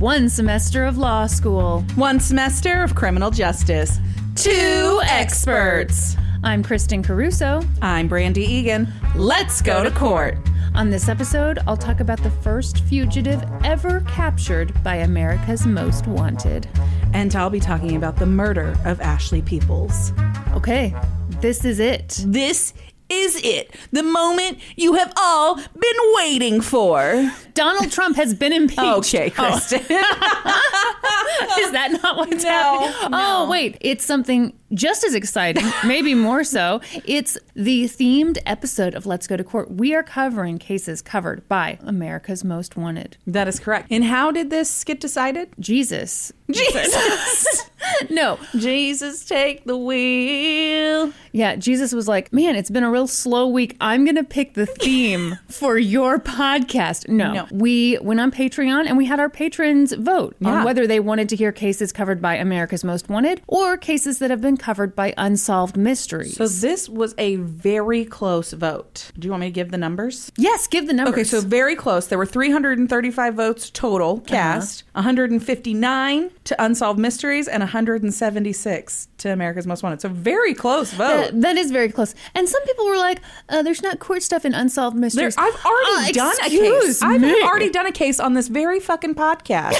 One 0.00 0.30
semester 0.30 0.86
of 0.86 0.96
law 0.96 1.26
school. 1.26 1.82
One 1.94 2.20
semester 2.20 2.82
of 2.82 2.94
criminal 2.94 3.30
justice. 3.30 3.98
Two 4.34 4.98
experts. 5.04 6.16
I'm 6.42 6.64
Kristin 6.64 7.04
Caruso. 7.04 7.60
I'm 7.82 8.08
Brandi 8.08 8.38
Egan. 8.38 8.90
Let's 9.14 9.60
go 9.60 9.84
to 9.84 9.90
court. 9.90 10.38
On 10.74 10.88
this 10.88 11.10
episode, 11.10 11.58
I'll 11.66 11.76
talk 11.76 12.00
about 12.00 12.22
the 12.22 12.30
first 12.30 12.82
fugitive 12.84 13.44
ever 13.62 14.00
captured 14.08 14.72
by 14.82 14.96
America's 14.96 15.66
Most 15.66 16.06
Wanted. 16.06 16.66
And 17.12 17.36
I'll 17.36 17.50
be 17.50 17.60
talking 17.60 17.96
about 17.96 18.16
the 18.16 18.24
murder 18.24 18.74
of 18.86 19.02
Ashley 19.02 19.42
Peoples. 19.42 20.12
Okay, 20.54 20.94
this 21.42 21.66
is 21.66 21.78
it. 21.78 22.24
This 22.24 22.72
is 23.10 23.40
it. 23.44 23.74
The 23.92 24.02
moment 24.02 24.58
you 24.76 24.94
have 24.94 25.12
all 25.16 25.56
been 25.56 25.96
waiting 26.14 26.60
for. 26.60 27.30
Donald 27.54 27.90
Trump 27.90 28.16
has 28.16 28.32
been 28.34 28.52
impeached. 28.52 28.80
Okay, 28.80 29.32
oh. 29.38 29.42
Kristin. 29.42 29.84
Oh, 29.90 31.56
is 31.60 31.72
that 31.72 31.98
not 32.02 32.16
what's 32.16 32.44
No, 32.44 32.50
happening? 32.50 33.10
no. 33.10 33.18
Oh, 33.44 33.50
wait. 33.50 33.76
It's 33.80 34.04
something 34.04 34.52
just 34.72 35.02
as 35.04 35.14
exciting, 35.14 35.64
maybe 35.84 36.14
more 36.14 36.44
so. 36.44 36.80
It's 37.04 37.36
the 37.54 37.84
themed 37.86 38.38
episode 38.46 38.94
of 38.94 39.04
Let's 39.06 39.26
Go 39.26 39.36
to 39.36 39.42
Court. 39.44 39.70
We 39.72 39.94
are 39.94 40.02
covering 40.04 40.58
cases 40.58 41.02
covered 41.02 41.46
by 41.48 41.78
America's 41.82 42.44
Most 42.44 42.76
Wanted. 42.76 43.16
that 43.26 43.48
is 43.48 43.58
correct. 43.58 43.88
And 43.90 44.04
how 44.04 44.30
did 44.30 44.50
this 44.50 44.84
get 44.84 45.00
decided? 45.00 45.48
Jesus. 45.58 46.32
Jesus. 46.50 47.69
No. 48.10 48.38
Jesus, 48.56 49.24
take 49.24 49.64
the 49.64 49.76
wheel. 49.76 51.12
Yeah, 51.32 51.56
Jesus 51.56 51.92
was 51.92 52.08
like, 52.08 52.32
man, 52.32 52.56
it's 52.56 52.70
been 52.70 52.82
a 52.82 52.90
real 52.90 53.06
slow 53.06 53.46
week. 53.46 53.76
I'm 53.80 54.04
going 54.04 54.16
to 54.16 54.24
pick 54.24 54.54
the 54.54 54.66
theme 54.66 55.38
for 55.48 55.78
your 55.78 56.18
podcast. 56.18 57.08
No. 57.08 57.32
No. 57.32 57.46
We 57.52 57.98
went 58.02 58.20
on 58.20 58.30
Patreon 58.32 58.86
and 58.86 58.96
we 58.96 59.04
had 59.06 59.20
our 59.20 59.28
patrons 59.30 59.92
vote 59.92 60.34
Yeah. 60.40 60.48
on 60.60 60.64
whether 60.64 60.86
they 60.86 60.98
wanted 60.98 61.28
to 61.30 61.36
hear 61.36 61.52
cases 61.52 61.92
covered 61.92 62.20
by 62.20 62.34
America's 62.36 62.82
Most 62.84 63.08
Wanted 63.08 63.42
or 63.46 63.76
cases 63.76 64.18
that 64.18 64.30
have 64.30 64.40
been 64.40 64.56
covered 64.56 64.96
by 64.96 65.14
Unsolved 65.16 65.76
Mysteries. 65.76 66.36
So 66.36 66.48
this 66.48 66.88
was 66.88 67.14
a 67.18 67.36
very 67.36 68.04
close 68.04 68.52
vote. 68.52 69.12
Do 69.18 69.26
you 69.26 69.30
want 69.32 69.42
me 69.42 69.46
to 69.48 69.52
give 69.52 69.70
the 69.70 69.78
numbers? 69.78 70.32
yes, 70.36 70.66
give 70.66 70.86
the 70.86 70.92
numbers. 70.92 71.12
Okay, 71.14 71.24
so 71.24 71.40
very 71.40 71.76
close. 71.76 72.06
There 72.08 72.18
were 72.18 72.26
335 72.26 73.34
votes 73.34 73.70
total 73.70 74.16
uh-huh. 74.16 74.24
cast, 74.26 74.84
159 74.94 76.30
to 76.44 76.62
Unsolved 76.64 76.98
Mysteries, 76.98 77.46
and 77.48 77.62
176 77.70 79.06
to 79.20 79.32
America's 79.32 79.66
Most 79.66 79.82
Wanted. 79.82 80.00
So 80.00 80.08
very 80.08 80.54
close 80.54 80.92
vote. 80.92 81.06
That- 81.32 81.40
that 81.40 81.56
is 81.56 81.70
very 81.70 81.90
close. 81.90 82.14
And 82.34 82.48
some 82.48 82.62
people 82.64 82.86
were 82.86 82.96
like, 82.96 83.20
uh, 83.48 83.62
there's 83.62 83.82
not 83.82 83.98
court 83.98 84.22
stuff 84.22 84.44
in 84.44 84.54
Unsolved 84.54 84.96
There- 84.96 85.00
Mysteries. 85.00 85.34
I've 85.38 85.56
already 85.64 86.10
Uh, 86.10 86.12
done 86.12 86.36
a 86.44 86.48
case. 86.50 87.02
I've 87.02 87.22
already 87.44 87.70
done 87.70 87.86
a 87.86 87.92
case 87.92 88.20
on 88.20 88.34
this 88.34 88.48
very 88.48 88.80
fucking 88.80 89.14
podcast 89.14 89.76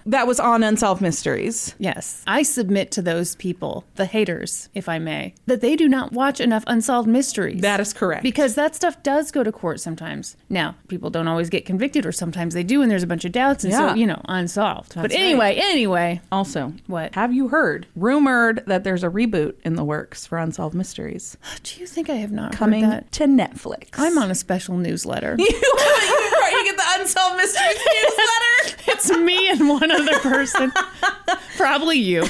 that 0.06 0.26
was 0.26 0.40
on 0.40 0.62
Unsolved 0.62 1.00
Mysteries. 1.02 1.74
Yes. 1.78 2.22
I 2.26 2.42
submit 2.42 2.90
to 2.92 3.02
those 3.02 3.34
people, 3.36 3.84
the 3.96 4.04
haters, 4.06 4.68
if 4.74 4.88
I 4.88 4.98
may, 4.98 5.34
that 5.46 5.60
they 5.60 5.76
do 5.76 5.88
not 5.88 6.12
watch 6.12 6.40
enough 6.40 6.64
Unsolved 6.66 7.08
Mysteries. 7.08 7.60
That 7.62 7.80
is 7.80 7.92
correct. 7.92 8.22
Because 8.22 8.54
that 8.54 8.74
stuff 8.74 9.02
does 9.02 9.30
go 9.30 9.42
to 9.42 9.52
court 9.52 9.80
sometimes. 9.80 10.36
Now, 10.48 10.76
people 10.88 11.10
don't 11.10 11.28
always 11.28 11.50
get 11.50 11.64
convicted, 11.66 12.06
or 12.06 12.12
sometimes 12.12 12.54
they 12.54 12.62
do, 12.62 12.82
and 12.82 12.90
there's 12.90 13.02
a 13.02 13.06
bunch 13.06 13.24
of 13.24 13.32
doubts, 13.32 13.64
and 13.64 13.72
Yeah. 13.72 13.90
so, 13.90 13.94
you 13.94 14.06
know, 14.06 14.20
unsolved. 14.28 14.94
but 14.94 15.02
That's 15.02 15.14
anyway, 15.14 15.56
anyway, 15.56 16.20
also, 16.32 16.72
What? 16.86 17.14
have 17.14 17.32
you 17.32 17.48
heard 17.48 17.86
rumored 17.96 18.62
that 18.68 18.84
there's 18.84 19.02
a 19.02 19.08
reboot 19.08 19.54
in 19.64 19.74
the 19.74 19.84
works 19.84 20.26
for 20.26 20.38
Unsolved 20.38 20.74
Mysteries 20.74 21.36
do 21.62 21.80
you 21.80 21.86
think 21.86 22.10
I 22.10 22.14
have 22.14 22.32
not 22.32 22.52
coming 22.52 22.82
to 22.82 23.24
Netflix? 23.24 23.88
I'm 23.94 24.18
on 24.18 24.30
a 24.30 24.34
special 24.34 24.76
newsletter. 24.76 25.36
you, 25.38 25.44
you 25.44 26.64
get 26.64 26.76
the 26.76 26.84
Unsolved 26.98 27.36
Mysteries 27.36 27.76
newsletter. 27.76 28.82
it's 28.92 29.10
me 29.10 29.50
and 29.50 29.68
one 29.68 29.90
other 29.90 30.18
person. 30.20 30.72
Probably 31.56 31.98
you. 31.98 32.24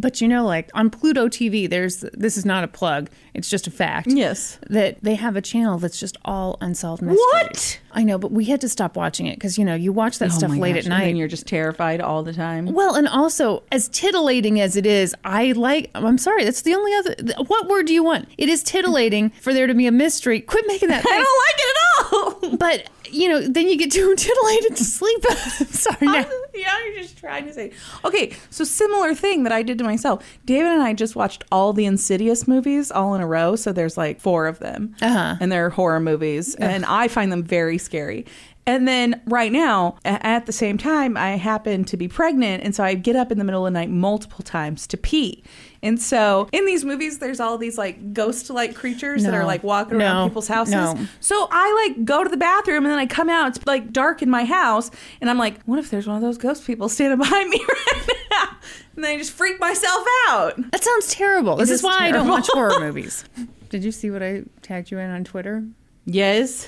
But 0.00 0.20
you 0.20 0.28
know, 0.28 0.44
like 0.46 0.70
on 0.74 0.90
Pluto 0.90 1.28
TV, 1.28 1.68
there's 1.68 2.04
this 2.12 2.36
is 2.36 2.44
not 2.44 2.64
a 2.64 2.68
plug, 2.68 3.10
it's 3.34 3.50
just 3.50 3.66
a 3.66 3.70
fact. 3.70 4.06
Yes. 4.08 4.58
That 4.70 4.98
they 5.02 5.14
have 5.16 5.36
a 5.36 5.42
channel 5.42 5.78
that's 5.78 5.98
just 6.00 6.16
all 6.24 6.56
unsolved 6.60 7.02
mysteries. 7.02 7.20
What? 7.32 7.80
I 7.92 8.04
know, 8.04 8.18
but 8.18 8.30
we 8.32 8.44
had 8.44 8.60
to 8.60 8.68
stop 8.68 8.96
watching 8.96 9.26
it 9.26 9.36
because 9.36 9.58
you 9.58 9.64
know 9.64 9.74
you 9.74 9.92
watch 9.92 10.18
that 10.18 10.26
oh 10.30 10.38
stuff 10.38 10.50
Oh 10.50 10.54
my 10.54 10.60
late 10.60 10.74
gosh, 10.74 10.84
at 10.84 10.88
night. 10.88 11.08
and 11.08 11.18
you're 11.18 11.28
just 11.28 11.46
terrified 11.46 12.00
all 12.00 12.22
the 12.22 12.32
time. 12.32 12.66
Well, 12.72 12.94
and 12.94 13.08
also 13.08 13.62
as 13.72 13.88
titillating 13.88 14.60
as 14.60 14.76
it 14.76 14.86
is, 14.86 15.14
I 15.24 15.52
like. 15.52 15.90
I'm 15.94 16.18
sorry, 16.18 16.44
that's 16.44 16.62
the 16.62 16.74
only 16.74 16.94
other. 16.94 17.14
What 17.46 17.68
word 17.68 17.86
do 17.86 17.92
you 17.94 18.04
want? 18.04 18.28
It 18.38 18.48
is 18.48 18.62
titillating 18.62 19.30
for 19.40 19.52
there 19.52 19.66
to 19.66 19.74
be 19.74 19.86
a 19.86 19.92
mystery. 19.92 20.40
Quit 20.40 20.64
making 20.68 20.88
that 20.90 21.04
I 21.08 21.24
don't 21.24 21.38
like 21.46 21.58
it 21.58 21.76
at 21.76 22.12
all. 22.12 22.56
But 22.56 22.90
you 23.12 23.28
know, 23.28 23.40
then 23.40 23.68
you 23.68 23.76
get 23.76 23.90
too 23.92 24.14
titillated 24.16 24.76
to 24.76 24.84
sleep. 24.84 25.24
I'm 25.30 25.66
sorry. 25.66 26.06
Now. 26.06 26.24
yeah, 26.54 26.84
you're 26.86 27.02
just 27.02 27.18
trying 27.18 27.46
to 27.46 27.52
say. 27.52 27.72
Okay, 28.04 28.34
so 28.50 28.64
similar 28.64 29.14
thing 29.14 29.42
that 29.44 29.52
I 29.52 29.62
did 29.62 29.78
to 29.78 29.84
myself. 29.84 30.24
David 30.44 30.72
and 30.72 30.82
I 30.82 30.92
just 30.94 31.16
watched 31.16 31.44
all 31.52 31.72
the 31.72 31.86
Insidious 31.86 32.46
movies 32.48 32.90
all 32.90 33.14
in 33.14 33.20
a 33.20 33.26
row. 33.26 33.56
So 33.56 33.72
there's 33.72 33.96
like 33.96 34.20
four 34.20 34.46
of 34.46 34.58
them, 34.58 34.94
Uh-huh. 35.02 35.36
and 35.40 35.50
they're 35.52 35.70
horror 35.70 36.00
movies, 36.00 36.54
and 36.56 36.84
I 36.84 37.08
find 37.08 37.30
them 37.32 37.42
very 37.42 37.78
scary. 37.78 38.26
And 38.66 38.86
then 38.86 39.22
right 39.24 39.50
now, 39.50 39.96
at 40.04 40.44
the 40.44 40.52
same 40.52 40.76
time, 40.76 41.16
I 41.16 41.36
happen 41.36 41.84
to 41.84 41.96
be 41.96 42.06
pregnant, 42.06 42.62
and 42.62 42.74
so 42.74 42.84
I 42.84 42.92
get 42.92 43.16
up 43.16 43.32
in 43.32 43.38
the 43.38 43.44
middle 43.44 43.66
of 43.66 43.72
the 43.72 43.78
night 43.78 43.88
multiple 43.88 44.44
times 44.44 44.86
to 44.88 44.98
pee. 44.98 45.42
And 45.82 46.00
so 46.00 46.48
in 46.52 46.66
these 46.66 46.84
movies, 46.84 47.18
there's 47.18 47.38
all 47.40 47.56
these 47.58 47.78
like 47.78 48.12
ghost-like 48.12 48.74
creatures 48.74 49.22
that 49.22 49.34
are 49.34 49.44
like 49.44 49.62
walking 49.62 49.96
around 50.00 50.28
people's 50.30 50.48
houses. 50.48 50.74
No. 50.74 50.98
So 51.20 51.46
I 51.50 51.86
like 51.86 52.04
go 52.04 52.24
to 52.24 52.28
the 52.30 52.36
bathroom 52.36 52.84
and 52.84 52.92
then 52.92 52.98
I 52.98 53.06
come 53.06 53.28
out. 53.28 53.56
It's 53.56 53.66
like 53.66 53.92
dark 53.92 54.20
in 54.22 54.28
my 54.30 54.44
house, 54.44 54.90
and 55.20 55.30
I'm 55.30 55.38
like, 55.38 55.62
what 55.64 55.78
if 55.78 55.90
there's 55.90 56.06
one 56.06 56.16
of 56.16 56.22
those 56.22 56.38
ghost 56.38 56.66
people 56.66 56.88
standing 56.88 57.18
behind 57.26 57.48
me 57.50 57.64
right 57.68 58.08
now? 58.30 58.56
And 58.96 59.04
then 59.04 59.14
I 59.14 59.18
just 59.18 59.30
freak 59.32 59.60
myself 59.60 60.04
out. 60.28 60.56
That 60.72 60.82
sounds 60.82 61.08
terrible. 61.14 61.56
This 61.56 61.70
is 61.70 61.78
is 61.80 61.84
why 61.84 61.98
I 62.00 62.10
don't 62.10 62.26
watch 62.28 62.48
horror 62.50 62.80
movies. 62.84 63.24
Did 63.68 63.84
you 63.84 63.92
see 63.92 64.10
what 64.10 64.22
I 64.22 64.42
tagged 64.62 64.90
you 64.90 64.98
in 64.98 65.10
on 65.10 65.22
Twitter? 65.22 65.64
Yes. 66.06 66.64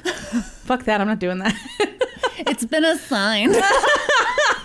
Fuck 0.64 0.84
that. 0.84 1.00
I'm 1.00 1.08
not 1.08 1.18
doing 1.18 1.38
that. 1.38 1.56
It's 2.46 2.64
been 2.64 2.84
a 2.84 2.96
sign. 2.96 3.52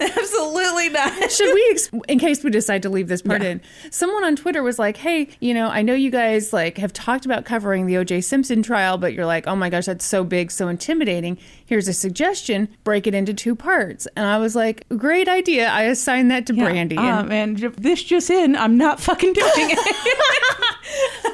Absolutely 0.16 0.88
not. 0.88 1.30
Should 1.30 1.52
we, 1.54 1.68
ex- 1.70 1.90
in 2.08 2.18
case 2.18 2.42
we 2.42 2.50
decide 2.50 2.82
to 2.82 2.88
leave 2.88 3.08
this 3.08 3.20
part 3.20 3.42
Yeah. 3.42 3.50
in, 3.50 3.60
someone 3.90 4.24
on 4.24 4.34
Twitter 4.34 4.62
was 4.62 4.78
like, 4.78 4.96
"Hey, 4.96 5.28
you 5.40 5.52
know, 5.52 5.68
I 5.68 5.82
know 5.82 5.92
you 5.94 6.10
guys 6.10 6.52
like 6.54 6.78
have 6.78 6.92
talked 6.92 7.26
about 7.26 7.44
covering 7.44 7.86
the 7.86 7.98
O.J. 7.98 8.22
Simpson 8.22 8.62
trial, 8.62 8.96
but 8.96 9.12
you're 9.12 9.26
like, 9.26 9.46
oh 9.46 9.54
my 9.56 9.68
gosh, 9.68 9.84
that's 9.86 10.04
so 10.04 10.24
big, 10.24 10.50
so 10.50 10.68
intimidating. 10.68 11.36
Here's 11.66 11.86
a 11.86 11.92
suggestion: 11.92 12.68
break 12.82 13.06
it 13.06 13.14
into 13.14 13.34
two 13.34 13.54
parts." 13.54 14.08
And 14.16 14.24
I 14.26 14.38
was 14.38 14.56
like, 14.56 14.86
"Great 14.96 15.28
idea." 15.28 15.68
I 15.68 15.82
assigned 15.82 16.30
that 16.30 16.46
to 16.46 16.54
Brandi. 16.54 16.96
and 16.98 17.26
Um, 17.26 17.30
and 17.32 17.56
j- 17.58 17.68
this 17.68 18.02
just 18.02 18.30
in, 18.30 18.56
I'm 18.56 18.78
not 18.78 19.00
fucking 19.00 19.34
doing 19.34 19.50
it. 19.56 20.16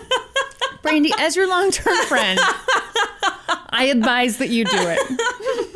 Brandi, 0.83 1.10
as 1.19 1.34
your 1.37 1.48
long-term 1.48 1.97
friend, 2.06 2.38
I 3.71 3.87
advise 3.93 4.38
that 4.38 4.48
you 4.50 4.65
do 4.65 4.77
it. 4.77 5.72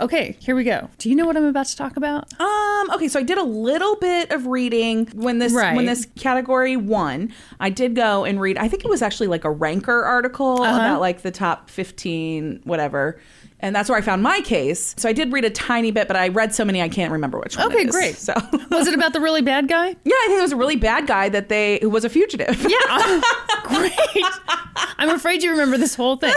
Okay, 0.00 0.36
here 0.40 0.54
we 0.54 0.62
go. 0.64 0.88
Do 0.98 1.08
you 1.10 1.16
know 1.16 1.26
what 1.26 1.36
I'm 1.36 1.44
about 1.44 1.66
to 1.66 1.76
talk 1.76 1.96
about? 1.96 2.32
Um. 2.40 2.90
Okay. 2.92 3.08
So 3.08 3.18
I 3.18 3.22
did 3.24 3.36
a 3.38 3.42
little 3.42 3.96
bit 3.96 4.30
of 4.30 4.46
reading 4.46 5.06
when 5.14 5.38
this 5.38 5.52
Right. 5.52 5.74
when 5.74 5.86
this 5.86 6.06
category 6.16 6.76
won. 6.76 7.32
I 7.58 7.70
did 7.70 7.94
go 7.96 8.24
and 8.24 8.40
read. 8.40 8.56
I 8.58 8.68
think 8.68 8.84
it 8.84 8.88
was 8.88 9.02
actually 9.02 9.26
like 9.26 9.44
a 9.44 9.50
ranker 9.50 10.04
article 10.04 10.62
Uh-huh. 10.62 10.76
about 10.76 11.00
like 11.00 11.22
the 11.22 11.30
top 11.32 11.68
fifteen 11.68 12.60
whatever. 12.64 13.18
And 13.60 13.74
that's 13.74 13.88
where 13.88 13.98
I 13.98 14.02
found 14.02 14.22
my 14.22 14.40
case. 14.40 14.94
So 14.98 15.08
I 15.08 15.12
did 15.12 15.32
read 15.32 15.44
a 15.44 15.50
tiny 15.50 15.90
bit, 15.90 16.06
but 16.06 16.16
I 16.16 16.28
read 16.28 16.54
so 16.54 16.64
many 16.64 16.80
I 16.80 16.88
can't 16.88 17.10
remember 17.10 17.38
which 17.40 17.56
one. 17.56 17.66
Okay, 17.66 17.80
it 17.82 17.88
is. 17.88 17.94
great. 17.94 18.16
So 18.16 18.32
Was 18.70 18.86
it 18.86 18.94
about 18.94 19.12
the 19.12 19.20
really 19.20 19.42
bad 19.42 19.68
guy? 19.68 19.88
yeah, 20.04 20.14
I 20.14 20.24
think 20.28 20.38
it 20.38 20.42
was 20.42 20.52
a 20.52 20.56
really 20.56 20.76
bad 20.76 21.06
guy 21.06 21.28
that 21.30 21.48
they 21.48 21.78
who 21.82 21.90
was 21.90 22.04
a 22.04 22.08
fugitive. 22.08 22.64
Yeah. 22.68 23.20
Great. 23.64 24.24
I'm 24.96 25.10
afraid 25.10 25.42
you 25.42 25.50
remember 25.50 25.76
this 25.76 25.94
whole 25.94 26.16
thing. 26.16 26.32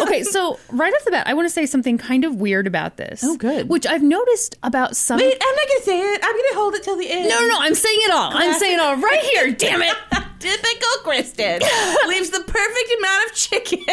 Okay, 0.00 0.22
so 0.22 0.60
right 0.70 0.92
off 0.92 1.04
the 1.04 1.10
bat, 1.10 1.26
I 1.26 1.34
want 1.34 1.46
to 1.46 1.50
say 1.50 1.66
something 1.66 1.98
kind 1.98 2.24
of 2.24 2.36
weird 2.36 2.66
about 2.68 2.96
this. 2.98 3.22
Oh, 3.24 3.36
good. 3.36 3.68
Which 3.68 3.84
I've 3.86 4.02
noticed 4.02 4.56
about 4.62 4.94
some. 4.94 5.18
Wait, 5.18 5.36
I'm 5.40 5.54
not 5.56 5.68
gonna 5.68 5.82
say 5.82 6.00
it. 6.00 6.20
I'm 6.22 6.32
gonna 6.36 6.54
hold 6.54 6.74
it 6.74 6.82
till 6.84 6.96
the 6.96 7.10
end. 7.10 7.28
No, 7.28 7.40
no, 7.40 7.48
no, 7.48 7.56
I'm 7.58 7.74
saying 7.74 7.98
it 8.02 8.12
all. 8.12 8.30
I'm 8.32 8.54
saying 8.58 8.74
it 8.74 8.80
all 8.80 8.96
right 8.96 9.20
here. 9.20 9.52
Damn 9.52 9.82
it. 9.82 9.94
Typical 10.38 10.88
Kristin 11.04 11.60
leaves 12.08 12.30
the 12.30 12.40
perfect 12.40 12.94
amount 12.98 13.30
of 13.30 13.34
chicken. 13.34 13.84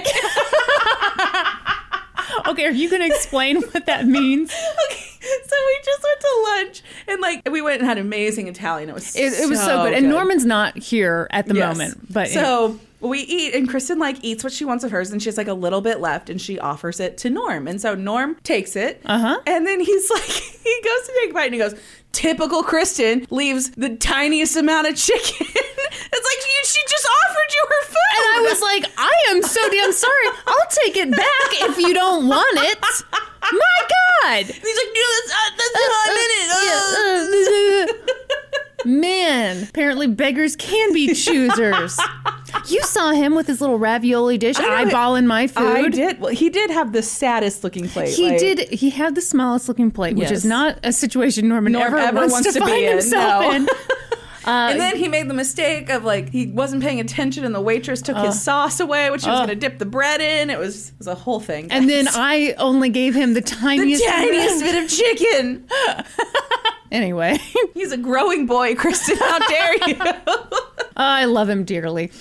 Okay, 2.47 2.65
are 2.65 2.71
you 2.71 2.89
going 2.89 3.01
to 3.01 3.07
explain 3.07 3.61
what 3.61 3.85
that 3.85 4.07
means? 4.07 4.51
okay, 4.85 5.05
so 5.21 5.55
we 5.67 5.79
just 5.83 6.03
went 6.03 6.19
to 6.19 6.41
lunch 6.43 6.83
and 7.07 7.21
like 7.21 7.49
we 7.51 7.61
went 7.61 7.79
and 7.81 7.87
had 7.89 7.97
amazing 7.97 8.47
Italian. 8.47 8.89
It 8.89 8.95
was 8.95 9.15
It, 9.15 9.33
it 9.33 9.49
was 9.49 9.59
so 9.59 9.83
good. 9.83 9.93
And 9.93 10.09
Norman's 10.09 10.45
not 10.45 10.77
here 10.77 11.27
at 11.31 11.47
the 11.47 11.55
Yes. 11.55 11.77
moment, 11.77 12.13
but 12.13 12.29
so 12.29 12.79
we 13.01 13.19
eat 13.19 13.53
and 13.55 13.69
Kristin 13.69 13.97
like 13.97 14.17
eats 14.23 14.43
what 14.43 14.51
she 14.53 14.65
wants 14.65 14.83
of 14.83 14.91
hers 14.91 15.11
and 15.11 15.21
she 15.21 15.29
has 15.29 15.37
like 15.37 15.47
a 15.47 15.53
little 15.53 15.81
bit 15.81 15.99
left 16.01 16.29
and 16.29 16.39
she 16.41 16.59
offers 16.59 16.99
it 16.99 17.17
to 17.19 17.29
Norm. 17.29 17.67
And 17.67 17.79
so 17.81 17.95
Norm 17.95 18.35
takes 18.43 18.75
it. 18.75 19.01
Uh-huh. 19.05 19.39
And 19.47 19.65
then 19.65 19.79
he's 19.79 20.09
like 20.11 20.21
he 20.23 20.81
goes 20.83 21.07
to 21.07 21.13
take 21.21 21.31
a 21.31 21.33
bite 21.33 21.45
and 21.45 21.53
he 21.53 21.59
goes, 21.59 21.75
typical 22.11 22.63
Kristin 22.63 23.29
leaves 23.31 23.71
the 23.71 23.95
tiniest 23.95 24.55
amount 24.57 24.87
of 24.87 24.95
chicken. 24.95 25.47
it's 25.49 26.11
like 26.11 26.45
she 26.69 26.79
just 26.89 27.07
offered 27.07 27.49
you 27.53 27.63
her 27.69 27.83
food. 27.87 28.11
And 28.17 28.25
I 28.25 28.37
I 28.39 28.41
was 28.49 28.61
like, 28.61 28.85
I 28.97 29.15
am 29.31 29.41
so 29.43 29.69
damn 29.69 29.91
sorry. 29.93 30.27
I'll 30.47 30.69
take 30.69 30.97
it 30.97 31.11
back 31.11 31.69
if 31.69 31.77
you 31.77 31.93
don't 31.93 32.27
want 32.27 32.57
it. 32.59 32.79
My 33.51 33.79
God. 34.23 34.45
He's 34.45 34.55
like, 34.55 34.91
no, 34.95 35.05
that's 35.15 35.29
not, 35.29 35.51
that's 35.57 35.73
not 35.75 36.07
a 36.07 36.13
minute. 36.13 36.49
Yeah, 36.65 38.05
uh, 38.05 38.15
Man, 38.85 39.67
apparently 39.69 40.07
beggars 40.07 40.55
can 40.55 40.93
be 40.93 41.13
choosers. 41.13 41.99
You 42.67 42.81
saw 42.83 43.11
him 43.11 43.35
with 43.35 43.45
his 43.47 43.59
little 43.59 43.77
ravioli 43.77 44.37
dish, 44.37 44.57
know 44.57 44.65
it. 44.65 44.87
eyeballing 44.87 45.25
my 45.25 45.47
food. 45.47 45.63
I 45.63 45.89
did. 45.89 46.19
Well, 46.21 46.33
he 46.33 46.49
did 46.49 46.69
have 46.69 46.93
the 46.93 47.03
saddest 47.03 47.63
looking 47.63 47.89
plate. 47.89 48.15
He 48.15 48.29
like- 48.29 48.39
did. 48.39 48.69
He 48.69 48.89
had 48.89 49.15
the 49.15 49.21
smallest 49.21 49.67
looking 49.67 49.91
plate, 49.91 50.15
which 50.15 50.31
is 50.31 50.45
not 50.45 50.79
a 50.83 50.93
situation 50.93 51.49
Norman 51.49 51.73
Norm 51.73 51.87
ever, 51.87 51.97
ever 51.97 52.17
wants, 52.17 52.33
wants 52.33 52.53
to, 52.53 52.59
to 52.59 52.65
be 52.65 52.71
find 52.71 52.85
in, 52.85 52.91
himself 52.91 53.43
no. 53.43 53.51
in. 53.51 53.67
Uh, 54.47 54.69
And 54.71 54.79
then 54.79 54.95
he 54.95 55.07
made 55.07 55.29
the 55.29 55.33
mistake 55.33 55.89
of 55.89 56.03
like 56.05 56.29
he 56.29 56.47
wasn't 56.47 56.81
paying 56.81 56.99
attention, 56.99 57.43
and 57.43 57.53
the 57.53 57.59
waitress 57.61 58.01
took 58.01 58.17
his 58.17 58.41
sauce 58.41 58.79
away, 58.79 59.09
which 59.11 59.23
he 59.23 59.29
was 59.29 59.39
Uh. 59.39 59.45
going 59.45 59.49
to 59.59 59.67
dip 59.67 59.79
the 59.79 59.85
bread 59.85 60.21
in. 60.21 60.49
It 60.49 60.57
was 60.59 60.89
it 60.89 60.97
was 60.99 61.07
a 61.07 61.15
whole 61.15 61.39
thing. 61.39 61.71
and 61.71 61.89
then. 61.89 62.07
I 62.09 62.53
only 62.57 62.89
gave 62.89 63.15
him 63.15 63.33
the 63.33 63.39
the 63.41 63.45
tiniest, 63.55 64.03
tiniest 64.05 64.61
bit 64.63 64.83
of 64.83 64.89
chicken. 64.89 65.65
Anyway, 66.91 67.37
He's 67.75 67.91
a 67.91 67.97
growing 67.97 68.47
boy, 68.47 68.73
Kristin. 68.73 69.19
How 69.19 69.37
dare 69.47 69.73
you? 69.89 69.95
I 70.97 71.25
love 71.25 71.47
him 71.47 71.63
dearly. 71.63 72.11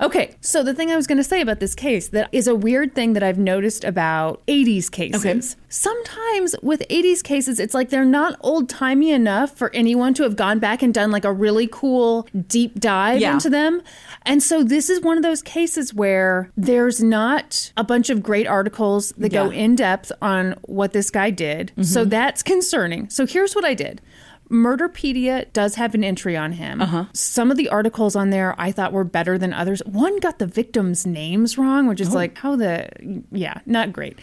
Okay, 0.00 0.34
so 0.40 0.62
the 0.62 0.74
thing 0.74 0.90
I 0.90 0.96
was 0.96 1.06
going 1.06 1.18
to 1.18 1.24
say 1.24 1.40
about 1.40 1.60
this 1.60 1.74
case 1.74 2.08
that 2.08 2.28
is 2.32 2.46
a 2.46 2.54
weird 2.54 2.94
thing 2.94 3.12
that 3.14 3.22
I've 3.22 3.38
noticed 3.38 3.84
about 3.84 4.44
80s 4.46 4.90
cases. 4.90 5.24
Okay. 5.24 5.40
Sometimes 5.68 6.54
with 6.62 6.82
80s 6.88 7.22
cases, 7.22 7.58
it's 7.60 7.74
like 7.74 7.90
they're 7.90 8.04
not 8.04 8.36
old 8.40 8.68
timey 8.68 9.10
enough 9.10 9.56
for 9.56 9.74
anyone 9.74 10.14
to 10.14 10.22
have 10.22 10.36
gone 10.36 10.58
back 10.58 10.82
and 10.82 10.94
done 10.94 11.10
like 11.10 11.24
a 11.24 11.32
really 11.32 11.68
cool 11.70 12.26
deep 12.46 12.78
dive 12.80 13.20
Yeah. 13.20 13.32
into 13.34 13.50
them. 13.50 13.82
And 14.22 14.42
so 14.42 14.62
this 14.62 14.88
is 14.88 15.00
one 15.00 15.16
of 15.16 15.22
those 15.22 15.42
cases 15.42 15.92
where 15.92 16.50
there's 16.56 17.02
not 17.02 17.72
a 17.76 17.84
bunch 17.84 18.08
of 18.10 18.22
great 18.22 18.46
articles 18.46 19.12
that 19.18 19.30
go 19.30 19.44
Yeah. 19.44 19.50
Mm-hmm. 19.50 19.58
in 19.58 19.74
depth 19.76 20.12
on 20.22 20.54
what 20.62 20.92
this 20.92 21.10
guy 21.10 21.30
did. 21.30 21.72
So 21.82 22.04
that's 22.04 22.42
concerning. 22.42 23.08
So 23.10 23.26
here's 23.26 23.54
what 23.54 23.64
I 23.64 23.74
did. 23.74 24.00
Murderpedia 24.54 25.52
does 25.52 25.74
have 25.74 25.94
an 25.94 26.04
entry 26.04 26.36
on 26.36 26.52
him. 26.52 26.80
Uh-huh. 26.80 27.06
Some 27.12 27.50
of 27.50 27.56
the 27.56 27.68
articles 27.68 28.14
on 28.14 28.30
there 28.30 28.54
I 28.56 28.70
thought 28.70 28.92
were 28.92 29.04
better 29.04 29.36
than 29.36 29.52
others. 29.52 29.82
One 29.84 30.18
got 30.20 30.38
the 30.38 30.46
victims' 30.46 31.04
names 31.04 31.58
wrong, 31.58 31.86
which 31.88 32.00
is 32.00 32.10
Oh. 32.10 32.14
like 32.14 32.38
how 32.38 32.54
the 32.56 32.88
yeah, 33.32 33.58
not 33.66 33.92
great. 33.92 34.18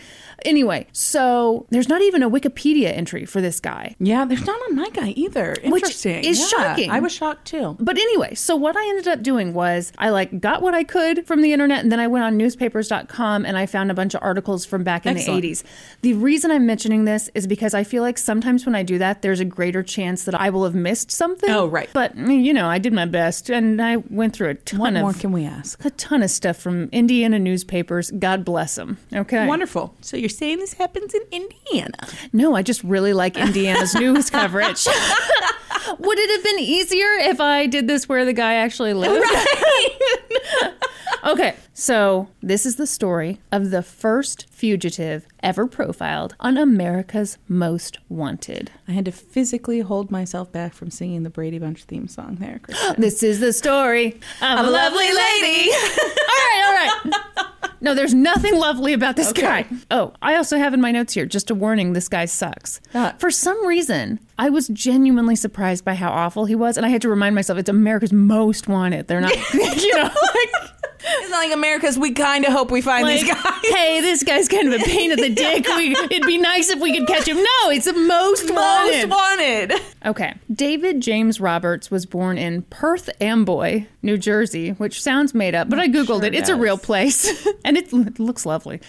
Anyway, 0.46 0.88
so 0.92 1.66
there's 1.70 1.88
not 1.90 2.02
even 2.02 2.24
a 2.24 2.30
Wikipedia 2.30 2.96
entry 2.96 3.26
for 3.26 3.42
this 3.42 3.60
guy. 3.60 3.96
yeah, 4.00 4.26
there's 4.26 4.46
not 4.46 4.60
on 4.70 4.76
my 4.76 4.90
guy 4.90 5.10
either. 5.10 5.56
Which 5.64 5.84
Interesting. 5.84 6.24
is 6.24 6.40
Yeah, 6.40 6.48
shocking. 6.48 6.90
I 6.92 7.00
was 7.00 7.12
shocked 7.12 7.46
too. 7.46 7.76
But 7.80 7.98
anyway, 7.98 8.36
so 8.36 8.56
what 8.56 8.76
I 8.76 8.88
ended 8.90 9.08
up 9.08 9.22
doing 9.24 9.54
was 9.54 9.92
I 9.98 10.10
like 10.10 10.40
got 10.40 10.62
what 10.62 10.74
I 10.74 10.84
could 10.84 11.26
from 11.28 11.42
the 11.42 11.54
internet 11.54 11.80
and 11.82 11.92
then 11.92 12.00
I 12.00 12.08
went 12.08 12.26
on 12.26 12.38
newspapers.com 12.38 13.46
and 13.46 13.58
I 13.58 13.66
found 13.66 13.92
a 13.92 13.94
bunch 13.94 14.14
of 14.14 14.22
articles 14.24 14.66
from 14.66 14.84
back 14.84 15.06
in 15.06 15.18
Excellent. 15.18 15.42
the 15.42 15.52
80s. 15.52 15.64
The 16.02 16.14
reason 16.14 16.52
I'm 16.52 16.66
mentioning 16.66 17.06
this 17.06 17.30
is 17.36 17.48
because 17.48 17.74
I 17.74 17.84
feel 17.84 18.02
like 18.04 18.18
sometimes 18.18 18.66
when 18.66 18.76
I 18.76 18.84
do 18.84 18.98
that 18.98 19.22
there's 19.22 19.40
a 19.40 19.46
greater 19.46 19.84
chance 19.84 20.24
that 20.26 20.40
I 20.40 20.50
will 20.50 20.64
have 20.64 20.76
missed 20.76 21.12
something. 21.12 21.50
Oh, 21.50 21.68
right. 21.68 21.90
But 21.94 22.16
you 22.18 22.54
know, 22.54 22.68
I 22.68 22.78
did 22.80 22.94
my 22.94 23.06
best 23.06 23.50
and 23.50 23.82
I 23.82 23.98
went 23.98 24.34
through 24.36 24.50
a 24.50 24.56
ton 24.56 24.80
What 24.80 24.96
of 24.96 25.02
more 25.02 25.14
can 25.14 25.32
we 25.32 25.46
ask? 25.46 25.84
a 25.86 25.90
ton 25.92 26.24
of 26.24 26.30
stuff 26.32 26.58
from 26.58 26.90
Indiana 26.92 27.40
newspapers. 27.40 28.12
God 28.12 28.46
bless 28.46 28.76
them. 28.76 28.98
Okay. 29.14 29.46
Wonderful. 29.48 29.96
So 30.02 30.18
you're 30.18 30.30
saying 30.32 30.60
this 30.60 30.74
happens 30.74 31.14
in 31.14 31.22
Indiana? 31.32 32.08
No, 32.34 32.56
I 32.56 32.62
just 32.64 32.84
really 32.84 33.14
like 33.14 33.38
Indiana's 33.38 33.94
news 33.94 34.30
coverage. 34.30 34.88
Would 36.00 36.20
it 36.20 36.30
have 36.32 36.44
been 36.44 36.60
easier 36.60 37.08
if 37.20 37.40
I 37.42 37.68
did 37.68 37.88
this 37.88 38.08
where 38.08 38.26
the 38.26 38.34
guy 38.34 38.56
actually 38.56 38.94
lived? 38.94 39.26
okay, 41.26 41.56
so 41.74 42.28
this 42.42 42.66
is 42.66 42.76
the 42.76 42.86
story 42.86 43.40
of 43.52 43.72
the 43.72 43.82
first 43.82 44.48
fugitive 44.50 45.26
ever 45.42 45.66
profiled 45.68 46.36
on 46.40 46.58
America's 46.58 47.38
Most 47.48 47.98
Wanted. 48.10 48.70
I 48.88 48.92
had 48.92 49.06
to 49.06 49.12
physically 49.12 49.80
hold 49.80 50.12
myself 50.12 50.52
back 50.52 50.74
from 50.74 50.92
singing 50.92 51.24
the 51.24 51.30
Brady 51.30 51.60
Bunch 51.60 51.84
theme 51.86 52.08
song 52.08 52.38
there, 52.40 52.60
Kristin. 52.64 52.98
This 52.98 53.24
is 53.24 53.40
the 53.40 53.54
story 53.54 54.20
of, 54.42 54.60
a 54.68 54.70
lovely 54.70 55.06
lady. 55.12 55.72
all 55.72 56.08
right, 56.30 56.64
all 56.66 56.74
right. 56.74 57.46
No, 57.84 57.96
there's 57.96 58.14
nothing 58.14 58.56
lovely 58.60 58.94
about 58.94 59.16
this 59.16 59.30
Okay. 59.30 59.42
guy. 59.42 59.66
Oh, 59.90 60.14
I 60.22 60.36
also 60.36 60.58
have 60.60 60.76
in 60.76 60.82
my 60.82 60.92
notes 60.92 61.14
here 61.14 61.26
just 61.26 61.50
a 61.50 61.56
warning 61.56 61.94
this 61.94 62.08
guy 62.08 62.26
sucks. 62.26 62.80
Ah. 62.94 63.16
For 63.18 63.32
some 63.32 63.66
reason, 63.66 64.20
I 64.38 64.50
was 64.50 64.68
genuinely 64.68 65.36
surprised 65.36 65.84
by 65.84 65.96
how 65.96 66.12
awful 66.12 66.46
he 66.46 66.54
was. 66.54 66.78
And 66.78 66.86
I 66.86 66.90
had 66.90 67.02
to 67.02 67.10
remind 67.10 67.34
myself 67.34 67.58
it's 67.58 67.70
America's 67.70 68.14
most 68.14 68.68
wanted. 68.68 69.08
They're 69.08 69.20
not, 69.22 69.36
you 69.54 69.96
know, 69.96 70.04
like, 70.04 70.72
It's 71.04 71.30
not 71.30 71.38
like 71.38 71.54
America's. 71.54 71.98
We 71.98 72.12
kind 72.12 72.46
of 72.46 72.54
hope 72.54 72.72
we 72.72 72.82
find 72.82 73.04
like, 73.04 73.22
these 73.22 73.34
guys. 73.34 73.60
hey, 73.64 74.02
this 74.02 74.24
guy's 74.24 74.48
kind 74.48 74.72
of 74.72 74.82
a 74.82 74.84
pain 74.84 75.12
in 75.12 75.20
the 75.20 75.30
dick. 75.34 75.68
We, 75.68 75.96
it'd 75.96 76.26
be 76.26 76.38
nice 76.38 76.70
if 76.70 76.80
we 76.80 76.98
could 76.98 77.08
catch 77.08 77.28
him. 77.28 77.38
No, 77.38 77.70
it's 77.70 77.86
the 77.86 77.94
most 77.94 78.50
wanted. 78.52 79.10
Most 79.10 79.20
wanted. 79.20 79.82
Okay. 80.06 80.34
David 80.54 81.02
James 81.02 81.40
Roberts 81.40 81.90
was 81.92 82.06
born 82.06 82.38
in 82.38 82.64
Perth 82.64 83.10
Amboy, 83.20 83.86
New 84.02 84.18
Jersey, 84.18 84.72
which 84.72 85.02
sounds 85.02 85.34
made 85.34 85.56
up, 85.56 85.70
but 85.70 85.80
I 85.80 85.88
Googled 85.88 86.20
Sure 86.20 86.26
it. 86.26 86.36
It's 86.36 86.50
a 86.50 86.56
real 86.56 86.78
place 86.78 87.48
and 87.66 87.78
it, 87.78 87.92
it 87.94 88.20
looks 88.20 88.46
lovely. 88.46 88.82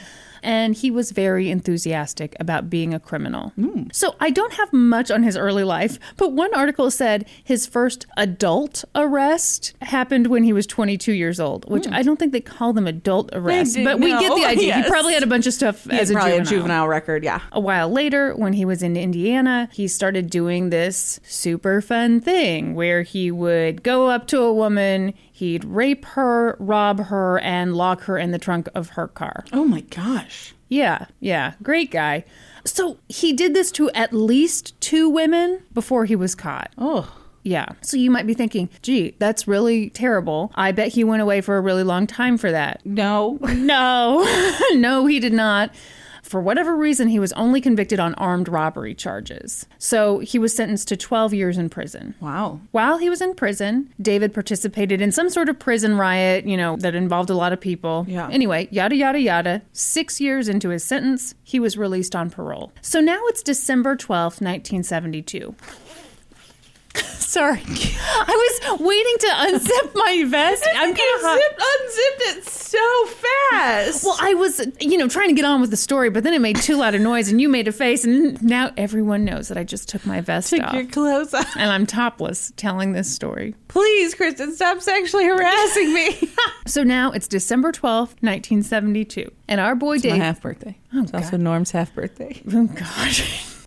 And 0.42 0.74
he 0.74 0.90
was 0.90 1.12
very 1.12 1.50
enthusiastic 1.50 2.34
about 2.40 2.68
being 2.68 2.92
a 2.92 3.00
criminal. 3.00 3.50
Hmm. 3.50 3.84
So 3.92 4.14
I 4.20 4.30
don't 4.30 4.54
have 4.54 4.72
much 4.72 5.10
on 5.10 5.22
his 5.22 5.36
early 5.36 5.64
life, 5.64 5.98
but 6.16 6.32
one 6.32 6.52
article 6.54 6.90
said 6.90 7.26
his 7.44 7.66
first 7.66 8.06
adult 8.16 8.84
arrest 8.94 9.74
happened 9.82 10.26
when 10.26 10.42
he 10.44 10.52
was 10.52 10.66
22 10.66 11.12
years 11.12 11.38
old, 11.38 11.70
which 11.70 11.86
I 11.88 12.02
don't 12.02 12.18
think 12.18 12.32
they 12.32 12.40
call 12.40 12.72
them 12.72 12.86
adult 12.86 13.30
arrests, 13.32 13.76
but 13.76 14.00
we 14.00 14.08
get 14.08 14.34
the 14.34 14.44
idea. 14.46 14.76
He 14.76 14.82
probably 14.88 15.14
had 15.14 15.22
a 15.22 15.26
bunch 15.26 15.46
of 15.46 15.54
stuff 15.54 15.84
He 15.84 15.98
as 15.98 16.10
a 16.10 16.14
juvenile. 16.14 16.40
a 16.40 16.44
juvenile 16.44 16.88
record, 16.88 17.24
yeah. 17.24 17.40
A 17.52 17.60
while 17.60 17.88
later, 17.90 18.34
when 18.34 18.52
he 18.54 18.64
was 18.64 18.82
in 18.82 18.96
Indiana, 18.96 19.68
he 19.72 19.86
started 19.88 20.30
doing 20.30 20.70
this 20.70 21.20
super 21.22 21.80
fun 21.80 22.20
thing 22.20 22.74
where 22.74 23.02
he 23.02 23.30
would 23.30 23.82
go 23.82 24.08
up 24.08 24.26
to 24.28 24.40
a 24.40 24.52
woman, 24.52 25.14
he'd 25.42 25.64
rape 25.64 26.04
her, 26.04 26.56
rob 26.60 27.00
her, 27.06 27.40
and 27.40 27.74
lock 27.76 28.02
her 28.02 28.16
in 28.16 28.30
the 28.30 28.38
trunk 28.38 28.68
of 28.76 28.90
her 28.90 29.08
car. 29.08 29.44
Oh 29.52 29.64
my 29.64 29.80
gosh. 29.80 30.54
Yeah, 30.68 31.06
yeah, 31.18 31.54
great 31.64 31.90
guy. 31.90 32.24
So 32.64 32.98
he 33.08 33.32
did 33.32 33.52
this 33.52 33.72
to 33.72 33.90
at 33.90 34.12
least 34.12 34.80
two 34.80 35.10
women 35.10 35.64
before 35.74 36.04
he 36.04 36.14
was 36.14 36.36
caught. 36.36 36.72
Oh. 36.78 37.12
Yeah. 37.42 37.66
So 37.80 37.96
you 37.96 38.08
might 38.08 38.28
be 38.28 38.34
thinking, 38.34 38.70
gee, 38.82 39.16
that's 39.18 39.48
really 39.48 39.90
terrible. 39.90 40.52
I 40.54 40.70
bet 40.70 40.92
he 40.92 41.02
went 41.02 41.22
away 41.22 41.40
for 41.40 41.56
a 41.56 41.60
really 41.60 41.82
long 41.82 42.06
time 42.06 42.38
for 42.38 42.52
that. 42.52 42.80
No. 42.86 43.40
No, 43.52 44.24
no, 44.74 45.06
he 45.06 45.18
did 45.18 45.32
not. 45.32 45.74
For 46.32 46.40
whatever 46.40 46.74
reason, 46.74 47.08
he 47.08 47.18
was 47.18 47.34
only 47.34 47.60
convicted 47.60 48.00
on 48.00 48.14
armed 48.14 48.48
robbery 48.48 48.94
charges. 48.94 49.66
So 49.76 50.20
he 50.20 50.38
was 50.38 50.56
sentenced 50.56 50.88
to 50.88 50.96
12 50.96 51.34
years 51.34 51.58
in 51.58 51.68
prison. 51.68 52.14
Wow. 52.20 52.62
While 52.70 52.96
he 52.96 53.10
was 53.10 53.20
in 53.20 53.34
prison, 53.34 53.92
David 54.00 54.32
participated 54.32 55.02
in 55.02 55.12
some 55.12 55.28
sort 55.28 55.50
of 55.50 55.58
prison 55.58 55.98
riot, 55.98 56.46
you 56.46 56.56
know, 56.56 56.78
that 56.78 56.94
involved 56.94 57.28
a 57.28 57.34
lot 57.34 57.52
of 57.52 57.60
people. 57.60 58.06
Yeah. 58.08 58.30
Anyway, 58.30 58.66
yada, 58.70 58.96
yada, 58.96 59.20
yada. 59.20 59.60
Six 59.72 60.22
years 60.22 60.48
into 60.48 60.70
his 60.70 60.82
sentence, 60.82 61.34
he 61.42 61.60
was 61.60 61.76
released 61.76 62.16
on 62.16 62.30
parole. 62.30 62.72
So 62.80 63.02
now 63.02 63.20
it's 63.26 63.42
December 63.42 63.94
12th, 63.94 64.40
1972. 64.40 65.54
Sorry. 67.32 67.62
I 67.64 68.58
was 68.68 68.80
waiting 68.80 69.16
to 69.20 69.26
unzip 69.26 69.94
my 69.94 70.24
vest. 70.26 70.66
I'm 70.74 70.90
gonna 70.92 71.38
zipped, 71.38 71.62
unzipped 71.62 72.38
it 72.38 72.44
so 72.44 73.06
fast. 73.06 74.04
Well, 74.04 74.16
I 74.20 74.34
was, 74.34 74.60
you 74.80 74.98
know, 74.98 75.08
trying 75.08 75.28
to 75.28 75.34
get 75.34 75.46
on 75.46 75.62
with 75.62 75.70
the 75.70 75.76
story, 75.78 76.10
but 76.10 76.24
then 76.24 76.34
it 76.34 76.40
made 76.42 76.56
too 76.56 76.76
loud 76.76 76.94
a 76.94 76.98
noise, 76.98 77.30
and 77.30 77.40
you 77.40 77.48
made 77.48 77.68
a 77.68 77.72
face, 77.72 78.04
and 78.04 78.42
now 78.42 78.70
everyone 78.76 79.24
knows 79.24 79.48
that 79.48 79.56
I 79.56 79.64
just 79.64 79.88
took 79.88 80.04
my 80.04 80.20
vest 80.20 80.50
Take 80.50 80.62
off, 80.62 80.74
your 80.74 80.84
clothes 80.84 81.32
off. 81.32 81.56
and 81.56 81.70
I'm 81.70 81.86
topless 81.86 82.52
telling 82.56 82.92
this 82.92 83.10
story. 83.12 83.54
Please, 83.68 84.14
Kristin, 84.14 84.52
stop 84.52 84.82
sexually 84.82 85.24
harassing 85.24 85.94
me. 85.94 86.30
So 86.66 86.84
now 86.84 87.10
it's 87.10 87.26
December 87.26 87.72
twelfth, 87.72 88.16
nineteen 88.22 88.62
seventy-two, 88.62 89.30
and 89.48 89.60
our 89.60 89.74
boy 89.74 89.96
My 89.96 90.00
Dave. 90.02 90.16
half 90.16 90.40
birthday. 90.40 90.78
Oh, 90.94 91.02
it's 91.02 91.12
also 91.12 91.36
Norm's 91.36 91.72
half 91.72 91.92
birthday. 91.94 92.40
Oh 92.52 92.66
God. 92.66 93.16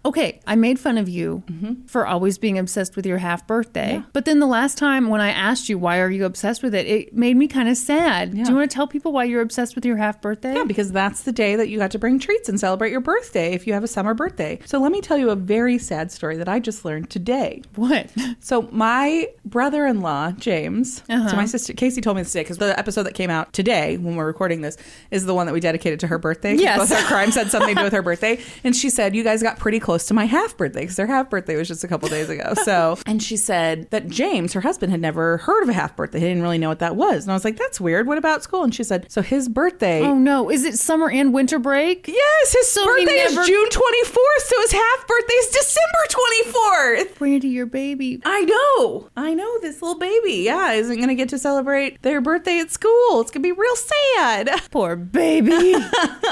Okay, 0.05 0.39
I 0.45 0.55
made 0.55 0.79
fun 0.79 0.97
of 1.00 1.09
you 1.09 1.43
for 1.88 2.05
always 2.05 2.38
being 2.38 2.57
obsessed 2.59 2.95
with 2.95 3.05
your 3.05 3.17
half 3.17 3.45
birthday. 3.47 4.03
But 4.13 4.25
then 4.25 4.39
the 4.39 4.45
last 4.45 4.77
time 4.77 5.09
when 5.09 5.19
I 5.19 5.29
asked 5.31 5.67
you 5.67 5.77
why 5.79 6.00
are 6.00 6.09
you 6.12 6.25
obsessed 6.25 6.62
with 6.63 6.75
it, 6.75 6.85
it 6.85 7.13
made 7.15 7.35
me 7.35 7.47
kind 7.47 7.67
of 7.67 7.75
sad. 7.75 8.31
Do 8.31 8.38
you 8.38 8.55
want 8.55 8.69
to 8.69 8.75
tell 8.75 8.88
people 8.88 9.12
why 9.12 9.24
you're 9.24 9.41
obsessed 9.41 9.74
with 9.75 9.83
your 9.85 9.97
half 9.97 10.21
birthday? 10.21 10.53
Yeah, 10.53 10.63
because 10.63 10.91
that's 10.91 11.24
the 11.24 11.31
day 11.31 11.55
that 11.55 11.69
you 11.69 11.79
got 11.79 11.91
to 11.91 12.00
bring 12.00 12.19
treats 12.19 12.47
and 12.47 12.59
celebrate 12.59 12.91
your 12.91 13.01
birthday 13.01 13.53
if 13.53 13.65
you 13.65 13.74
have 13.74 13.83
a 13.83 13.88
summer 13.88 14.13
birthday. 14.13 14.59
So 14.65 14.79
let 14.79 14.91
me 14.91 15.01
tell 15.01 15.17
you 15.17 15.31
a 15.31 15.35
very 15.35 15.77
sad 15.79 16.12
story 16.12 16.38
that 16.38 16.47
I 16.47 16.59
just 16.59 16.85
learned 16.85 17.09
today. 17.09 17.62
What? 17.75 18.12
So 18.41 18.63
my 18.71 19.27
brother-in-law 19.65 20.33
James, 20.33 21.01
Uh-huh. 21.09 21.29
so 21.29 21.35
my 21.35 21.45
sister 21.45 21.74
Casey 21.74 22.00
told 22.01 22.17
me 22.17 22.21
this 22.24 22.31
today 22.31 22.43
because 22.43 22.57
the 22.59 22.77
episode 22.77 23.03
that 23.03 23.15
came 23.15 23.29
out 23.31 23.53
today 23.53 23.97
when 23.97 24.15
we're 24.15 24.27
recording 24.27 24.62
this 24.62 24.77
is 25.09 25.25
the 25.25 25.33
one 25.33 25.47
that 25.47 25.53
we 25.53 25.59
dedicated 25.59 26.00
to 26.01 26.07
her 26.07 26.19
birthday. 26.19 26.53
Yes. 26.53 26.77
both 26.77 26.91
our 26.91 27.01
crimes 27.07 27.33
had 27.35 27.50
something 27.50 27.74
to 27.75 27.81
do 27.81 27.83
with 27.85 27.93
her 27.93 28.01
birthday, 28.03 28.39
and 28.63 28.75
she 28.75 28.89
said 28.91 29.15
you 29.15 29.24
guys 29.24 29.41
got 29.41 29.57
pretty 29.57 29.79
close 29.79 29.95
close 29.96 30.08
to 30.08 30.14
my 30.14 30.25
half 30.25 30.58
birthday 30.58 30.82
because 30.82 30.98
their 30.98 31.08
half 31.08 31.30
birthday 31.30 31.56
was 31.56 31.70
just 31.70 31.82
a 31.86 31.88
couple 31.88 32.10
days 32.10 32.28
ago. 32.30 32.54
So, 32.66 32.98
and 33.06 33.24
she 33.24 33.38
said 33.38 33.90
that 33.92 34.08
James, 34.10 34.52
her 34.52 34.60
husband, 34.60 34.92
had 34.92 35.00
never 35.00 35.38
heard 35.38 35.64
of 35.64 35.70
a 35.70 35.74
half 35.74 35.96
birthday. 35.96 36.20
He 36.20 36.25
didn't 36.25 36.44
really 36.44 36.58
know 36.58 36.68
what 36.68 36.80
that 36.80 36.98
was. 36.98 37.24
And 37.24 37.32
I 37.32 37.34
was 37.34 37.46
like, 37.46 37.56
that's 37.56 37.80
weird. 37.80 38.06
What 38.06 38.18
about 38.18 38.44
school? 38.44 38.64
And 38.66 38.75
she 38.75 38.84
said, 38.84 39.10
so 39.10 39.22
his 39.22 39.48
birthday. 39.48 40.02
Oh 40.02 40.16
no, 40.16 40.50
is 40.52 40.66
it 40.66 40.78
summer 40.78 41.10
and 41.10 41.34
winter 41.34 41.60
break? 41.60 42.10
Yes, 42.10 42.52
his 42.52 42.70
So 42.70 42.84
birthday 42.86 43.06
never- 43.16 43.40
is 43.40 43.48
June 43.48 43.70
24th, 43.70 44.40
so 44.40 44.62
his 44.64 44.74
half 44.74 45.08
birthday 45.08 45.34
is 45.36 45.48
December 45.48 46.04
24th. 46.10 47.14
Brandi, 47.18 47.52
your 47.54 47.66
baby. 47.68 48.22
I 48.25 48.42
know. 48.42 49.10
I 49.16 49.34
know 49.34 49.60
this 49.62 49.82
little 49.82 49.98
baby, 49.98 50.42
yeah, 50.44 50.74
isn't 50.74 50.98
going 50.98 51.08
to 51.08 51.16
get 51.16 51.30
to 51.30 51.40
celebrate 51.40 52.02
their 52.02 52.20
birthday 52.20 52.60
at 52.60 52.70
school. 52.70 53.22
It's 53.22 53.32
going 53.32 53.44
to 53.44 53.48
be 53.48 53.54
real 53.54 53.75
sad. 53.78 54.50
Poor 54.72 54.98
baby. 54.98 55.74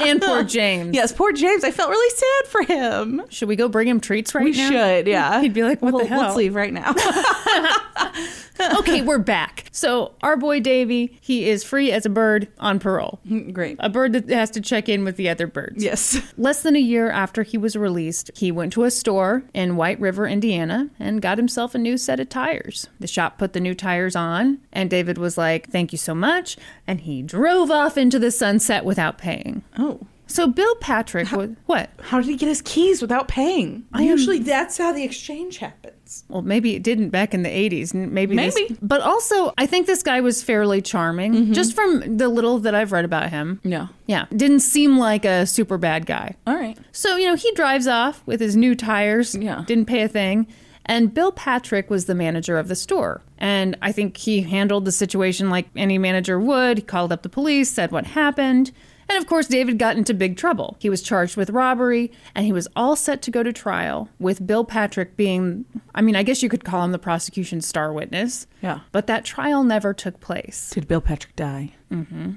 and 0.02 0.20
poor 0.20 0.42
James. 0.58 0.94
Yes, 0.94 1.12
poor 1.12 1.32
James. 1.32 1.64
I 1.64 1.70
felt 1.70 1.88
really 1.88 2.14
sad 2.14 2.50
for 2.50 2.62
him. 2.62 3.22
Should 3.30 3.48
we 3.48 3.53
go 3.56 3.68
bring 3.68 3.88
him 3.88 4.00
treats 4.00 4.34
right 4.34 4.44
We 4.44 4.52
now? 4.52 4.68
We 4.68 4.74
should, 4.74 5.06
yeah. 5.06 5.40
He'd 5.40 5.52
be 5.54 5.62
like, 5.62 5.82
what 5.82 5.92
the 5.92 5.96
Well, 5.98 6.06
hell? 6.06 6.20
Let's 6.22 6.36
leave 6.36 6.54
right 6.54 6.72
now. 6.72 6.94
okay, 8.78 9.02
we're 9.02 9.18
back. 9.18 9.64
So 9.72 10.12
our 10.22 10.36
boy 10.36 10.60
Davy, 10.60 11.18
he 11.20 11.48
is 11.48 11.64
free 11.64 11.90
as 11.90 12.06
a 12.06 12.10
bird 12.10 12.48
on 12.58 12.78
parole. 12.78 13.18
Great. 13.52 13.76
A 13.80 13.88
bird 13.88 14.12
that 14.12 14.28
has 14.28 14.50
to 14.52 14.60
check 14.60 14.88
in 14.88 15.04
with 15.04 15.16
the 15.16 15.28
other 15.28 15.46
birds. 15.46 15.82
Yes. 15.82 16.20
Less 16.38 16.62
than 16.62 16.76
a 16.76 16.80
year 16.80 17.10
after 17.10 17.42
he 17.42 17.58
was 17.58 17.76
released, 17.76 18.30
he 18.36 18.52
went 18.52 18.72
to 18.74 18.84
a 18.84 18.90
store 18.90 19.42
in 19.52 19.76
White 19.76 20.00
River, 20.00 20.26
Indiana, 20.26 20.90
and 20.98 21.20
got 21.20 21.38
himself 21.38 21.74
a 21.74 21.78
new 21.78 21.98
set 21.98 22.20
of 22.20 22.28
tires. 22.28 22.86
The 23.00 23.06
shop 23.06 23.38
put 23.38 23.52
the 23.52 23.60
new 23.60 23.74
tires 23.74 24.14
on, 24.16 24.58
and 24.72 24.88
David 24.88 25.18
was 25.18 25.36
like, 25.36 25.70
Thank 25.70 25.92
you 25.92 25.98
so 25.98 26.14
much. 26.14 26.56
And 26.86 27.00
he 27.00 27.22
drove 27.22 27.70
off 27.70 27.96
into 27.98 28.18
the 28.18 28.30
sunset 28.30 28.84
without 28.84 29.18
paying. 29.18 29.62
Oh. 29.78 30.00
So 30.34 30.48
Bill 30.48 30.74
Patrick 30.80 31.30
was. 31.30 31.50
What? 31.66 31.90
How 32.00 32.18
did 32.18 32.26
he 32.26 32.34
get 32.34 32.48
his 32.48 32.60
keys 32.60 33.00
without 33.00 33.28
paying? 33.28 33.84
I 33.92 34.02
Usually 34.02 34.40
that's 34.40 34.76
how 34.76 34.92
the 34.92 35.04
exchange 35.04 35.58
happens. 35.58 36.24
Well, 36.28 36.42
maybe 36.42 36.74
it 36.74 36.82
didn't 36.82 37.10
back 37.10 37.34
in 37.34 37.44
the 37.44 37.48
80s. 37.48 37.94
n- 37.94 38.12
Maybe. 38.12 38.34
this- 38.34 38.56
Maybe. 38.56 38.76
but 38.82 39.00
also, 39.00 39.52
I 39.56 39.66
think 39.66 39.86
this 39.86 40.02
guy 40.02 40.20
was 40.20 40.42
fairly 40.42 40.82
charming, 40.82 41.34
mm-hmm. 41.34 41.52
just 41.52 41.72
from 41.72 42.16
the 42.16 42.28
little 42.28 42.58
that 42.58 42.74
I've 42.74 42.90
read 42.90 43.04
about 43.04 43.30
him. 43.30 43.60
No. 43.62 43.88
Yeah. 44.06 44.26
Didn't 44.34 44.60
seem 44.60 44.98
like 44.98 45.24
a 45.24 45.46
super 45.46 45.78
bad 45.78 46.04
guy. 46.04 46.34
All 46.48 46.56
right. 46.56 46.76
So, 46.90 47.14
you 47.16 47.26
know, 47.28 47.36
he 47.36 47.52
drives 47.52 47.86
off 47.86 48.20
with 48.26 48.40
his 48.40 48.56
new 48.56 48.74
tires. 48.74 49.36
Yeah. 49.36 49.62
Didn't 49.68 49.86
pay 49.86 50.02
a 50.02 50.08
thing. 50.08 50.48
And 50.84 51.14
Bill 51.14 51.30
Patrick 51.30 51.90
was 51.90 52.06
the 52.06 52.14
manager 52.16 52.58
of 52.58 52.66
the 52.66 52.74
store. 52.74 53.22
And 53.38 53.78
I 53.80 53.92
think 53.92 54.16
he 54.16 54.40
handled 54.42 54.84
the 54.84 54.92
situation 54.92 55.48
like 55.48 55.68
any 55.76 55.96
manager 55.96 56.40
would. 56.40 56.78
He 56.78 56.82
called 56.82 57.12
up 57.12 57.22
the 57.22 57.28
police, 57.28 57.70
said 57.70 57.92
what 57.92 58.06
happened. 58.06 58.72
And 59.08 59.18
of 59.18 59.26
course, 59.26 59.46
David 59.46 59.78
got 59.78 59.96
into 59.96 60.14
big 60.14 60.36
trouble. 60.36 60.76
He 60.78 60.90
was 60.90 61.02
charged 61.02 61.36
with 61.36 61.50
robbery, 61.50 62.12
and 62.34 62.46
he 62.46 62.52
was 62.52 62.68
all 62.74 62.96
set 62.96 63.22
to 63.22 63.30
go 63.30 63.42
to 63.42 63.52
trial, 63.52 64.08
with 64.18 64.46
Bill 64.46 64.64
Patrick 64.64 65.16
being, 65.16 65.64
I 65.94 66.02
mean, 66.02 66.16
I 66.16 66.22
guess 66.22 66.42
you 66.42 66.48
could 66.48 66.64
call 66.64 66.84
him 66.84 66.92
the 66.92 66.98
prosecution's 66.98 67.66
star 67.66 67.92
witness. 67.92 68.46
Yeah. 68.62 68.80
But 68.92 69.06
that 69.06 69.24
trial 69.24 69.64
never 69.64 69.92
took 69.92 70.20
place. 70.20 70.70
Did 70.70 70.88
Bill 70.88 71.00
Patrick 71.00 71.36
die? 71.36 71.74
Mm-hmm. 71.90 72.32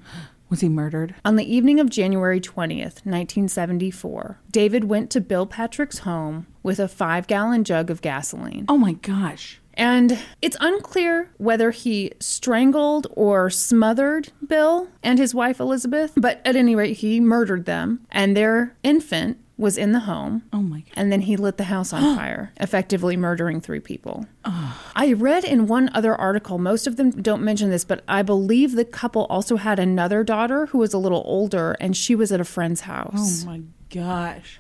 Was 0.50 0.62
he 0.62 0.70
murdered? 0.70 1.14
On 1.26 1.36
the 1.36 1.54
evening 1.54 1.80
of 1.80 1.90
January 1.90 2.40
20th, 2.40 3.04
1974, 3.04 4.40
David 4.50 4.86
went 4.86 5.10
to 5.12 5.20
Bill 5.20 5.46
Patrick's 5.46 6.00
home 6.00 6.48
with 6.64 6.80
a 6.80 6.88
five 6.88 7.28
gallon 7.28 7.66
jug 7.66 7.90
of 7.90 8.02
gasoline. 8.02 8.66
Oh 8.70 8.78
my 8.78 8.94
gosh. 8.94 9.60
And 9.78 10.20
it's 10.42 10.58
unclear 10.60 11.30
whether 11.38 11.70
he 11.72 12.12
strangled 12.20 13.08
or 13.12 13.50
smothered 13.52 14.34
Bill 14.46 14.90
and 15.04 15.20
his 15.20 15.36
wife 15.36 15.60
Elizabeth, 15.60 16.14
but 16.18 16.42
at 16.44 16.56
any 16.56 16.76
rate, 16.76 16.98
he 16.98 17.20
murdered 17.20 17.66
them, 17.66 18.06
and 18.12 18.36
their 18.36 18.76
infant 18.84 19.38
was 19.56 19.78
in 19.78 19.92
the 19.92 20.02
home. 20.02 20.44
Oh 20.54 20.62
my 20.62 20.80
god. 20.82 20.94
And 20.96 21.12
then 21.12 21.22
he 21.22 21.36
lit 21.38 21.58
the 21.58 21.66
house 21.66 21.94
on 21.94 22.16
fire, 22.18 22.52
effectively 22.58 23.16
murdering 23.18 23.62
three 23.62 23.80
people. 23.80 24.26
Oh. 24.46 24.80
I 24.96 25.14
read 25.14 25.44
in 25.44 25.68
one 25.68 25.90
other 25.94 26.16
article, 26.16 26.58
most 26.58 26.88
of 26.88 26.96
them 26.96 27.12
don't 27.12 27.44
mention 27.44 27.70
this, 27.70 27.86
but 27.86 28.04
I 28.08 28.24
believe 28.24 28.74
the 28.74 28.86
couple 28.86 29.26
also 29.26 29.58
had 29.58 29.80
another 29.80 30.24
daughter 30.24 30.68
who 30.68 30.80
was 30.80 30.94
a 30.94 31.00
little 31.00 31.24
older, 31.26 31.76
and 31.80 31.96
she 31.96 32.16
was 32.16 32.32
at 32.32 32.40
a 32.42 32.46
friend's 32.46 32.82
house. 32.82 33.44
Oh 33.44 33.48
my 33.48 33.62
gosh. 33.90 34.60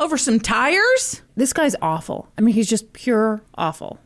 Over 0.00 0.16
some 0.16 0.40
tires? 0.40 1.22
This 1.36 1.52
guy's 1.52 1.74
awful. 1.82 2.28
I 2.38 2.40
mean, 2.40 2.54
he's 2.54 2.68
just 2.68 2.92
pure 2.92 3.42
awful. 3.56 3.98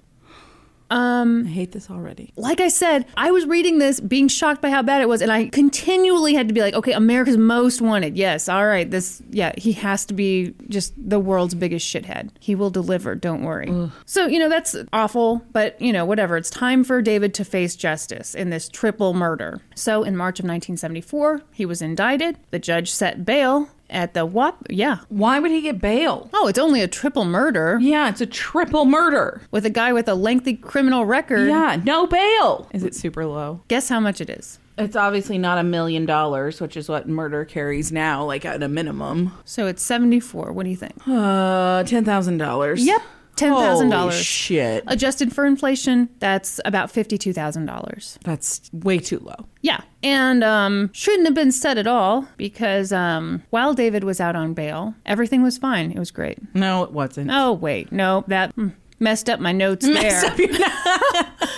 Um, 0.93 1.47
I 1.47 1.51
hate 1.51 1.73
this 1.73 1.91
already. 1.91 2.33
Like 2.37 2.61
I 2.61 2.69
said, 2.69 3.07
I 3.17 3.31
was 3.31 3.47
reading 3.47 3.79
this 3.79 3.99
being 3.99 4.29
shocked 4.29 4.61
by 4.61 4.69
how 4.69 4.83
bad 4.83 5.01
it 5.01 5.09
was, 5.09 5.23
and 5.23 5.33
I 5.33 5.47
continually 5.49 6.35
had 6.35 6.49
to 6.49 6.55
be 6.55 6.61
like, 6.61 6.75
okay, 6.75 6.93
America's 6.93 7.39
most 7.39 7.81
wanted. 7.81 8.17
Yes, 8.17 8.47
all 8.49 8.67
right. 8.67 8.91
This, 8.91 9.23
yeah, 9.31 9.53
he 9.57 9.73
has 9.73 10.05
to 10.07 10.15
be 10.15 10.55
just 10.69 10.93
the 10.99 11.19
world's 11.19 11.55
biggest 11.55 11.87
shithead. 11.93 12.29
He 12.41 12.55
will 12.55 12.71
deliver, 12.71 13.15
don't 13.15 13.43
worry. 13.43 13.73
So, 14.05 14.27
you 14.27 14.39
know, 14.39 14.51
that's 14.51 14.77
awful, 14.93 15.43
but, 15.53 15.81
you 15.81 15.93
know, 15.93 16.05
whatever. 16.05 16.37
It's 16.37 16.51
time 16.51 16.85
for 16.85 17.01
David 17.01 17.33
to 17.35 17.45
face 17.45 17.75
justice 17.75 18.35
in 18.35 18.51
this 18.51 18.69
triple 18.69 19.15
murder. 19.15 19.63
So, 19.75 20.03
in 20.03 20.15
March 20.15 20.41
of 20.41 20.45
1974, 20.45 21.43
he 21.53 21.65
was 21.65 21.81
indicted. 21.81 22.37
The 22.51 22.59
judge 22.59 22.91
set 22.91 23.25
bail 23.25 23.71
at 23.93 24.15
the 24.15 24.27
WAP. 24.27 24.67
Yeah. 24.71 24.99
Why 25.09 25.39
would 25.39 25.51
he 25.51 25.61
get 25.61 25.81
bail? 25.81 26.29
Oh, 26.33 26.49
it's 26.49 26.59
only 26.59 26.81
a 26.83 26.89
triple 26.89 27.25
murder 27.25 27.79
Yeah, 27.81 28.09
it's 28.09 28.21
a 28.21 28.27
triple 28.27 28.85
murder. 28.85 29.43
with 29.51 29.65
a 29.67 29.71
guy 29.71 29.93
with 29.93 30.09
a 30.09 30.15
lengthy 30.15 30.55
criminal 30.57 31.05
record. 31.07 31.49
Yeah, 31.49 31.81
no 31.85 32.07
bail. 32.07 32.69
Is 32.73 32.83
it 32.85 32.95
super 32.95 33.27
low? 33.27 33.61
Guess 33.69 33.89
how 33.89 34.01
much 34.01 34.21
it 34.21 34.31
is? 34.31 34.59
It's 34.79 34.97
obviously 34.97 35.37
not 35.37 35.59
a 35.59 35.63
million 35.63 36.07
dollars, 36.07 36.61
which 36.61 36.77
is 36.79 36.89
what 36.89 37.07
murder 37.07 37.45
carries 37.45 37.93
now, 37.93 38.25
like 38.25 38.45
at 38.47 38.63
a 38.63 38.69
minimum. 38.69 39.33
So 39.45 39.67
it's 39.67 39.83
74. 39.83 40.53
What 40.53 40.65
do 40.65 40.71
you 40.71 40.77
think? 40.77 40.95
Uh, 41.07 41.83
ten 43.43 43.55
thousand 43.55 43.91
dollars. 43.91 44.15
Yep, 44.15 44.15
$10,000. 44.15 44.15
Holy 44.15 44.23
Shit, 44.23 44.85
Adjusted 44.87 45.33
for 45.33 45.45
inflation, 45.47 46.09
that's 46.19 46.61
about 46.65 46.93
$52,000. 46.93 48.19
that's 48.25 48.71
way 48.73 48.99
too 48.99 49.19
low. 49.21 49.47
Yeah. 49.61 49.83
And 50.03 50.43
um, 50.43 50.91
shouldn't 50.93 51.27
have 51.27 51.35
been 51.35 51.53
said 51.53 51.79
at 51.79 51.87
all 51.87 52.27
because 52.37 52.93
um, 52.93 53.43
while 53.51 53.75
David 53.75 54.05
was 54.05 54.21
out 54.21 54.35
on 54.37 54.55
bail, 54.55 54.95
everything 55.07 55.43
was 55.43 55.59
fine. 55.59 55.93
It 55.93 55.99
was 55.99 56.11
great. 56.11 56.39
No, 56.55 56.83
it 56.85 56.93
wasn't. 56.93 57.31
Oh, 57.33 57.53
wait. 57.53 57.93
No, 57.93 58.25
that 58.29 58.55
mm, 58.57 58.73
messed 58.99 59.29
up 59.31 59.39
my 59.41 59.53
notes 59.53 59.87
there. 59.87 60.25
Up 60.25 60.39
your- 60.39 60.49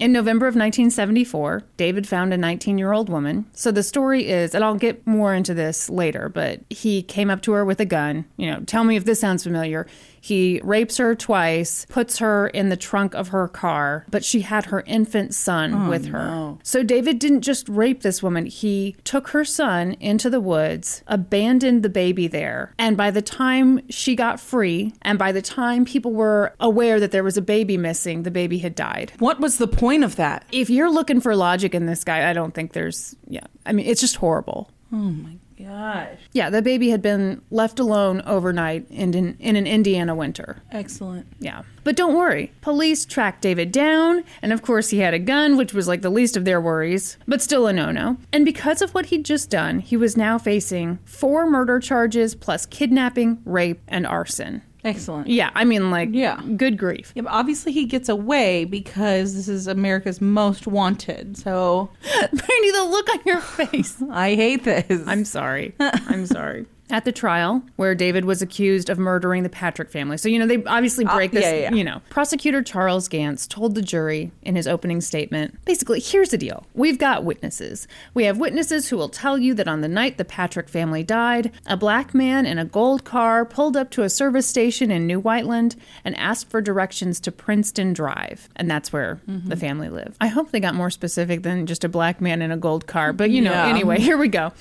In 0.00 0.10
November 0.12 0.46
of 0.48 0.54
1974, 0.56 1.62
David 1.76 2.08
found 2.08 2.34
a 2.34 2.36
19 2.36 2.78
year 2.78 2.90
old 2.92 3.08
woman. 3.08 3.46
So 3.52 3.70
the 3.70 3.84
story 3.84 4.26
is, 4.28 4.52
and 4.52 4.64
I'll 4.64 4.74
get 4.74 5.06
more 5.06 5.32
into 5.32 5.54
this 5.54 5.88
later, 5.88 6.28
but 6.28 6.60
he 6.68 7.00
came 7.00 7.30
up 7.30 7.42
to 7.42 7.52
her 7.52 7.64
with 7.64 7.78
a 7.78 7.84
gun. 7.84 8.24
You 8.36 8.50
know, 8.50 8.60
tell 8.66 8.82
me 8.82 8.96
if 8.96 9.04
this 9.04 9.20
sounds 9.20 9.44
familiar. 9.44 9.86
He 10.24 10.58
rapes 10.64 10.96
her 10.96 11.14
twice, 11.14 11.84
puts 11.90 12.16
her 12.18 12.48
in 12.48 12.70
the 12.70 12.78
trunk 12.78 13.14
of 13.14 13.28
her 13.28 13.46
car, 13.46 14.06
but 14.10 14.24
she 14.24 14.40
had 14.40 14.64
her 14.66 14.82
infant 14.86 15.34
son 15.34 15.74
oh, 15.74 15.90
with 15.90 16.06
her. 16.06 16.18
no. 16.18 16.58
So 16.62 16.82
David 16.82 17.18
didn't 17.18 17.42
just 17.42 17.68
rape 17.68 18.00
this 18.00 18.22
woman, 18.22 18.46
he 18.46 18.96
took 19.04 19.28
her 19.28 19.44
son 19.44 19.92
into 20.00 20.30
the 20.30 20.40
woods, 20.40 21.02
abandoned 21.06 21.82
the 21.82 21.90
baby 21.90 22.26
there, 22.26 22.72
and 22.78 22.96
by 22.96 23.10
the 23.10 23.20
time 23.20 23.86
she 23.90 24.16
got 24.16 24.40
free, 24.40 24.94
and 25.02 25.18
by 25.18 25.30
the 25.30 25.42
time 25.42 25.84
people 25.84 26.12
were 26.12 26.54
aware 26.58 26.98
that 27.00 27.10
there 27.10 27.22
was 27.22 27.36
a 27.36 27.42
baby 27.42 27.76
missing, 27.76 28.22
the 28.22 28.30
baby 28.30 28.58
had 28.58 28.74
died 28.74 29.12
what 29.18 29.40
was 29.40 29.58
the 29.58 29.68
point 29.68 30.04
of 30.04 30.16
that? 30.16 30.46
if 30.52 30.70
you're 30.70 30.90
looking 30.90 31.20
for 31.20 31.36
logic 31.36 31.74
in 31.74 31.84
this 31.84 32.02
guy, 32.02 32.30
I 32.30 32.32
don't 32.32 32.54
think 32.54 32.72
there's, 32.72 33.14
yeah. 33.28 33.46
I 33.66 33.72
mean, 33.72 33.84
it's 33.84 34.00
just 34.00 34.16
horrible. 34.16 34.70
Oh 34.90 34.96
my 34.96 35.36
gosh. 35.66 36.18
Yeah, 36.32 36.50
the 36.50 36.62
baby 36.62 36.90
had 36.90 37.02
been 37.02 37.42
left 37.50 37.78
alone 37.78 38.22
overnight 38.26 38.90
in, 38.90 39.14
in, 39.14 39.36
in 39.38 39.56
an 39.56 39.66
Indiana 39.66 40.14
winter. 40.14 40.62
Excellent. 40.70 41.26
Yeah. 41.38 41.62
But 41.82 41.96
don't 41.96 42.14
worry. 42.14 42.52
Police 42.60 43.04
tracked 43.04 43.42
David 43.42 43.70
down, 43.70 44.24
and 44.40 44.52
of 44.52 44.62
course, 44.62 44.90
he 44.90 44.98
had 44.98 45.14
a 45.14 45.18
gun, 45.18 45.56
which 45.56 45.74
was 45.74 45.86
like 45.86 46.02
the 46.02 46.10
least 46.10 46.36
of 46.36 46.44
their 46.44 46.60
worries, 46.60 47.18
but 47.28 47.42
still 47.42 47.66
a 47.66 47.72
no 47.72 47.90
no. 47.90 48.16
And 48.32 48.44
because 48.44 48.80
of 48.80 48.94
what 48.94 49.06
he'd 49.06 49.24
just 49.24 49.50
done, 49.50 49.80
he 49.80 49.96
was 49.96 50.16
now 50.16 50.38
facing 50.38 50.98
four 51.04 51.48
murder 51.48 51.78
charges 51.80 52.34
plus 52.34 52.66
kidnapping, 52.66 53.40
rape, 53.44 53.82
and 53.88 54.06
arson. 54.06 54.62
Excellent. 54.84 55.28
Yeah, 55.28 55.50
I 55.54 55.64
mean, 55.64 55.90
like, 55.90 56.10
Yeah. 56.12 56.40
good 56.56 56.76
grief. 56.76 57.12
Yeah, 57.14 57.22
but 57.22 57.32
obviously 57.32 57.72
he 57.72 57.86
gets 57.86 58.08
away 58.10 58.64
because 58.66 59.34
this 59.34 59.48
is 59.48 59.66
America's 59.66 60.20
most 60.20 60.66
wanted. 60.66 61.36
So 61.38 61.88
Brandi, 62.04 62.72
the 62.72 62.84
look 62.90 63.08
on 63.10 63.20
your 63.24 63.40
face. 63.40 63.96
I 64.10 64.34
hate 64.34 64.64
this. 64.64 65.02
I'm 65.06 65.24
sorry. 65.24 65.74
I'm 65.80 66.26
sorry. 66.26 66.66
At 66.90 67.06
the 67.06 67.12
trial, 67.12 67.62
where 67.76 67.94
David 67.94 68.26
was 68.26 68.42
accused 68.42 68.90
of 68.90 68.98
murdering 68.98 69.42
the 69.42 69.48
Patrick 69.48 69.90
family. 69.90 70.18
So, 70.18 70.28
you 70.28 70.38
know, 70.38 70.46
they 70.46 70.62
obviously 70.64 71.06
break 71.06 71.30
this, 71.32 71.42
yeah, 71.42 71.52
yeah, 71.54 71.60
yeah. 71.70 71.72
you 71.72 71.82
know. 71.82 72.02
Prosecutor 72.10 72.62
Charles 72.62 73.08
Gantz 73.08 73.48
told 73.48 73.74
the 73.74 73.80
jury 73.80 74.32
in 74.42 74.54
his 74.54 74.68
opening 74.68 75.00
statement 75.00 75.58
basically, 75.64 75.98
here's 75.98 76.28
the 76.28 76.36
deal. 76.36 76.66
We've 76.74 76.98
got 76.98 77.24
witnesses. 77.24 77.88
We 78.12 78.24
have 78.24 78.36
witnesses 78.38 78.88
who 78.90 78.98
will 78.98 79.08
tell 79.08 79.38
you 79.38 79.54
that 79.54 79.66
on 79.66 79.80
the 79.80 79.88
night 79.88 80.18
the 80.18 80.26
Patrick 80.26 80.68
family 80.68 81.02
died, 81.02 81.52
a 81.66 81.76
black 81.76 82.12
man 82.14 82.44
in 82.44 82.58
a 82.58 82.66
gold 82.66 83.04
car 83.04 83.46
pulled 83.46 83.78
up 83.78 83.90
to 83.92 84.02
a 84.02 84.10
service 84.10 84.46
station 84.46 84.90
in 84.90 85.06
New 85.06 85.18
Whiteland 85.20 85.76
and 86.04 86.14
asked 86.18 86.50
for 86.50 86.60
directions 86.60 87.18
to 87.20 87.32
Princeton 87.32 87.94
Drive. 87.94 88.48
And 88.56 88.70
that's 88.70 88.92
where 88.92 89.20
Mm-hmm. 89.26 89.48
the 89.48 89.56
family 89.56 89.88
lived. 89.88 90.16
I 90.20 90.26
hope 90.26 90.50
they 90.50 90.60
got 90.60 90.74
more 90.74 90.90
specific 90.90 91.42
than 91.44 91.64
just 91.66 91.82
a 91.82 91.88
black 91.88 92.20
man 92.20 92.42
in 92.42 92.50
a 92.52 92.56
gold 92.58 92.86
car. 92.86 93.12
But, 93.14 93.30
you 93.30 93.40
know, 93.40 93.52
Yeah. 93.52 93.66
anyway, 93.68 93.98
here 94.00 94.18
we 94.18 94.28
go. 94.28 94.52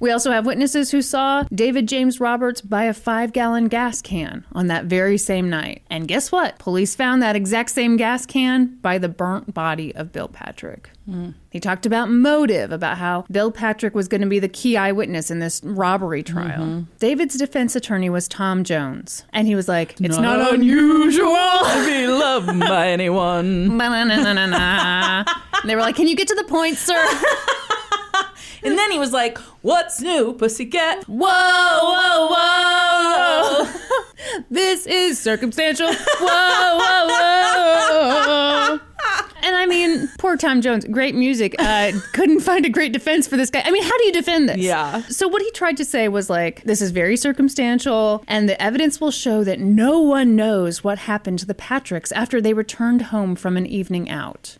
We 0.00 0.10
also 0.10 0.30
have 0.32 0.44
witnesses 0.46 0.90
who 0.90 1.02
saw 1.02 1.44
David 1.52 1.67
David 1.68 1.86
James 1.86 2.18
Roberts 2.18 2.62
by 2.62 2.84
a 2.84 2.94
five 2.94 3.34
gallon 3.34 3.68
gas 3.68 4.00
can 4.00 4.46
on 4.52 4.68
that 4.68 4.86
very 4.86 5.18
same 5.18 5.50
night. 5.50 5.82
And 5.90 6.08
guess 6.08 6.32
what? 6.32 6.58
Police 6.58 6.94
found 6.94 7.22
that 7.22 7.36
exact 7.36 7.68
same 7.68 7.98
gas 7.98 8.24
can 8.24 8.78
by 8.80 8.96
the 8.96 9.10
burnt 9.10 9.52
body 9.52 9.94
of 9.94 10.10
Bill 10.10 10.28
Patrick. 10.28 10.88
Mm. 11.06 11.34
He 11.50 11.60
talked 11.60 11.84
about 11.84 12.08
motive, 12.08 12.72
about 12.72 12.96
how 12.96 13.26
Bill 13.30 13.52
Patrick 13.52 13.94
was 13.94 14.08
going 14.08 14.22
to 14.22 14.26
be 14.26 14.38
the 14.38 14.48
key 14.48 14.78
eyewitness 14.78 15.30
in 15.30 15.40
this 15.40 15.60
robbery 15.62 16.22
trial. 16.22 16.64
Mm-hmm. 16.64 16.92
David's 17.00 17.36
defense 17.36 17.76
attorney 17.76 18.08
was 18.08 18.28
Tom 18.28 18.64
Jones. 18.64 19.24
And 19.34 19.46
he 19.46 19.54
was 19.54 19.68
like, 19.68 20.00
It's 20.00 20.16
not, 20.16 20.54
unusual. 20.54 21.34
to 21.34 21.84
be 21.86 22.06
loved 22.08 22.60
by 22.60 22.88
anyone. 22.88 23.76
And 25.60 25.68
they 25.68 25.74
were 25.74 25.82
like, 25.82 25.96
Can 25.96 26.06
you 26.08 26.16
get 26.16 26.28
to 26.28 26.34
the 26.34 26.44
point, 26.44 26.78
sir? 26.78 26.94
And 28.62 28.78
then 28.78 28.90
he 28.90 28.98
was 28.98 29.12
like, 29.12 29.38
"What's 29.62 30.00
new, 30.00 30.34
pussycat?" 30.34 31.04
Whoa, 31.04 31.26
whoa, 31.28 32.28
whoa. 32.30 33.68
this 34.50 34.86
is 34.86 35.18
circumstantial. 35.18 35.92
Whoa, 35.92 36.78
whoa, 36.78 37.06
whoa. 37.08 38.80
And 39.42 39.56
I 39.56 39.66
mean, 39.66 40.08
poor 40.18 40.36
Tom 40.36 40.60
Jones, 40.60 40.84
great 40.84 41.14
music. 41.14 41.54
Uh, 41.58 41.92
couldn't 42.12 42.40
find 42.40 42.66
a 42.66 42.68
great 42.68 42.92
defense 42.92 43.26
for 43.26 43.36
this 43.36 43.50
guy. 43.50 43.62
I 43.64 43.70
mean, 43.70 43.82
how 43.82 43.96
do 43.96 44.04
you 44.04 44.12
defend 44.12 44.48
this? 44.48 44.58
Yeah. 44.58 45.02
So, 45.08 45.28
what 45.28 45.40
he 45.40 45.50
tried 45.52 45.76
to 45.78 45.84
say 45.84 46.08
was 46.08 46.28
like, 46.28 46.62
this 46.64 46.82
is 46.82 46.90
very 46.90 47.16
circumstantial, 47.16 48.24
and 48.28 48.48
the 48.48 48.60
evidence 48.60 49.00
will 49.00 49.10
show 49.10 49.44
that 49.44 49.60
no 49.60 50.00
one 50.00 50.36
knows 50.36 50.82
what 50.84 50.98
happened 50.98 51.38
to 51.38 51.46
the 51.46 51.54
Patricks 51.54 52.12
after 52.14 52.40
they 52.40 52.52
returned 52.52 53.02
home 53.02 53.36
from 53.36 53.56
an 53.56 53.66
evening 53.66 54.10
out. 54.10 54.58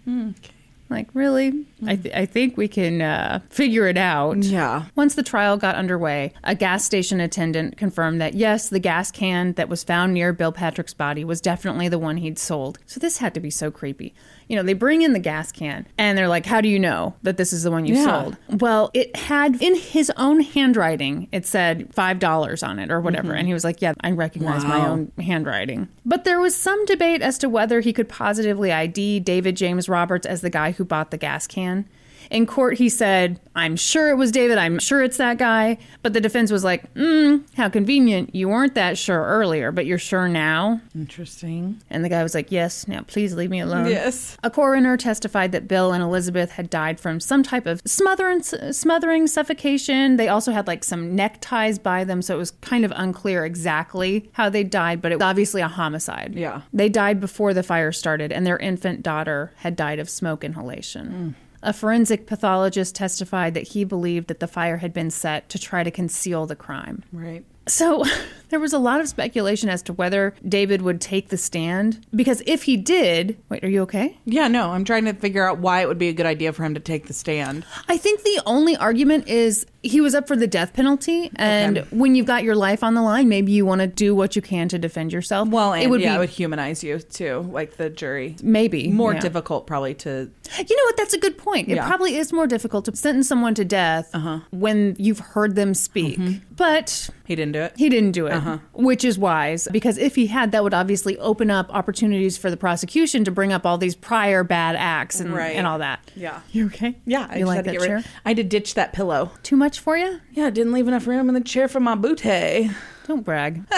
Like, 0.91 1.09
really? 1.13 1.67
I, 1.87 1.97
th- 1.97 2.15
I 2.15 2.25
think 2.25 2.57
we 2.57 2.67
can 2.67 3.03
uh, 3.03 3.41
figure 3.51 3.87
it 3.87 3.99
out. 3.99 4.39
Yeah. 4.39 4.87
Once 4.95 5.15
the 5.15 5.23
trial 5.23 5.57
got 5.57 5.75
underway, 5.75 6.33
a 6.45 6.55
gas 6.55 6.85
station 6.85 7.21
attendant 7.21 7.77
confirmed 7.77 8.21
that 8.21 8.35
yes, 8.35 8.69
the 8.69 8.79
gas 8.79 9.11
can 9.11 9.53
that 9.55 9.69
was 9.69 9.85
found 9.85 10.15
near 10.15 10.33
Bill 10.33 10.53
Patrick's 10.53 10.95
body 10.95 11.25
was 11.25 11.41
definitely 11.41 11.89
the 11.89 11.99
one 11.99 12.17
he'd 12.17 12.39
sold. 12.39 12.79
So 12.87 12.99
this 12.99 13.19
had 13.19 13.35
to 13.35 13.41
be 13.41 13.51
so 13.51 13.71
creepy. 13.71 14.15
You 14.49 14.57
know, 14.57 14.63
they 14.63 14.73
bring 14.73 15.03
in 15.03 15.13
the 15.13 15.19
gas 15.19 15.53
can 15.53 15.87
and 15.99 16.17
they're 16.17 16.29
like, 16.29 16.47
How 16.47 16.61
do 16.61 16.69
you 16.69 16.79
know 16.79 17.15
that 17.23 17.37
this 17.37 17.53
is 17.53 17.63
the 17.63 17.71
one 17.71 17.85
you 17.87 17.95
Yeah. 17.97 18.23
sold? 18.23 18.37
Well, 18.61 18.91
it 18.95 19.15
had 19.15 19.63
in 19.63 19.75
his 19.77 20.11
own 20.17 20.41
handwriting, 20.41 21.29
it 21.33 21.47
said 21.47 21.93
$5 21.95 22.67
on 22.67 22.79
it 22.79 22.91
or 22.91 23.01
whatever. 23.01 23.29
Mm-hmm. 23.29 23.37
And 23.39 23.47
he 23.47 23.53
was 23.55 23.65
like, 23.65 23.83
Yeah, 23.83 23.93
I 24.01 24.11
recognize 24.13 24.65
my 24.65 24.87
own 24.87 25.13
handwriting. 25.19 25.89
But 26.05 26.25
there 26.25 26.41
was 26.41 26.57
some 26.57 26.85
debate 26.87 27.21
as 27.23 27.37
to 27.39 27.49
whether 27.49 27.81
he 27.81 27.93
could 27.93 28.09
positively 28.09 28.73
ID 28.73 29.21
David 29.21 29.57
James 29.57 29.89
Roberts 29.89 30.27
as 30.27 30.41
the 30.41 30.51
guy 30.51 30.73
who 30.73 30.85
bought 30.85 31.11
the 31.11 31.19
gas 31.19 31.47
can. 31.47 31.87
In 32.31 32.47
court, 32.47 32.79
he 32.79 32.89
said, 32.89 33.41
I'm 33.55 33.77
sure 33.77 34.11
it 34.11 34.17
was 34.17 34.31
David. 34.31 34.59
I'm 34.59 34.79
sure 34.79 35.03
it's 35.03 35.17
that 35.17 35.39
guy. 35.39 35.79
But 36.03 36.13
the 36.13 36.21
defense 36.21 36.51
was 36.51 36.65
like, 36.65 36.93
mm, 36.95 37.45
how 37.57 37.69
convenient. 37.69 38.35
You 38.35 38.49
weren't 38.49 38.75
that 38.75 38.99
sure 38.99 39.23
earlier, 39.23 39.73
but 39.73 39.87
you're 39.87 39.99
sure 39.99 40.29
now. 40.29 40.81
Interesting. 40.95 41.81
And 41.91 42.05
the 42.05 42.09
guy 42.09 42.23
was 42.23 42.35
like, 42.35 42.53
yes, 42.53 42.87
now 42.87 43.03
please 43.03 43.35
leave 43.35 43.51
me 43.51 43.61
alone. 43.61 43.87
Yes. 43.87 44.37
A 44.45 44.51
coroner 44.51 44.97
testified 44.97 45.53
that 45.53 45.67
Bill 45.67 45.93
and 45.93 46.03
Elizabeth 46.03 46.53
had 46.53 46.71
died 46.71 47.01
from 47.01 47.21
some 47.21 47.43
type 47.43 47.67
of 47.67 47.81
smothering, 47.85 48.43
smothering 48.43 49.27
suffocation. 49.27 50.17
They 50.17 50.29
also 50.29 50.53
had 50.53 50.67
like 50.67 50.85
some 50.85 51.17
neckties 51.17 51.79
by 51.79 52.05
them, 52.05 52.23
so 52.23 52.35
it 52.35 52.39
was 52.39 52.53
kind 52.61 52.85
of 52.85 52.93
unclear 52.95 53.45
exactly 53.45 54.31
how 54.33 54.49
they 54.49 54.65
died, 54.65 55.03
but 55.03 55.13
it 55.13 55.17
was 55.17 55.23
obviously 55.25 55.61
a 55.61 55.69
homicide. 55.69 56.35
Yeah. 56.35 56.63
They 56.73 56.89
died 56.89 57.21
before 57.21 57.55
the 57.55 57.63
fire 57.63 57.93
started, 57.93 58.33
and 58.33 58.47
their 58.47 58.59
infant 58.59 59.03
daughter 59.03 59.53
had 59.57 59.77
died 59.77 59.99
of 59.99 60.09
smoke 60.09 60.45
inhalation. 60.45 61.35
A 61.63 61.73
forensic 61.73 62.27
pathologist 62.27 62.95
testified 62.95 63.55
that 63.55 63.69
he 63.69 63.85
believed 63.85 64.29
that 64.29 64.41
the 64.41 64.47
fire 64.47 64.77
had 64.77 64.93
been 64.93 65.11
set 65.11 65.49
to 65.51 65.59
try 65.59 65.83
to 65.83 65.91
conceal 65.91 66.47
the 66.47 66.57
crime. 66.57 67.03
Right. 67.13 67.45
So 67.67 68.05
there 68.49 68.61
was 68.61 68.73
a 68.73 68.79
lot 68.79 69.01
of 69.01 69.09
speculation 69.09 69.69
as 69.69 69.83
to 69.83 69.93
whether 69.93 70.35
David 70.47 70.83
would 70.83 71.01
take 71.01 71.29
the 71.29 71.37
stand. 71.37 72.05
Because 72.15 72.43
if 72.47 72.65
he 72.65 72.77
did, 72.77 73.39
wait, 73.49 73.63
are 73.65 73.69
you 73.69 73.83
okay? 73.83 74.19
Yeah, 74.25 74.49
no, 74.49 74.71
I'm 74.71 74.85
trying 74.85 75.05
to 75.07 75.13
figure 75.15 75.47
out 75.47 75.59
why 75.59 75.83
it 75.83 75.89
would 75.89 75.99
be 75.99 76.09
a 76.09 76.13
good 76.13 76.27
idea 76.27 76.53
for 76.53 76.65
him 76.65 76.75
to 76.75 76.81
take 76.81 77.07
the 77.07 77.13
stand. 77.15 77.65
I 77.89 77.97
think 77.97 78.23
the 78.23 78.41
only 78.47 78.77
argument 78.77 79.29
is 79.29 79.67
he 79.83 80.01
was 80.01 80.15
up 80.15 80.27
for 80.27 80.37
the 80.37 80.47
death 80.47 80.73
penalty. 80.73 81.31
And 81.37 81.79
when 81.91 82.15
you've 82.15 82.27
got 82.27 82.43
your 82.45 82.57
life 82.57 82.83
on 82.83 82.95
the 82.95 83.03
line, 83.03 83.29
maybe 83.29 83.53
you 83.53 83.65
want 83.65 83.81
to 83.81 83.87
do 83.87 84.15
what 84.15 84.35
you 84.37 84.43
can 84.43 84.69
to 84.69 84.79
defend 84.79 85.13
yourself. 85.13 85.49
Well, 85.49 85.73
and 85.73 85.83
it 85.83 85.89
would 85.89 86.01
yeah, 86.01 86.13
be 86.13 86.17
it 86.17 86.19
would 86.19 86.31
humanize 86.31 86.83
you 86.83 86.99
too, 86.99 87.49
like 87.53 87.77
the 87.77 87.89
jury. 87.91 88.37
maybe 88.43 88.89
More 88.89 89.15
yeah. 89.15 89.21
difficult, 89.21 89.67
probably 89.67 89.95
to. 89.95 90.31
You 90.59 90.77
know 90.77 90.85
what? 90.85 90.97
That's 90.97 91.15
a 91.15 91.19
good 91.19 91.39
point. 91.39 91.69
It 91.69 91.77
Yeah. 91.77 91.87
probably 91.87 92.17
is 92.17 92.33
more 92.33 92.47
difficult 92.47 92.87
to 92.87 92.97
sentence 92.97 93.29
someone 93.29 93.55
to 93.55 93.65
death 93.65 94.11
uh-huh. 94.15 94.41
when 94.51 94.97
you've 94.99 95.21
heard 95.21 95.55
them 95.55 95.75
speak. 95.75 96.19
Mm-hmm. 96.19 96.39
But 96.57 97.11
He 97.27 97.37
didn't 97.37 97.53
do 97.53 97.61
it. 97.61 97.75
He 97.77 97.89
didn't 97.89 98.13
do 98.13 98.27
it, 98.27 98.33
Uh-huh. 98.39 98.59
which 98.73 99.05
is 99.05 99.19
wise 99.19 99.69
because 99.71 99.99
if 99.99 100.15
he 100.15 100.27
had, 100.29 100.53
that 100.53 100.63
would 100.65 100.75
obviously 100.75 101.19
open 101.19 101.51
up 101.51 101.69
opportunities 101.75 102.39
for 102.39 102.51
the 102.51 102.57
prosecution 102.57 103.25
to 103.25 103.31
bring 103.31 103.53
up 103.53 103.65
all 103.67 103.79
these 103.79 103.95
prior 103.95 104.43
bad 104.45 104.75
acts 104.77 105.21
and, 105.21 105.35
Right. 105.35 105.55
and 105.57 105.67
all 105.67 105.79
that. 105.79 106.01
Yeah. 106.17 106.41
You 106.53 106.67
okay? 106.67 106.97
Yeah, 107.05 107.27
I 107.31 107.39
you 107.39 107.47
like 107.47 107.57
had 107.57 107.65
to 107.67 107.71
that 107.73 107.79
get 107.79 107.87
chair? 107.87 107.97
rid. 107.97 108.05
I 108.25 108.29
had 108.31 108.37
to 108.39 108.45
ditch 108.45 108.75
that 108.75 108.93
pillow. 108.93 109.33
Too 109.43 109.57
much 109.57 109.79
for 109.81 109.97
you? 109.97 110.21
Yeah, 110.33 110.51
didn't 110.51 110.73
leave 110.73 110.89
enough 110.89 111.07
room 111.07 111.29
in 111.29 111.35
the 111.35 111.41
chair 111.41 111.69
for 111.69 111.81
my 111.81 111.95
bootay. 111.95 112.75
Don't 113.07 113.25
brag. 113.25 113.65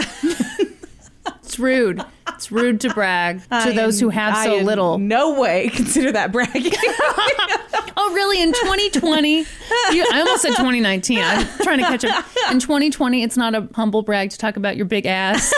it's 1.26 1.58
rude. 1.58 2.04
It's 2.28 2.50
rude 2.50 2.80
to 2.82 2.94
brag 2.94 3.42
to 3.64 3.72
those 3.72 4.00
who 4.00 4.08
have 4.08 4.36
so 4.44 4.54
I 4.54 4.58
in 4.58 4.66
little. 4.66 4.98
No 4.98 5.38
way 5.40 5.68
consider 5.74 6.12
that 6.12 6.32
bragging. 6.32 6.72
Oh, 7.96 8.14
really? 8.14 8.40
In 8.40 8.52
2020, 8.52 9.38
you, 9.38 9.44
I 10.12 10.20
almost 10.20 10.42
said 10.42 10.50
2019. 10.50 11.18
I'm 11.18 11.46
trying 11.62 11.78
to 11.78 11.84
catch 11.84 12.04
up. 12.04 12.24
In 12.50 12.58
2020, 12.58 13.22
it's 13.22 13.36
not 13.36 13.54
a 13.54 13.68
humble 13.74 14.02
brag 14.02 14.30
to 14.30 14.38
talk 14.38 14.56
about 14.56 14.76
your 14.76 14.86
big 14.86 15.06
ass. 15.06 15.52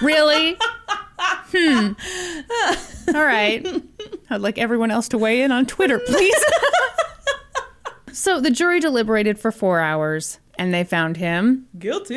Really? 0.00 0.56
Hmm. 1.20 1.92
All 3.14 3.24
right. 3.24 3.66
I'd 4.30 4.40
like 4.40 4.58
everyone 4.58 4.90
else 4.90 5.08
to 5.08 5.18
weigh 5.18 5.42
in 5.42 5.50
on 5.50 5.66
Twitter, 5.66 5.98
please. 5.98 6.44
so 8.12 8.40
the 8.40 8.50
jury 8.50 8.78
deliberated 8.80 9.38
for 9.38 9.50
four 9.50 9.80
hours 9.80 10.38
and 10.58 10.74
they 10.74 10.84
found 10.84 11.16
him. 11.16 11.66
Guilty. 11.78 12.14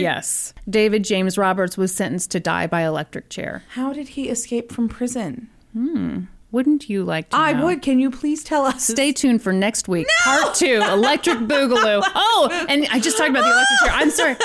Yes. 0.00 0.54
David 0.68 1.04
James 1.04 1.36
Roberts 1.36 1.76
was 1.76 1.94
sentenced 1.94 2.30
to 2.32 2.40
die 2.40 2.66
by 2.66 2.82
electric 2.82 3.28
chair. 3.28 3.62
How 3.70 3.92
did 3.92 4.08
he 4.08 4.28
escape 4.28 4.70
from 4.72 4.88
prison? 4.88 5.48
Hmm. 5.72 6.20
Wouldn't 6.50 6.90
you 6.90 7.02
like 7.02 7.30
to 7.30 7.36
I 7.36 7.52
know? 7.54 7.64
would. 7.64 7.80
Can 7.80 7.98
you 7.98 8.10
please 8.10 8.44
tell 8.44 8.66
us? 8.66 8.86
Stay 8.86 9.10
tuned 9.12 9.42
for 9.42 9.54
next 9.54 9.88
week, 9.88 10.06
part 10.22 10.54
two, 10.54 10.82
Electric 10.82 11.38
Boogaloo. 11.38 12.02
Oh, 12.14 12.66
and 12.68 12.86
I 12.90 13.00
just 13.00 13.16
talked 13.16 13.30
about 13.30 13.42
the 13.44 13.50
electric 13.50 13.80
chair. 13.80 13.90
I'm 13.92 14.10
sorry. 14.10 14.36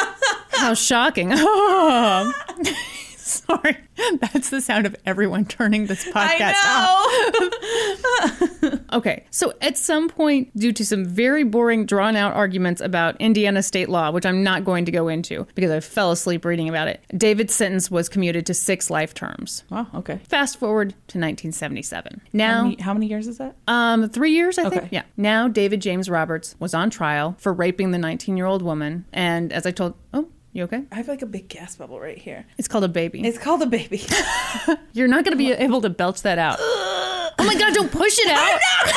How 0.52 0.74
shocking. 0.74 1.32
Sorry. 3.48 3.78
That's 4.20 4.50
the 4.50 4.62
sound 4.62 4.86
of 4.86 4.96
everyone 5.06 5.46
turning 5.46 5.88
this 5.88 6.06
podcast 6.06 6.54
off. 6.54 7.02
I 7.04 8.50
know. 8.62 8.80
Okay, 8.94 9.26
so 9.32 9.54
at 9.62 9.78
some 9.78 10.08
point, 10.10 10.56
due 10.58 10.72
to 10.74 10.86
some 10.86 11.06
very 11.06 11.44
boring, 11.44 11.86
drawn 11.86 12.16
out 12.16 12.34
arguments 12.34 12.80
about 12.82 13.20
Indiana 13.20 13.62
state 13.62 13.90
law, 13.90 14.12
which 14.12 14.26
I'm 14.26 14.44
not 14.44 14.64
going 14.64 14.86
to 14.86 14.92
go 14.92 15.08
into 15.08 15.46
because 15.56 15.72
I 15.72 15.80
fell 15.80 16.12
asleep 16.12 16.46
reading 16.46 16.70
about 16.70 16.88
it, 16.88 17.02
David's 17.16 17.54
sentence 17.54 17.92
was 17.92 18.08
commuted 18.10 18.46
to 18.48 18.54
six 18.54 18.90
life 18.90 19.14
terms. 19.14 19.64
oh, 19.72 19.88
okay. 19.96 20.20
Fast 20.30 20.58
forward 20.58 20.92
to 20.92 21.20
1977. 21.20 22.22
How 22.24 22.30
Now, 22.34 22.64
many, 22.64 22.82
how 22.82 22.94
many 22.94 23.08
years 23.08 23.28
is 23.28 23.38
that? 23.40 23.56
Um, 23.68 24.10
three 24.10 24.32
years, 24.32 24.58
I 24.58 24.70
think. 24.70 24.92
Yeah. 24.92 25.04
Now, 25.18 25.48
David 25.48 25.82
James 25.82 26.10
Roberts 26.10 26.56
was 26.60 26.74
on 26.74 26.90
trial 26.90 27.36
for 27.40 27.54
raping 27.54 27.92
the 27.92 27.98
19 27.98 28.38
year 28.38 28.46
old 28.46 28.62
woman. 28.62 29.06
And 29.12 29.52
as 29.52 29.66
I 29.66 29.72
told, 29.72 29.96
oh, 30.14 30.28
you 30.58 30.64
okay? 30.64 30.84
I 30.92 30.96
have 30.96 31.08
like 31.08 31.22
a 31.22 31.28
big 31.28 31.50
gas 31.50 31.76
bubble 31.76 32.00
right 32.00 32.18
here. 32.18 32.46
It's 32.58 32.68
called 32.68 32.84
a 32.84 32.88
baby. 32.88 33.24
It's 33.24 33.38
called 33.38 33.62
a 33.62 33.68
baby. 33.68 34.02
You're 34.94 35.08
not 35.08 35.24
going 35.24 35.34
to 35.34 35.38
be 35.38 35.52
able 35.52 35.82
to 35.82 35.90
belch 35.90 36.24
that 36.24 36.40
out. 36.40 36.58
oh 36.60 37.32
my 37.40 37.54
God, 37.56 37.76
don't 37.76 37.92
push 37.92 38.18
it 38.20 38.28
out. 38.32 38.60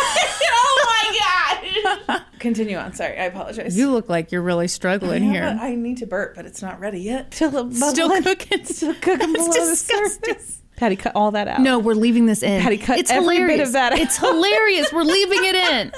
oh 0.52 0.84
my 0.86 2.08
god! 2.08 2.22
Continue 2.38 2.78
on. 2.78 2.94
Sorry, 2.94 3.18
I 3.18 3.24
apologize. 3.24 3.76
You 3.76 3.90
look 3.90 4.08
like 4.08 4.32
you're 4.32 4.40
really 4.40 4.68
struggling 4.68 5.24
Yeah, 5.24 5.30
here. 5.52 5.58
I 5.60 5.74
need 5.74 5.98
to 5.98 6.06
burp, 6.06 6.34
but 6.34 6.46
it's 6.46 6.62
not 6.62 6.80
ready 6.80 7.00
yet. 7.00 7.34
Still, 7.34 7.70
Still 7.72 8.22
cooking. 8.22 8.64
Still 8.64 8.94
cooking 8.94 9.34
It's 9.34 9.44
below 9.44 9.52
the 9.52 9.70
disgusting. 9.70 10.34
surface. 10.34 10.62
Patty, 10.76 10.96
cut 10.96 11.14
all 11.14 11.32
that 11.32 11.46
out. 11.46 11.60
No, 11.60 11.78
we're 11.78 11.92
leaving 11.92 12.24
this 12.24 12.42
in. 12.42 12.62
Patty, 12.62 12.78
cut 12.78 12.98
it's 12.98 13.10
every 13.10 13.46
bit 13.46 13.60
of 13.60 13.72
that 13.72 13.92
out. 13.92 13.98
It's 13.98 14.16
hilarious. 14.16 14.90
We're 14.94 15.02
leaving 15.04 15.44
it 15.44 15.54
in. 15.54 15.92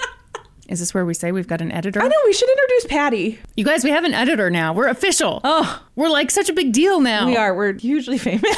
Is 0.68 0.78
this 0.80 0.94
where 0.94 1.04
we 1.04 1.12
say 1.14 1.32
we've 1.32 1.48
got 1.48 1.60
an 1.60 1.70
editor? 1.72 2.00
I 2.00 2.06
know 2.08 2.16
we 2.24 2.32
should 2.32 2.48
introduce 2.48 2.86
Patty. 2.86 3.38
You 3.56 3.64
guys, 3.64 3.82
we 3.84 3.90
have 3.90 4.04
an 4.04 4.14
editor 4.14 4.48
now. 4.48 4.72
We're 4.72 4.88
official. 4.88 5.40
Oh, 5.44 5.82
We're 5.96 6.08
like 6.08 6.30
such 6.30 6.48
a 6.48 6.52
big 6.52 6.72
deal 6.72 7.00
now. 7.00 7.26
we 7.26 7.36
are. 7.36 7.52
We're 7.54 7.72
hugely 7.74 8.16
famous. 8.16 8.42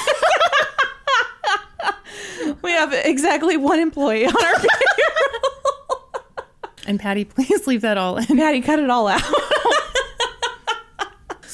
we 2.63 2.71
have 2.73 2.93
exactly 2.93 3.57
one 3.57 3.81
employee 3.81 4.27
on 4.27 4.37
our 4.37 4.55
payroll. 4.59 4.69
And 6.87 7.01
Patty, 7.01 7.25
please 7.25 7.67
leave 7.67 7.81
that 7.81 7.97
all 7.97 8.19
in. 8.19 8.27
Patty, 8.27 8.61
cut 8.61 8.79
it 8.79 8.91
all 8.91 9.09
out. 9.09 9.23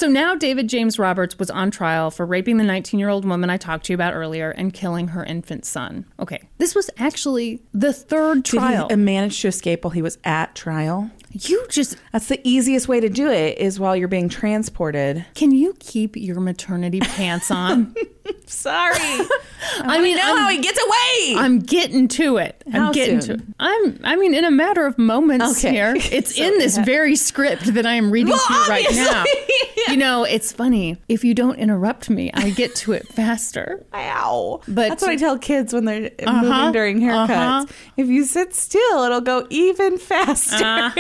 So 0.00 0.08
now 0.08 0.34
David 0.34 0.66
James 0.66 0.98
Roberts 0.98 1.38
was 1.38 1.50
on 1.50 1.70
trial 1.70 2.10
for 2.10 2.24
raping 2.24 2.56
the 2.56 2.64
19 2.64 2.98
year 2.98 3.10
old 3.10 3.26
woman 3.26 3.50
I 3.50 3.58
talked 3.58 3.84
to 3.84 3.92
you 3.92 3.94
about 3.96 4.14
earlier 4.14 4.50
and 4.50 4.72
killing 4.72 5.08
her 5.08 5.22
infant 5.22 5.66
son. 5.66 6.06
Okay, 6.18 6.40
this 6.56 6.74
was 6.74 6.88
actually 6.96 7.60
the 7.74 7.92
third 7.92 8.46
trial. 8.46 8.88
Did 8.88 8.96
he 8.96 9.04
manage 9.04 9.38
to 9.42 9.48
escape 9.48 9.84
while 9.84 9.90
he 9.90 10.00
was 10.00 10.16
at 10.24 10.54
trial? 10.54 11.10
You 11.32 11.64
just 11.68 11.96
That's 12.12 12.26
the 12.26 12.40
easiest 12.48 12.88
way 12.88 12.98
to 13.00 13.08
do 13.08 13.28
it 13.30 13.58
is 13.58 13.78
while 13.78 13.94
you're 13.94 14.08
being 14.08 14.28
transported. 14.28 15.24
can 15.34 15.52
you 15.52 15.74
keep 15.78 16.16
your 16.16 16.40
maternity 16.40 17.00
pants 17.00 17.50
on? 17.50 17.94
Sorry. 18.46 18.96
I 19.80 20.00
mean, 20.00 20.16
know 20.16 20.22
I'm, 20.32 20.36
how 20.38 20.48
he 20.50 20.58
gets 20.58 20.78
away. 20.78 21.34
I'm 21.40 21.60
getting 21.60 22.08
to 22.08 22.36
it. 22.38 22.62
I'm 22.66 22.72
How 22.72 22.92
getting 22.92 23.20
soon? 23.20 23.38
to 23.38 23.44
it. 23.44 23.48
I'm. 23.60 24.00
I 24.04 24.16
mean, 24.16 24.34
in 24.34 24.44
a 24.44 24.50
matter 24.50 24.86
of 24.86 24.98
moments 24.98 25.58
Okay. 25.64 25.72
here. 25.74 25.94
It's 26.12 26.36
So, 26.36 26.42
in 26.44 26.58
this 26.58 26.76
yeah. 26.76 26.84
very 26.84 27.14
script 27.16 27.74
that 27.74 27.86
I 27.86 27.94
am 27.94 28.10
reading 28.10 28.30
Well, 28.32 28.38
to 28.46 28.52
you 28.54 28.66
right 28.68 28.86
now. 28.92 29.20
obviously. 29.20 29.84
You 29.88 29.96
know, 29.96 30.24
it's 30.24 30.52
funny 30.52 30.98
if 31.08 31.24
you 31.24 31.34
don't 31.34 31.58
interrupt 31.58 32.10
me, 32.10 32.30
I 32.34 32.50
get 32.50 32.74
to 32.76 32.92
it 32.92 33.06
faster. 33.08 33.84
Ow. 33.94 34.60
But- 34.68 34.88
that's 34.90 35.02
what 35.02 35.10
I 35.12 35.16
tell 35.16 35.38
kids 35.38 35.72
when 35.72 35.84
they're 35.84 36.10
Uh-huh, 36.26 36.42
moving 36.42 36.72
during 36.72 37.00
haircuts. 37.00 37.30
uh-huh. 37.30 37.66
If 37.96 38.08
you 38.08 38.24
sit 38.24 38.54
still, 38.54 39.02
it'll 39.04 39.20
go 39.20 39.46
even 39.50 39.98
faster. 39.98 40.64
Uh 40.64 40.90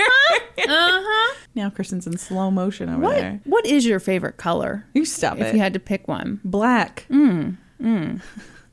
huh. 0.58 1.36
now 1.54 1.70
Kristin's 1.70 2.06
in 2.06 2.18
slow 2.18 2.50
motion 2.50 2.88
over 2.88 3.00
What 3.00 3.16
there. 3.16 3.40
What 3.44 3.66
is 3.66 3.86
your 3.86 4.00
favorite 4.00 4.36
color? 4.36 4.86
You 4.94 5.04
stop 5.04 5.38
If 5.38 5.48
it. 5.48 5.54
you 5.54 5.60
had 5.60 5.72
to 5.74 5.80
pick 5.80 6.08
one, 6.08 6.40
Black. 6.44 7.06
Mm, 7.10 7.56
mm. 7.82 8.22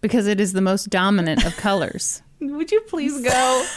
because 0.02 0.28
it 0.28 0.40
is 0.40 0.54
the 0.54 0.62
most 0.62 0.90
dominant 0.90 1.46
of 1.46 1.56
colors. 1.58 2.22
Would 2.42 2.72
you 2.72 2.82
please 2.82 3.22
go? 3.22 3.66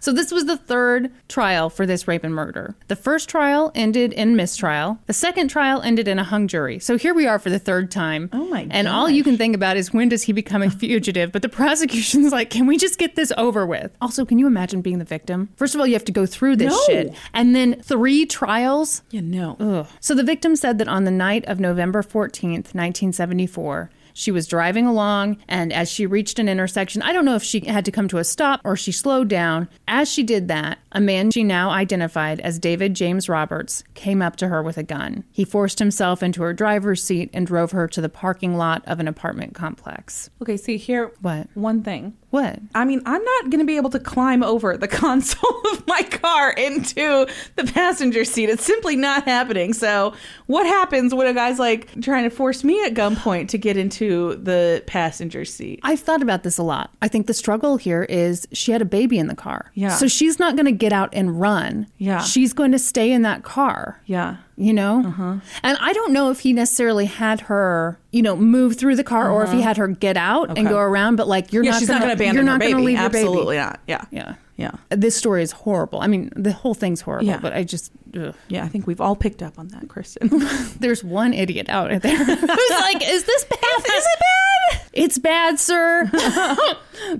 So 0.00 0.12
this 0.12 0.32
was 0.32 0.46
the 0.46 0.56
third 0.56 1.10
trial 1.28 1.70
for 1.70 1.86
this 1.86 2.08
rape 2.08 2.24
and 2.24 2.34
murder. 2.34 2.74
The 2.88 2.96
first 2.96 3.28
trial 3.28 3.70
ended 3.74 4.12
in 4.12 4.34
mistrial. 4.34 4.98
The 5.06 5.12
second 5.12 5.48
trial 5.48 5.82
ended 5.82 6.08
in 6.08 6.18
a 6.18 6.24
hung 6.24 6.48
jury. 6.48 6.78
So 6.78 6.96
here 6.98 7.14
we 7.14 7.26
are 7.26 7.38
for 7.38 7.50
the 7.50 7.58
third 7.58 7.90
time. 7.90 8.30
Oh 8.32 8.46
my 8.46 8.66
And 8.70 8.88
all 8.88 9.08
you 9.10 9.22
can 9.22 9.36
think 9.36 9.54
about 9.54 9.76
is 9.76 9.92
when 9.92 10.08
does 10.08 10.22
he 10.22 10.32
become 10.32 10.62
a 10.62 10.70
fugitive? 10.82 11.32
But 11.32 11.42
the 11.42 11.48
prosecution's 11.48 12.32
like, 12.32 12.50
can 12.50 12.66
we 12.66 12.76
just 12.78 12.98
get 12.98 13.14
this 13.14 13.32
over 13.36 13.66
with? 13.66 13.94
Also, 14.00 14.24
can 14.24 14.38
you 14.38 14.46
imagine 14.46 14.80
being 14.80 14.98
the 14.98 15.04
victim? 15.04 15.50
First 15.56 15.74
of 15.74 15.80
all, 15.80 15.86
you 15.86 15.92
have 15.94 16.04
to 16.06 16.12
go 16.12 16.26
through 16.26 16.56
this 16.56 16.72
No. 16.72 16.80
shit. 16.86 17.14
And 17.34 17.54
then 17.54 17.80
three 17.82 18.24
trials? 18.26 19.02
yeah, 19.10 19.20
no. 19.22 19.56
Ugh. 19.60 19.86
So 20.00 20.14
the 20.14 20.24
victim 20.24 20.56
said 20.56 20.78
that 20.78 20.88
on 20.88 21.04
the 21.04 21.10
night 21.10 21.44
of 21.46 21.60
November 21.60 22.02
14th, 22.02 22.74
1974, 22.74 23.90
she 24.12 24.30
was 24.30 24.46
driving 24.46 24.86
along, 24.86 25.38
and 25.48 25.72
as 25.72 25.90
she 25.90 26.06
reached 26.06 26.38
an 26.38 26.48
intersection, 26.48 27.02
I 27.02 27.12
don't 27.12 27.24
know 27.24 27.36
if 27.36 27.42
she 27.42 27.60
had 27.60 27.84
to 27.84 27.92
come 27.92 28.08
to 28.08 28.18
a 28.18 28.24
stop 28.24 28.60
or 28.64 28.76
she 28.76 28.92
slowed 28.92 29.28
down. 29.28 29.68
As 29.88 30.10
she 30.10 30.22
did 30.22 30.48
that, 30.48 30.78
a 30.92 31.00
man 31.00 31.30
she 31.30 31.44
now 31.44 31.70
identified 31.70 32.40
as 32.40 32.58
David 32.58 32.94
James 32.94 33.28
Roberts 33.28 33.84
came 33.94 34.22
up 34.22 34.36
to 34.36 34.48
her 34.48 34.62
with 34.62 34.78
a 34.78 34.82
gun. 34.82 35.24
He 35.30 35.44
forced 35.44 35.78
himself 35.78 36.22
into 36.22 36.42
her 36.42 36.52
driver's 36.52 37.02
seat 37.02 37.30
and 37.32 37.46
drove 37.46 37.72
her 37.72 37.86
to 37.88 38.00
the 38.00 38.08
parking 38.08 38.56
lot 38.56 38.82
of 38.86 39.00
an 39.00 39.08
apartment 39.08 39.54
complex. 39.54 40.30
Okay, 40.42 40.56
see 40.56 40.76
here. 40.76 41.12
What? 41.20 41.48
One 41.54 41.82
thing. 41.82 42.16
What? 42.30 42.60
I 42.74 42.84
mean, 42.84 43.02
I'm 43.06 43.22
not 43.22 43.50
going 43.50 43.58
to 43.58 43.64
be 43.64 43.76
able 43.76 43.90
to 43.90 43.98
climb 43.98 44.42
over 44.42 44.76
the 44.76 44.88
console 45.00 45.60
of 45.72 45.86
my 45.86 46.02
car 46.02 46.52
into 46.52 47.26
the 47.56 47.64
passenger 47.64 48.24
seat. 48.24 48.48
It's 48.48 48.64
simply 48.64 48.96
not 48.96 49.24
happening. 49.24 49.72
So, 49.72 50.14
what 50.46 50.66
happens 50.66 51.14
when 51.14 51.26
a 51.26 51.34
guy's 51.34 51.58
like 51.58 51.88
trying 52.00 52.24
to 52.24 52.30
force 52.30 52.62
me 52.64 52.82
at 52.84 52.94
gunpoint 52.94 53.48
to 53.48 53.58
get 53.58 53.76
into 53.76 54.36
the 54.36 54.82
passenger 54.86 55.44
seat? 55.44 55.80
I've 55.82 56.00
thought 56.00 56.22
about 56.22 56.44
this 56.44 56.58
a 56.58 56.62
lot. 56.62 56.90
I 57.02 57.08
think 57.08 57.26
the 57.26 57.34
struggle 57.34 57.76
here 57.76 58.04
is 58.04 58.46
she 58.52 58.72
had 58.72 58.82
a 58.82 58.86
baby 58.86 59.18
in 59.18 59.26
the 59.26 59.34
car. 59.34 59.70
Yeah. 59.74 59.90
So 59.90 60.06
she's 60.06 60.38
not 60.38 60.54
going 60.54 60.66
to 60.66 60.72
get 60.72 60.92
out 60.92 61.10
and 61.12 61.40
run. 61.40 61.86
Yeah. 61.98 62.20
She's 62.20 62.52
going 62.52 62.72
to 62.72 62.78
stay 62.78 63.10
in 63.10 63.22
that 63.22 63.42
car. 63.42 64.00
Yeah. 64.06 64.36
You 64.62 64.74
know? 64.74 65.02
Uh-huh. 65.06 65.36
And 65.62 65.78
I 65.80 65.92
don't 65.94 66.12
know 66.12 66.30
if 66.30 66.40
he 66.40 66.52
necessarily 66.52 67.06
had 67.06 67.40
her, 67.42 67.98
you 68.10 68.20
know, 68.20 68.36
move 68.36 68.76
through 68.76 68.96
the 68.96 69.02
car 69.04 69.30
or 69.30 69.42
if 69.42 69.50
he 69.52 69.62
had 69.62 69.78
her 69.78 69.88
get 69.88 70.18
out 70.18 70.50
and 70.50 70.58
Uh-huh. 70.58 70.68
Go 70.68 70.78
around, 70.78 71.16
but 71.16 71.26
like 71.28 71.50
you're 71.52 71.64
Yeah, 71.64 71.70
not 71.70 71.78
she's 71.78 71.88
gonna, 71.88 72.00
not 72.00 72.04
going 72.06 72.16
to 72.18 72.22
abandon 72.24 72.34
you're 72.36 72.44
not 72.52 72.60
baby. 72.60 72.72
gonna 72.72 72.84
leave 72.84 72.98
your 72.98 73.06
Absolutely 73.06 73.56
baby. 73.56 73.64
not. 73.66 73.80
Yeah. 73.86 74.04
Yeah. 74.10 74.34
Yeah. 74.58 74.72
This 74.90 75.16
story 75.16 75.42
is 75.42 75.52
horrible. 75.52 76.00
I 76.02 76.06
mean, 76.08 76.30
the 76.36 76.52
whole 76.52 76.74
thing's 76.74 77.00
horrible, 77.00 77.26
Yeah. 77.26 77.38
but 77.40 77.54
I 77.54 77.64
just 77.64 77.90
ugh. 78.14 78.34
Yeah, 78.48 78.62
I 78.64 78.68
think 78.68 78.86
we've 78.86 79.00
all 79.00 79.16
picked 79.16 79.42
up 79.42 79.58
on 79.58 79.68
that, 79.68 79.88
Kristin. 79.88 80.28
there's 80.78 81.02
one 81.02 81.32
idiot 81.32 81.70
out 81.70 81.88
there 82.02 82.16
who's 82.24 82.70
like, 82.70 83.02
"Is 83.02 83.24
this 83.24 83.44
bad? 83.44 83.78
Is, 83.78 84.04
it 84.06 84.18
bad? 84.20 84.80
It's 84.92 85.18
bad, 85.18 85.58
sir." 85.58 86.10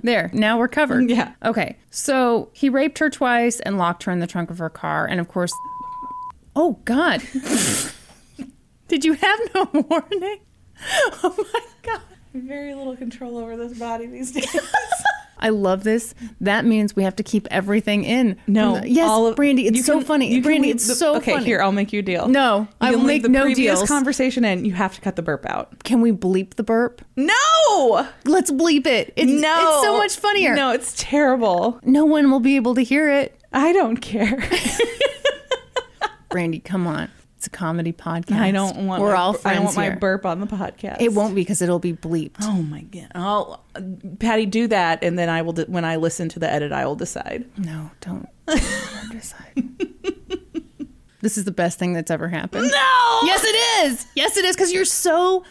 there. 0.03 0.29
Now 0.33 0.59
we're 0.59 0.67
covered. 0.67 1.09
Yeah. 1.09 1.31
Okay. 1.43 1.77
So 1.89 2.49
he 2.53 2.69
raped 2.69 2.99
her 2.99 3.09
twice 3.09 3.59
and 3.61 3.79
locked 3.79 4.03
her 4.03 4.11
in 4.11 4.19
the 4.19 4.27
trunk 4.27 4.51
of 4.51 4.59
her 4.59 4.69
car, 4.69 5.07
and 5.07 5.19
of 5.19 5.27
course, 5.27 5.51
oh 6.55 6.79
God, 6.85 7.21
did 8.87 9.05
you 9.05 9.13
have 9.13 9.39
no 9.55 9.69
warning? 9.73 10.39
Oh 11.23 11.35
my 11.53 11.61
God. 11.83 12.01
Very 12.33 12.73
little 12.73 12.95
control 12.95 13.37
over 13.37 13.55
this 13.57 13.77
body 13.77 14.05
these 14.07 14.31
days. 14.31 14.55
I 15.43 15.49
love 15.49 15.83
this. 15.83 16.13
That 16.39 16.65
means 16.65 16.95
we 16.95 17.03
have 17.03 17.15
to 17.17 17.23
keep 17.23 17.47
everything 17.51 18.03
in. 18.03 18.37
No, 18.47 18.79
the- 18.79 18.89
yes, 18.89 19.09
all 19.09 19.25
of- 19.27 19.35
Brandi. 19.35 19.65
It's 19.65 19.85
so 19.85 19.97
can- 19.97 20.05
funny. 20.05 20.41
Brandi, 20.41 20.67
it's 20.69 20.87
the- 20.87 20.93
so 20.95 21.15
okay, 21.17 21.33
funny. 21.33 21.45
here 21.45 21.61
I'll 21.61 21.71
make 21.71 21.91
you 21.91 21.99
a 21.99 22.03
deal. 22.03 22.27
No, 22.27 22.67
I 22.79 22.91
will 22.91 23.03
make 23.03 23.23
the 23.23 23.29
no 23.29 23.41
previous 23.43 23.79
deals. 23.79 23.89
conversation 23.89 24.45
in. 24.45 24.65
You 24.65 24.73
have 24.73 24.93
to 24.95 25.01
cut 25.01 25.15
the 25.15 25.23
burp 25.23 25.45
out. 25.47 25.83
Can 25.83 25.99
we 26.01 26.11
bleep 26.11 26.55
the 26.55 26.63
burp? 26.63 27.01
No, 27.15 28.07
Let's 28.25 28.51
bleep 28.51 28.85
it. 28.85 29.13
It's, 29.15 29.31
no, 29.31 29.59
it's 29.73 29.83
so 29.83 29.97
much 29.97 30.15
funnier. 30.15 30.55
No, 30.55 30.71
it's 30.71 30.93
terrible. 30.97 31.79
No 31.83 32.05
one 32.05 32.29
will 32.31 32.39
be 32.39 32.55
able 32.55 32.75
to 32.75 32.81
hear 32.81 33.09
it. 33.09 33.39
I 33.51 33.73
don't 33.73 33.97
care. 33.97 34.47
Brandi, 36.31 36.63
come 36.63 36.87
on. 36.87 37.09
It's 37.37 37.47
a 37.47 37.49
comedy 37.49 37.91
podcast. 37.91 38.39
I 38.39 38.51
don't 38.51 38.85
want. 38.85 39.01
We're 39.01 39.13
my, 39.13 39.17
all 39.17 39.33
friends 39.33 39.45
I 39.45 39.55
don't 39.55 39.63
want 39.65 39.77
here. 39.79 39.93
my 39.93 39.97
burp 39.97 40.27
on 40.27 40.41
the 40.41 40.45
podcast. 40.45 40.97
It 41.01 41.11
won't 41.11 41.33
be 41.33 41.41
because 41.41 41.63
it'll 41.63 41.79
be 41.79 41.91
bleeped. 41.93 42.35
Oh 42.41 42.61
my 42.61 42.81
god! 42.81 43.11
I'll, 43.15 43.63
Patty, 44.19 44.45
do 44.45 44.67
that, 44.67 45.03
and 45.03 45.17
then 45.17 45.27
I 45.27 45.41
will. 45.41 45.53
De- 45.53 45.65
when 45.65 45.83
I 45.83 45.95
listen 45.95 46.29
to 46.29 46.39
the 46.39 46.47
edit, 46.47 46.71
I 46.71 46.85
will 46.85 46.95
decide. 46.95 47.49
No, 47.57 47.89
don't. 47.99 48.29
don't 48.45 49.11
decide. 49.11 49.69
this 51.21 51.35
is 51.35 51.45
the 51.45 51.51
best 51.51 51.79
thing 51.79 51.93
that's 51.93 52.11
ever 52.11 52.27
happened. 52.27 52.65
No. 52.65 53.19
Yes, 53.23 53.43
it 53.43 53.87
is. 53.87 54.05
Yes, 54.13 54.37
it 54.37 54.45
is 54.45 54.55
because 54.55 54.71
you're 54.71 54.85
so 54.85 55.43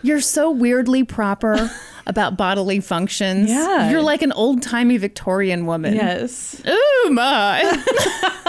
you're 0.00 0.22
so 0.22 0.50
weirdly 0.50 1.04
proper 1.04 1.70
about 2.06 2.36
bodily 2.38 2.80
functions. 2.80 3.50
Yeah. 3.50 3.90
you're 3.90 4.00
like 4.00 4.22
an 4.22 4.32
old 4.32 4.62
timey 4.62 4.96
Victorian 4.96 5.66
woman. 5.66 5.94
Yes. 5.94 6.62
Oh 6.64 7.10
my. 7.12 7.60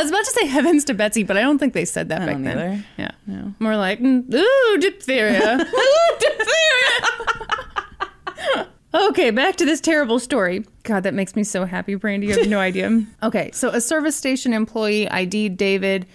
I 0.00 0.02
was 0.02 0.10
about 0.10 0.24
to 0.24 0.30
say 0.30 0.46
heavens 0.46 0.84
to 0.84 0.94
Betsy, 0.94 1.24
but 1.24 1.36
I 1.36 1.42
don't 1.42 1.58
think 1.58 1.74
they 1.74 1.84
said 1.84 2.08
that 2.08 2.22
I 2.22 2.26
back 2.26 2.42
then. 2.42 2.58
either. 2.58 2.84
Yeah, 2.96 3.10
No. 3.26 3.54
more 3.58 3.76
like 3.76 4.00
mm, 4.00 4.32
ooh 4.34 4.78
diphtheria. 4.78 5.66
Okay, 8.92 9.30
back 9.30 9.54
to 9.56 9.64
this 9.64 9.80
terrible 9.80 10.18
story. 10.18 10.64
God, 10.82 11.04
that 11.04 11.14
makes 11.14 11.36
me 11.36 11.44
so 11.44 11.64
happy, 11.64 11.94
Brandi. 11.94 12.24
You 12.26 12.36
have 12.38 12.48
no 12.48 12.58
idea. 12.58 13.04
Okay, 13.22 13.50
so 13.52 13.68
a 13.68 13.80
service 13.80 14.16
station 14.16 14.52
employee 14.52 15.08
ID'd 15.08 15.56
David. 15.56 16.06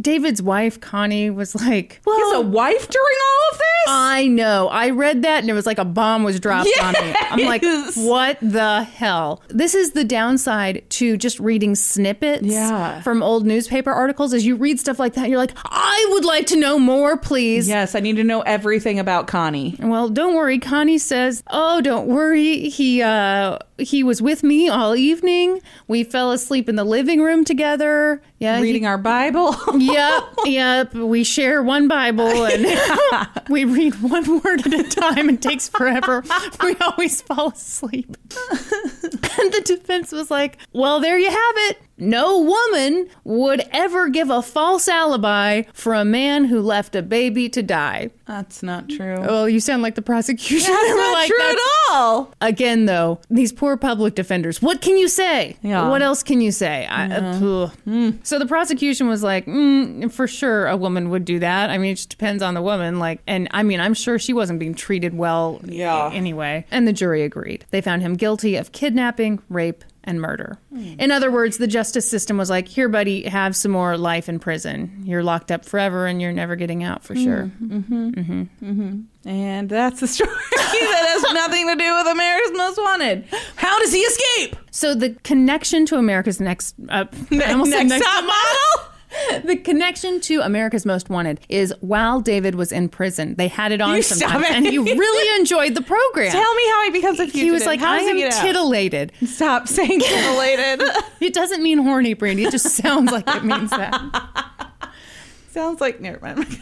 David's 0.00 0.42
wife, 0.42 0.80
Connie, 0.80 1.30
was 1.30 1.54
like, 1.54 2.00
He 2.04 2.10
has 2.10 2.34
a 2.34 2.40
wife 2.40 2.88
during 2.88 3.16
all 3.26 3.52
of 3.52 3.58
this. 3.58 3.64
I 3.86 4.26
know. 4.28 4.68
I 4.68 4.90
read 4.90 5.22
that 5.22 5.40
and 5.40 5.50
it 5.50 5.52
was 5.52 5.66
like 5.66 5.78
a 5.78 5.84
bomb 5.84 6.24
was 6.24 6.40
dropped 6.40 6.70
on 6.82 6.92
me. 6.94 7.14
I'm 7.20 7.44
like, 7.44 7.62
what 7.96 8.38
the 8.40 8.82
hell? 8.84 9.42
This 9.48 9.74
is 9.74 9.92
the 9.92 10.04
downside 10.04 10.84
to 10.90 11.16
just 11.16 11.38
reading 11.38 11.74
snippets 11.74 12.42
Yeah. 12.46 13.02
from 13.02 13.22
old 13.22 13.46
newspaper 13.46 13.90
articles. 13.92 14.32
As 14.32 14.44
you 14.46 14.56
read 14.56 14.80
stuff 14.80 14.98
like 14.98 15.14
that, 15.14 15.28
you're 15.28 15.38
like, 15.38 15.52
I 15.64 16.08
would 16.12 16.24
like 16.24 16.46
to 16.48 16.56
know 16.56 16.78
more, 16.78 17.16
please. 17.16 17.68
yes, 17.68 17.94
I 17.94 18.00
need 18.00 18.16
to 18.16 18.24
know 18.24 18.40
everything 18.42 18.98
about 18.98 19.26
Connie. 19.26 19.76
Well, 19.78 20.08
don't 20.08 20.34
worry. 20.34 20.58
Connie 20.58 20.98
says, 20.98 21.42
"Oh, 21.50 21.80
don't 21.80 22.06
worry. 22.06 22.68
He 22.68 23.02
uh 23.02 23.58
he 23.78 24.02
was 24.02 24.22
with 24.22 24.42
me 24.42 24.68
all 24.68 24.94
evening. 24.96 25.60
We 25.88 26.04
fell 26.04 26.30
asleep 26.32 26.68
in 26.68 26.76
the 26.76 26.84
living 26.84 27.20
room 27.22 27.44
together. 27.44 28.22
Yeah, 28.44 28.56
he- 28.58 28.62
Reading 28.62 28.86
our 28.86 28.98
Bible. 28.98 29.56
Yep, 29.76 30.24
yep. 30.44 30.94
We 30.94 31.24
share 31.24 31.62
one 31.62 31.88
Bible 31.88 32.44
and 32.44 32.66
we 33.48 33.64
read 33.64 33.94
one 34.02 34.40
word 34.40 34.66
at 34.66 34.72
a 34.74 34.84
time. 34.84 35.28
It 35.30 35.40
takes 35.42 35.68
forever. 35.68 36.22
We 36.62 36.76
always 36.80 37.20
fall 37.22 37.48
asleep. 37.50 38.16
And 39.36 39.52
the 39.52 39.62
defense 39.64 40.12
was 40.12 40.30
like, 40.30 40.58
well, 40.72 41.00
there 41.00 41.18
you 41.18 41.28
have 41.28 41.54
it. 41.70 41.78
No 41.96 42.40
woman 42.40 43.08
would 43.22 43.62
ever 43.72 44.08
give 44.08 44.30
a 44.30 44.42
false 44.42 44.88
alibi 44.88 45.62
for 45.72 45.94
a 45.94 46.04
man 46.04 46.46
who 46.46 46.60
left 46.60 46.96
a 46.96 47.02
baby 47.02 47.48
to 47.50 47.62
die. 47.62 48.10
That's 48.26 48.62
not 48.62 48.88
true. 48.88 49.16
Oh, 49.20 49.44
you 49.44 49.60
sound 49.60 49.82
like 49.82 49.94
the 49.94 50.02
prosecution. 50.02 50.72
That's 50.72 50.88
not 50.96 51.12
like, 51.12 51.28
true 51.28 51.36
"That's 51.38 51.60
at 51.60 51.92
all. 51.92 52.34
Again, 52.40 52.86
though, 52.86 53.20
these 53.30 53.52
poor 53.52 53.76
public 53.76 54.14
defenders. 54.14 54.60
What 54.60 54.80
can 54.80 54.96
you 54.96 55.08
say? 55.08 55.56
Yeah. 55.62 55.88
What 55.88 56.02
else 56.02 56.22
can 56.22 56.40
you 56.40 56.50
say? 56.50 56.86
I, 56.86 57.10
uh, 57.10 57.70
ugh. 57.86 58.18
So 58.22 58.38
the 58.38 58.46
prosecution 58.46 59.06
was 59.06 59.22
like, 59.22 59.46
mm, 59.46 60.10
for 60.10 60.26
sure, 60.26 60.66
a 60.66 60.76
woman 60.76 61.10
would 61.10 61.24
do 61.24 61.38
that. 61.38 61.70
I 61.70 61.78
mean, 61.78 61.92
it 61.92 61.96
just 61.96 62.10
depends 62.10 62.42
on 62.42 62.54
the 62.54 62.62
woman. 62.62 62.98
Like, 62.98 63.20
and 63.26 63.48
I 63.52 63.62
mean, 63.62 63.80
I'm 63.80 63.94
sure 63.94 64.18
she 64.18 64.32
wasn't 64.32 64.58
being 64.58 64.74
treated 64.74 65.16
well. 65.16 65.60
Yeah. 65.64 66.10
Anyway, 66.12 66.66
and 66.70 66.88
the 66.88 66.92
jury 66.92 67.22
agreed. 67.22 67.66
They 67.70 67.80
found 67.80 68.02
him 68.02 68.14
guilty 68.14 68.56
of 68.56 68.72
kidnapping, 68.72 69.42
rape, 69.48 69.84
and 70.04 70.20
murder. 70.20 70.58
Hmm. 70.70 70.94
In 70.98 71.10
other 71.10 71.30
words, 71.30 71.58
the 71.58 71.66
justice 71.66 72.08
system 72.08 72.36
was 72.36 72.50
like, 72.50 72.68
here, 72.68 72.88
buddy, 72.88 73.24
have 73.24 73.56
some 73.56 73.72
more 73.72 73.96
life 73.96 74.28
in 74.28 74.38
prison. 74.38 75.02
You're 75.04 75.22
locked 75.22 75.50
up 75.50 75.64
forever 75.64 76.06
and 76.06 76.20
you're 76.22 76.32
never 76.32 76.56
getting 76.56 76.84
out 76.84 77.02
for 77.02 77.16
sure. 77.16 77.46
Hmm. 77.46 77.78
Mm-hmm. 77.78 78.08
Mm-hmm. 78.10 78.70
Mm-hmm. 78.70 79.28
And 79.28 79.68
that's 79.68 80.00
the 80.00 80.06
story 80.08 80.30
that 80.30 81.22
has 81.22 81.34
nothing 81.34 81.66
to 81.68 81.76
do 81.76 81.94
with 81.94 82.06
America's 82.06 82.52
Most 82.56 82.78
Wanted. 82.78 83.26
How 83.56 83.78
does 83.80 83.92
he 83.92 84.00
escape? 84.00 84.56
So 84.70 84.94
the 84.94 85.10
connection 85.24 85.86
to 85.86 85.96
America's 85.96 86.40
Next, 86.40 86.74
uh, 86.88 87.06
almost 87.32 87.70
said 87.72 87.84
Next 87.84 88.04
top 88.04 88.24
model. 88.24 88.90
the 89.44 89.56
connection 89.56 90.20
to 90.22 90.40
America's 90.40 90.86
Most 90.86 91.08
Wanted 91.10 91.40
is 91.48 91.74
while 91.80 92.20
David 92.20 92.54
was 92.54 92.72
in 92.72 92.88
prison, 92.88 93.34
they 93.36 93.48
had 93.48 93.72
it 93.72 93.80
on 93.80 93.96
You 93.96 94.02
sometimes, 94.02 94.44
it. 94.44 94.50
and 94.52 94.66
he 94.70 94.78
really 94.78 95.40
enjoyed 95.40 95.74
the 95.74 95.82
program. 95.82 96.30
Tell 96.32 96.54
me 96.54 96.68
how 96.68 96.84
he 96.84 96.90
becomes 96.90 97.20
a 97.20 97.24
fugitive. 97.24 97.42
he 97.42 97.50
was 97.50 97.66
like, 97.66 97.80
how 97.80 97.92
I 97.92 97.98
am 97.98 98.16
get 98.16 98.32
out? 98.32 98.42
titillated. 98.42 99.12
Stop 99.24 99.68
saying 99.68 100.00
titillated. 100.00 100.82
It 101.20 101.32
doesn't 101.32 101.62
mean 101.62 101.78
horny, 101.78 102.14
Brandi. 102.14 102.46
It 102.46 102.50
just 102.50 102.66
sounds 102.66 103.10
like 103.10 103.26
it 103.28 103.44
means 103.44 103.70
that. 103.70 104.92
Sounds 105.50 105.80
like 105.80 106.00
never 106.00 106.18
mind. 106.20 106.58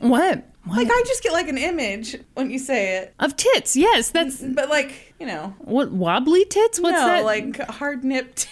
What? 0.00 0.44
What? 0.64 0.76
like 0.76 0.88
I 0.90 1.02
just 1.06 1.22
get 1.22 1.32
like 1.32 1.48
an 1.48 1.58
image 1.58 2.16
when 2.34 2.50
you 2.50 2.58
say 2.58 2.98
it, 2.98 3.14
of 3.18 3.36
tits, 3.36 3.74
yes. 3.76 4.10
That's 4.10 4.42
but 4.42 4.68
like 4.68 5.14
you 5.18 5.26
know, 5.26 5.54
what 5.58 5.92
wobbly 5.92 6.44
tits. 6.44 6.78
What's 6.80 7.00
no, 7.00 7.06
that? 7.06 7.24
like 7.24 7.56
hard 7.68 8.04
nipped 8.04 8.48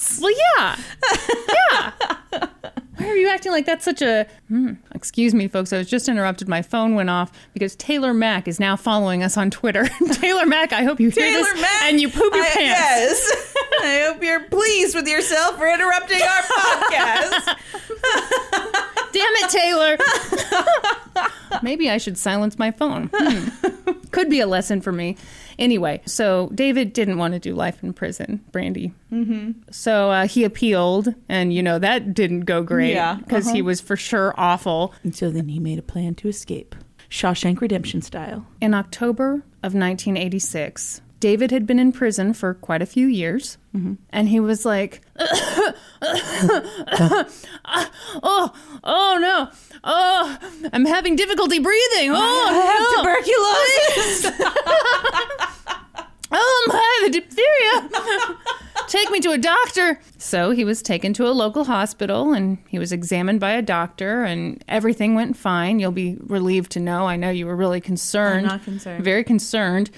tits. 0.00 0.20
well, 0.20 0.32
yeah, 0.58 0.76
yeah. 2.32 2.46
Why 2.96 3.06
are 3.08 3.16
you 3.16 3.28
acting 3.30 3.50
like 3.52 3.64
that's 3.64 3.84
such 3.84 4.02
a? 4.02 4.26
Hmm. 4.48 4.74
Excuse 4.94 5.32
me, 5.34 5.48
folks. 5.48 5.72
I 5.72 5.78
was 5.78 5.88
just 5.88 6.06
interrupted. 6.08 6.48
My 6.48 6.60
phone 6.60 6.94
went 6.94 7.08
off 7.08 7.32
because 7.54 7.74
Taylor 7.76 8.12
Mack 8.12 8.46
is 8.46 8.60
now 8.60 8.76
following 8.76 9.22
us 9.22 9.38
on 9.38 9.50
Twitter. 9.50 9.88
Taylor 10.12 10.44
Mack, 10.44 10.74
I 10.74 10.82
hope 10.84 11.00
you 11.00 11.08
hear 11.08 11.24
Taylor 11.24 11.44
this 11.44 11.62
Mack, 11.62 11.82
and 11.84 11.98
you 12.00 12.10
poop 12.10 12.34
your 12.34 12.44
I- 12.44 12.48
pants. 12.48 12.60
Yes. 13.32 13.54
I 13.82 14.04
hope 14.06 14.22
you're 14.22 14.44
pleased 14.44 14.94
with 14.94 15.08
yourself 15.08 15.56
for 15.56 15.66
interrupting 15.66 16.20
our 16.20 16.42
podcast. 16.42 17.56
Damn 19.12 19.34
it, 19.36 19.50
Taylor. 19.50 19.96
Maybe 21.62 21.88
I 21.90 21.96
should 21.96 22.18
silence 22.18 22.58
my 22.58 22.70
phone. 22.70 23.10
Hmm. 23.14 23.92
Could 24.10 24.28
be 24.28 24.40
a 24.40 24.46
lesson 24.46 24.82
for 24.82 24.92
me. 24.92 25.16
Anyway, 25.60 26.00
so 26.06 26.50
David 26.54 26.94
didn't 26.94 27.18
want 27.18 27.34
to 27.34 27.38
do 27.38 27.54
life 27.54 27.82
in 27.82 27.92
prison, 27.92 28.42
Brandi. 28.50 28.92
Mm-hmm. 29.12 29.52
So 29.70 30.10
uh, 30.10 30.26
he 30.26 30.42
appealed, 30.42 31.14
and 31.28 31.52
you 31.52 31.62
know 31.62 31.78
that 31.78 32.14
didn't 32.14 32.40
go 32.40 32.62
great 32.62 32.94
Yeah, 32.94 33.16
because 33.16 33.50
he 33.50 33.60
was 33.60 33.80
for 33.80 33.96
sure 33.96 34.34
awful. 34.38 34.94
And 35.02 35.14
so 35.14 35.30
then 35.30 35.48
he 35.48 35.60
made 35.60 35.78
a 35.78 35.82
plan 35.82 36.14
to 36.16 36.28
escape, 36.28 36.74
Shawshank 37.10 37.60
Redemption 37.60 38.00
style. 38.00 38.46
In 38.60 38.72
October 38.72 39.42
of 39.62 39.74
1986, 39.74 41.02
David 41.20 41.50
had 41.50 41.66
been 41.66 41.78
in 41.78 41.92
prison 41.92 42.32
for 42.32 42.54
quite 42.54 42.80
a 42.80 42.86
few 42.86 43.06
years, 43.06 43.58
and 43.74 44.28
he 44.28 44.40
was 44.40 44.64
like, 44.64 45.02
"Oh, 45.20 45.74
oh 48.82 49.18
no, 49.20 49.50
oh, 49.84 50.38
I'm 50.72 50.86
having 50.86 51.16
difficulty 51.16 51.58
breathing. 51.58 52.12
Oh, 52.12 52.16
I 52.16 52.78
no. 52.80 53.02
tuberculosis. 53.92 55.40
Oh, 56.32 56.66
my, 56.68 57.08
the 57.08 57.20
diphtheria. 57.20 58.36
Take 58.88 59.10
me 59.10 59.20
to 59.20 59.30
a 59.32 59.38
doctor. 59.38 60.00
So 60.18 60.50
he 60.50 60.64
was 60.64 60.82
taken 60.82 61.12
to 61.14 61.26
a 61.26 61.30
local 61.30 61.64
hospital 61.64 62.32
and 62.32 62.58
he 62.68 62.78
was 62.78 62.92
examined 62.92 63.38
by 63.40 63.52
a 63.52 63.62
doctor, 63.62 64.24
and 64.24 64.62
everything 64.68 65.14
went 65.14 65.36
fine. 65.36 65.78
You'll 65.78 65.92
be 65.92 66.16
relieved 66.20 66.72
to 66.72 66.80
know. 66.80 67.06
I 67.06 67.16
know 67.16 67.30
you 67.30 67.46
were 67.46 67.56
really 67.56 67.80
concerned. 67.80 68.46
I'm 68.46 68.52
not 68.58 68.64
concerned. 68.64 69.04
Very 69.04 69.22
concerned. 69.24 69.90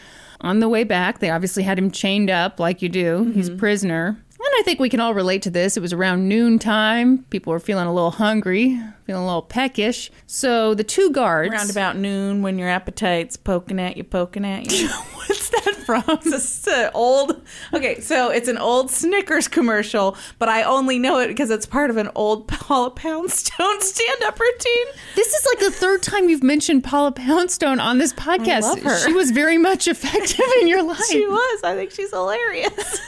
On 0.42 0.60
the 0.60 0.68
way 0.68 0.84
back, 0.84 1.20
they 1.20 1.30
obviously 1.30 1.62
had 1.62 1.78
him 1.78 1.90
chained 1.90 2.28
up 2.30 2.58
like 2.60 2.82
you 2.82 2.88
do. 2.88 3.30
He's 3.32 3.46
Mm-hmm. 3.46 3.56
a 3.56 3.58
prisoner. 3.58 4.06
And 4.44 4.48
I 4.58 4.62
think 4.64 4.80
we 4.80 4.88
can 4.88 4.98
all 5.00 5.14
relate 5.14 5.40
to 5.42 5.50
this. 5.50 5.76
It 5.76 5.80
was 5.80 5.92
around 5.92 6.28
noontime. 6.28 7.18
People 7.30 7.52
were 7.52 7.60
feeling 7.60 7.86
a 7.86 7.94
little 7.94 8.10
hungry, 8.10 8.78
feeling 9.04 9.22
a 9.22 9.26
little 9.26 9.42
peckish. 9.42 10.10
So 10.26 10.74
the 10.74 10.84
two 10.84 11.10
guards. 11.10 11.52
Around 11.52 11.70
about 11.70 11.96
noon, 11.96 12.42
when 12.42 12.58
your 12.58 12.68
appetite's 12.68 13.36
poking 13.36 13.80
at 13.80 13.96
you, 13.96 14.04
poking 14.04 14.44
at 14.44 14.70
you. 14.72 14.88
What's 15.14 15.48
that 15.50 15.74
from? 15.86 16.02
It's 16.08 16.66
an 16.66 16.90
old. 16.94 17.42
Okay, 17.72 18.00
so 18.00 18.30
it's 18.30 18.48
an 18.48 18.58
old 18.58 18.90
Snickers 18.90 19.48
commercial, 19.48 20.16
but 20.38 20.48
I 20.48 20.62
only 20.64 20.98
know 20.98 21.18
it 21.18 21.28
because 21.28 21.50
it's 21.50 21.66
part 21.66 21.90
of 21.90 21.96
an 21.96 22.10
old 22.14 22.48
Paula 22.48 22.90
Poundstone 22.90 23.80
stand-up 23.80 24.38
routine. 24.38 24.86
This 25.14 25.32
is 25.34 25.46
like 25.46 25.58
the 25.60 25.70
third 25.70 26.02
time 26.02 26.28
you've 26.28 26.42
mentioned 26.42 26.84
Paula 26.84 27.12
Poundstone 27.12 27.80
on 27.80 27.98
this 27.98 28.12
podcast. 28.12 28.62
love 28.62 28.82
her. 28.82 28.98
She 28.98 29.12
was 29.12 29.30
very 29.30 29.58
much 29.58 29.86
effective 29.88 30.44
in 30.60 30.68
your 30.68 30.82
life. 30.86 31.04
She 31.10 31.26
was. 31.26 31.60
I 31.64 31.74
think 31.74 31.90
she's 31.90 32.10
hilarious. 32.10 33.00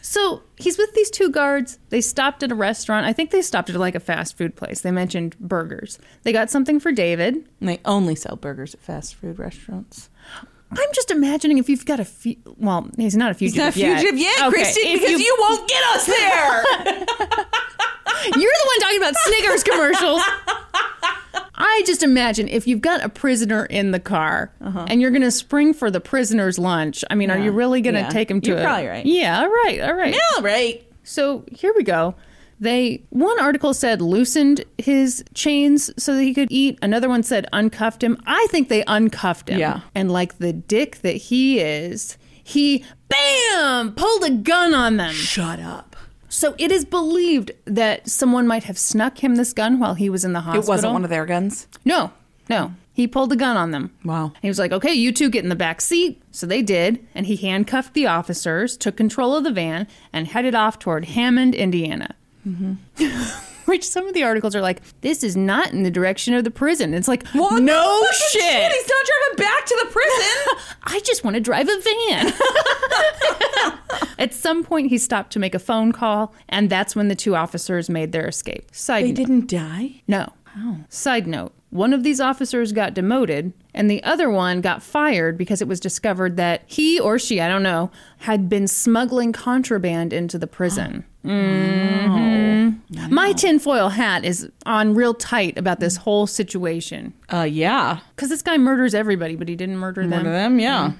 So 0.00 0.42
he's 0.56 0.78
with 0.78 0.94
these 0.94 1.10
two 1.10 1.28
guards. 1.28 1.78
They 1.90 2.00
stopped 2.00 2.42
at 2.42 2.52
a 2.52 2.54
restaurant. 2.54 3.06
I 3.06 3.12
think 3.12 3.30
they 3.30 3.40
stopped 3.42 3.70
at 3.70 3.76
like 3.76 3.94
a 3.94 4.00
fast 4.00 4.36
food 4.36 4.56
place. 4.56 4.80
They 4.82 4.90
mentioned 4.90 5.38
burgers. 5.40 5.98
They 6.22 6.32
got 6.32 6.50
something 6.50 6.80
for 6.80 6.92
David. 6.92 7.34
And 7.60 7.68
they 7.68 7.80
only 7.84 8.14
sell 8.14 8.36
burgers 8.36 8.74
at 8.74 8.80
fast 8.80 9.14
food 9.14 9.38
restaurants. 9.38 10.10
I'm 10.70 10.92
just 10.94 11.10
imagining 11.10 11.56
if 11.56 11.70
you've 11.70 11.86
got 11.86 11.98
a 11.98 12.04
few. 12.04 12.36
well, 12.58 12.90
he's 12.98 13.16
not 13.16 13.30
a 13.30 13.38
He's 13.38 13.54
fugitive 13.54 13.82
not 13.82 13.96
fugitive 14.00 14.18
yet, 14.18 14.48
Okay, 14.48 14.62
Kristin, 14.62 14.94
if 14.94 15.00
because 15.00 15.20
you 15.20 15.36
won't 15.40 15.66
get 15.66 15.82
us 15.94 16.06
there. 16.06 16.64
You're 18.24 18.34
the 18.34 18.66
one 18.66 18.80
talking 18.80 18.98
about 18.98 19.14
Snickers 19.16 19.62
commercials. 19.64 20.20
I 21.60 21.82
just 21.86 22.02
imagine 22.02 22.48
if 22.48 22.66
you've 22.66 22.80
got 22.80 23.02
a 23.02 23.08
prisoner 23.08 23.64
in 23.64 23.90
the 23.92 24.00
car 24.00 24.52
and 24.60 25.00
you're 25.00 25.10
going 25.10 25.22
to 25.22 25.30
spring 25.30 25.72
for 25.72 25.90
the 25.90 26.00
prisoner's 26.00 26.58
lunch. 26.58 27.04
I 27.10 27.14
mean, 27.14 27.30
are 27.30 27.34
Uh-huh. 27.34 27.44
You 27.44 27.52
really 27.52 27.80
going 27.80 27.94
to 27.94 28.00
Yeah. 28.02 28.08
take 28.10 28.30
him 28.30 28.40
to 28.42 28.48
You're 28.50 28.58
a- 28.58 28.62
probably 28.62 28.86
right. 28.88 29.06
Yeah, 29.06 29.40
all 29.40 29.48
right, 29.48 29.80
all 29.80 29.94
right. 29.94 30.16
All 30.36 30.42
right. 30.42 30.84
So 31.08 31.44
here 31.50 31.72
we 31.76 31.82
go. 31.84 32.14
They 32.60 33.04
one 33.10 33.40
article 33.40 33.72
said 33.72 34.02
loosened 34.02 34.64
his 34.76 35.24
chains 35.32 35.90
so 35.96 36.14
that 36.14 36.22
he 36.22 36.34
could 36.34 36.48
eat. 36.50 36.78
Another 36.82 37.08
one 37.08 37.22
said 37.22 37.46
uncuffed 37.52 38.02
him. 38.02 38.20
I 38.26 38.46
think 38.50 38.68
they 38.68 38.84
uncuffed 38.86 39.48
him. 39.48 39.58
Yeah. 39.58 39.80
And 39.94 40.10
like 40.10 40.38
the 40.38 40.52
dick 40.52 40.96
that 40.98 41.16
he 41.16 41.60
is, 41.60 42.18
he 42.42 42.84
bam 43.08 43.94
pulled 43.94 44.24
a 44.24 44.30
gun 44.30 44.74
on 44.74 44.96
them. 44.96 45.14
Shut 45.14 45.60
up. 45.60 45.96
So 46.28 46.54
it 46.58 46.70
is 46.70 46.84
believed 46.84 47.52
that 47.64 48.08
someone 48.08 48.46
might 48.46 48.64
have 48.64 48.76
snuck 48.76 49.22
him 49.24 49.36
this 49.36 49.52
gun 49.52 49.78
while 49.78 49.94
he 49.94 50.10
was 50.10 50.24
in 50.24 50.34
the 50.34 50.40
hospital. 50.40 50.64
It 50.64 50.68
wasn't 50.68 50.92
one 50.92 51.04
of 51.04 51.10
their 51.10 51.24
guns. 51.24 51.68
No, 51.84 52.12
no. 52.50 52.74
He 52.98 53.06
pulled 53.06 53.30
the 53.30 53.36
gun 53.36 53.56
on 53.56 53.70
them. 53.70 53.92
Wow. 54.04 54.32
He 54.42 54.48
was 54.48 54.58
like, 54.58 54.72
okay, 54.72 54.92
you 54.92 55.12
two 55.12 55.30
get 55.30 55.44
in 55.44 55.50
the 55.50 55.54
back 55.54 55.80
seat. 55.80 56.20
So 56.32 56.46
they 56.46 56.62
did. 56.62 57.06
And 57.14 57.26
he 57.26 57.36
handcuffed 57.36 57.94
the 57.94 58.08
officers, 58.08 58.76
took 58.76 58.96
control 58.96 59.36
of 59.36 59.44
the 59.44 59.52
van, 59.52 59.86
and 60.12 60.26
headed 60.26 60.56
off 60.56 60.80
toward 60.80 61.04
Hammond, 61.04 61.54
Indiana. 61.54 62.16
Mm-hmm. 62.44 62.72
Which 63.70 63.84
some 63.88 64.08
of 64.08 64.14
the 64.14 64.24
articles 64.24 64.56
are 64.56 64.60
like, 64.60 64.80
this 65.02 65.22
is 65.22 65.36
not 65.36 65.72
in 65.72 65.84
the 65.84 65.92
direction 65.92 66.34
of 66.34 66.42
the 66.42 66.50
prison. 66.50 66.92
It's 66.92 67.06
like, 67.06 67.24
What? 67.28 67.62
no 67.62 68.00
Fucking 68.02 68.40
shit. 68.40 68.72
He's 68.72 68.88
not 68.88 69.06
driving 69.06 69.36
back 69.46 69.66
to 69.66 69.78
the 69.84 69.90
prison. 69.92 70.76
I 70.82 71.00
just 71.04 71.22
want 71.22 71.34
to 71.34 71.40
drive 71.40 71.68
a 71.68 71.80
van. 71.80 72.32
At 74.18 74.34
some 74.34 74.64
point, 74.64 74.88
he 74.88 74.98
stopped 74.98 75.32
to 75.34 75.38
make 75.38 75.54
a 75.54 75.60
phone 75.60 75.92
call, 75.92 76.34
and 76.48 76.68
that's 76.68 76.96
when 76.96 77.06
the 77.06 77.14
two 77.14 77.36
officers 77.36 77.88
made 77.88 78.10
their 78.10 78.26
escape. 78.26 78.74
Side 78.74 79.04
they 79.04 79.08
note. 79.10 79.16
didn't 79.16 79.48
die. 79.48 80.02
No. 80.08 80.32
Side 80.88 81.28
note 81.28 81.52
one 81.70 81.92
of 81.92 82.02
these 82.02 82.20
officers 82.20 82.72
got 82.72 82.94
demoted, 82.94 83.52
and 83.74 83.90
the 83.90 84.02
other 84.04 84.30
one 84.30 84.60
got 84.60 84.82
fired 84.82 85.36
because 85.36 85.60
it 85.60 85.68
was 85.68 85.80
discovered 85.80 86.36
that 86.36 86.62
he 86.66 86.98
or 86.98 87.18
she, 87.18 87.40
I 87.40 87.48
don't 87.48 87.62
know, 87.62 87.90
had 88.20 88.48
been 88.48 88.66
smuggling 88.66 89.32
contraband 89.32 90.12
into 90.12 90.38
the 90.38 90.46
prison. 90.46 91.04
Mhm. 91.24 92.78
My 93.10 93.32
tinfoil 93.32 93.90
hat 93.90 94.24
is 94.24 94.48
on 94.64 94.94
real 94.94 95.12
tight 95.14 95.58
about 95.58 95.78
this 95.80 95.96
whole 95.96 96.26
situation. 96.26 97.12
Uh, 97.32 97.42
yeah. 97.42 97.98
Because 98.16 98.28
this 98.30 98.40
guy 98.42 98.56
murders 98.56 98.94
everybody, 98.94 99.36
but 99.36 99.48
he 99.48 99.54
didn't 99.56 99.76
murder 99.76 100.02
One 100.02 100.10
them. 100.10 100.26
of 100.26 100.32
them, 100.32 100.58
yeah. 100.58 100.92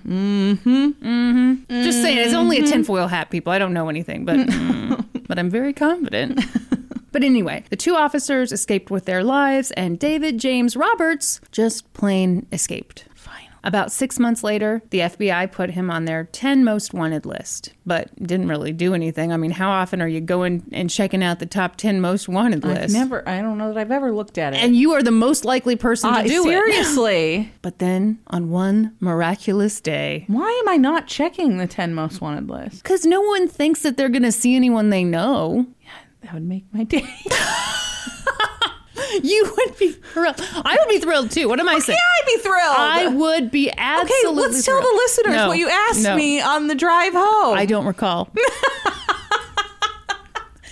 Just 1.84 2.02
saying, 2.02 2.18
it's 2.18 2.34
only 2.34 2.58
a 2.58 2.66
tinfoil 2.66 3.06
hat, 3.06 3.30
people. 3.30 3.52
I 3.52 3.58
don't 3.58 3.72
know 3.72 3.88
anything, 3.88 4.24
but 4.24 4.36
but 5.28 5.38
I'm 5.38 5.50
very 5.50 5.72
confident. 5.72 6.40
But 7.12 7.24
anyway, 7.24 7.64
the 7.70 7.76
two 7.76 7.94
officers 7.94 8.52
escaped 8.52 8.90
with 8.90 9.04
their 9.06 9.24
lives, 9.24 9.70
and 9.72 9.98
David 9.98 10.38
James 10.38 10.76
Roberts 10.76 11.40
just 11.52 11.90
plain 11.94 12.46
escaped. 12.52 13.06
Fine. 13.14 13.34
About 13.64 13.90
six 13.90 14.18
months 14.20 14.44
later, 14.44 14.82
the 14.90 15.00
FBI 15.00 15.50
put 15.50 15.70
him 15.70 15.90
on 15.90 16.04
their 16.04 16.24
10 16.30 16.62
most 16.64 16.94
wanted 16.94 17.26
list, 17.26 17.72
but 17.84 18.08
didn't 18.24 18.46
really 18.48 18.72
do 18.72 18.94
anything. 18.94 19.32
I 19.32 19.36
mean, 19.36 19.50
how 19.50 19.68
often 19.70 20.00
are 20.00 20.06
you 20.06 20.20
going 20.20 20.62
and 20.70 20.88
checking 20.88 21.24
out 21.24 21.40
the 21.40 21.44
top 21.46 21.74
10 21.76 22.00
most 22.00 22.28
wanted 22.28 22.64
I've 22.64 22.82
list? 22.82 22.94
never. 22.94 23.28
I 23.28 23.42
don't 23.42 23.58
know 23.58 23.68
that 23.74 23.78
I've 23.80 23.90
ever 23.90 24.12
looked 24.12 24.38
at 24.38 24.54
it. 24.54 24.58
and 24.58 24.76
you 24.76 24.92
are 24.92 25.02
the 25.02 25.10
most 25.10 25.44
likely 25.44 25.74
person 25.74 26.12
to 26.12 26.20
Uh, 26.20 26.22
do 26.22 26.40
it. 26.46 26.52
seriously. 26.52 27.52
But 27.62 27.80
then, 27.80 28.18
on 28.28 28.48
one 28.50 28.94
miraculous 29.00 29.80
day, 29.80 30.24
Why 30.28 30.48
am 30.62 30.68
I 30.68 30.76
not 30.76 31.06
checking 31.08 31.58
the 31.58 31.66
10 31.66 31.94
most 31.94 32.20
wanted 32.20 32.48
list? 32.48 32.82
because 32.84 33.04
no 33.04 33.20
one 33.20 33.48
thinks 33.48 33.82
that 33.82 33.96
they're 33.96 34.08
going 34.08 34.22
to 34.22 34.32
see 34.32 34.54
anyone 34.54 34.90
they 34.90 35.04
know. 35.04 35.66
That 36.22 36.34
would 36.34 36.44
make 36.46 36.64
my 36.72 36.84
day. 36.84 37.06
you 39.22 39.54
would 39.56 39.78
be 39.78 39.92
thrilled. 39.92 40.36
I 40.64 40.76
would 40.78 40.88
be 40.88 40.98
thrilled 40.98 41.30
too. 41.30 41.48
What 41.48 41.60
am 41.60 41.68
I 41.68 41.78
saying? 41.78 41.96
Yeah, 41.98 42.22
I'd 42.22 42.26
be 42.26 42.42
thrilled. 42.42 42.76
I 42.76 43.06
would 43.08 43.50
be 43.50 43.70
absolutely. 43.76 44.42
okay, 44.42 44.52
let's 44.52 44.64
tell 44.64 44.80
the 44.80 44.92
listeners 44.94 45.34
No, 45.34 45.48
what 45.48 45.58
you 45.58 45.68
asked 45.68 46.02
no. 46.02 46.16
me 46.16 46.40
on 46.40 46.66
the 46.66 46.74
drive 46.74 47.12
home. 47.14 47.56
I 47.56 47.66
don't 47.66 47.86
recall. 47.86 48.30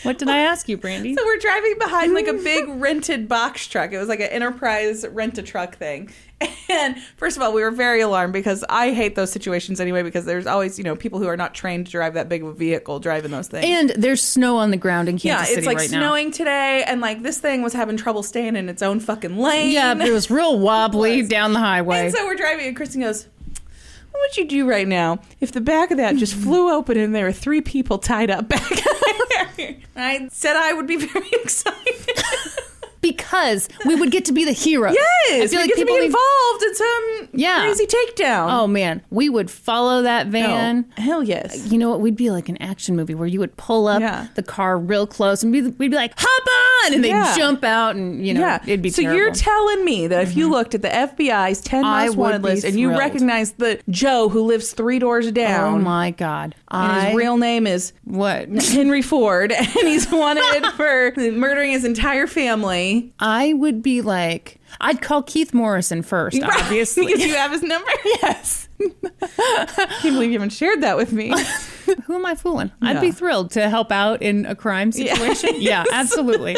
what 0.06 0.18
did 0.18 0.28
I 0.28 0.38
ask 0.38 0.68
you, 0.68 0.78
Brandi? 0.78 1.14
So 1.16 1.24
we're 1.24 1.38
driving 1.38 1.74
behind 1.78 2.14
like 2.14 2.26
a 2.26 2.32
big 2.32 2.68
rented 2.68 3.28
box 3.28 3.66
truck. 3.66 3.92
It 3.92 3.98
was 3.98 4.08
like 4.08 4.20
an 4.20 4.28
enterprise 4.28 5.04
rent 5.08 5.38
a 5.38 5.42
truck 5.42 5.76
thing. 5.76 6.10
And 6.68 7.00
first 7.16 7.36
of 7.36 7.42
all, 7.42 7.52
we 7.52 7.62
were 7.62 7.70
very 7.70 8.00
alarmed 8.00 8.32
because 8.32 8.64
I 8.68 8.92
hate 8.92 9.14
those 9.14 9.30
situations 9.30 9.80
anyway 9.80 10.02
because 10.02 10.24
there's 10.24 10.46
always, 10.46 10.76
you 10.78 10.84
know, 10.84 10.96
people 10.96 11.20
who 11.20 11.28
are 11.28 11.36
not 11.36 11.54
trained 11.54 11.86
to 11.86 11.92
drive 11.92 12.14
that 12.14 12.28
big 12.28 12.42
of 12.42 12.48
a 12.48 12.52
vehicle 12.52 12.98
driving 12.98 13.30
those 13.30 13.46
things. 13.46 13.64
And 13.64 13.90
there's 13.90 14.20
snow 14.20 14.56
on 14.56 14.72
the 14.72 14.76
ground 14.76 15.08
in 15.08 15.16
yeah, 15.18 15.36
Kansas 15.36 15.48
City 15.50 15.58
it's 15.60 15.66
like 15.66 15.78
right 15.78 15.90
now. 15.90 16.00
snowing 16.00 16.32
today 16.32 16.82
and 16.84 17.00
like 17.00 17.22
this 17.22 17.38
thing 17.38 17.62
was 17.62 17.72
having 17.72 17.96
trouble 17.96 18.24
staying 18.24 18.56
in 18.56 18.68
its 18.68 18.82
own 18.82 18.98
fucking 18.98 19.38
lane. 19.38 19.70
Yeah, 19.70 19.94
but 19.94 20.08
it 20.08 20.12
was 20.12 20.28
real 20.28 20.58
wobbly 20.58 21.18
was. 21.22 21.30
down 21.30 21.52
the 21.52 21.60
highway. 21.60 22.06
And 22.06 22.14
so 22.14 22.26
we're 22.26 22.34
driving 22.34 22.66
and 22.66 22.76
Kristin 22.76 23.00
goes, 23.00 23.28
what 24.16 24.30
would 24.30 24.36
you 24.36 24.46
do 24.48 24.68
right 24.68 24.88
now 24.88 25.18
if 25.40 25.52
the 25.52 25.60
back 25.60 25.90
of 25.90 25.98
that 25.98 26.16
just 26.16 26.34
flew 26.42 26.70
open 26.72 26.96
and 26.96 27.14
there 27.14 27.24
were 27.26 27.32
three 27.32 27.60
people 27.60 27.98
tied 27.98 28.30
up 28.30 28.48
back 28.48 28.68
there? 29.56 29.76
I 29.94 30.28
said 30.30 30.56
I 30.56 30.72
would 30.72 30.86
be 30.86 30.96
very 30.96 31.28
excited. 31.32 32.20
Because 33.00 33.68
we 33.84 33.94
would 33.94 34.10
get 34.10 34.24
to 34.26 34.32
be 34.32 34.44
the 34.44 34.52
hero. 34.52 34.92
Yes, 35.28 35.42
I 35.42 35.46
feel 35.48 35.60
like 35.60 35.68
get 35.70 35.74
to 35.78 35.80
people 35.84 35.96
be 35.96 36.04
involved 36.06 36.62
in 36.62 36.74
some 36.76 37.28
Yeah. 37.32 37.62
crazy 37.64 37.84
takedown. 37.86 38.48
Oh 38.48 38.66
man, 38.68 39.02
we 39.10 39.28
would 39.28 39.50
follow 39.50 40.02
that 40.02 40.28
van. 40.28 40.86
Oh, 40.96 41.02
hell 41.02 41.22
yes. 41.24 41.66
Uh, 41.66 41.68
you 41.68 41.78
know 41.78 41.90
what? 41.90 42.00
We'd 42.00 42.14
be 42.16 42.30
like 42.30 42.48
an 42.48 42.56
action 42.62 42.94
movie 42.94 43.14
where 43.14 43.26
you 43.26 43.40
would 43.40 43.56
pull 43.56 43.88
up 43.88 44.00
Yeah. 44.00 44.28
the 44.36 44.44
car 44.44 44.78
real 44.78 45.04
close 45.04 45.42
and 45.42 45.50
we'd, 45.52 45.76
we'd 45.80 45.90
be 45.90 45.96
like, 45.96 46.12
hop 46.16 46.46
on! 46.86 46.94
And 46.94 47.02
they'd 47.02 47.08
Yeah. 47.08 47.34
jump 47.36 47.64
out 47.64 47.96
and, 47.96 48.24
you 48.24 48.34
know, 48.34 48.40
yeah, 48.40 48.60
it'd 48.64 48.82
be 48.82 48.90
so 48.90 49.02
terrible. 49.02 49.18
you're 49.18 49.32
telling 49.32 49.84
me 49.84 50.06
that 50.06 50.22
if 50.22 50.36
you 50.36 50.44
mm-hmm. 50.44 50.52
looked 50.54 50.74
at 50.76 50.82
the 50.82 50.88
FBI's 50.88 51.60
10 51.60 51.84
I 51.84 52.06
most 52.06 52.16
would 52.16 52.22
wanted 52.22 52.42
be 52.42 52.48
list 52.50 52.64
and 52.64 52.78
you 52.78 52.88
thrilled. 52.88 53.00
recognize 53.00 53.52
the 53.52 53.80
Joe 53.90 54.28
who 54.28 54.42
lives 54.42 54.72
three 54.72 55.00
doors 55.00 55.30
down 55.32 55.60
oh 55.60 55.72
down, 55.72 55.82
my 55.82 56.12
God. 56.12 56.54
and 56.70 56.92
I, 56.92 57.06
his 57.06 57.16
real 57.16 57.36
name 57.36 57.66
is 57.66 57.92
what? 58.04 58.48
Henry 58.48 59.02
Ford, 59.02 59.50
and 59.52 59.66
he's 59.72 60.08
wanted 60.10 60.64
for 60.76 61.12
murdering 61.16 61.72
his 61.72 61.84
entire 61.84 62.26
family. 62.28 62.85
I 63.20 63.52
would 63.54 63.82
be 63.82 64.00
like, 64.02 64.58
I'd 64.80 65.00
call 65.02 65.22
Keith 65.22 65.52
Morrison 65.54 66.02
first, 66.02 66.40
obviously. 66.42 67.06
because 67.06 67.24
you 67.24 67.34
have 67.34 67.52
his 67.52 67.62
number. 67.62 67.90
yes. 68.04 68.68
I 68.80 69.86
can't 70.00 70.14
believe 70.14 70.30
you 70.30 70.38
haven't 70.38 70.50
shared 70.52 70.82
that 70.82 70.96
with 70.96 71.12
me. 71.12 71.28
Who 72.04 72.14
am 72.14 72.26
I 72.26 72.34
fooling? 72.34 72.70
I'd 72.82 73.00
be 73.00 73.12
thrilled 73.12 73.50
to 73.52 73.68
help 73.68 73.90
out 73.92 74.20
in 74.22 74.44
a 74.46 74.54
crime 74.54 74.92
situation. 74.92 75.50
Yeah, 75.56 75.84
absolutely. 75.92 76.56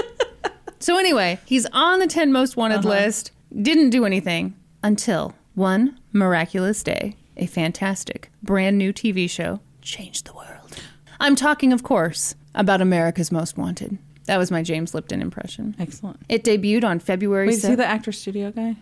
So 0.81 0.99
anyway, 0.99 1.39
he's 1.45 1.67
on 1.73 1.99
the 2.01 2.07
10 2.07 2.33
most 2.33 2.57
wanted 2.57 2.79
Uh-huh. 2.81 2.89
list. 2.89 3.31
Didn't 3.63 3.91
do 3.91 4.05
anything 4.05 4.55
until 4.83 5.35
one 5.55 5.99
miraculous 6.13 6.83
day, 6.83 7.17
a 7.37 7.47
fantastic 7.47 8.31
brand 8.43 8.79
new 8.79 8.93
TV 8.93 9.29
show 9.29 9.61
changed 9.83 10.27
the 10.27 10.35
world. 10.35 10.77
I'm 11.21 11.35
talking, 11.35 11.73
of 11.73 11.83
course, 11.83 12.35
about 12.55 12.81
America's 12.81 13.33
Most 13.33 13.57
Wanted. 13.59 13.99
That 14.29 14.39
was 14.39 14.51
my 14.51 14.63
James 14.63 14.95
Lipton 14.95 15.21
impression. 15.21 15.75
Excellent. 15.79 16.21
It 16.29 16.45
debuted 16.45 16.85
on 16.85 17.01
February 17.01 17.49
Wait, 17.49 17.55
is 17.57 17.67
he 17.67 17.75
the 17.75 17.85
actor 17.87 18.13
studio 18.13 18.51
guy? 18.53 18.77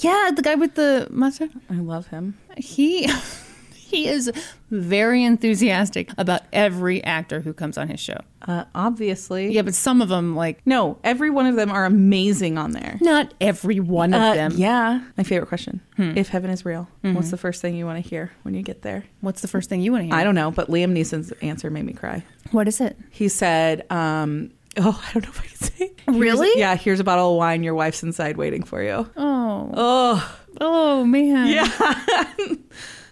yeah, 0.00 0.30
the 0.36 0.42
guy 0.42 0.54
with 0.54 0.74
the 0.74 1.06
mustache. 1.10 1.50
I 1.70 1.74
love 1.76 2.08
him. 2.08 2.36
He 2.58 3.08
he 3.74 4.06
is 4.06 4.30
very 4.70 5.24
enthusiastic 5.24 6.10
about 6.18 6.42
every 6.52 7.02
actor 7.04 7.40
who 7.40 7.54
comes 7.54 7.78
on 7.78 7.88
his 7.88 7.98
show. 7.98 8.18
Uh, 8.46 8.64
obviously. 8.74 9.50
Yeah, 9.52 9.62
but 9.62 9.74
some 9.74 10.02
of 10.02 10.08
them 10.10 10.36
like 10.36 10.60
No, 10.66 10.98
every 11.04 11.30
one 11.30 11.46
of 11.46 11.56
them 11.56 11.70
are 11.70 11.86
amazing 11.86 12.58
on 12.58 12.72
there. 12.72 12.98
not 13.00 13.32
every 13.40 13.80
one 13.80 14.12
of 14.12 14.20
Uh, 14.20 14.34
them. 14.34 14.52
Yeah. 14.56 15.00
My 15.16 15.24
favorite 15.24 15.46
question. 15.48 15.80
If 15.96 16.28
heaven 16.28 16.50
is 16.50 16.64
real, 16.66 16.86
what's 17.02 17.30
the 17.30 17.36
first 17.38 17.62
thing 17.62 17.74
you 17.76 17.86
want 17.86 18.02
to 18.02 18.08
hear 18.08 18.30
when 18.42 18.54
you 18.54 18.62
get 18.62 18.82
there? 18.82 19.04
What's 19.22 19.40
the 19.40 19.48
first 19.48 19.68
thing 19.70 19.80
you 19.80 19.90
want 19.90 20.02
to 20.02 20.06
hear? 20.08 20.14
I 20.14 20.22
don't 20.22 20.34
know, 20.36 20.50
but 20.50 20.68
Liam 20.68 20.92
Neeson's 20.92 21.32
answer 21.40 21.70
made 21.70 21.84
me 21.86 21.92
cry. 21.94 22.22
What 22.52 22.68
is 22.68 22.80
it? 22.80 22.96
He 23.10 23.28
said, 23.28 23.84
um, 23.90 24.50
oh, 24.82 25.04
I 25.08 25.12
don't 25.12 25.24
know 25.24 25.30
if 25.30 25.40
I 25.40 25.46
can 25.46 25.56
say. 25.56 25.92
Really? 26.06 26.46
Here's- 26.48 26.58
yeah, 26.58 26.76
here's 26.76 27.00
a 27.00 27.04
bottle 27.04 27.32
of 27.32 27.36
wine. 27.38 27.62
Your 27.62 27.74
wife's 27.74 28.02
inside 28.02 28.36
waiting 28.36 28.62
for 28.62 28.82
you. 28.82 29.08
Oh, 29.16 29.70
Oh, 29.74 30.38
oh 30.60 31.04
man. 31.04 31.48
yeah. 31.48 31.68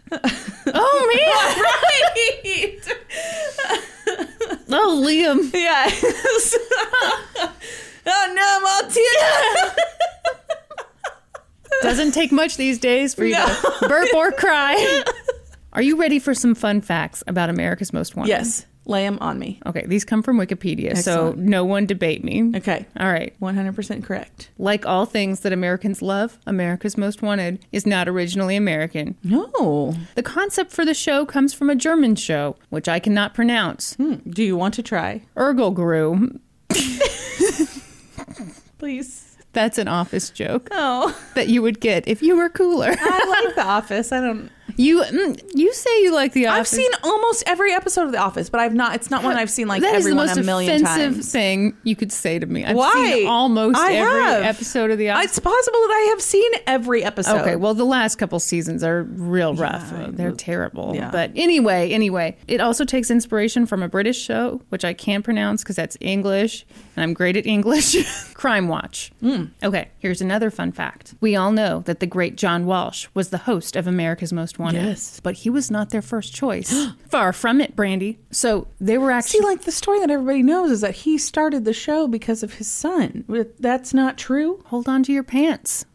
Oh 0.69 1.13
man. 1.15 1.27
right. 1.63 2.81
Oh 4.71 5.03
Liam. 5.05 5.51
Yes. 5.53 6.57
oh, 8.07 8.33
no, 8.35 8.43
I'm 8.47 8.67
all 8.67 8.83
teared. 8.91 9.77
Doesn't 11.83 12.13
take 12.13 12.31
much 12.33 12.57
these 12.57 12.79
days 12.79 13.15
for 13.15 13.25
you 13.25 13.35
to 13.35 13.77
burp 13.89 14.15
or 14.15 14.31
cry. 14.33 15.03
Are 15.73 15.83
you 15.83 15.97
ready 15.97 16.19
for 16.21 16.35
some 16.35 16.55
fun 16.55 16.81
facts 16.81 17.23
about 17.27 17.51
America's 17.51 17.93
Most 17.93 18.17
Wanted? 18.17 18.29
Yes. 18.31 18.65
Lay 18.89 19.03
them 19.05 19.19
on 19.21 19.37
me. 19.39 19.61
Okay, 19.67 19.85
these 19.87 20.05
come 20.05 20.23
from 20.23 20.39
Wikipedia, 20.39 20.91
Excellent. 20.93 21.37
so 21.37 21.43
no 21.43 21.65
one 21.65 21.87
debate 21.87 22.23
me. 22.23 22.53
Okay. 22.55 22.87
All 23.01 23.11
right. 23.11 23.35
100% 23.41 24.05
correct. 24.05 24.51
Like 24.59 24.87
all 24.87 25.07
things 25.07 25.41
that 25.41 25.53
Americans 25.53 26.03
love, 26.03 26.39
America's 26.47 26.97
Most 26.97 27.21
Wanted 27.21 27.67
is 27.73 27.85
not 27.85 28.09
originally 28.09 28.55
American. 28.55 29.17
No. 29.25 29.93
The 30.15 30.23
concept 30.23 30.71
for 30.71 30.85
the 30.85 30.95
show 30.95 31.27
comes 31.27 31.53
from 31.53 31.69
a 31.69 31.75
German 31.75 32.15
show, 32.15 32.55
which 32.71 32.89
I 32.89 33.01
cannot 33.01 33.35
pronounce. 33.35 33.95
Hmm. 33.97 34.17
Do 34.31 34.45
you 34.45 34.57
want 34.57 34.73
to 34.75 34.85
try? 34.85 35.23
Ergelgru. 35.37 36.39
Please. 38.79 39.37
That's 39.53 39.79
an 39.79 39.89
office 39.89 40.29
joke 40.31 40.69
Oh. 40.71 41.17
that 41.35 41.49
you 41.49 41.63
would 41.63 41.81
get 41.81 42.07
if 42.07 42.23
you 42.23 42.37
were 42.37 42.51
cooler. 42.51 42.95
I 42.99 43.43
like 43.47 43.55
The 43.57 43.65
Office. 43.65 44.13
I 44.13 44.21
don't. 44.21 44.51
You 44.77 45.03
mm, 45.03 45.41
you 45.55 45.73
say 45.73 46.03
you 46.03 46.13
like 46.13 46.33
The 46.33 46.47
Office. 46.49 46.59
I've 46.61 46.69
seen 46.69 46.91
almost 47.03 47.45
every 47.47 47.73
episode 47.73 48.07
of 48.07 48.13
The 48.13 48.19
Office, 48.19 48.51
but 48.51 48.61
I've 48.61 48.75
not. 48.75 48.95
It's 48.95 49.11
not 49.11 49.25
one 49.25 49.37
I've 49.37 49.49
seen 49.51 49.69
like 49.69 49.81
That 49.83 49.95
is 49.95 50.05
everyone 50.07 50.27
most 50.27 50.37
a 50.37 50.43
million 50.43 50.83
offensive 50.85 51.15
times. 51.15 51.33
thing 51.33 51.77
you 51.83 51.97
could 51.97 52.13
say 52.13 52.39
to 52.39 52.45
me. 52.47 52.65
I've 52.65 52.77
Why? 52.77 52.93
seen 52.93 53.27
almost 53.27 53.79
I 53.79 53.95
every 53.95 54.21
have. 54.23 54.43
episode 54.43 54.91
of 54.91 54.99
The 54.99 55.11
Office. 55.11 55.25
It's 55.31 55.39
possible 55.39 55.79
that 55.79 55.93
I 55.95 56.07
have 56.11 56.21
seen 56.21 56.51
every 56.67 57.03
episode. 57.05 57.41
Okay, 57.41 57.57
well, 57.57 57.73
the 57.75 57.85
last 57.87 58.17
couple 58.17 58.39
seasons 58.39 58.85
are 58.85 59.05
real 59.05 59.55
rough. 59.55 59.93
I- 59.95 60.11
They're 60.11 60.33
terrible. 60.33 60.93
yeah. 60.95 61.11
But 61.11 61.31
anyway, 61.37 61.91
anyway, 61.93 62.37
it 62.47 62.61
also 62.61 62.85
takes 62.85 63.11
inspiration 63.11 63.65
from 63.67 63.83
a 63.83 63.89
British 63.89 64.19
show, 64.21 64.61
which 64.69 64.85
I 64.85 64.93
can't 64.93 65.25
pronounce 65.25 65.63
because 65.63 65.77
that's 65.77 65.97
English, 66.01 66.67
and 66.97 67.03
I'm 67.03 67.15
great 67.15 67.37
at 67.39 67.47
English 67.47 67.97
Crime 68.35 68.69
Watch. 68.69 69.11
Hmm. 69.21 69.45
Okay, 69.63 69.89
here's 69.99 70.21
another 70.21 70.51
fun 70.51 70.71
fact. 70.73 71.15
We 71.21 71.35
all 71.35 71.51
know 71.53 71.81
that 71.87 72.01
the 72.01 72.07
great 72.07 72.37
John 72.37 72.67
Walsh 72.67 73.07
was 73.15 73.31
the 73.31 73.39
host 73.39 73.75
of 73.77 73.87
America's 73.87 74.33
Most 74.35 74.59
Wanted. 74.59 74.66
Yes. 74.75 75.21
But 75.21 75.35
he 75.37 75.51
was 75.51 75.71
not 75.71 75.91
their 75.91 76.03
first 76.03 76.35
choice. 76.35 76.87
Far 77.09 77.33
from 77.33 77.61
it, 77.61 77.77
Brandi. 77.77 78.19
So 78.31 78.69
they 78.81 78.99
were 78.99 79.11
See, 79.11 79.39
actually. 79.39 79.41
like 79.41 79.63
the 79.63 79.73
story 79.73 80.01
that 80.01 80.11
everybody 80.11 80.43
knows 80.43 80.71
is 80.71 80.81
that 80.81 80.95
he 80.95 81.19
started 81.19 81.65
the 81.65 81.73
show 81.73 82.07
because 82.09 82.43
of 82.43 82.55
his 82.55 82.67
son. 82.69 83.25
That's 83.59 83.95
not 83.95 84.19
true. 84.19 84.63
hold 84.67 84.89
on 84.89 85.03
to 85.05 85.13
your 85.13 85.23
pants. 85.23 85.85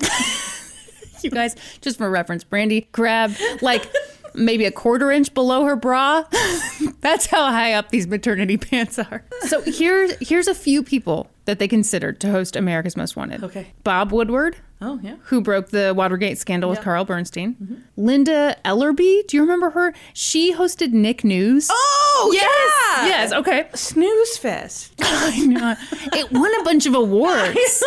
you 1.22 1.30
guys, 1.30 1.56
just 1.80 1.98
for 1.98 2.10
reference, 2.10 2.44
Brandi 2.44 2.90
grabbed 2.92 3.40
like 3.62 3.90
maybe 4.34 4.64
a 4.64 4.70
quarter 4.70 5.10
inch 5.10 5.34
below 5.34 5.64
her 5.64 5.76
bra. 5.76 6.24
That's 7.00 7.26
how 7.26 7.50
high 7.50 7.72
up 7.74 7.90
these 7.90 8.06
maternity 8.06 8.56
pants 8.56 8.98
are. 8.98 9.24
So 9.42 9.62
here's 9.62 10.12
here's 10.28 10.48
a 10.48 10.54
few 10.54 10.82
people 10.82 11.30
that 11.48 11.58
they 11.58 11.66
considered 11.66 12.20
to 12.20 12.30
host 12.30 12.56
America's 12.56 12.94
Most 12.94 13.16
Wanted. 13.16 13.42
Okay. 13.42 13.68
Bob 13.82 14.12
Woodward, 14.12 14.58
Oh 14.82 15.00
yeah. 15.02 15.16
who 15.24 15.40
broke 15.40 15.70
the 15.70 15.94
Watergate 15.96 16.36
scandal 16.36 16.68
with 16.68 16.82
Carl 16.82 17.06
Bernstein. 17.06 17.54
Mm-hmm. 17.54 17.74
Linda 17.96 18.54
Ellerbee, 18.66 19.26
do 19.26 19.38
you 19.38 19.40
remember 19.42 19.70
her? 19.70 19.94
She 20.12 20.52
hosted 20.52 20.92
Nick 20.92 21.24
News. 21.24 21.68
Oh 21.72 22.30
yes, 22.34 23.08
yes. 23.08 23.32
Okay, 23.32 23.66
Snooze 23.74 24.36
fest. 24.36 24.92
I 25.00 25.38
know. 25.46 25.74
It 26.12 26.30
won 26.30 26.52
a 26.60 26.64
bunch 26.64 26.84
of 26.84 26.94
awards. 27.04 27.82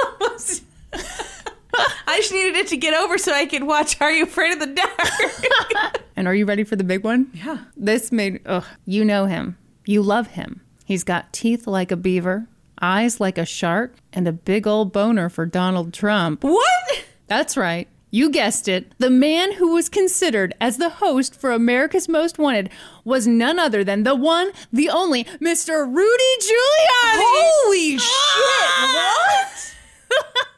I 0.94 2.18
just 2.18 2.34
needed 2.34 2.56
it 2.56 2.68
to 2.70 2.78
get 2.78 2.94
over 2.96 3.18
so 3.20 3.32
I 3.32 3.46
could 3.46 3.64
watch 3.64 4.02
Are 4.02 4.12
You 4.12 4.24
Afraid 4.24 4.54
of 4.54 4.60
the 4.60 4.68
Dark? 4.74 6.02
And 6.18 6.28
are 6.28 6.36
you 6.36 6.46
ready 6.46 6.64
for 6.64 6.76
the 6.76 6.84
big 6.84 7.04
one? 7.04 7.32
Yeah. 7.34 7.60
This 7.76 8.12
made, 8.12 8.42
ugh, 8.46 8.66
you 8.86 9.04
know 9.06 9.26
him. 9.26 9.58
You 9.86 10.04
love 10.04 10.28
him. 10.28 10.62
He's 10.86 11.04
got 11.04 11.32
teeth 11.34 11.66
like 11.66 11.90
a 11.92 11.96
beaver, 11.96 12.48
eyes 12.82 13.20
like 13.20 13.38
a 13.38 13.46
shark, 13.46 13.96
and 14.14 14.28
a 14.28 14.32
big 14.32 14.68
old 14.68 14.92
boner 14.92 15.30
for 15.30 15.46
Donald 15.46 15.94
Trump. 15.94 16.44
what? 16.44 17.06
That's 17.28 17.56
right. 17.56 17.88
You 18.14 18.30
guessed 18.30 18.68
it. 18.68 18.92
The 18.98 19.10
man 19.10 19.54
who 19.54 19.74
was 19.74 19.88
considered 19.88 20.54
as 20.60 20.76
the 20.76 20.90
host 20.90 21.34
for 21.34 21.52
America's 21.52 22.10
Most 22.10 22.38
Wanted 22.38 22.70
was 23.06 23.26
none 23.26 23.58
other 23.58 23.86
than 23.86 24.04
the 24.04 24.16
one, 24.16 24.52
the 24.74 24.90
only, 24.90 25.24
Mr. 25.24 25.88
Rudy 25.88 26.24
Giuliani. 26.42 27.22
Holy 27.24 27.98
ah! 28.00 29.52
shit! 29.56 29.76
What? 30.10 30.28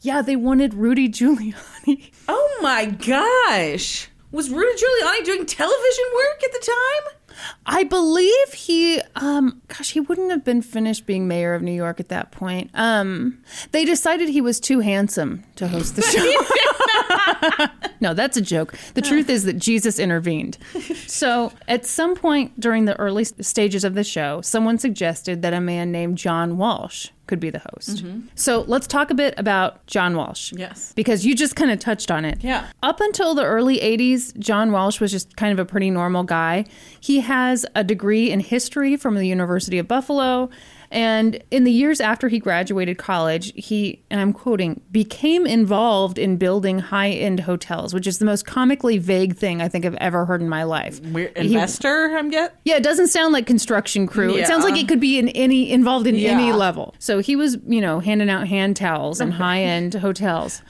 Yeah, 0.00 0.22
they 0.22 0.36
wanted 0.36 0.74
Rudy 0.74 1.08
Giuliani. 1.08 2.12
Oh 2.30 2.58
my 2.62 2.84
gosh! 2.84 4.10
Was 4.32 4.50
Rudy 4.50 4.72
Giuliani 4.82 5.24
doing 5.24 5.46
television 5.46 6.04
work 6.14 6.44
at 6.44 6.52
the 6.52 6.72
time? 6.72 7.36
I 7.68 7.84
believe 7.84 8.52
he, 8.54 9.00
um, 9.14 9.60
gosh, 9.68 9.90
he 9.90 10.00
wouldn't 10.00 10.30
have 10.30 10.42
been 10.44 10.62
finished 10.62 11.04
being 11.06 11.28
mayor 11.28 11.54
of 11.54 11.62
New 11.62 11.72
York 11.72 12.00
at 12.00 12.08
that 12.08 12.32
point. 12.32 12.70
Um, 12.74 13.38
they 13.72 13.84
decided 13.84 14.30
he 14.30 14.40
was 14.40 14.58
too 14.58 14.80
handsome 14.80 15.44
to 15.56 15.68
host 15.68 15.94
the 15.96 16.02
show. 16.02 17.68
no, 18.00 18.14
that's 18.14 18.36
a 18.36 18.40
joke. 18.40 18.74
The 18.94 19.02
truth 19.02 19.28
is 19.28 19.44
that 19.44 19.58
Jesus 19.58 19.98
intervened. 19.98 20.58
So, 21.06 21.52
at 21.66 21.84
some 21.86 22.14
point 22.14 22.58
during 22.58 22.84
the 22.84 22.98
early 22.98 23.24
stages 23.24 23.84
of 23.84 23.94
the 23.94 24.04
show, 24.04 24.40
someone 24.40 24.78
suggested 24.78 25.42
that 25.42 25.52
a 25.52 25.60
man 25.60 25.92
named 25.92 26.18
John 26.18 26.56
Walsh 26.58 27.10
could 27.26 27.40
be 27.40 27.50
the 27.50 27.62
host. 27.74 28.04
So, 28.34 28.62
let's 28.66 28.86
talk 28.86 29.10
a 29.10 29.14
bit 29.14 29.34
about 29.36 29.84
John 29.86 30.16
Walsh. 30.16 30.52
Yes. 30.52 30.92
Because 30.94 31.26
you 31.26 31.34
just 31.34 31.56
kind 31.56 31.70
of 31.70 31.78
touched 31.78 32.10
on 32.10 32.24
it. 32.24 32.42
Yeah. 32.42 32.66
Up 32.82 33.00
until 33.00 33.34
the 33.34 33.44
early 33.44 33.78
80s, 33.78 34.36
John 34.38 34.72
Walsh 34.72 35.00
was 35.00 35.10
just 35.10 35.36
kind 35.36 35.52
of 35.52 35.58
a 35.58 35.64
pretty 35.68 35.90
normal 35.90 36.24
guy. 36.24 36.64
He 37.00 37.20
has 37.20 37.57
a 37.74 37.84
degree 37.84 38.30
in 38.30 38.40
history 38.40 38.96
from 38.96 39.14
the 39.14 39.26
University 39.26 39.78
of 39.78 39.86
Buffalo. 39.88 40.50
And 40.90 41.42
in 41.50 41.64
the 41.64 41.70
years 41.70 42.00
after 42.00 42.28
he 42.28 42.38
graduated 42.38 42.96
college, 42.96 43.52
he, 43.54 44.02
and 44.10 44.18
I'm 44.22 44.32
quoting, 44.32 44.80
became 44.90 45.46
involved 45.46 46.16
in 46.16 46.38
building 46.38 46.78
high 46.78 47.10
end 47.10 47.40
hotels, 47.40 47.92
which 47.92 48.06
is 48.06 48.18
the 48.18 48.24
most 48.24 48.46
comically 48.46 48.96
vague 48.96 49.36
thing 49.36 49.60
I 49.60 49.68
think 49.68 49.84
I've 49.84 49.96
ever 49.96 50.24
heard 50.24 50.40
in 50.40 50.48
my 50.48 50.62
life. 50.62 50.98
We're 51.00 51.30
He- 51.36 51.52
investor, 51.52 52.16
I'm 52.16 52.30
get. 52.30 52.58
yeah, 52.64 52.76
it 52.76 52.82
doesn't 52.82 53.08
sound 53.08 53.34
like 53.34 53.46
construction 53.46 54.06
crew. 54.06 54.34
It 54.34 54.46
sounds 54.46 54.64
like 54.64 54.80
it 54.80 54.88
could 54.88 55.00
be 55.00 55.18
in 55.18 55.28
any 55.30 55.70
involved 55.70 56.06
in 56.06 56.16
any 56.16 56.52
level. 56.52 56.94
So 56.98 57.18
he 57.18 57.36
was, 57.36 57.58
you 57.66 57.82
know, 57.82 58.00
handing 58.00 58.30
out 58.30 58.48
hand 58.48 58.74
towels 58.76 59.20
in 59.20 59.30
high 59.42 59.60
end 59.60 59.92
hotels. 59.92 60.62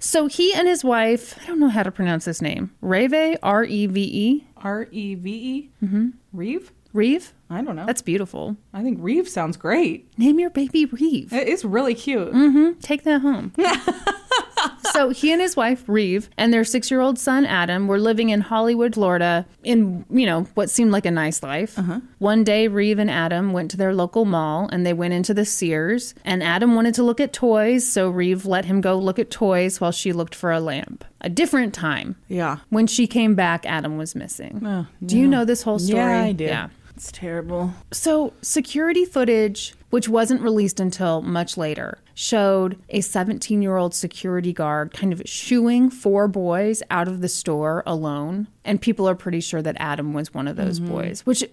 So 0.00 0.26
he 0.26 0.52
and 0.54 0.68
his 0.68 0.84
wife, 0.84 1.38
I 1.42 1.46
don't 1.46 1.60
know 1.60 1.68
how 1.68 1.82
to 1.82 1.90
pronounce 1.90 2.24
his 2.24 2.42
name, 2.42 2.70
Reve, 2.80 3.38
R 3.42 3.64
E 3.64 3.86
V 3.86 4.00
E, 4.02 4.46
R 4.58 4.88
E 4.90 5.14
V 5.14 5.30
E. 5.30 5.70
Mm-hmm. 5.84 6.08
Reeve? 6.32 6.72
Reeve. 6.92 7.32
I 7.50 7.62
don't 7.62 7.76
know. 7.76 7.86
That's 7.86 8.02
beautiful. 8.02 8.56
I 8.72 8.82
think 8.82 8.98
Reeve 9.00 9.28
sounds 9.28 9.56
great. 9.56 10.10
Name 10.18 10.38
your 10.40 10.50
baby 10.50 10.86
Reeve. 10.86 11.32
It's 11.32 11.64
really 11.64 11.94
cute. 11.94 12.32
Mm-hmm. 12.32 12.80
Take 12.80 13.04
that 13.04 13.20
home. 13.20 13.52
so 14.92 15.10
he 15.10 15.32
and 15.32 15.40
his 15.40 15.56
wife 15.56 15.84
Reeve 15.88 16.28
and 16.36 16.52
their 16.52 16.64
six-year-old 16.64 17.18
son 17.18 17.44
Adam 17.46 17.88
were 17.88 17.98
living 17.98 18.30
in 18.30 18.40
Hollywood, 18.40 18.94
Florida, 18.94 19.46
in 19.62 20.04
you 20.10 20.26
know 20.26 20.42
what 20.54 20.70
seemed 20.70 20.92
like 20.92 21.06
a 21.06 21.10
nice 21.10 21.42
life. 21.42 21.78
Uh-huh. 21.78 22.00
One 22.18 22.44
day, 22.44 22.68
Reeve 22.68 22.98
and 22.98 23.10
Adam 23.10 23.52
went 23.52 23.70
to 23.72 23.76
their 23.76 23.94
local 23.94 24.24
mall 24.24 24.68
and 24.72 24.84
they 24.86 24.92
went 24.92 25.14
into 25.14 25.34
the 25.34 25.44
Sears. 25.44 26.14
And 26.24 26.42
Adam 26.42 26.74
wanted 26.74 26.94
to 26.94 27.02
look 27.02 27.20
at 27.20 27.32
toys, 27.32 27.90
so 27.90 28.08
Reeve 28.10 28.46
let 28.46 28.64
him 28.64 28.80
go 28.80 28.98
look 28.98 29.18
at 29.18 29.30
toys 29.30 29.80
while 29.80 29.92
she 29.92 30.12
looked 30.12 30.34
for 30.34 30.50
a 30.52 30.60
lamp. 30.60 31.04
A 31.20 31.28
different 31.28 31.74
time. 31.74 32.16
Yeah. 32.28 32.58
When 32.70 32.86
she 32.86 33.06
came 33.06 33.34
back, 33.34 33.66
Adam 33.66 33.96
was 33.96 34.14
missing. 34.14 34.62
Oh, 34.64 34.86
Do 35.04 35.18
you 35.18 35.26
know 35.26 35.44
this 35.44 35.62
whole 35.62 35.78
story? 35.78 35.98
Yeah, 36.00 36.22
I 36.22 36.32
do. 36.32 36.44
Yeah. 36.44 36.68
It's 36.94 37.12
terrible. 37.12 37.74
So, 37.92 38.32
security 38.40 39.04
footage, 39.04 39.74
which 39.90 40.08
wasn't 40.08 40.40
released 40.40 40.80
until 40.80 41.20
much 41.20 41.58
later, 41.58 41.98
showed 42.18 42.82
a 42.88 43.02
17 43.02 43.60
year 43.60 43.76
old 43.76 43.94
security 43.94 44.50
guard 44.50 44.90
kind 44.94 45.12
of 45.12 45.20
shooing 45.26 45.90
four 45.90 46.26
boys 46.26 46.82
out 46.90 47.08
of 47.08 47.20
the 47.20 47.28
store 47.28 47.82
alone. 47.86 48.48
And 48.64 48.80
people 48.80 49.06
are 49.06 49.14
pretty 49.14 49.40
sure 49.40 49.60
that 49.60 49.76
Adam 49.78 50.14
was 50.14 50.32
one 50.32 50.48
of 50.48 50.56
those 50.56 50.80
mm-hmm. 50.80 50.92
boys, 50.92 51.20
which 51.26 51.44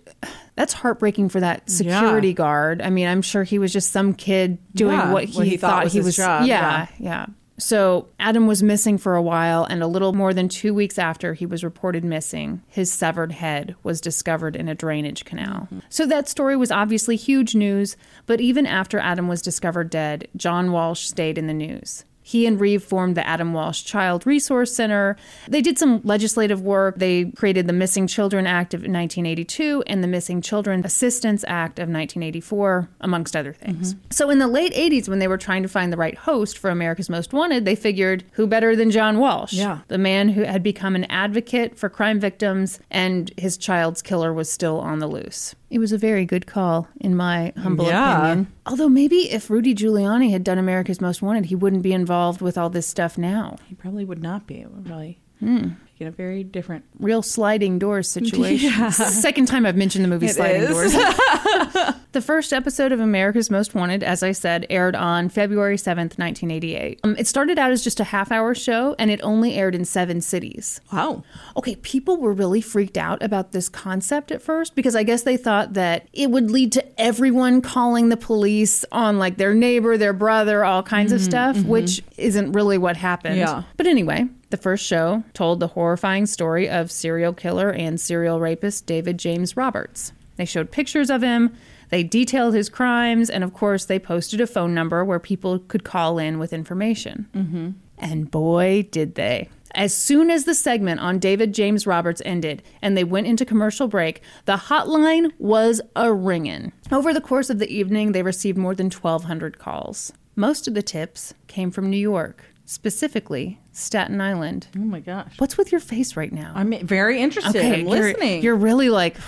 that's 0.55 0.71
heartbreaking 0.71 1.27
for 1.29 1.41
that 1.41 1.69
security 1.69 2.29
Yeah. 2.29 2.33
guard. 2.33 2.81
I 2.81 2.89
mean, 2.89 3.07
I'm 3.07 3.21
sure 3.21 3.43
he 3.43 3.59
was 3.59 3.73
just 3.73 3.91
some 3.91 4.13
kid 4.13 4.57
doing 4.73 4.97
Yeah, 4.97 5.11
what 5.11 5.25
he, 5.25 5.37
what 5.37 5.47
he 5.47 5.57
thought, 5.57 5.69
thought 5.71 5.83
was 5.83 5.93
he 5.93 5.99
was. 5.99 6.15
job, 6.15 6.47
yeah, 6.47 6.87
yeah. 6.97 7.25
So 7.57 8.07
Adam 8.19 8.47
was 8.47 8.63
missing 8.63 8.97
for 8.97 9.15
a 9.15 9.21
while, 9.21 9.63
and 9.65 9.83
a 9.83 9.87
little 9.87 10.13
more 10.13 10.33
than 10.33 10.49
two 10.49 10.73
weeks 10.73 10.97
after 10.97 11.33
he 11.33 11.45
was 11.45 11.63
reported 11.63 12.03
missing, 12.03 12.63
his 12.67 12.91
severed 12.91 13.31
head 13.31 13.75
was 13.83 14.01
discovered 14.01 14.55
in 14.55 14.67
a 14.67 14.75
drainage 14.75 15.23
canal. 15.23 15.67
So 15.89 16.05
that 16.07 16.27
story 16.27 16.55
was 16.55 16.71
obviously 16.71 17.15
huge 17.15 17.53
news, 17.53 17.95
but 18.25 18.41
even 18.41 18.65
after 18.65 18.99
Adam 18.99 19.27
was 19.27 19.41
discovered 19.41 19.89
dead, 19.89 20.27
John 20.35 20.71
Walsh 20.71 21.05
stayed 21.07 21.37
in 21.37 21.47
the 21.47 21.53
news. 21.53 22.05
He 22.33 22.47
and 22.47 22.59
Reeve 22.59 22.83
formed 22.83 23.15
the 23.15 23.27
Adam 23.27 23.53
Walsh 23.53 23.83
Child 23.83 24.25
Resource 24.25 24.75
Center. 24.75 25.15
They 25.47 25.61
did 25.61 25.77
some 25.77 26.01
legislative 26.03 26.63
work. 26.63 26.97
They 26.97 27.25
created 27.25 27.67
the 27.67 27.73
Missing 27.73 28.07
Children 28.07 28.47
Act 28.47 28.73
of 28.73 28.79
1982 28.79 29.83
and 29.85 30.03
the 30.03 30.07
Missing 30.07 30.41
Children 30.41 30.83
Assistance 30.83 31.45
Act 31.47 31.77
of 31.77 31.83
1984, 31.83 32.89
amongst 33.01 33.35
other 33.35 33.53
things. 33.53 33.93
Mm-hmm. 33.93 34.07
So, 34.09 34.31
in 34.31 34.39
the 34.39 34.47
late 34.47 34.73
80s, 34.73 35.07
when 35.07 35.19
they 35.19 35.27
were 35.27 35.37
trying 35.37 35.61
to 35.61 35.69
find 35.69 35.93
the 35.93 35.97
right 35.97 36.17
host 36.17 36.57
for 36.57 36.71
America's 36.71 37.07
Most 37.07 37.33
Wanted, 37.33 37.65
they 37.65 37.75
figured 37.75 38.23
who 38.31 38.47
better 38.47 38.75
than 38.75 38.89
John 38.89 39.19
Walsh? 39.19 39.53
Yeah. 39.53 39.81
The 39.87 39.99
man 39.99 40.29
who 40.29 40.41
had 40.41 40.63
become 40.63 40.95
an 40.95 41.03
advocate 41.11 41.77
for 41.77 41.87
crime 41.87 42.19
victims 42.19 42.79
and 42.89 43.31
his 43.37 43.57
child's 43.57 44.01
killer 44.01 44.33
was 44.33 44.51
still 44.51 44.79
on 44.79 44.97
the 44.97 45.07
loose. 45.07 45.53
It 45.73 45.79
was 45.79 45.91
a 45.91 45.97
very 45.97 46.23
good 46.23 46.45
call, 46.45 46.87
in 47.01 47.15
my 47.15 47.51
humble 47.57 47.85
Yeah. 47.87 48.19
opinion. 48.27 48.47
Although 48.67 48.89
maybe 48.89 49.31
if 49.31 49.49
Rudy 49.49 49.73
Giuliani 49.73 50.29
had 50.29 50.43
done 50.43 50.59
America's 50.59 51.01
Most 51.01 51.23
Wanted, 51.23 51.45
he 51.45 51.55
wouldn't 51.55 51.81
be 51.81 51.93
involved 51.93 52.41
with 52.41 52.59
all 52.59 52.69
this 52.69 52.85
stuff 52.85 53.17
now. 53.17 53.55
He 53.67 53.73
probably 53.73 54.05
would 54.05 54.21
not 54.21 54.45
be. 54.45 54.59
It 54.61 54.71
would 54.71 54.85
probably 54.85 55.17
Hmm. 55.39 55.69
Get 56.03 56.13
a 56.13 56.15
very 56.15 56.43
different. 56.43 56.83
Real 56.99 57.21
sliding 57.21 57.79
doors 57.79 58.09
situation. 58.11 58.71
The 58.79 58.91
Second 58.91 59.47
time 59.47 59.65
I've 59.65 59.75
mentioned 59.75 60.03
the 60.03 60.09
movie 60.09 60.27
It 60.27 60.35
Sliding 60.35 60.63
is. 60.63 60.69
Doors. 60.69 60.93
the 62.11 62.21
first 62.21 62.53
episode 62.53 62.91
of 62.91 62.99
America's 62.99 63.49
Most 63.49 63.73
Wanted, 63.73 64.03
as 64.03 64.23
I 64.23 64.31
said, 64.31 64.65
aired 64.69 64.95
on 64.95 65.29
February 65.29 65.77
7th, 65.77 66.17
1988. 66.19 66.99
Um, 67.03 67.15
it 67.17 67.27
started 67.27 67.57
out 67.57 67.71
as 67.71 67.83
just 67.83 67.99
a 67.99 68.03
half 68.03 68.31
hour 68.31 68.53
show 68.53 68.95
and 68.99 69.09
it 69.09 69.19
only 69.23 69.55
aired 69.55 69.75
in 69.75 69.85
seven 69.85 70.21
cities. 70.21 70.81
Wow. 70.91 71.23
Okay, 71.57 71.75
people 71.77 72.17
were 72.17 72.33
really 72.33 72.61
freaked 72.61 72.97
out 72.97 73.21
about 73.23 73.51
this 73.51 73.69
concept 73.69 74.31
at 74.31 74.41
first 74.41 74.75
because 74.75 74.95
I 74.95 75.03
guess 75.03 75.23
they 75.23 75.37
thought 75.37 75.73
that 75.73 76.07
it 76.13 76.31
would 76.31 76.51
lead 76.51 76.71
to 76.73 77.01
everyone 77.01 77.61
calling 77.61 78.09
the 78.09 78.17
police 78.17 78.83
on 78.91 79.19
like 79.19 79.37
their 79.37 79.53
neighbor, 79.53 79.97
their 79.97 80.13
brother, 80.13 80.65
all 80.65 80.83
kinds 80.83 81.11
of 81.11 81.21
stuff, 81.21 81.61
which 81.63 82.03
isn't 82.17 82.51
really 82.51 82.77
what 82.77 82.97
happened. 82.97 83.37
Yeah. 83.37 83.63
But 83.77 83.87
anyway, 83.87 84.27
the 84.53 84.57
first 84.57 84.85
show 84.85 85.23
told 85.33 85.59
the 85.59 85.69
horrifying 85.69 86.27
story 86.27 86.69
of 86.69 86.91
serial 86.91 87.33
killer 87.33 87.71
and 87.71 87.99
serial 87.99 88.39
rapist 88.39 88.85
David 88.85 89.17
James 89.17 89.57
Roberts. 89.57 90.13
They 90.35 90.45
showed 90.45 90.69
pictures 90.69 91.09
of 91.09 91.23
him, 91.23 91.55
they 91.89 92.03
detailed 92.03 92.53
his 92.53 92.69
crimes, 92.69 93.31
and 93.31 93.43
of 93.43 93.51
course, 93.51 93.85
they 93.85 93.97
posted 93.97 94.39
a 94.39 94.45
phone 94.45 94.75
number 94.75 95.03
where 95.03 95.19
people 95.19 95.57
could 95.57 95.83
call 95.83 96.19
in 96.19 96.37
with 96.37 96.53
information. 96.53 97.27
Mm-hmm. 97.33 97.69
And 97.97 98.29
boy, 98.29 98.87
did 98.91 99.15
they. 99.15 99.49
As 99.73 99.97
soon 99.97 100.29
as 100.29 100.45
the 100.45 100.53
segment 100.53 100.99
on 100.99 101.17
David 101.17 101.51
James 101.51 101.87
Roberts 101.87 102.21
ended 102.23 102.61
and 102.79 102.95
they 102.95 103.03
went 103.03 103.25
into 103.25 103.45
commercial 103.45 103.87
break, 103.87 104.21
the 104.45 104.57
hotline 104.57 105.31
was 105.39 105.81
a 105.95 106.13
ringing. 106.13 106.73
Over 106.91 107.11
the 107.11 107.21
course 107.21 107.49
of 107.49 107.57
the 107.57 107.73
evening, 107.75 108.11
they 108.11 108.21
received 108.21 108.59
more 108.59 108.75
than 108.75 108.91
1,200 108.91 109.57
calls. 109.57 110.13
Most 110.35 110.67
of 110.67 110.75
the 110.75 110.83
tips 110.83 111.33
came 111.47 111.71
from 111.71 111.89
New 111.89 111.97
York, 111.97 112.43
specifically 112.65 113.59
Staten 113.73 114.21
Island. 114.21 114.67
Oh 114.75 114.79
my 114.79 114.99
gosh. 114.99 115.33
What's 115.39 115.57
with 115.57 115.71
your 115.71 115.81
face 115.81 116.15
right 116.15 116.31
now? 116.31 116.51
I'm 116.55 116.71
very 116.85 117.19
interested. 117.19 117.63
I'm 117.65 117.81
you're- 117.87 118.13
listening. 118.13 118.41
You're, 118.43 118.55
really 118.55 118.89
like, 118.89 119.17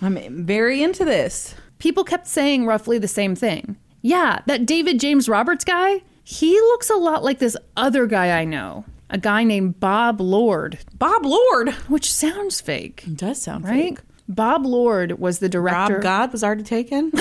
I'm 0.00 0.44
very 0.46 0.82
into 0.82 1.04
this. 1.04 1.54
people 1.78 2.04
kept 2.04 2.26
saying 2.26 2.64
roughly 2.66 2.98
the 2.98 3.08
same 3.08 3.34
thing. 3.34 3.76
Yeah, 4.00 4.40
that 4.46 4.66
David 4.66 4.98
James 5.00 5.28
Roberts 5.28 5.64
guy, 5.64 6.02
he 6.24 6.52
looks 6.52 6.90
a 6.90 6.96
lot 6.96 7.22
like 7.24 7.38
this 7.40 7.56
other 7.76 8.06
guy 8.06 8.38
I 8.40 8.44
know, 8.44 8.84
a 9.10 9.18
guy 9.18 9.44
named 9.44 9.78
Bob 9.80 10.20
Lord, 10.20 10.78
Bob 10.94 11.24
Lord. 11.24 11.70
which 11.88 12.12
sounds 12.12 12.60
fake, 12.60 13.04
It 13.06 13.16
does 13.16 13.40
sound 13.42 13.64
right? 13.64 13.96
fake. 13.96 13.98
Bob 14.28 14.64
Lord 14.64 15.18
was 15.18 15.40
the 15.40 15.48
director. 15.48 15.94
Rob 15.94 16.02
God 16.02 16.32
was 16.32 16.42
already 16.44 16.62
taken. 16.62 17.12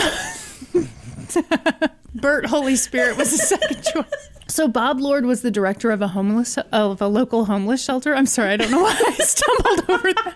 Bert 2.14 2.46
Holy 2.46 2.76
Spirit 2.76 3.18
was 3.18 3.32
the 3.32 3.38
second 3.38 3.84
choice. 3.94 4.30
So 4.52 4.68
Bob 4.68 5.00
Lord 5.00 5.26
was 5.26 5.44
the 5.44 5.50
director 5.50 5.92
of 5.92 6.02
a 6.02 6.10
homeless 6.10 6.58
of 6.74 7.02
a 7.02 7.08
local 7.08 7.46
homeless 7.46 7.82
shelter. 7.82 8.14
I'm 8.14 8.26
sorry, 8.26 8.52
I 8.52 8.58
don't 8.58 8.70
know 8.70 8.82
why 8.82 9.02
I 9.08 9.14
stumbled 9.24 9.90
over 9.90 10.14
that. 10.14 10.36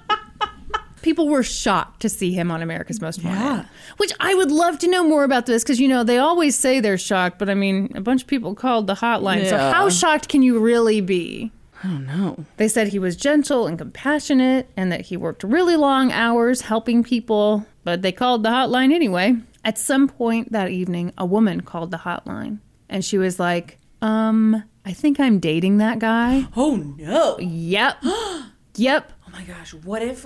People 1.01 1.27
were 1.27 1.43
shocked 1.43 2.01
to 2.01 2.07
see 2.07 2.31
him 2.31 2.49
on 2.49 2.61
America's 2.61 3.01
Most 3.01 3.23
Wanted. 3.23 3.39
Yeah. 3.39 3.65
Which 3.97 4.13
I 4.21 4.33
would 4.33 4.51
love 4.51 4.79
to 4.79 4.87
know 4.87 5.03
more 5.03 5.25
about 5.25 5.47
this 5.47 5.63
because 5.63 5.81
you 5.81 5.89
know 5.89 6.05
they 6.05 6.17
always 6.17 6.55
say 6.55 6.79
they're 6.79 6.97
shocked, 6.97 7.37
but 7.39 7.49
I 7.49 7.55
mean 7.55 7.91
a 7.93 7.99
bunch 7.99 8.21
of 8.21 8.27
people 8.27 8.55
called 8.55 8.87
the 8.87 8.95
hotline. 8.95 9.49
So 9.49 9.57
how 9.57 9.89
shocked 9.89 10.29
can 10.29 10.41
you 10.41 10.59
really 10.59 11.01
be? 11.01 11.51
I 11.83 11.89
don't 11.89 12.07
know. 12.07 12.45
They 12.55 12.69
said 12.69 12.87
he 12.87 12.99
was 12.99 13.17
gentle 13.17 13.67
and 13.67 13.77
compassionate 13.77 14.69
and 14.77 14.93
that 14.93 15.01
he 15.01 15.17
worked 15.17 15.43
really 15.43 15.75
long 15.75 16.13
hours 16.13 16.61
helping 16.61 17.03
people, 17.03 17.65
but 17.83 18.01
they 18.01 18.13
called 18.13 18.43
the 18.43 18.49
hotline 18.49 18.93
anyway. 18.93 19.35
At 19.65 19.77
some 19.77 20.07
point 20.07 20.53
that 20.53 20.71
evening, 20.71 21.11
a 21.17 21.25
woman 21.25 21.61
called 21.61 21.91
the 21.91 21.97
hotline 21.97 22.59
and 22.89 23.03
she 23.03 23.17
was 23.17 23.39
like, 23.41 23.77
Um, 24.01 24.63
I 24.85 24.93
think 24.93 25.19
I'm 25.19 25.39
dating 25.39 25.77
that 25.77 25.99
guy. 25.99 26.47
Oh 26.55 26.75
no. 26.97 27.37
Yep. 27.39 28.03
yep. 28.75 29.11
Oh 29.27 29.31
my 29.31 29.43
gosh. 29.43 29.73
What 29.73 30.01
if? 30.01 30.25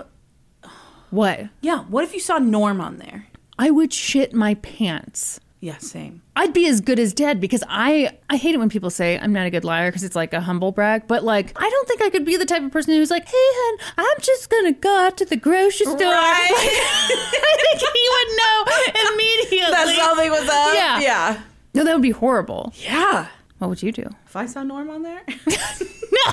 What? 1.12 1.48
Yeah. 1.62 1.80
What 1.86 2.04
if 2.04 2.14
you 2.14 2.20
saw 2.20 2.38
Norm 2.38 2.80
on 2.80 2.98
there? 2.98 3.26
I 3.58 3.72
would 3.72 3.92
shit 3.92 4.32
my 4.32 4.54
pants. 4.56 5.40
Yeah, 5.60 5.78
same. 5.80 6.22
I'd 6.38 6.54
be 6.54 6.68
as 6.68 6.80
good 6.80 7.00
as 7.00 7.14
dead 7.14 7.42
because 7.42 7.64
I 7.68 8.18
I 8.30 8.38
hate 8.38 8.54
it 8.56 8.60
when 8.60 8.70
people 8.70 8.90
say 8.90 9.18
I'm 9.20 9.34
not 9.34 9.46
a 9.46 9.50
good 9.50 9.66
liar 9.66 9.90
because 9.90 10.04
it's 10.04 10.16
like 10.16 10.34
a 10.34 10.40
humble 10.40 10.72
brag. 10.72 11.08
But 11.08 11.24
like 11.24 11.52
I 11.62 11.70
don't 11.70 11.88
think 11.88 12.02
I 12.02 12.10
could 12.10 12.24
be 12.26 12.38
the 12.38 12.46
type 12.46 12.62
of 12.64 12.72
person 12.72 12.94
who's 12.94 13.10
like, 13.12 13.26
hey 13.26 13.32
hun, 13.36 13.80
I'm 13.98 14.22
just 14.22 14.50
gonna 14.50 14.72
go 14.74 14.98
out 15.00 15.18
to 15.18 15.26
the 15.26 15.36
grocery 15.36 15.86
store. 15.86 15.98
Right. 15.98 16.52
I 16.54 17.58
think 17.60 17.82
he 17.82 18.10
would 18.16 18.38
know 18.38 19.12
immediately. 19.14 19.72
That's 19.72 19.96
something 19.98 20.30
was 20.30 20.48
up. 20.48 20.74
Yeah. 20.76 21.00
Yeah. 21.02 21.42
No, 21.74 21.84
that 21.84 21.94
would 21.94 22.02
be 22.04 22.12
horrible. 22.12 22.72
Yeah. 22.78 23.28
What 23.60 23.70
would 23.70 23.84
you 23.84 23.92
do? 23.92 24.08
If 24.26 24.36
I 24.36 24.46
saw 24.46 24.64
Norm 24.64 24.90
on 24.90 25.04
there, 25.04 25.22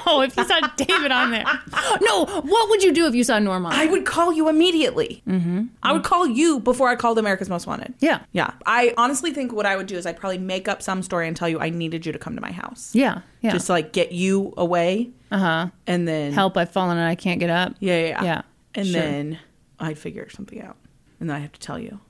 No, 0.06 0.20
if 0.22 0.36
you 0.36 0.44
saw 0.44 0.60
David 0.76 1.10
on 1.10 1.30
there. 1.30 1.44
No, 2.00 2.24
what 2.24 2.70
would 2.70 2.82
you 2.82 2.92
do 2.92 3.06
if 3.06 3.14
you 3.14 3.24
saw 3.24 3.38
Norm 3.38 3.66
on 3.66 3.72
I 3.72 3.86
would 3.86 4.04
call 4.06 4.32
you 4.32 4.48
immediately. 4.48 5.22
Mm-hmm. 5.28 5.64
I 5.82 5.92
would 5.92 6.04
call 6.04 6.26
you 6.26 6.60
before 6.60 6.88
I 6.88 6.96
called 6.96 7.18
America's 7.18 7.48
Most 7.48 7.66
Wanted. 7.66 7.94
Yeah. 8.00 8.20
Yeah. 8.32 8.52
I 8.64 8.94
honestly 8.96 9.32
think 9.32 9.52
what 9.52 9.66
I 9.66 9.76
would 9.76 9.86
do 9.86 9.96
is 9.96 10.06
I'd 10.06 10.16
probably 10.16 10.38
make 10.38 10.68
up 10.68 10.82
some 10.82 11.02
story 11.02 11.28
and 11.28 11.36
tell 11.36 11.48
you 11.48 11.60
I 11.60 11.70
needed 11.70 12.06
you 12.06 12.12
to 12.12 12.18
come 12.18 12.34
to 12.36 12.40
my 12.40 12.52
house. 12.52 12.94
Yeah, 12.94 13.20
yeah. 13.40 13.52
Just 13.52 13.66
to 13.66 13.72
like 13.72 13.92
get 13.92 14.12
you 14.12 14.54
away 14.56 15.10
uh 15.30 15.38
huh. 15.38 15.66
and 15.86 16.06
then 16.06 16.32
Help! 16.32 16.56
I've 16.56 16.70
fallen 16.70 16.96
and 16.96 17.06
I 17.08 17.14
can't 17.14 17.40
get 17.40 17.50
up. 17.50 17.74
Yeah, 17.80 17.98
yeah, 17.98 18.06
yeah. 18.08 18.22
Yeah, 18.24 18.42
And 18.74 18.86
sure. 18.86 19.00
then 19.00 19.38
I'd 19.78 19.98
figure 19.98 20.28
something 20.30 20.62
out. 20.62 20.76
And 21.20 21.28
then 21.28 21.36
I 21.36 21.40
have 21.40 21.52
to 21.52 21.60
tell 21.60 21.78
you. 21.78 22.00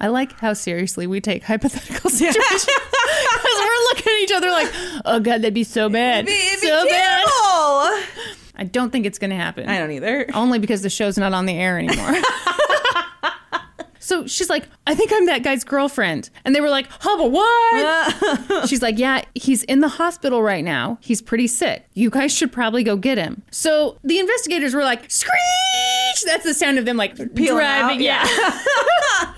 I 0.00 0.08
like 0.08 0.38
how 0.40 0.54
seriously 0.54 1.06
we 1.06 1.20
take 1.20 1.42
hypothetical 1.44 2.10
situations 2.10 2.64
because 2.66 3.58
we're 3.58 3.84
looking 3.90 4.12
at 4.12 4.20
each 4.22 4.32
other 4.32 4.50
like, 4.50 4.68
"Oh 5.04 5.20
God, 5.20 5.42
that'd 5.42 5.54
be 5.54 5.64
so 5.64 5.88
bad, 5.88 6.28
so 6.28 6.86
bad." 6.86 7.26
I 8.56 8.64
don't 8.64 8.90
think 8.90 9.06
it's 9.06 9.18
going 9.18 9.30
to 9.30 9.36
happen. 9.36 9.68
I 9.68 9.78
don't 9.78 9.90
either. 9.90 10.26
Only 10.34 10.58
because 10.58 10.82
the 10.82 10.90
show's 10.90 11.16
not 11.16 11.32
on 11.32 11.46
the 11.46 11.54
air 11.54 11.78
anymore. 11.78 12.12
so 13.98 14.26
she's 14.26 14.50
like, 14.50 14.64
I 14.86 14.94
think 14.94 15.10
I'm 15.14 15.24
that 15.26 15.42
guy's 15.42 15.64
girlfriend. 15.64 16.28
And 16.44 16.54
they 16.54 16.60
were 16.60 16.68
like, 16.68 16.86
huh, 16.90 17.16
but 17.16 17.30
what? 17.30 18.68
she's 18.68 18.82
like, 18.82 18.98
yeah, 18.98 19.22
he's 19.34 19.62
in 19.62 19.80
the 19.80 19.88
hospital 19.88 20.42
right 20.42 20.62
now. 20.62 20.98
He's 21.00 21.22
pretty 21.22 21.46
sick. 21.46 21.86
You 21.94 22.10
guys 22.10 22.36
should 22.36 22.52
probably 22.52 22.84
go 22.84 22.96
get 22.98 23.16
him. 23.16 23.42
So 23.50 23.96
the 24.04 24.18
investigators 24.18 24.74
were 24.74 24.84
like, 24.84 25.10
screech! 25.10 25.32
That's 26.26 26.44
the 26.44 26.52
sound 26.52 26.78
of 26.78 26.84
them 26.84 26.98
like 26.98 27.16
Peeling 27.34 27.56
driving. 27.56 28.06
out, 28.06 28.24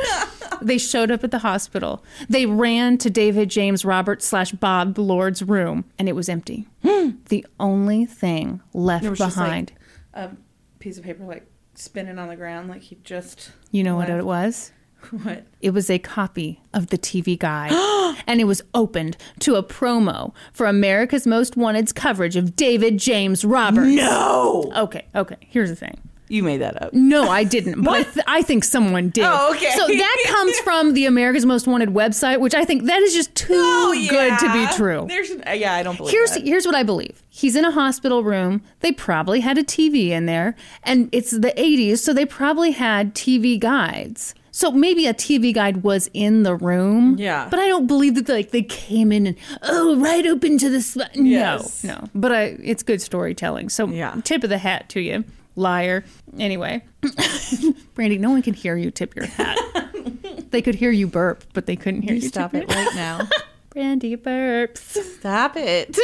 yeah. 0.03 0.29
They 0.67 0.79
showed 0.79 1.11
up 1.11 1.25
at 1.25 1.31
the 1.31 1.39
hospital. 1.39 2.05
They 2.29 2.47
ran 2.47 2.99
to 2.99 3.11
David 3.11 3.51
James 3.51 3.85
Robert 3.85 4.23
slash 4.23 4.53
Bob 4.53 4.99
Lord's 4.99 5.43
room, 5.43 5.85
and 5.99 6.09
it 6.09 6.13
was 6.13 6.29
empty. 6.29 6.67
Hmm. 6.83 7.11
the 7.29 7.47
only 7.61 8.05
thing 8.07 8.61
left 8.75 9.05
just, 9.05 9.21
like, 9.21 9.29
behind. 9.31 9.73
A 10.15 10.31
piece 10.79 10.99
of 10.99 11.05
paper 11.05 11.25
like 11.25 11.47
spinning 11.75 12.19
on 12.19 12.29
the 12.29 12.37
ground 12.37 12.69
like 12.69 12.83
he 12.83 12.97
just 13.03 13.53
You 13.71 13.83
know 13.83 13.97
what 13.97 14.11
it 14.11 14.25
was? 14.25 14.73
What? 15.11 15.47
It 15.61 15.71
was 15.71 15.91
a 15.91 15.99
copy 15.99 16.61
of 16.73 16.87
the 16.89 16.97
TV 16.97 17.37
guide, 17.37 17.73
and 18.29 18.41
it 18.41 18.45
was 18.45 18.63
opened 18.73 19.17
to 19.41 19.57
a 19.57 19.63
promo 19.63 20.33
for 20.53 20.67
America's 20.67 21.27
Most 21.27 21.57
Wanted's 21.57 21.93
coverage 21.93 22.37
of 22.37 22.55
David 22.55 22.99
James 22.99 23.45
Roberts. 23.45 23.89
No. 23.89 24.71
Okay, 24.77 25.07
okay. 25.17 25.39
Here's 25.41 25.71
the 25.71 25.75
thing. 25.77 25.99
You 26.33 26.43
made 26.43 26.63
that 26.63 26.81
up. 26.83 26.95
No, 26.95 27.29
I 27.29 27.45
didn't, 27.45 27.83
but 27.83 27.93
I, 27.93 28.03
th- 28.05 28.25
I 28.27 28.43
think 28.43 28.65
someone 28.65 29.11
did. 29.11 29.25
Oh, 29.27 29.53
okay. 29.55 29.71
So 29.77 29.87
that 29.87 30.25
comes 30.29 30.59
from 30.61 30.95
the 30.95 31.05
America's 31.05 31.45
Most 31.45 31.67
Wanted 31.67 31.91
website, 31.91 32.41
which 32.41 32.55
I 32.55 32.65
think 32.65 32.85
that 32.85 33.03
is 33.03 33.13
just 33.13 33.35
too 33.35 34.09
good 34.09 34.39
to 34.39 34.53
be 34.53 34.67
true. 34.75 35.01
Oh, 35.01 35.07
There's 35.07 35.31
uh, 35.31 35.51
yeah, 35.51 35.75
I 35.75 35.83
don't 35.83 35.97
believe 35.99 36.13
Here's 36.13 36.31
that. 36.33 36.43
here's 36.47 36.65
what 36.65 36.75
I 36.75 36.83
believe. 36.85 37.23
He's 37.29 37.55
in 37.55 37.65
a 37.67 37.71
hospital 37.71 38.25
room. 38.25 38.63
They 38.81 38.93
probably 38.93 39.41
had 39.41 39.59
a 39.59 39.63
TV 39.63 40.09
in 40.09 40.27
there, 40.27 40.55
and 40.85 41.09
it's 41.13 41.31
the 41.33 41.53
80s, 41.57 41.99
so 41.99 42.15
they 42.15 42.25
probably 42.27 42.71
had 42.71 43.15
TV 43.15 43.61
guides. 43.61 44.35
So 44.55 44.71
maybe 44.71 45.07
a 45.07 45.15
TV 45.15 45.53
guide 45.55 45.83
was 45.83 46.11
in 46.15 46.43
the 46.43 46.55
room. 46.55 47.17
Yeah. 47.19 47.49
But 47.51 47.59
I 47.59 47.69
don't 47.69 47.87
believe 47.87 48.15
that 48.17 48.27
they, 48.27 48.35
like 48.35 48.51
they 48.51 48.63
came 48.63 49.11
in 49.13 49.27
and 49.27 49.37
oh 49.63 49.99
right 49.99 50.27
open 50.27 50.59
to 50.59 50.69
the 50.71 50.81
spot. 50.83 51.11
Yes. 51.15 51.83
No, 51.85 51.95
no. 51.95 52.09
But 52.15 52.33
I 52.33 52.43
it's 52.63 52.83
good 52.83 53.01
storytelling. 53.03 53.69
So 53.71 53.87
Yeah. 53.89 54.19
tip 54.25 54.45
of 54.45 54.51
the 54.51 54.59
hat 54.59 54.91
to 54.91 55.01
you, 55.01 55.25
liar. 55.57 56.05
Anyway, 56.39 56.85
Brandi, 57.03 58.19
no 58.19 58.31
one 58.31 58.43
can 58.43 58.55
hear 58.55 58.77
you 58.77 58.91
tip 58.91 59.15
your 59.17 59.27
hat. 59.27 59.59
they 60.51 60.63
could 60.63 60.75
hear 60.75 60.91
you 60.91 61.07
burp, 61.07 61.45
but 61.53 61.67
they 61.67 61.77
couldn't 61.77 62.03
hear 62.03 62.15
you. 62.15 62.21
You 62.23 62.29
stop 62.29 62.53
tip 62.53 62.65
it 62.65 62.69
your- 62.71 62.85
right 62.85 62.95
now. 62.95 63.29
Brandi 63.75 64.17
burps. 64.17 64.79
Stop 65.19 65.55
it. 65.57 65.99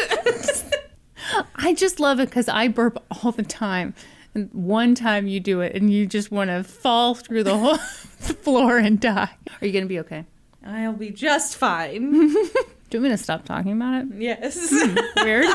I 1.56 1.74
just 1.74 2.00
love 2.00 2.20
it 2.20 2.30
because 2.30 2.48
I 2.48 2.68
burp 2.68 3.02
all 3.22 3.32
the 3.32 3.42
time. 3.42 3.94
And 4.34 4.48
one 4.54 4.94
time 4.94 5.26
you 5.26 5.40
do 5.40 5.60
it 5.60 5.74
and 5.74 5.90
you 5.92 6.06
just 6.06 6.30
want 6.30 6.48
to 6.48 6.62
fall 6.64 7.14
through 7.14 7.44
the 7.44 7.56
whole 7.58 7.76
floor 7.76 8.78
and 8.78 8.98
die. 9.00 9.30
Are 9.60 9.66
you 9.66 9.72
going 9.72 9.84
to 9.84 9.88
be 9.88 9.98
okay? 10.00 10.24
I'll 10.64 10.92
be 10.92 11.10
just 11.10 11.56
fine. 11.56 12.10
Do 12.10 12.28
you 12.28 13.00
want 13.00 13.02
me 13.02 13.08
to 13.10 13.16
stop 13.18 13.44
talking 13.44 13.72
about 13.72 14.02
it? 14.02 14.08
yes. 14.16 14.56
Hmm, 14.70 14.96
weird. 15.24 15.46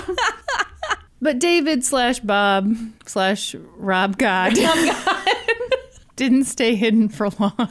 But 1.23 1.39
David 1.39 1.83
slash 1.83 2.19
Bob 2.19 2.75
slash 3.05 3.55
Rob 3.77 4.17
God 4.17 4.53
didn't 6.15 6.43
stay 6.45 6.75
hidden 6.75 7.09
for 7.09 7.29
long. 7.39 7.69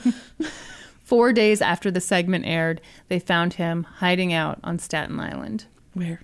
Four 1.04 1.32
days 1.32 1.60
after 1.60 1.90
the 1.90 2.00
segment 2.00 2.46
aired, 2.46 2.80
they 3.08 3.18
found 3.18 3.54
him 3.54 3.84
hiding 3.84 4.32
out 4.32 4.58
on 4.64 4.78
Staten 4.78 5.20
Island. 5.20 5.66
Where? 5.94 6.22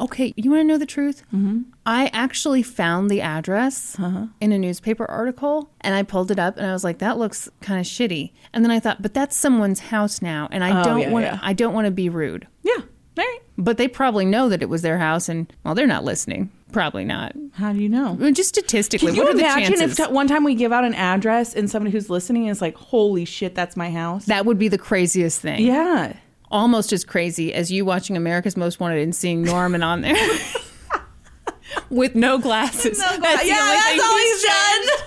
Okay, 0.00 0.32
you 0.36 0.50
want 0.50 0.60
to 0.60 0.64
know 0.64 0.78
the 0.78 0.86
truth? 0.86 1.22
Mm-hmm. 1.34 1.62
I 1.84 2.06
actually 2.14 2.62
found 2.62 3.10
the 3.10 3.20
address 3.20 3.98
in 4.40 4.52
a 4.52 4.58
newspaper 4.58 5.04
article 5.04 5.70
and 5.82 5.94
I 5.94 6.04
pulled 6.04 6.30
it 6.30 6.38
up 6.38 6.56
and 6.56 6.66
I 6.66 6.72
was 6.72 6.84
like, 6.84 6.98
that 6.98 7.18
looks 7.18 7.50
kind 7.60 7.78
of 7.78 7.84
shitty. 7.84 8.32
And 8.54 8.64
then 8.64 8.70
I 8.70 8.80
thought, 8.80 9.02
but 9.02 9.12
that's 9.12 9.36
someone's 9.36 9.80
house 9.80 10.22
now, 10.22 10.48
and 10.50 10.64
I 10.64 10.80
Oh, 10.80 10.84
don't 10.84 11.00
yeah, 11.00 11.10
want 11.10 11.24
yeah. 11.26 11.38
I 11.42 11.52
don't 11.52 11.74
want 11.74 11.84
to 11.84 11.90
be 11.90 12.08
rude. 12.08 12.46
Yeah. 12.62 12.76
All 12.78 12.84
right. 13.18 13.38
But 13.58 13.76
they 13.76 13.88
probably 13.88 14.24
know 14.24 14.48
that 14.48 14.62
it 14.62 14.68
was 14.70 14.82
their 14.82 14.98
house, 14.98 15.28
and 15.28 15.52
well, 15.64 15.74
they're 15.74 15.86
not 15.86 16.04
listening. 16.04 16.50
Probably 16.72 17.04
not. 17.04 17.32
How 17.54 17.72
do 17.72 17.80
you 17.80 17.88
know? 17.88 18.08
I 18.10 18.14
mean, 18.14 18.34
Just 18.34 18.50
statistically, 18.50 19.08
Can 19.08 19.16
you 19.16 19.22
what 19.22 19.30
are 19.32 19.34
the 19.34 19.40
imagine 19.44 19.78
chances? 19.78 19.98
if 19.98 20.06
t- 20.08 20.12
one 20.12 20.28
time 20.28 20.44
we 20.44 20.54
give 20.54 20.70
out 20.72 20.84
an 20.84 20.94
address 20.94 21.54
and 21.54 21.70
somebody 21.70 21.90
who's 21.92 22.10
listening 22.10 22.46
is 22.48 22.60
like, 22.60 22.76
"Holy 22.76 23.24
shit, 23.24 23.54
that's 23.54 23.74
my 23.76 23.90
house." 23.90 24.26
that 24.26 24.44
would 24.44 24.58
be 24.58 24.68
the 24.68 24.76
craziest 24.78 25.40
thing. 25.40 25.64
yeah. 25.64 26.12
Almost 26.50 26.92
as 26.94 27.04
crazy 27.04 27.52
as 27.52 27.70
you 27.70 27.84
watching 27.84 28.16
America's 28.16 28.56
Most 28.56 28.80
Wanted 28.80 29.02
and 29.02 29.14
seeing 29.14 29.42
Norman 29.42 29.82
on 29.82 30.00
there 30.02 30.16
with 31.90 32.14
no 32.14 32.38
glasses. 32.38 32.98
No, 32.98 33.18
That's 33.18 33.42
the 33.42 33.48
yeah, 33.48 33.54
only 33.60 33.74
that's 33.74 33.86
thing 33.90 34.00
all 34.00 34.16
he's 34.16 34.42
he's 34.42 34.50
done. 34.50 35.06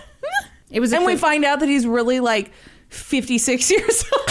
It 0.71 0.79
was, 0.79 0.93
a 0.93 0.97
And 0.97 1.05
we 1.05 1.13
cra- 1.13 1.19
find 1.19 1.43
out 1.45 1.59
that 1.61 1.67
he's 1.69 1.85
really 1.87 2.19
like 2.19 2.51
56 2.89 3.71
years 3.71 4.03
old. 4.15 4.27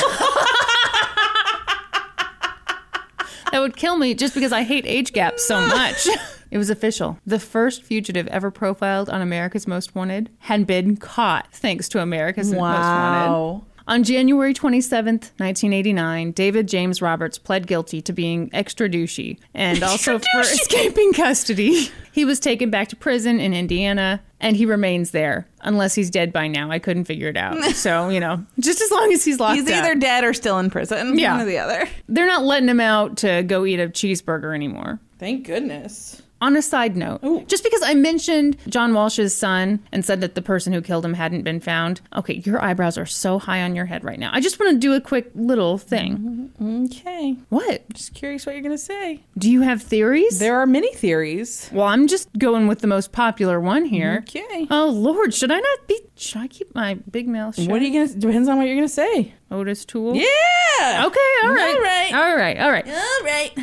that 3.52 3.58
would 3.60 3.76
kill 3.76 3.96
me 3.98 4.14
just 4.14 4.34
because 4.34 4.52
I 4.52 4.62
hate 4.62 4.86
age 4.86 5.12
gaps 5.12 5.44
so 5.46 5.60
much. 5.60 6.06
It 6.50 6.58
was 6.58 6.70
official. 6.70 7.18
The 7.26 7.38
first 7.38 7.82
fugitive 7.84 8.26
ever 8.28 8.50
profiled 8.50 9.08
on 9.08 9.20
America's 9.22 9.66
Most 9.66 9.94
Wanted 9.94 10.30
had 10.40 10.66
been 10.66 10.96
caught 10.96 11.52
thanks 11.52 11.88
to 11.90 12.00
America's 12.02 12.50
Most 12.50 12.60
Wanted. 12.60 13.28
Wow. 13.30 13.64
On 13.88 14.04
January 14.04 14.54
27th, 14.54 15.32
1989, 15.38 16.30
David 16.32 16.68
James 16.68 17.02
Roberts 17.02 17.38
pled 17.38 17.66
guilty 17.66 18.00
to 18.02 18.12
being 18.12 18.48
extra 18.52 18.88
douchey 18.88 19.38
and 19.52 19.82
also 19.82 20.18
for 20.18 20.40
escaping 20.40 21.12
custody. 21.12 21.88
He 22.12 22.24
was 22.24 22.38
taken 22.38 22.70
back 22.70 22.88
to 22.88 22.96
prison 22.96 23.40
in 23.40 23.52
Indiana 23.52 24.22
and 24.38 24.56
he 24.56 24.64
remains 24.64 25.10
there 25.10 25.48
unless 25.62 25.94
he's 25.96 26.08
dead 26.10 26.32
by 26.32 26.46
now. 26.46 26.70
I 26.70 26.78
couldn't 26.78 27.04
figure 27.06 27.28
it 27.28 27.36
out. 27.36 27.56
So, 27.74 28.10
you 28.10 28.20
know, 28.20 28.44
just 28.60 28.80
as 28.80 28.90
long 28.92 29.12
as 29.12 29.24
he's 29.24 29.40
locked 29.40 29.56
He's 29.56 29.68
up. 29.70 29.74
either 29.84 29.94
dead 29.96 30.22
or 30.24 30.34
still 30.34 30.58
in 30.58 30.70
prison. 30.70 31.18
Yeah. 31.18 31.32
One 31.32 31.40
or 31.42 31.46
the 31.46 31.58
other. 31.58 31.88
They're 32.08 32.26
not 32.26 32.44
letting 32.44 32.68
him 32.68 32.80
out 32.80 33.16
to 33.18 33.42
go 33.42 33.64
eat 33.64 33.80
a 33.80 33.88
cheeseburger 33.88 34.54
anymore. 34.54 35.00
Thank 35.18 35.46
goodness. 35.46 36.22
On 36.40 36.56
a 36.56 36.62
side 36.62 36.96
note, 36.96 37.20
Ooh. 37.22 37.44
just 37.46 37.62
because 37.62 37.82
I 37.82 37.92
mentioned 37.94 38.56
John 38.66 38.94
Walsh's 38.94 39.36
son 39.36 39.80
and 39.92 40.04
said 40.04 40.22
that 40.22 40.34
the 40.34 40.42
person 40.42 40.72
who 40.72 40.80
killed 40.80 41.04
him 41.04 41.14
hadn't 41.14 41.42
been 41.42 41.60
found, 41.60 42.00
okay, 42.16 42.34
your 42.44 42.62
eyebrows 42.64 42.96
are 42.96 43.04
so 43.06 43.38
high 43.38 43.62
on 43.62 43.74
your 43.76 43.84
head 43.84 44.04
right 44.04 44.18
now. 44.18 44.30
I 44.32 44.40
just 44.40 44.58
want 44.58 44.72
to 44.72 44.78
do 44.78 44.94
a 44.94 45.00
quick 45.00 45.30
little 45.34 45.76
thing. 45.76 46.52
Mm-hmm. 46.60 46.84
Okay. 46.86 47.36
What? 47.50 47.88
Just 47.92 48.14
curious 48.14 48.46
what 48.46 48.54
you're 48.54 48.62
going 48.62 48.74
to 48.74 48.78
say. 48.78 49.20
Do 49.36 49.50
you 49.50 49.60
have 49.62 49.82
theories? 49.82 50.38
There 50.38 50.58
are 50.58 50.66
many 50.66 50.92
theories. 50.94 51.68
well, 51.72 51.86
I'm 51.86 52.06
just 52.06 52.28
going 52.38 52.68
with 52.68 52.80
the 52.80 52.86
most 52.86 53.12
popular 53.12 53.60
one 53.60 53.84
here. 53.84 54.20
Okay. 54.22 54.66
Oh 54.70 54.88
Lord, 54.88 55.34
should 55.34 55.50
I 55.50 55.58
not 55.58 55.86
be? 55.88 56.00
Should 56.16 56.40
I 56.40 56.46
keep 56.48 56.74
my 56.74 56.94
big 57.10 57.28
mouth 57.28 57.56
shut? 57.56 57.68
What 57.68 57.82
are 57.82 57.84
you 57.84 57.92
going 57.92 58.08
to 58.08 58.14
depends 58.14 58.48
on 58.48 58.56
what 58.56 58.66
you're 58.66 58.76
going 58.76 58.88
to 58.88 58.94
say. 58.94 59.34
Otis 59.50 59.84
Toole? 59.84 60.14
Yeah. 60.16 61.04
Okay. 61.06 61.34
All 61.44 61.52
right. 61.52 61.74
All 61.76 61.82
right. 61.82 62.12
All 62.14 62.36
right. 62.36 62.58
All 62.58 62.70
right. 62.70 62.88
All 62.88 63.24
right. 63.24 63.58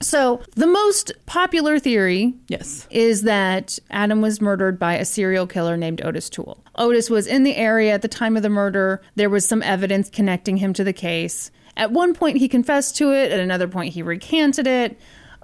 So 0.00 0.40
the 0.54 0.66
most 0.66 1.12
popular 1.26 1.78
theory 1.78 2.34
Yes. 2.48 2.86
is 2.90 3.22
that 3.22 3.78
Adam 3.90 4.20
was 4.20 4.40
murdered 4.40 4.78
by 4.78 4.94
a 4.94 5.04
serial 5.04 5.46
killer 5.46 5.76
named 5.76 6.00
Otis 6.04 6.30
Toole. 6.30 6.62
Otis 6.76 7.10
was 7.10 7.26
in 7.26 7.42
the 7.42 7.56
area 7.56 7.92
at 7.92 8.02
the 8.02 8.08
time 8.08 8.36
of 8.36 8.42
the 8.42 8.48
murder. 8.48 9.02
There 9.16 9.30
was 9.30 9.44
some 9.46 9.62
evidence 9.62 10.08
connecting 10.08 10.58
him 10.58 10.72
to 10.74 10.84
the 10.84 10.92
case. 10.92 11.50
At 11.76 11.92
one 11.92 12.12
point, 12.14 12.38
he 12.38 12.48
confessed 12.48 12.96
to 12.96 13.12
it. 13.12 13.30
At 13.32 13.40
another 13.40 13.68
point, 13.68 13.94
he 13.94 14.02
recanted 14.02 14.66
it. 14.66 14.98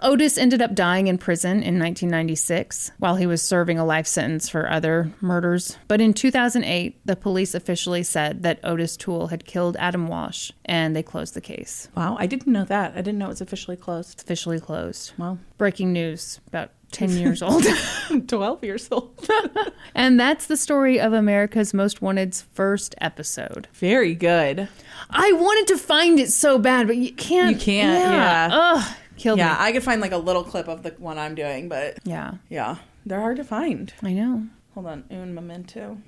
Otis 0.05 0.37
ended 0.37 0.61
up 0.61 0.75
dying 0.75 1.07
in 1.07 1.17
prison 1.17 1.63
in 1.63 1.79
1996 1.79 2.93
while 2.99 3.17
he 3.17 3.27
was 3.27 3.41
serving 3.41 3.79
a 3.79 3.87
life 3.87 4.07
sentence 4.07 4.51
for 4.51 4.71
other 4.71 5.11
murders. 5.23 5.79
But 5.89 6.03
in 6.03 6.13
2008, 6.13 7.01
the 7.07 7.17
police 7.17 7.55
officially 7.55 8.03
said 8.03 8.43
that 8.43 8.61
Otis 8.63 8.99
Toole 8.99 9.29
had 9.29 9.47
killed 9.47 9.79
Adam 9.81 10.07
Walsh 10.07 10.53
and 10.67 10.95
they 10.95 11.03
closed 11.03 11.33
the 11.33 11.41
case. 11.41 11.89
Wow, 11.97 12.17
I 12.21 12.27
didn't 12.27 12.53
know 12.53 12.65
that. 12.67 12.93
I 12.93 12.97
didn't 12.97 13.19
know 13.19 13.27
it 13.27 13.31
was 13.31 13.41
officially 13.41 13.79
closed. 13.79 14.21
Officially 14.21 14.61
closed. 14.61 15.13
Wow. 15.17 15.39
Breaking 15.57 15.95
news 15.95 16.39
about 16.49 16.71
10 16.93 17.11
years 17.13 17.43
old. 17.43 17.65
12 18.29 18.63
years 18.63 18.89
old. 18.93 19.27
and 19.95 20.21
that's 20.21 20.47
the 20.47 20.57
story 20.57 21.01
of 21.01 21.15
America's 21.15 21.73
Most 21.73 22.03
Wanted's 22.03 22.43
first 22.53 22.95
episode. 23.01 23.69
Very 23.73 24.15
good. 24.15 24.69
I 25.09 25.33
wanted 25.33 25.67
to 25.75 25.79
find 25.79 26.21
it 26.21 26.31
so 26.31 26.59
bad, 26.59 26.87
but 26.87 26.97
you 26.97 27.13
can't. 27.13 27.57
You 27.57 27.61
can't, 27.61 27.99
yeah. 27.99 28.49
Ugh, 28.53 28.97
killed 29.25 29.39
Yeah, 29.39 29.51
me. 29.55 29.57
I 29.59 29.73
could 29.73 29.83
find 29.83 30.01
like 30.01 30.13
a 30.13 30.19
little 30.19 30.45
clip 30.45 30.69
of 30.69 30.83
the 30.83 30.91
one 30.99 31.19
I'm 31.19 31.35
doing, 31.35 31.69
but 31.69 31.99
Yeah, 32.05 32.35
yeah, 32.49 32.77
they're 33.07 33.21
hard 33.21 33.37
to 33.39 33.45
find. 33.45 33.93
I 34.03 34.13
know. 34.13 34.45
Hold 34.75 34.87
on, 34.87 35.05
un 35.11 35.35
momento. 35.35 35.99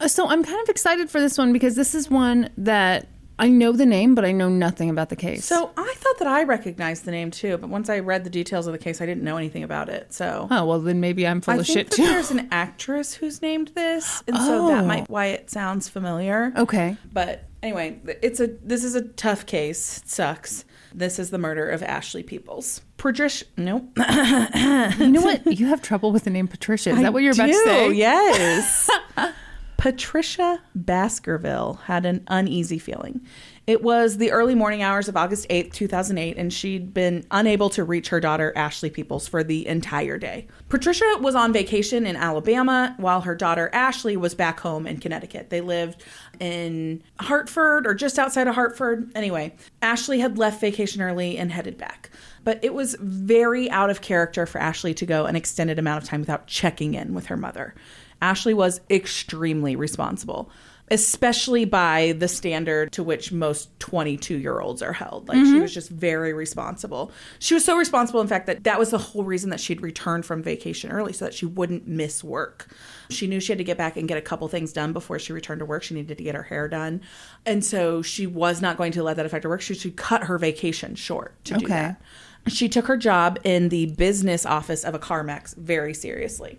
Uh, 0.00 0.08
So 0.08 0.28
I'm 0.28 0.42
kind 0.44 0.60
of 0.62 0.68
excited 0.68 1.10
for 1.10 1.20
this 1.20 1.38
one 1.38 1.52
because 1.52 1.74
this 1.76 1.94
is 1.94 2.10
one 2.10 2.50
that 2.58 3.06
I 3.36 3.48
know 3.48 3.72
the 3.72 3.86
name, 3.86 4.14
but 4.14 4.24
I 4.24 4.30
know 4.30 4.48
nothing 4.48 4.90
about 4.90 5.08
the 5.08 5.16
case. 5.16 5.44
So 5.44 5.70
I 5.76 5.92
thought 5.96 6.18
that 6.18 6.28
I 6.28 6.44
recognized 6.44 7.04
the 7.04 7.10
name 7.10 7.30
too, 7.32 7.56
but 7.58 7.68
once 7.68 7.88
I 7.88 7.98
read 7.98 8.22
the 8.24 8.30
details 8.30 8.66
of 8.68 8.72
the 8.72 8.78
case, 8.78 9.00
I 9.00 9.06
didn't 9.06 9.24
know 9.24 9.36
anything 9.36 9.64
about 9.64 9.88
it. 9.88 10.12
So 10.12 10.46
oh 10.50 10.64
well, 10.66 10.80
then 10.80 11.00
maybe 11.00 11.26
I'm 11.26 11.40
full 11.40 11.54
I 11.54 11.58
of 11.58 11.66
shit 11.66 11.90
too. 11.90 12.04
there's 12.06 12.30
an 12.30 12.46
actress 12.52 13.14
who's 13.14 13.40
named 13.42 13.68
this, 13.74 14.22
and 14.28 14.36
so 14.36 14.68
that 14.68 14.84
Oh. 14.84 14.86
might 14.86 15.08
why 15.10 15.26
it 15.26 15.50
sounds 15.50 15.88
familiar. 15.88 16.52
Okay. 16.56 16.96
But 17.12 17.44
anyway, 17.62 17.98
it's 18.22 18.38
a 18.40 18.48
this 18.62 18.84
is 18.84 18.94
a 18.94 19.02
tough 19.02 19.46
case. 19.46 19.98
It 19.98 20.08
sucks. 20.10 20.64
This 20.94 21.18
is 21.18 21.30
the 21.30 21.38
murder 21.38 21.68
of 21.68 21.82
Ashley 21.82 22.22
Peoples. 22.22 22.80
Patricia, 22.96 23.44
nope. 23.56 23.84
You 23.98 25.08
know 25.08 25.22
what? 25.22 25.58
You 25.58 25.66
have 25.66 25.82
trouble 25.82 26.12
with 26.12 26.24
the 26.24 26.30
name 26.30 26.46
Patricia. 26.46 26.90
Is 26.90 27.00
that 27.00 27.12
what 27.12 27.22
you're 27.22 27.32
about 27.32 27.46
to 27.46 27.52
do, 27.52 27.64
say? 27.64 27.92
Yes. 27.92 28.88
Patricia 29.76 30.62
Baskerville 30.74 31.74
had 31.84 32.06
an 32.06 32.24
uneasy 32.28 32.78
feeling. 32.78 33.20
It 33.66 33.82
was 33.82 34.18
the 34.18 34.30
early 34.30 34.54
morning 34.54 34.82
hours 34.82 35.08
of 35.08 35.16
August 35.16 35.48
8th, 35.48 35.72
2008, 35.72 36.36
and 36.36 36.52
she'd 36.52 36.92
been 36.92 37.24
unable 37.30 37.70
to 37.70 37.82
reach 37.82 38.10
her 38.10 38.20
daughter, 38.20 38.52
Ashley 38.54 38.90
Peoples, 38.90 39.26
for 39.26 39.42
the 39.42 39.66
entire 39.66 40.18
day. 40.18 40.48
Patricia 40.68 41.16
was 41.20 41.34
on 41.34 41.50
vacation 41.50 42.04
in 42.04 42.14
Alabama 42.14 42.94
while 42.98 43.22
her 43.22 43.34
daughter, 43.34 43.70
Ashley, 43.72 44.18
was 44.18 44.34
back 44.34 44.60
home 44.60 44.86
in 44.86 44.98
Connecticut. 44.98 45.48
They 45.48 45.62
lived 45.62 46.02
in 46.40 47.02
Hartford 47.20 47.86
or 47.86 47.94
just 47.94 48.18
outside 48.18 48.48
of 48.48 48.54
Hartford. 48.54 49.10
Anyway, 49.14 49.54
Ashley 49.80 50.20
had 50.20 50.36
left 50.36 50.60
vacation 50.60 51.00
early 51.00 51.38
and 51.38 51.50
headed 51.50 51.78
back. 51.78 52.10
But 52.44 52.62
it 52.62 52.74
was 52.74 52.96
very 53.00 53.70
out 53.70 53.88
of 53.88 54.02
character 54.02 54.44
for 54.44 54.58
Ashley 54.58 54.92
to 54.92 55.06
go 55.06 55.24
an 55.24 55.36
extended 55.36 55.78
amount 55.78 56.02
of 56.02 56.08
time 56.10 56.20
without 56.20 56.46
checking 56.46 56.92
in 56.92 57.14
with 57.14 57.26
her 57.26 57.36
mother. 57.38 57.74
Ashley 58.20 58.52
was 58.52 58.82
extremely 58.90 59.74
responsible, 59.74 60.50
especially 60.90 61.64
by 61.64 62.14
the 62.18 62.28
standard 62.28 62.92
to 62.92 63.02
which 63.02 63.32
most 63.32 63.68
22 63.80 64.36
year 64.36 64.60
olds 64.60 64.82
are 64.82 64.92
held. 64.92 65.28
Like, 65.28 65.38
she 65.38 65.44
mm-hmm. 65.44 65.62
was 65.62 65.72
just 65.72 65.88
very 65.88 66.32
responsible. 66.32 67.10
She 67.38 67.54
was 67.54 67.64
so 67.64 67.76
responsible, 67.76 68.20
in 68.20 68.26
fact, 68.26 68.46
that 68.46 68.64
that 68.64 68.78
was 68.78 68.90
the 68.90 68.98
whole 68.98 69.24
reason 69.24 69.50
that 69.50 69.60
she'd 69.60 69.80
returned 69.80 70.26
from 70.26 70.42
vacation 70.42 70.90
early 70.90 71.12
so 71.14 71.24
that 71.24 71.32
she 71.32 71.46
wouldn't 71.46 71.88
miss 71.88 72.22
work. 72.22 72.68
She 73.08 73.26
knew 73.26 73.40
she 73.40 73.52
had 73.52 73.58
to 73.58 73.64
get 73.64 73.78
back 73.78 73.96
and 73.96 74.06
get 74.06 74.18
a 74.18 74.22
couple 74.22 74.46
things 74.48 74.72
done 74.72 74.92
before 74.92 75.18
she 75.18 75.32
returned 75.32 75.60
to 75.60 75.64
work. 75.64 75.82
She 75.82 75.94
needed 75.94 76.18
to 76.18 76.24
get 76.24 76.34
her 76.34 76.42
hair 76.42 76.68
done. 76.68 77.00
And 77.46 77.64
so 77.64 78.02
she 78.02 78.26
was 78.26 78.60
not 78.60 78.76
going 78.76 78.92
to 78.92 79.02
let 79.02 79.16
that 79.16 79.26
affect 79.26 79.44
her 79.44 79.50
work. 79.50 79.62
She 79.62 79.74
should 79.74 79.96
cut 79.96 80.24
her 80.24 80.36
vacation 80.36 80.94
short 80.94 81.42
to 81.44 81.54
do 81.54 81.66
that. 81.68 82.00
She 82.46 82.68
took 82.68 82.86
her 82.86 82.98
job 82.98 83.38
in 83.42 83.70
the 83.70 83.86
business 83.86 84.44
office 84.44 84.84
of 84.84 84.94
a 84.94 84.98
CarMax 84.98 85.56
very 85.56 85.94
seriously. 85.94 86.58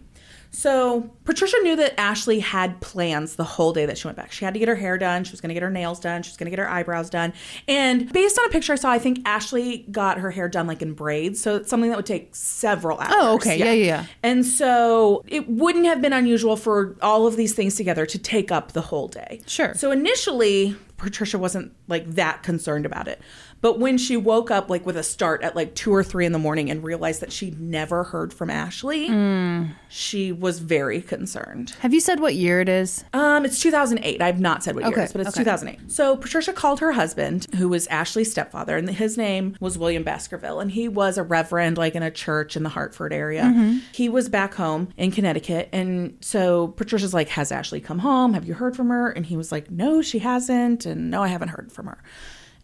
So 0.56 1.12
Patricia 1.26 1.58
knew 1.64 1.76
that 1.76 1.99
Ashley 1.99 2.39
had 2.39 2.80
plans 2.80 3.36
the 3.36 3.43
whole 3.43 3.74
day 3.74 3.86
that 3.86 3.97
she 3.97 4.08
went 4.08 4.16
back. 4.16 4.32
She 4.32 4.45
had 4.45 4.53
to 4.53 4.60
get 4.60 4.70
her 4.70 4.76
hair 4.76 4.97
done. 4.97 5.26
She 5.26 5.32
was 5.32 5.41
going 5.41 5.49
to 5.49 5.53
get 5.53 5.64
her 5.64 5.70
nails 5.70 5.99
done. 5.99 6.24
She 6.24 6.30
was 6.30 6.38
going 6.38 6.45
to 6.45 6.49
get 6.49 6.60
her 6.60 6.70
eyebrows 6.70 7.10
done. 7.10 7.34
And 7.68 8.12
based 8.14 8.39
on 8.39 8.45
a 8.45 8.49
picture 8.49 8.72
I 8.72 8.78
saw, 8.78 8.89
I 8.89 8.99
think 8.99 9.20
Ashley 9.26 9.86
got 9.91 10.18
her 10.18 10.32
hair 10.32 10.47
done 10.47 10.66
like 10.66 10.82
in 10.82 10.93
braids. 10.93 11.41
So 11.41 11.58
it's 11.58 11.70
something 11.70 11.89
that 11.89 11.97
would 11.97 12.06
take 12.06 12.34
several 12.34 12.97
hours. 12.99 13.14
Oh, 13.16 13.36
okay. 13.36 13.58
Yeah, 13.58 13.74
yeah, 13.74 13.86
yeah. 13.86 14.06
And 14.24 14.45
so 14.45 15.24
it 15.28 15.49
wouldn't 15.49 15.86
have 15.86 16.01
been 16.01 16.14
unusual 16.14 16.56
for 16.56 16.95
all 17.01 17.28
of 17.28 17.36
these 17.36 17.53
things 17.53 17.76
together 17.76 18.06
to 18.06 18.18
take 18.18 18.49
up 18.49 18.72
the 18.72 18.82
whole 18.82 19.10
day. 19.10 19.41
Sure. 19.47 19.74
So 19.74 19.91
initially, 19.91 20.76
Patricia 20.95 21.38
wasn't 21.38 21.74
like 21.89 22.10
that 22.12 22.43
concerned 22.43 22.86
about 22.86 23.10
it. 23.10 23.20
But 23.66 23.80
when 23.80 23.97
she 23.97 24.16
woke 24.16 24.51
up 24.51 24.70
like 24.70 24.86
with 24.86 24.95
a 24.95 25.01
start 25.01 25.41
at 25.41 25.55
like 25.55 25.74
two 25.74 25.91
or 25.91 26.03
three 26.03 26.28
in 26.28 26.34
the 26.34 26.38
morning 26.38 26.70
and 26.70 26.84
realized 26.84 27.20
that 27.22 27.32
she'd 27.32 27.59
never 27.59 28.03
heard 28.03 28.32
from 28.32 28.51
Ashley, 28.51 29.09
Mm. 29.09 29.72
she 29.89 30.32
was 30.32 30.59
very 30.59 31.01
concerned. 31.01 31.74
Have 31.80 31.91
you 31.91 31.99
said 31.99 32.20
what 32.20 32.36
year 32.36 32.61
it 32.61 32.70
is? 32.70 33.03
Um, 33.11 33.43
it's 33.43 33.59
2008. 33.59 34.22
I've 34.22 34.39
not 34.39 34.63
said 34.63 34.76
what 34.76 34.84
year 34.84 34.99
it 34.99 35.03
is, 35.05 35.13
but 35.13 35.22
it's 35.22 35.32
okay. 35.32 35.43
2008. 35.43 35.91
So 35.91 36.16
Patricia 36.16 36.53
called 36.53 36.80
her 36.80 36.91
husband, 36.91 37.47
who 37.55 37.68
was 37.68 37.88
Ashley's 37.88 38.30
stepfather, 38.30 38.78
and 38.78 38.88
his 38.88 39.18
name 39.18 39.57
was 39.59 39.80
William 39.80 40.03
Baskerville, 40.03 40.59
and 40.59 40.70
he 40.70 40.88
was 40.88 41.18
a 41.18 41.24
reverend, 41.24 41.76
like 41.80 41.95
in 41.95 42.03
a 42.03 42.11
church 42.11 42.55
in 42.55 42.61
the 42.61 42.70
Hartford 42.70 43.13
area. 43.13 43.45
Mm-hmm. 43.45 43.80
He 43.93 44.09
was 44.09 44.30
back 44.30 44.53
home 44.53 44.89
in 44.95 45.09
Connecticut, 45.09 45.70
and 45.72 46.20
so 46.22 46.68
Patricia's 46.68 47.16
like, 47.16 47.30
"Has 47.30 47.51
Ashley 47.51 47.82
come 47.82 47.97
home? 47.97 48.36
Have 48.36 48.45
you 48.45 48.53
heard 48.53 48.76
from 48.76 48.89
her?" 48.89 49.09
And 49.09 49.26
he 49.26 49.36
was 49.36 49.51
like, 49.51 49.72
"No, 49.72 50.03
she 50.03 50.20
hasn't, 50.20 50.86
and 50.86 51.09
no, 51.09 51.24
I 51.24 51.30
haven't 51.30 51.49
heard 51.49 51.72
from 51.72 51.88
her." 51.88 51.97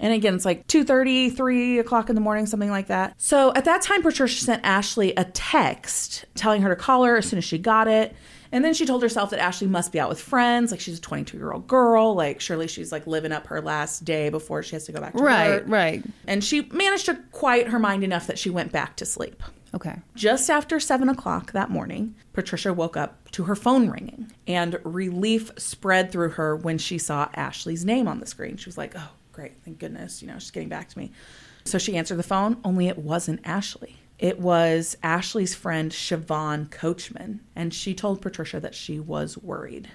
And 0.02 0.12
again, 0.14 0.36
it's 0.36 0.44
like 0.46 0.68
2.30, 0.68 1.34
3 1.38 1.80
o'clock 1.80 2.10
in 2.10 2.16
the 2.16 2.22
morning, 2.22 2.46
something 2.48 2.70
like 2.72 2.88
that. 2.88 3.14
So 3.18 3.54
at 3.54 3.64
that 3.66 3.82
time, 3.82 4.02
Patricia 4.02 4.44
sent 4.44 4.66
Ashley 4.66 5.14
a 5.16 5.24
text 5.26 6.26
telling 6.36 6.62
her 6.64 6.70
to 6.70 6.76
call 6.76 7.04
her 7.06 7.18
as 7.18 7.28
soon 7.30 7.38
as 7.38 7.46
she 7.46 7.58
got 7.58 7.88
it. 7.88 8.14
And 8.52 8.66
then 8.66 8.74
she 8.74 8.86
told 8.86 9.02
herself 9.02 9.30
that 9.30 9.40
Ashley 9.40 9.68
must 9.68 9.94
be 9.94 10.00
out 10.00 10.10
with 10.10 10.20
friends. 10.20 10.72
Like 10.72 10.82
she's 10.82 10.98
a 10.98 11.02
22 11.02 11.38
year 11.38 11.52
old 11.54 11.68
girl. 11.68 12.16
Like 12.16 12.42
surely 12.42 12.68
she's 12.68 12.92
like 12.92 13.08
living 13.08 13.32
up 13.32 13.48
her 13.48 13.62
last 13.62 14.04
day 14.04 14.30
before 14.30 14.62
she 14.64 14.76
has 14.76 14.84
to 14.88 14.92
go 14.92 15.00
back 15.00 15.14
to 15.16 15.24
Right, 15.24 15.50
work. 15.50 15.64
right. 15.68 15.70
Right. 16.04 16.04
And 16.28 16.44
she 16.44 16.64
managed 16.74 17.06
to 17.06 17.16
quiet 17.32 17.68
her 17.70 17.80
mind 17.80 18.04
enough 18.04 18.28
that 18.28 18.38
she 18.40 18.50
went 18.50 18.72
back 18.74 18.98
to 18.98 19.06
sleep. 19.06 19.42
Okay. 19.74 20.00
Just 20.16 20.50
after 20.50 20.82
seven 20.82 21.08
o'clock 21.08 21.54
that 21.54 21.70
morning, 21.70 22.14
Patricia 22.34 22.74
woke 22.74 22.98
up 22.98 23.32
to 23.32 23.44
her 23.46 23.56
phone 23.56 23.90
ringing, 23.90 24.30
and 24.46 24.78
relief 24.84 25.50
spread 25.58 26.12
through 26.12 26.32
her 26.32 26.58
when 26.58 26.78
she 26.78 26.98
saw 26.98 27.30
Ashley's 27.36 27.86
name 27.86 28.06
on 28.10 28.20
the 28.20 28.26
screen. 28.26 28.58
She 28.58 28.66
was 28.68 28.78
like, 28.78 28.94
Oh, 28.98 29.10
great, 29.32 29.64
thank 29.64 29.80
goodness, 29.80 30.22
you 30.22 30.28
know, 30.28 30.38
she's 30.40 30.52
getting 30.52 30.70
back 30.70 30.90
to 30.90 30.98
me. 30.98 31.12
So 31.66 31.78
she 31.78 31.96
answered 31.98 32.18
the 32.18 32.24
phone, 32.24 32.58
only 32.64 32.88
it 32.88 32.98
wasn't 32.98 33.42
Ashley. 33.46 33.98
It 34.20 34.40
was 34.40 34.98
Ashley's 35.02 35.56
friend, 35.56 35.92
Siobhan 35.92 36.70
Coachman, 36.70 37.42
and 37.56 37.74
she 37.74 37.94
told 37.96 38.22
Patricia 38.22 38.60
that 38.60 38.76
she 38.76 39.00
was 39.00 39.38
worried. 39.38 39.90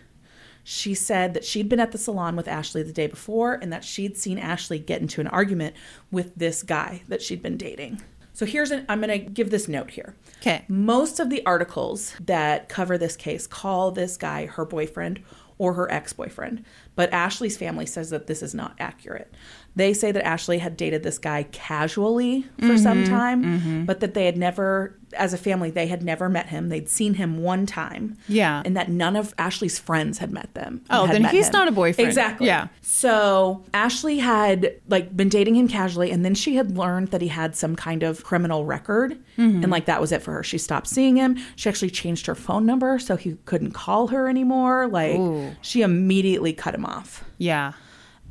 She 0.65 0.95
said 0.95 1.35
that 1.35 1.45
she'd 1.45 1.69
been 1.69 1.79
at 1.79 1.93
the 1.93 1.99
salon 1.99 2.35
with 2.35 2.49
Ashley 2.49 2.83
the 2.83 2.93
day 2.93 3.07
before 3.07 3.55
and 3.55 3.73
that 3.73 3.85
she'd 3.85 4.17
seen 4.17 4.37
Ashley 4.37 4.81
get 4.81 5.01
into 5.01 5.21
an 5.21 5.29
argument 5.29 5.77
with 6.11 6.35
this 6.35 6.65
guy 6.65 7.03
that 7.07 7.23
she'd 7.23 7.41
been 7.41 7.57
dating. 7.57 8.03
So 8.33 8.45
here's 8.45 8.73
an 8.73 8.85
I'm 8.89 9.01
going 9.01 9.09
to 9.09 9.31
give 9.31 9.51
this 9.51 9.69
note 9.69 9.93
here. 9.93 10.17
Okay. 10.41 10.65
Most 10.69 11.21
of 11.21 11.31
the 11.31 11.47
articles 11.47 12.15
that 12.21 12.69
cover 12.69 12.99
this 12.99 13.17
case 13.17 13.47
call 13.47 13.93
this 13.93 14.17
guy 14.17 14.47
her 14.47 14.65
boyfriend 14.65 15.23
or 15.59 15.75
her 15.75 15.91
ex 15.91 16.13
boyfriend, 16.13 16.65
but 16.95 17.13
Ashley's 17.13 17.57
family 17.57 17.87
says 17.87 18.11
that 18.11 18.27
this 18.27 18.43
is 18.43 18.55
not 18.55 18.75
accurate. 18.79 19.33
They 19.77 19.93
say 19.93 20.11
that 20.11 20.25
Ashley 20.27 20.59
had 20.59 20.77
dated 20.77 21.03
this 21.03 21.19
guy 21.19 21.43
casually 21.53 22.47
for 22.61 22.79
some 22.79 23.05
time, 23.05 23.85
but 23.85 24.01
that 24.01 24.15
they 24.15 24.25
had 24.25 24.37
never, 24.39 24.99
as 25.13 25.35
a 25.35 25.39
family, 25.39 25.71
they 25.71 25.87
had 25.87 26.03
never 26.03 26.31
met 26.31 26.49
him. 26.49 26.71
They'd 26.71 26.89
seen 26.89 27.13
him 27.15 27.43
one 27.43 27.67
time. 27.67 28.17
Yeah. 28.27 28.63
And 28.65 28.75
that 28.77 28.89
none 28.89 29.17
of 29.17 29.35
Ashley's 29.37 29.79
friends 29.79 30.17
had 30.19 30.31
met 30.33 30.55
them. 30.55 30.83
Oh, 30.89 31.07
then 31.07 31.25
he's 31.25 31.49
him. 31.49 31.53
not 31.53 31.69
a 31.69 31.73
boyfriend. 31.73 32.09
Exactly. 32.09 32.47
Yeah. 32.47 32.69
So 32.81 33.65
Ashley 33.75 34.19
had 34.19 34.81
like 34.89 35.15
been 35.15 35.29
dating 35.29 35.57
him 35.57 35.69
casually, 35.69 36.11
and 36.11 36.25
then 36.25 36.35
she 36.35 36.57
had 36.57 36.77
learned 36.79 37.09
that 37.09 37.21
he 37.21 37.29
had 37.29 37.55
some 37.55 37.77
kind 37.77 38.03
of 38.03 38.25
criminal 38.25 38.65
record, 38.65 39.19
Mm-hmm. 39.37 39.63
and 39.65 39.71
like 39.71 39.85
that 39.85 40.01
was 40.01 40.13
it 40.13 40.23
for 40.23 40.33
her. 40.33 40.43
She 40.43 40.57
stopped 40.57 40.87
seeing 40.89 41.17
him. 41.17 41.37
She 41.57 41.69
actually 41.69 41.91
changed 41.91 42.25
her 42.25 42.35
phone 42.35 42.65
number 42.65 42.99
so 42.99 43.17
he 43.17 43.37
couldn't 43.45 43.73
call 43.73 44.07
her 44.07 44.27
anymore. 44.31 44.87
Like 44.89 45.17
Ooh. 45.19 45.55
she 45.61 45.83
immediately 45.83 46.55
cut 46.55 46.75
him 46.75 46.87
off. 46.87 47.23
Yeah. 47.37 47.75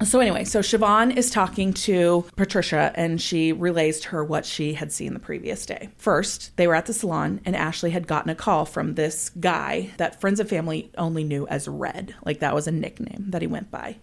So 0.04 0.20
anyway, 0.20 0.44
so 0.44 0.60
Siobhan 0.60 1.16
is 1.16 1.32
talking 1.32 1.74
to 1.74 2.26
Patricia 2.36 2.92
and 2.96 3.22
she 3.22 3.54
relays 3.54 4.02
to 4.02 4.10
her 4.10 4.26
what 4.26 4.46
she 4.46 4.74
had 4.74 4.92
seen 4.92 5.14
the 5.14 5.20
previous 5.20 5.66
day. 5.66 5.90
First, 5.98 6.56
they 6.58 6.68
were 6.68 6.76
at 6.76 6.86
the 6.86 6.94
salon 6.94 7.40
and 7.46 7.56
Ashley 7.56 7.92
had 7.92 8.06
gotten 8.06 8.30
a 8.30 8.36
call 8.36 8.66
from 8.66 8.96
this 8.96 9.30
guy 9.40 9.92
that 9.98 10.20
friends 10.20 10.42
and 10.42 10.50
family 10.50 10.92
only 10.98 11.24
knew 11.24 11.48
as 11.48 11.70
Red. 11.70 12.14
Like 12.26 12.40
that 12.40 12.54
was 12.54 12.68
a 12.68 12.72
nickname 12.72 13.26
that 13.30 13.42
he 13.42 13.48
went 13.48 13.72
by. 13.72 13.96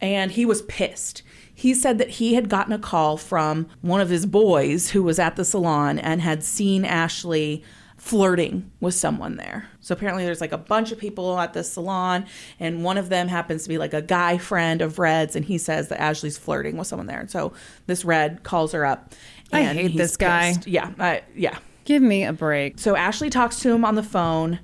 And 0.00 0.32
he 0.32 0.44
was 0.44 0.62
pissed. 0.62 1.22
He 1.54 1.72
said 1.72 1.98
that 1.98 2.10
he 2.10 2.34
had 2.34 2.48
gotten 2.48 2.72
a 2.72 2.78
call 2.78 3.16
from 3.16 3.68
one 3.80 4.00
of 4.00 4.10
his 4.10 4.26
boys 4.26 4.90
who 4.90 5.04
was 5.04 5.20
at 5.20 5.36
the 5.36 5.44
salon 5.44 6.00
and 6.00 6.20
had 6.20 6.42
seen 6.42 6.84
Ashley 6.84 7.62
flirting 8.02 8.68
with 8.80 8.94
someone 8.94 9.36
there. 9.36 9.68
So 9.80 9.92
apparently 9.92 10.24
there's 10.24 10.40
like 10.40 10.50
a 10.50 10.58
bunch 10.58 10.90
of 10.90 10.98
people 10.98 11.38
at 11.38 11.52
this 11.52 11.72
salon 11.72 12.26
and 12.58 12.82
one 12.82 12.98
of 12.98 13.10
them 13.10 13.28
happens 13.28 13.62
to 13.62 13.68
be 13.68 13.78
like 13.78 13.94
a 13.94 14.02
guy 14.02 14.38
friend 14.38 14.82
of 14.82 14.98
Red's 14.98 15.36
and 15.36 15.44
he 15.44 15.56
says 15.56 15.86
that 15.86 16.00
Ashley's 16.00 16.36
flirting 16.36 16.76
with 16.76 16.88
someone 16.88 17.06
there. 17.06 17.20
And 17.20 17.30
so 17.30 17.52
this 17.86 18.04
Red 18.04 18.42
calls 18.42 18.72
her 18.72 18.84
up 18.84 19.14
I 19.52 19.60
and 19.60 19.78
hate 19.78 19.96
this 19.96 20.16
guy. 20.16 20.56
Yeah, 20.66 20.90
I, 20.98 21.22
yeah. 21.36 21.56
Give 21.84 22.02
me 22.02 22.24
a 22.24 22.32
break. 22.32 22.80
So 22.80 22.96
Ashley 22.96 23.30
talks 23.30 23.60
to 23.60 23.70
him 23.70 23.84
on 23.84 23.94
the 23.94 24.02
phone 24.02 24.58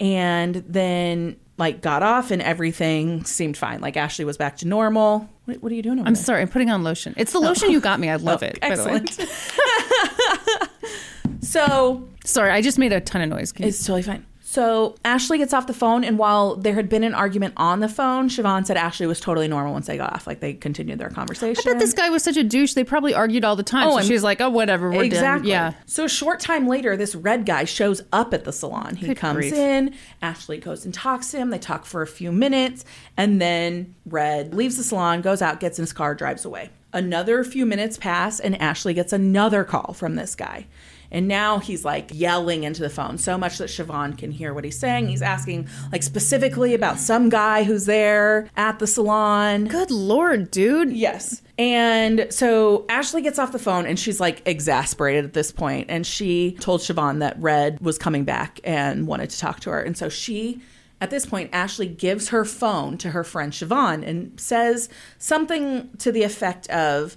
and 0.00 0.56
then 0.56 1.36
like 1.58 1.82
got 1.82 2.02
off 2.02 2.32
and 2.32 2.42
everything 2.42 3.24
seemed 3.24 3.56
fine. 3.56 3.80
Like 3.80 3.96
Ashley 3.96 4.24
was 4.24 4.36
back 4.36 4.56
to 4.56 4.66
normal. 4.66 5.30
What, 5.44 5.62
what 5.62 5.70
are 5.70 5.74
you 5.76 5.82
doing 5.82 6.00
over 6.00 6.08
I'm 6.08 6.14
there? 6.14 6.22
sorry, 6.24 6.42
I'm 6.42 6.48
putting 6.48 6.70
on 6.70 6.82
lotion. 6.82 7.14
It's 7.16 7.30
the 7.30 7.38
oh. 7.38 7.42
lotion 7.42 7.70
you 7.70 7.80
got 7.80 8.00
me. 8.00 8.08
I 8.08 8.16
love 8.16 8.42
oh, 8.42 8.46
it. 8.46 8.60
by 8.60 8.74
the 8.74 8.84
way. 8.84 8.90
Oh, 8.90 8.96
Excellent. 8.96 9.30
so 11.52 12.08
Sorry, 12.24 12.50
I 12.50 12.62
just 12.62 12.78
made 12.78 12.92
a 12.92 13.00
ton 13.00 13.20
of 13.22 13.28
noise. 13.28 13.52
Can 13.52 13.64
you- 13.64 13.68
it's 13.68 13.80
totally 13.84 14.02
fine. 14.02 14.24
So 14.44 14.96
Ashley 15.02 15.38
gets 15.38 15.54
off 15.54 15.66
the 15.66 15.72
phone, 15.72 16.04
and 16.04 16.18
while 16.18 16.56
there 16.56 16.74
had 16.74 16.90
been 16.90 17.04
an 17.04 17.14
argument 17.14 17.54
on 17.56 17.80
the 17.80 17.88
phone, 17.88 18.28
Siobhan 18.28 18.66
said 18.66 18.76
Ashley 18.76 19.06
was 19.06 19.18
totally 19.18 19.48
normal 19.48 19.72
once 19.72 19.86
they 19.86 19.96
got 19.96 20.12
off. 20.12 20.26
Like 20.26 20.40
they 20.40 20.52
continued 20.52 20.98
their 20.98 21.08
conversation. 21.08 21.62
I 21.66 21.72
bet 21.72 21.80
this 21.80 21.94
guy 21.94 22.10
was 22.10 22.22
such 22.22 22.36
a 22.36 22.44
douche. 22.44 22.74
They 22.74 22.84
probably 22.84 23.14
argued 23.14 23.44
all 23.44 23.56
the 23.56 23.62
time. 23.62 23.86
Oh, 23.88 23.92
so 23.92 23.98
and- 24.00 24.06
she's 24.06 24.22
like, 24.22 24.42
oh, 24.42 24.50
whatever. 24.50 24.90
We're 24.90 25.04
exactly. 25.04 25.52
done. 25.52 25.72
Yeah. 25.72 25.80
So 25.86 26.04
a 26.04 26.08
short 26.08 26.38
time 26.38 26.68
later, 26.68 26.98
this 26.98 27.14
red 27.14 27.46
guy 27.46 27.64
shows 27.64 28.02
up 28.12 28.34
at 28.34 28.44
the 28.44 28.52
salon. 28.52 28.96
He 28.96 29.06
Good 29.06 29.16
comes 29.16 29.36
grief. 29.38 29.54
in. 29.54 29.94
Ashley 30.20 30.58
goes 30.58 30.84
and 30.84 30.92
talks 30.92 31.30
to 31.30 31.38
him. 31.38 31.48
They 31.48 31.58
talk 31.58 31.86
for 31.86 32.02
a 32.02 32.06
few 32.06 32.30
minutes, 32.30 32.84
and 33.16 33.40
then 33.40 33.94
Red 34.04 34.52
leaves 34.54 34.76
the 34.76 34.84
salon, 34.84 35.22
goes 35.22 35.40
out, 35.40 35.60
gets 35.60 35.78
in 35.78 35.82
his 35.84 35.94
car, 35.94 36.14
drives 36.14 36.44
away. 36.44 36.68
Another 36.92 37.42
few 37.42 37.64
minutes 37.64 37.96
pass, 37.96 38.38
and 38.38 38.60
Ashley 38.60 38.92
gets 38.92 39.14
another 39.14 39.64
call 39.64 39.94
from 39.94 40.16
this 40.16 40.34
guy. 40.34 40.66
And 41.12 41.28
now 41.28 41.58
he's 41.58 41.84
like 41.84 42.10
yelling 42.12 42.64
into 42.64 42.82
the 42.82 42.90
phone 42.90 43.18
so 43.18 43.38
much 43.38 43.58
that 43.58 43.68
Siobhan 43.68 44.16
can 44.16 44.32
hear 44.32 44.54
what 44.54 44.64
he's 44.64 44.78
saying. 44.78 45.08
He's 45.08 45.22
asking 45.22 45.68
like 45.92 46.02
specifically 46.02 46.74
about 46.74 46.98
some 46.98 47.28
guy 47.28 47.62
who's 47.62 47.84
there 47.84 48.48
at 48.56 48.78
the 48.78 48.86
salon. 48.86 49.66
Good 49.66 49.90
lord, 49.90 50.50
dude. 50.50 50.92
Yes. 50.92 51.42
And 51.58 52.26
so 52.30 52.86
Ashley 52.88 53.20
gets 53.20 53.38
off 53.38 53.52
the 53.52 53.58
phone 53.58 53.84
and 53.84 53.98
she's 53.98 54.18
like 54.18 54.42
exasperated 54.46 55.26
at 55.26 55.34
this 55.34 55.52
point. 55.52 55.86
And 55.90 56.06
she 56.06 56.56
told 56.60 56.80
Siobhan 56.80 57.20
that 57.20 57.38
Red 57.38 57.80
was 57.80 57.98
coming 57.98 58.24
back 58.24 58.58
and 58.64 59.06
wanted 59.06 59.28
to 59.30 59.38
talk 59.38 59.60
to 59.60 59.70
her. 59.70 59.80
And 59.82 59.96
so 59.96 60.08
she, 60.08 60.62
at 61.00 61.10
this 61.10 61.26
point, 61.26 61.50
Ashley 61.52 61.88
gives 61.88 62.30
her 62.30 62.46
phone 62.46 62.96
to 62.98 63.10
her 63.10 63.22
friend 63.22 63.52
Siobhan 63.52 64.02
and 64.06 64.40
says 64.40 64.88
something 65.18 65.90
to 65.98 66.10
the 66.10 66.22
effect 66.22 66.68
of, 66.70 67.16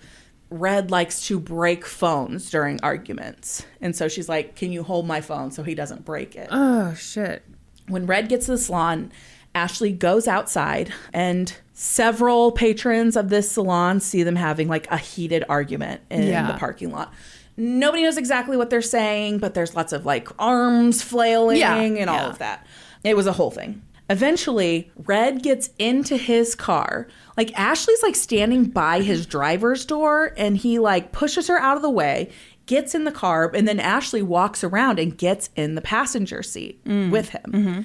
Red 0.49 0.91
likes 0.91 1.25
to 1.27 1.39
break 1.39 1.85
phones 1.85 2.49
during 2.49 2.79
arguments. 2.83 3.65
And 3.81 3.95
so 3.95 4.07
she's 4.07 4.29
like, 4.29 4.55
Can 4.55 4.71
you 4.71 4.83
hold 4.83 5.07
my 5.07 5.21
phone 5.21 5.51
so 5.51 5.63
he 5.63 5.75
doesn't 5.75 6.05
break 6.05 6.35
it? 6.35 6.47
Oh 6.51 6.93
shit. 6.93 7.43
When 7.87 8.05
Red 8.05 8.29
gets 8.29 8.45
to 8.47 8.51
the 8.53 8.57
salon, 8.57 9.11
Ashley 9.53 9.91
goes 9.91 10.27
outside, 10.27 10.91
and 11.13 11.53
several 11.73 12.51
patrons 12.51 13.15
of 13.15 13.29
this 13.29 13.51
salon 13.51 13.99
see 13.99 14.23
them 14.23 14.35
having 14.35 14.67
like 14.67 14.89
a 14.91 14.97
heated 14.97 15.43
argument 15.47 16.01
in 16.09 16.23
Yeah. 16.27 16.51
the 16.51 16.57
parking 16.57 16.91
lot. 16.91 17.13
Nobody 17.57 18.03
knows 18.03 18.17
exactly 18.17 18.57
what 18.57 18.69
they're 18.69 18.81
saying, 18.81 19.37
but 19.39 19.53
there's 19.53 19.75
lots 19.75 19.93
of 19.93 20.05
like 20.05 20.27
arms 20.39 21.01
flailing 21.01 21.57
Yeah, 21.57 21.75
and 21.79 22.09
all 22.09 22.29
of 22.31 22.39
that. 22.39 22.65
It 23.03 23.15
was 23.15 23.27
a 23.27 23.31
whole 23.33 23.51
thing. 23.51 23.81
Eventually, 24.09 24.91
Red 25.05 25.41
gets 25.41 25.69
into 25.79 26.17
his 26.17 26.53
car. 26.53 27.07
Like 27.37 27.57
Ashley's 27.59 28.01
like 28.03 28.15
standing 28.15 28.65
by 28.65 29.01
his 29.01 29.25
driver's 29.25 29.85
door 29.85 30.33
and 30.37 30.55
he 30.57 30.79
like 30.79 31.11
pushes 31.11 31.47
her 31.47 31.57
out 31.59 31.75
of 31.75 31.81
the 31.81 31.89
way, 31.89 32.29
gets 32.65 32.95
in 32.95 33.03
the 33.03 33.11
car, 33.11 33.51
and 33.53 33.67
then 33.67 33.79
Ashley 33.79 34.21
walks 34.21 34.63
around 34.63 34.99
and 34.99 35.17
gets 35.17 35.49
in 35.55 35.75
the 35.75 35.81
passenger 35.81 36.41
seat 36.43 36.83
Mm. 36.85 37.11
with 37.11 37.29
him. 37.29 37.43
Mm-hmm. 37.47 37.81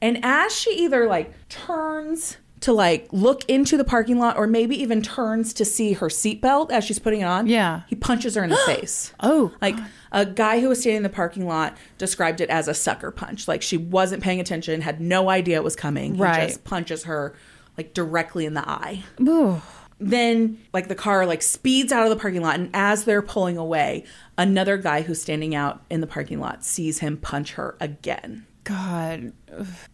And 0.00 0.18
as 0.24 0.54
she 0.56 0.70
either 0.84 1.06
like 1.08 1.32
turns 1.48 2.36
to 2.60 2.72
like 2.72 3.08
look 3.10 3.44
into 3.48 3.76
the 3.76 3.82
parking 3.84 4.20
lot 4.20 4.36
or 4.36 4.46
maybe 4.46 4.80
even 4.80 5.02
turns 5.02 5.52
to 5.52 5.64
see 5.64 5.94
her 5.94 6.06
seatbelt 6.06 6.70
as 6.70 6.84
she's 6.84 7.00
putting 7.00 7.20
it 7.22 7.24
on, 7.24 7.48
Yeah. 7.48 7.82
he 7.88 7.96
punches 7.96 8.36
her 8.36 8.44
in 8.44 8.50
the 8.50 8.56
face. 8.66 9.12
Oh, 9.18 9.50
Like 9.60 9.76
a 10.12 10.24
guy 10.24 10.60
who 10.60 10.68
was 10.68 10.78
standing 10.80 10.98
in 10.98 11.02
the 11.02 11.08
parking 11.08 11.46
lot 11.48 11.76
described 11.98 12.40
it 12.40 12.50
as 12.50 12.68
a 12.68 12.74
sucker 12.74 13.10
punch. 13.10 13.48
Like 13.48 13.62
she 13.62 13.76
wasn't 13.76 14.22
paying 14.22 14.38
attention, 14.38 14.80
had 14.80 15.00
no 15.00 15.28
idea 15.28 15.56
it 15.56 15.64
was 15.64 15.74
coming. 15.74 16.14
He 16.14 16.20
Right. 16.22 16.48
just 16.50 16.62
punches 16.62 17.02
her 17.04 17.34
like 17.76 17.94
directly 17.94 18.46
in 18.46 18.54
the 18.54 18.68
eye. 18.68 19.04
Ooh. 19.20 19.60
Then 19.98 20.58
like 20.72 20.88
the 20.88 20.94
car 20.94 21.26
like 21.26 21.42
speeds 21.42 21.92
out 21.92 22.04
of 22.04 22.10
the 22.10 22.16
parking 22.16 22.42
lot 22.42 22.56
and 22.56 22.70
as 22.74 23.04
they're 23.04 23.22
pulling 23.22 23.56
away, 23.56 24.04
another 24.36 24.76
guy 24.76 25.02
who's 25.02 25.22
standing 25.22 25.54
out 25.54 25.82
in 25.90 26.00
the 26.00 26.06
parking 26.06 26.40
lot 26.40 26.64
sees 26.64 26.98
him 26.98 27.16
punch 27.16 27.52
her 27.52 27.76
again. 27.80 28.46
God. 28.64 29.32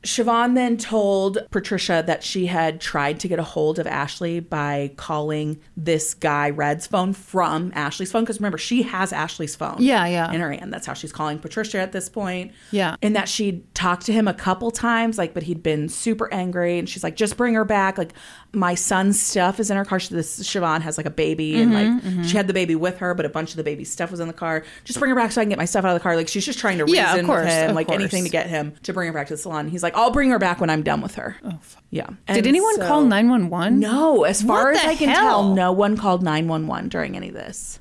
Siobhan 0.03 0.55
then 0.55 0.77
told 0.77 1.39
Patricia 1.51 2.03
that 2.07 2.23
she 2.23 2.47
had 2.47 2.81
tried 2.81 3.21
to 3.21 3.29
get 3.29 3.39
a 3.39 3.43
hold 3.43 3.79
of 3.79 3.87
Ashley 3.87 4.41
by 4.41 4.93
calling 4.97 5.61
this 5.77 6.15
guy 6.15 6.51
Red's 6.51 6.87
phone 6.87 7.13
from 7.13 7.73
Ashley's 7.75 8.13
phone. 8.13 8.25
Because 8.25 8.41
remember, 8.41 8.59
she 8.59 8.83
has 8.83 9.13
Ashley's 9.13 9.57
phone. 9.57 9.77
Yeah, 9.79 10.07
yeah. 10.07 10.33
In 10.33 10.41
her 10.41 10.53
hand. 10.53 10.73
That's 10.73 10.87
how 10.87 10.95
she's 10.95 11.13
calling 11.13 11.39
Patricia 11.39 11.79
at 11.79 11.93
this 11.93 12.09
point. 12.09 12.53
Yeah. 12.71 12.97
And 13.03 13.17
that 13.17 13.29
she'd 13.29 13.75
talked 13.75 14.07
to 14.07 14.13
him 14.13 14.29
a 14.29 14.35
couple 14.35 14.71
times, 14.71 15.19
like, 15.19 15.35
but 15.35 15.43
he'd 15.45 15.63
been 15.63 15.89
super 15.89 16.33
angry. 16.33 16.79
And 16.79 16.89
she's 16.89 17.05
like, 17.05 17.17
just 17.17 17.37
bring 17.37 17.55
her 17.55 17.65
back. 17.65 17.99
Like, 17.99 18.13
my 18.53 18.75
son's 18.75 19.21
stuff 19.21 19.61
is 19.61 19.71
in 19.71 19.77
her 19.77 19.85
car. 19.85 20.01
She, 20.01 20.15
this 20.15 20.41
Siobhan 20.41 20.81
has 20.81 20.97
like 20.99 21.07
a 21.07 21.11
baby 21.11 21.61
and 21.61 21.69
Mm-hmm, 21.69 22.19
like 22.19 22.27
she 22.27 22.37
had 22.37 22.47
the 22.47 22.55
baby 22.55 22.75
with 22.75 22.99
her, 22.99 23.15
but 23.15 23.27
a 23.27 23.29
bunch 23.29 23.51
of 23.51 23.57
the 23.57 23.63
baby's 23.63 23.91
stuff 23.91 24.11
was 24.11 24.21
in 24.21 24.27
the 24.27 24.35
car. 24.35 24.65
Just 24.85 24.99
bring 24.99 25.11
her 25.11 25.15
back 25.15 25.33
so 25.33 25.41
I 25.41 25.45
can 25.45 25.51
get 25.51 25.59
my 25.59 25.65
stuff 25.65 25.85
out 25.85 25.91
of 25.91 25.95
the 25.95 26.03
car. 26.03 26.17
Like, 26.17 26.29
she's 26.29 26.45
just 26.47 26.59
trying 26.59 26.79
to 26.79 26.85
reason 26.85 26.97
Yeah, 26.97 27.17
of 27.17 27.27
course, 27.27 27.45
with 27.45 27.53
him, 27.53 27.75
like 27.75 27.91
anything 27.91 28.25
to 28.25 28.31
get 28.31 28.47
him 28.47 28.75
to 28.85 28.93
bring 28.93 29.09
her 29.09 29.13
back 29.13 29.27
to 29.29 29.35
the 29.35 29.39
salon. 29.49 29.69
He's 29.69 29.83
like, 29.83 29.97
I'll 29.97 30.11
bring 30.11 30.31
her 30.31 30.39
back 30.39 30.61
when 30.61 30.71
I'm 30.71 30.83
done 30.83 31.01
with 31.01 31.15
her. 31.17 31.37
Oh, 31.45 31.59
yeah. 31.91 32.09
Did 32.27 32.47
anyone 32.47 32.77
so- 32.77 32.87
call 32.87 33.03
911? 33.03 33.81
No, 33.81 34.25
as 34.25 34.43
far 34.43 34.67
What 34.73 34.77
as 34.77 34.85
I 34.87 34.95
can 34.95 35.09
hell? 35.09 35.23
tell, 35.43 35.55
no 35.55 35.73
one 35.73 35.97
called 35.97 36.23
911 36.23 36.89
during 36.89 37.17
any 37.17 37.29
of 37.29 37.35
this. 37.35 37.81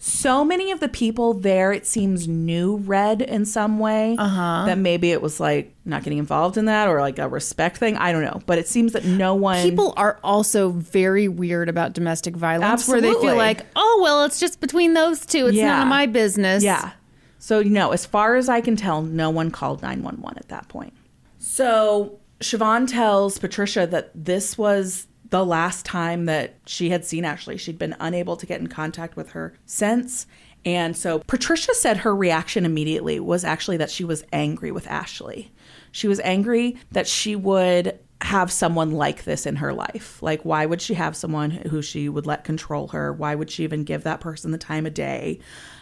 So 0.00 0.44
many 0.44 0.70
of 0.70 0.78
the 0.78 0.88
people 0.88 1.34
there, 1.34 1.72
it 1.72 1.84
seems, 1.84 2.28
knew 2.28 2.76
Red 2.76 3.20
in 3.20 3.44
some 3.44 3.80
way. 3.80 4.14
Uh-huh. 4.16 4.64
That 4.66 4.78
maybe 4.78 5.10
it 5.10 5.20
was 5.20 5.40
like 5.40 5.74
not 5.84 6.04
getting 6.04 6.20
involved 6.20 6.56
in 6.56 6.66
that 6.66 6.86
or 6.88 7.00
like 7.00 7.18
a 7.18 7.28
respect 7.28 7.78
thing. 7.78 7.96
I 7.96 8.12
don't 8.12 8.22
know. 8.22 8.40
But 8.46 8.58
it 8.58 8.68
seems 8.68 8.92
that 8.92 9.04
no 9.04 9.34
one. 9.34 9.60
People 9.60 9.94
are 9.96 10.20
also 10.22 10.70
very 10.70 11.26
weird 11.26 11.68
about 11.68 11.94
domestic 11.94 12.36
violence 12.36 12.70
Absolutely. 12.72 13.08
where 13.08 13.16
they 13.20 13.26
feel 13.26 13.36
like, 13.36 13.66
oh, 13.74 13.98
well, 14.00 14.24
it's 14.24 14.38
just 14.38 14.60
between 14.60 14.94
those 14.94 15.26
two. 15.26 15.46
It's 15.48 15.56
Yeah. 15.56 15.66
none 15.66 15.82
of 15.82 15.88
my 15.88 16.06
business. 16.06 16.62
Yeah. 16.62 16.92
So, 17.38 17.62
no, 17.62 17.92
as 17.92 18.04
far 18.04 18.36
as 18.36 18.48
I 18.48 18.60
can 18.60 18.76
tell, 18.76 19.02
no 19.02 19.30
one 19.30 19.50
called 19.50 19.82
911 19.82 20.38
at 20.38 20.48
that 20.48 20.68
point. 20.68 20.92
So, 21.38 22.18
Siobhan 22.40 22.88
tells 22.88 23.38
Patricia 23.38 23.86
that 23.86 24.10
this 24.14 24.58
was 24.58 25.06
the 25.30 25.44
last 25.44 25.84
time 25.84 26.24
that 26.26 26.54
she 26.66 26.90
had 26.90 27.04
seen 27.04 27.24
Ashley. 27.24 27.56
She'd 27.56 27.78
been 27.78 27.96
unable 28.00 28.36
to 28.36 28.46
get 28.46 28.60
in 28.60 28.68
contact 28.68 29.16
with 29.16 29.30
her 29.30 29.54
since. 29.66 30.26
And 30.64 30.96
so 30.96 31.20
Patricia 31.20 31.74
said 31.74 31.98
her 31.98 32.14
reaction 32.14 32.64
immediately 32.64 33.20
was 33.20 33.44
actually 33.44 33.76
that 33.78 33.90
she 33.90 34.04
was 34.04 34.24
angry 34.32 34.72
with 34.72 34.86
Ashley. 34.86 35.52
She 35.92 36.08
was 36.08 36.20
angry 36.20 36.76
that 36.92 37.06
she 37.06 37.36
would 37.36 37.98
have 38.20 38.50
someone 38.50 38.92
like 38.92 39.24
this 39.24 39.46
in 39.46 39.56
her 39.56 39.72
life. 39.72 40.20
Like, 40.22 40.44
why 40.44 40.66
would 40.66 40.82
she 40.82 40.94
have 40.94 41.16
someone 41.16 41.50
who 41.50 41.80
she 41.82 42.08
would 42.08 42.26
let 42.26 42.42
control 42.42 42.88
her? 42.88 43.12
Why 43.12 43.34
would 43.34 43.50
she 43.50 43.62
even 43.62 43.84
give 43.84 44.02
that 44.02 44.20
person 44.20 44.50
the 44.50 44.58
time 44.58 44.86
of 44.86 44.94
day? 44.94 45.38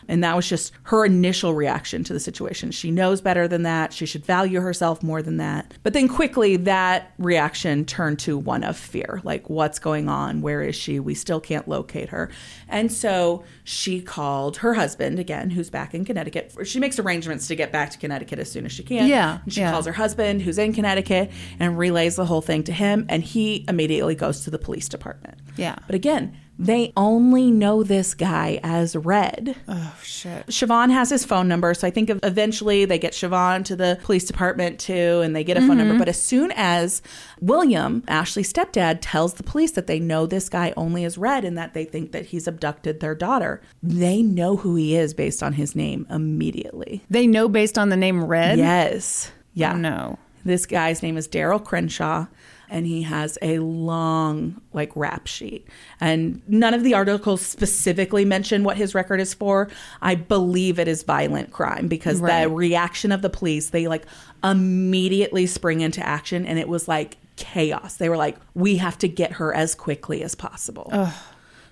And 0.09 0.23
that 0.25 0.37
was 0.37 0.49
just 0.49 0.73
her 0.85 1.05
initial 1.05 1.55
reaction 1.55 2.05
to 2.05 2.13
the 2.13 2.21
situation. 2.21 2.71
She 2.71 2.91
knows 2.91 3.21
better 3.21 3.49
than 3.49 3.63
that. 3.63 3.93
She 3.93 4.07
should 4.07 4.25
value 4.25 4.61
herself 4.61 5.03
more 5.03 5.23
than 5.23 5.37
that. 5.39 5.75
But 5.83 5.93
then 5.93 6.09
quickly, 6.09 6.57
that 6.57 7.13
reaction 7.19 7.85
turned 7.85 8.19
to 8.21 8.39
one 8.39 8.65
of 8.65 8.77
fear 8.77 9.21
like, 9.25 9.49
what's 9.51 9.79
going 9.79 10.09
on? 10.09 10.41
Where 10.41 10.63
is 10.63 10.77
she? 10.77 11.01
We 11.01 11.15
still 11.15 11.41
can't 11.41 11.67
locate 11.69 12.11
her. 12.11 12.31
And 12.69 12.93
so 12.93 13.45
she 13.65 14.01
called 14.01 14.59
her 14.59 14.75
husband 14.75 15.19
again, 15.19 15.51
who's 15.51 15.71
back 15.71 15.95
in 15.95 16.05
Connecticut. 16.05 16.55
She 16.65 16.79
makes 16.79 16.99
arrangements 16.99 17.49
to 17.49 17.57
get 17.57 17.73
back 17.73 17.91
to 17.91 17.99
Connecticut 17.99 18.39
as 18.39 18.51
soon 18.51 18.67
as 18.67 18.73
she 18.73 18.83
can. 18.83 19.09
Yeah, 19.09 19.41
And 19.45 19.53
she 19.53 19.61
yeah. 19.61 19.73
calls 19.73 19.87
her 19.87 19.93
husband, 19.93 20.43
who's 20.43 20.59
in 20.59 20.73
Connecticut, 20.73 21.31
and 21.59 21.79
relays 21.79 22.17
the 22.17 22.27
whole 22.27 22.43
thing 22.43 22.63
to 22.65 22.73
him. 22.73 23.07
And 23.09 23.23
he 23.23 23.65
immediately 23.69 24.15
goes 24.15 24.45
to 24.45 24.51
the 24.51 24.59
police 24.59 24.89
department. 24.89 25.39
Yeah. 25.57 25.77
But 25.87 25.95
again, 25.95 26.37
they 26.59 26.93
only 26.97 27.51
know 27.51 27.83
this 27.83 28.15
guy 28.15 28.61
as 28.63 28.97
Red. 28.97 29.57
Oh, 29.69 29.95
shit. 30.03 30.47
Siobhan 30.47 30.91
has 30.91 31.11
his 31.11 31.25
phone 31.25 31.49
number, 31.49 31.75
so 31.75 31.87
I 31.87 31.91
think 31.91 32.09
of- 32.09 32.21
eventually 32.23 32.85
they 32.85 32.99
get 32.99 33.13
Siobhan 33.13 33.65
to 33.67 33.77
the 33.77 33.99
police 34.03 34.25
department 34.25 34.79
too, 34.79 35.21
and 35.23 35.37
they 35.37 35.45
get 35.45 35.57
a 35.57 35.61
phone 35.61 35.77
number. 35.77 35.93
Mm-hmm. 35.93 35.99
But 35.99 36.09
as 36.09 36.21
soon 36.21 36.53
as 36.57 37.03
William, 37.41 38.03
Ashley's 38.09 38.53
stepdad, 38.53 38.99
tells 39.03 39.35
the 39.35 39.43
police 39.43 39.73
that 39.73 39.87
they 39.87 40.01
know 40.01 40.27
this 40.27 40.49
guy 40.49 40.73
only 40.77 41.05
as 41.05 41.19
Red 41.19 41.45
and 41.45 41.59
that 41.59 41.75
they 41.75 41.85
think 41.85 42.13
that 42.13 42.27
he's 42.27 42.49
abducted 42.49 43.01
their 43.01 43.15
daughter, 43.15 43.61
they 43.83 44.23
know 44.23 44.57
who 44.57 44.77
he 44.77 44.97
is 44.97 45.13
based 45.15 45.43
on 45.43 45.53
his 45.55 45.77
name 45.77 46.07
immediately. 46.09 47.03
They 47.11 47.27
know 47.27 47.49
based 47.49 47.79
on 47.79 47.91
the 47.91 47.97
name 47.97 48.25
Red? 48.25 48.59
Yes. 48.59 49.31
Yeah. 49.53 49.75
Oh, 49.75 49.77
no. 49.77 50.19
This 50.45 50.65
guy's 50.65 51.03
name 51.03 51.17
is 51.17 51.27
Darryl 51.27 51.63
Crenshaw, 51.63 52.27
and 52.69 52.87
he 52.87 53.03
has 53.03 53.39
a 53.43 53.59
long, 53.61 54.61
like, 54.73 54.91
rap 54.95 55.27
sheet. 55.27 55.67
And 56.01 56.43
none 56.49 56.75
of 56.75 56.83
the 56.83 56.95
articles 56.95 57.41
specifically 57.43 58.25
mention 58.25 58.65
what 58.65 58.77
his 58.77 58.95
record 58.95 59.21
is 59.21 59.35
for. 59.35 59.69
I 60.03 60.15
believe 60.15 60.79
it 60.79 60.89
is 60.89 61.03
violent 61.03 61.53
crime 61.53 61.89
because 61.89 62.21
Right. 62.21 62.43
the 62.45 62.51
reaction 62.51 63.13
of 63.13 63.23
the 63.23 63.31
police, 63.31 63.71
they 63.71 63.87
like 63.89 64.07
immediately 64.43 65.47
spring 65.47 65.81
into 65.81 66.05
action, 66.07 66.47
and 66.47 66.59
it 66.59 66.69
was 66.69 66.89
like 66.89 67.17
chaos. 67.37 67.97
They 67.97 68.09
were 68.09 68.17
like, 68.17 68.37
we 68.55 68.77
have 68.77 68.97
to 68.99 69.09
get 69.09 69.33
her 69.33 69.55
as 69.55 69.75
quickly 69.75 70.23
as 70.23 70.35
possible. 70.35 70.91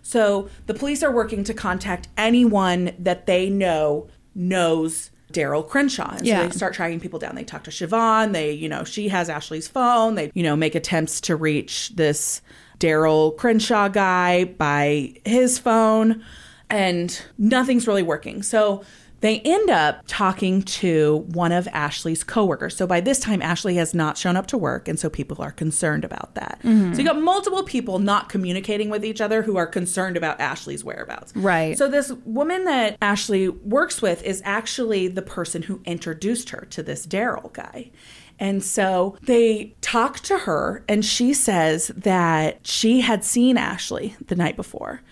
So 0.03 0.49
the 0.67 0.75
police 0.75 1.03
are 1.03 1.11
working 1.11 1.45
to 1.45 1.55
contact 1.55 2.09
anyone 2.19 2.93
that 2.99 3.27
they 3.27 3.49
know 3.49 4.09
knows 4.35 5.11
Darryl 5.35 5.67
Crenshaw. 5.69 6.15
And 6.17 6.27
Yeah. 6.27 6.43
so 6.43 6.49
they 6.49 6.55
start 6.57 6.73
tracking 6.75 7.01
people 7.01 7.19
down. 7.19 7.35
They 7.35 7.45
talk 7.45 7.65
to 7.65 7.71
Siobhan. 7.71 8.33
They, 8.33 8.53
you 8.53 8.69
know, 8.69 8.85
she 8.85 9.09
has 9.09 9.29
Ashley's 9.29 9.69
phone. 9.69 10.15
They, 10.15 10.31
you 10.35 10.43
know, 10.43 10.57
make 10.57 10.75
attempts 10.75 11.21
to 11.23 11.37
reach 11.37 11.91
this 11.97 12.41
Darryl 12.81 13.37
Crenshaw 13.37 13.89
guy 13.89 14.45
by 14.45 15.15
his 15.25 15.59
phone, 15.59 16.23
and 16.71 17.21
nothing's 17.39 17.87
really 17.87 18.03
working. 18.03 18.43
So 18.43 18.83
they 19.25 19.41
end 19.41 19.71
up 19.71 20.03
talking 20.07 20.61
to 20.61 21.25
one 21.29 21.51
of 21.51 21.67
Ashley's 21.69 22.23
coworkers. 22.23 22.77
So 22.77 22.87
by 22.87 23.01
this 23.01 23.19
time, 23.19 23.41
Ashley 23.41 23.77
has 23.77 23.95
not 23.95 24.19
shown 24.19 24.37
up 24.37 24.47
to 24.49 24.59
work, 24.59 24.87
and 24.87 25.01
so 25.01 25.09
people 25.09 25.41
are 25.41 25.51
concerned 25.51 26.05
about 26.05 26.35
that. 26.35 26.59
So 26.63 26.69
you 26.69 27.05
got 27.05 27.19
multiple 27.19 27.63
people 27.63 27.99
not 27.99 28.29
communicating 28.29 28.91
with 28.91 29.03
each 29.03 29.23
other 29.23 29.41
who 29.41 29.57
are 29.57 29.67
concerned 29.67 30.19
about 30.19 30.41
Ashley's 30.41 30.85
whereabouts. 30.85 31.35
Right. 31.35 31.79
So 31.79 31.89
this 31.89 32.13
woman 32.27 32.65
that 32.65 32.99
Ashley 33.01 33.49
works 33.49 34.03
with 34.03 34.23
is 34.25 34.43
actually 34.45 35.09
the 35.09 35.23
person 35.23 35.63
who 35.63 35.81
introduced 35.87 36.51
her 36.51 36.67
to 36.69 36.83
this 36.83 37.07
Darryl 37.07 37.51
guy. 37.51 37.93
And 38.39 38.63
so 38.63 39.17
they 39.23 39.75
talk 39.81 40.21
to 40.21 40.39
her, 40.39 40.85
and 40.89 41.05
she 41.05 41.33
says 41.33 41.89
that 41.97 42.67
she 42.67 43.01
had 43.01 43.25
seen 43.25 43.57
Ashley 43.57 44.17
the 44.27 44.37
night 44.37 44.57
before, 44.57 45.03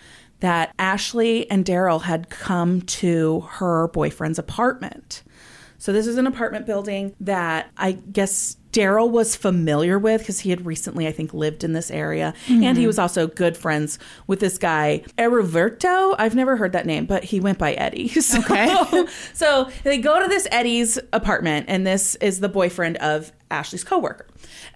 that 0.41 0.75
Ashley 0.79 1.49
and 1.51 1.65
Darryl 1.65 2.03
had 2.03 2.31
come 2.31 2.83
to 2.83 3.41
her 3.43 3.89
boyfriend's 3.89 4.39
apartment. 4.39 5.23
So 5.83 5.93
this 5.93 6.07
is 6.07 6.17
an 6.17 6.29
apartment 6.29 6.65
building 6.65 7.13
that 7.19 7.69
I 7.77 7.91
guess 7.91 8.57
Darryl 8.71 9.11
was 9.11 9.35
familiar 9.35 9.99
with 9.99 10.21
because 10.21 10.39
he 10.39 10.51
had 10.51 10.65
recently, 10.65 11.09
I 11.09 11.13
think, 11.13 11.35
lived 11.35 11.65
in 11.65 11.73
this 11.73 11.91
area. 11.91 12.35
And 12.47 12.63
he 12.63 12.69
mm-hmm. 12.69 12.87
was 12.87 13.01
also 13.01 13.27
good 13.27 13.57
friends 13.57 13.99
with 14.29 14.39
this 14.39 14.59
guy, 14.59 15.03
Eriverto. 15.19 16.15
I've 16.21 16.37
never 16.37 16.57
heard 16.57 16.71
that 16.73 16.87
name, 16.87 17.07
but 17.07 17.25
he 17.25 17.41
went 17.41 17.59
by 17.59 17.73
Eddie. 17.73 18.09
So, 18.23 18.39
Okay. 18.39 19.07
so 19.33 19.69
they 19.83 19.99
go 19.99 20.23
to 20.23 20.29
this 20.29 20.47
Eddie's 20.53 21.01
apartment, 21.13 21.67
and 21.69 21.85
this 21.85 22.15
is 22.17 22.39
the 22.39 22.49
boyfriend 22.49 22.99
of 22.99 23.33
Ashley's 23.53 23.85
coworker. 23.85 24.27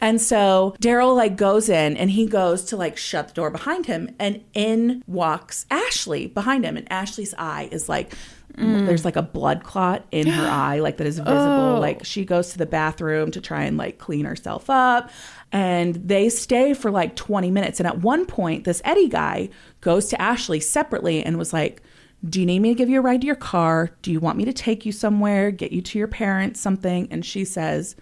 And 0.01 0.21
so 0.21 0.77
Darryl 0.81 1.17
like 1.17 1.37
goes 1.37 1.69
in 1.69 1.97
and 1.97 2.11
he 2.11 2.27
goes 2.27 2.65
to 2.67 2.77
like 2.77 2.97
shut 2.97 3.29
the 3.29 3.35
door 3.35 3.51
behind 3.51 3.87
him, 3.87 4.15
and 4.19 4.45
in 4.55 5.03
walks 5.07 5.67
Ashley 5.71 6.27
behind 6.27 6.65
him, 6.65 6.77
and 6.77 6.91
Ashley's 6.93 7.35
eye 7.39 7.69
is 7.73 7.89
like 7.89 8.15
mm. 8.57 8.87
there's 8.87 9.05
like 9.05 9.17
a 9.17 9.23
blood 9.23 9.63
clot 9.63 10.05
in 10.11 10.27
her 10.27 10.47
eye, 10.51 10.81
like 10.81 10.97
that 10.99 11.07
is 11.07 11.19
visible. 11.19 11.77
Oh. 11.77 11.81
Like 11.81 12.05
she 12.05 12.25
goes 12.25 12.51
to 12.51 12.59
the 12.59 12.67
bathroom 12.67 13.31
to 13.33 13.41
try 13.41 13.65
and 13.65 13.77
like 13.77 13.99
clean 13.99 14.25
herself 14.25 14.69
up. 14.71 15.11
And 15.53 15.95
they 15.95 16.29
stay 16.29 16.75
for 16.75 16.91
like 16.91 17.17
20 17.17 17.51
minutes. 17.51 17.81
And 17.81 17.87
at 17.87 18.01
one 18.01 18.27
point, 18.27 18.65
this 18.65 18.83
Eddie 18.85 19.09
guy 19.09 19.49
goes 19.81 20.09
to 20.09 20.21
Ashley 20.21 20.61
separately 20.61 21.23
and 21.23 21.39
was 21.39 21.53
like, 21.53 21.83
Do 22.29 22.41
you 22.41 22.47
need 22.47 22.61
me 22.61 22.71
to 22.71 22.75
give 22.75 22.89
you 22.89 22.99
a 22.99 23.03
ride 23.03 23.21
to 23.21 23.27
your 23.27 23.37
car? 23.37 23.91
Do 24.03 24.11
you 24.11 24.21
want 24.21 24.39
me 24.39 24.45
to 24.45 24.53
take 24.53 24.85
you 24.85 24.93
somewhere, 24.93 25.51
get 25.51 25.73
you 25.73 25.81
to 25.83 25.99
your 25.99 26.09
parents, 26.09 26.61
something? 26.61 27.09
And 27.11 27.25
she 27.25 27.45
says, 27.45 27.97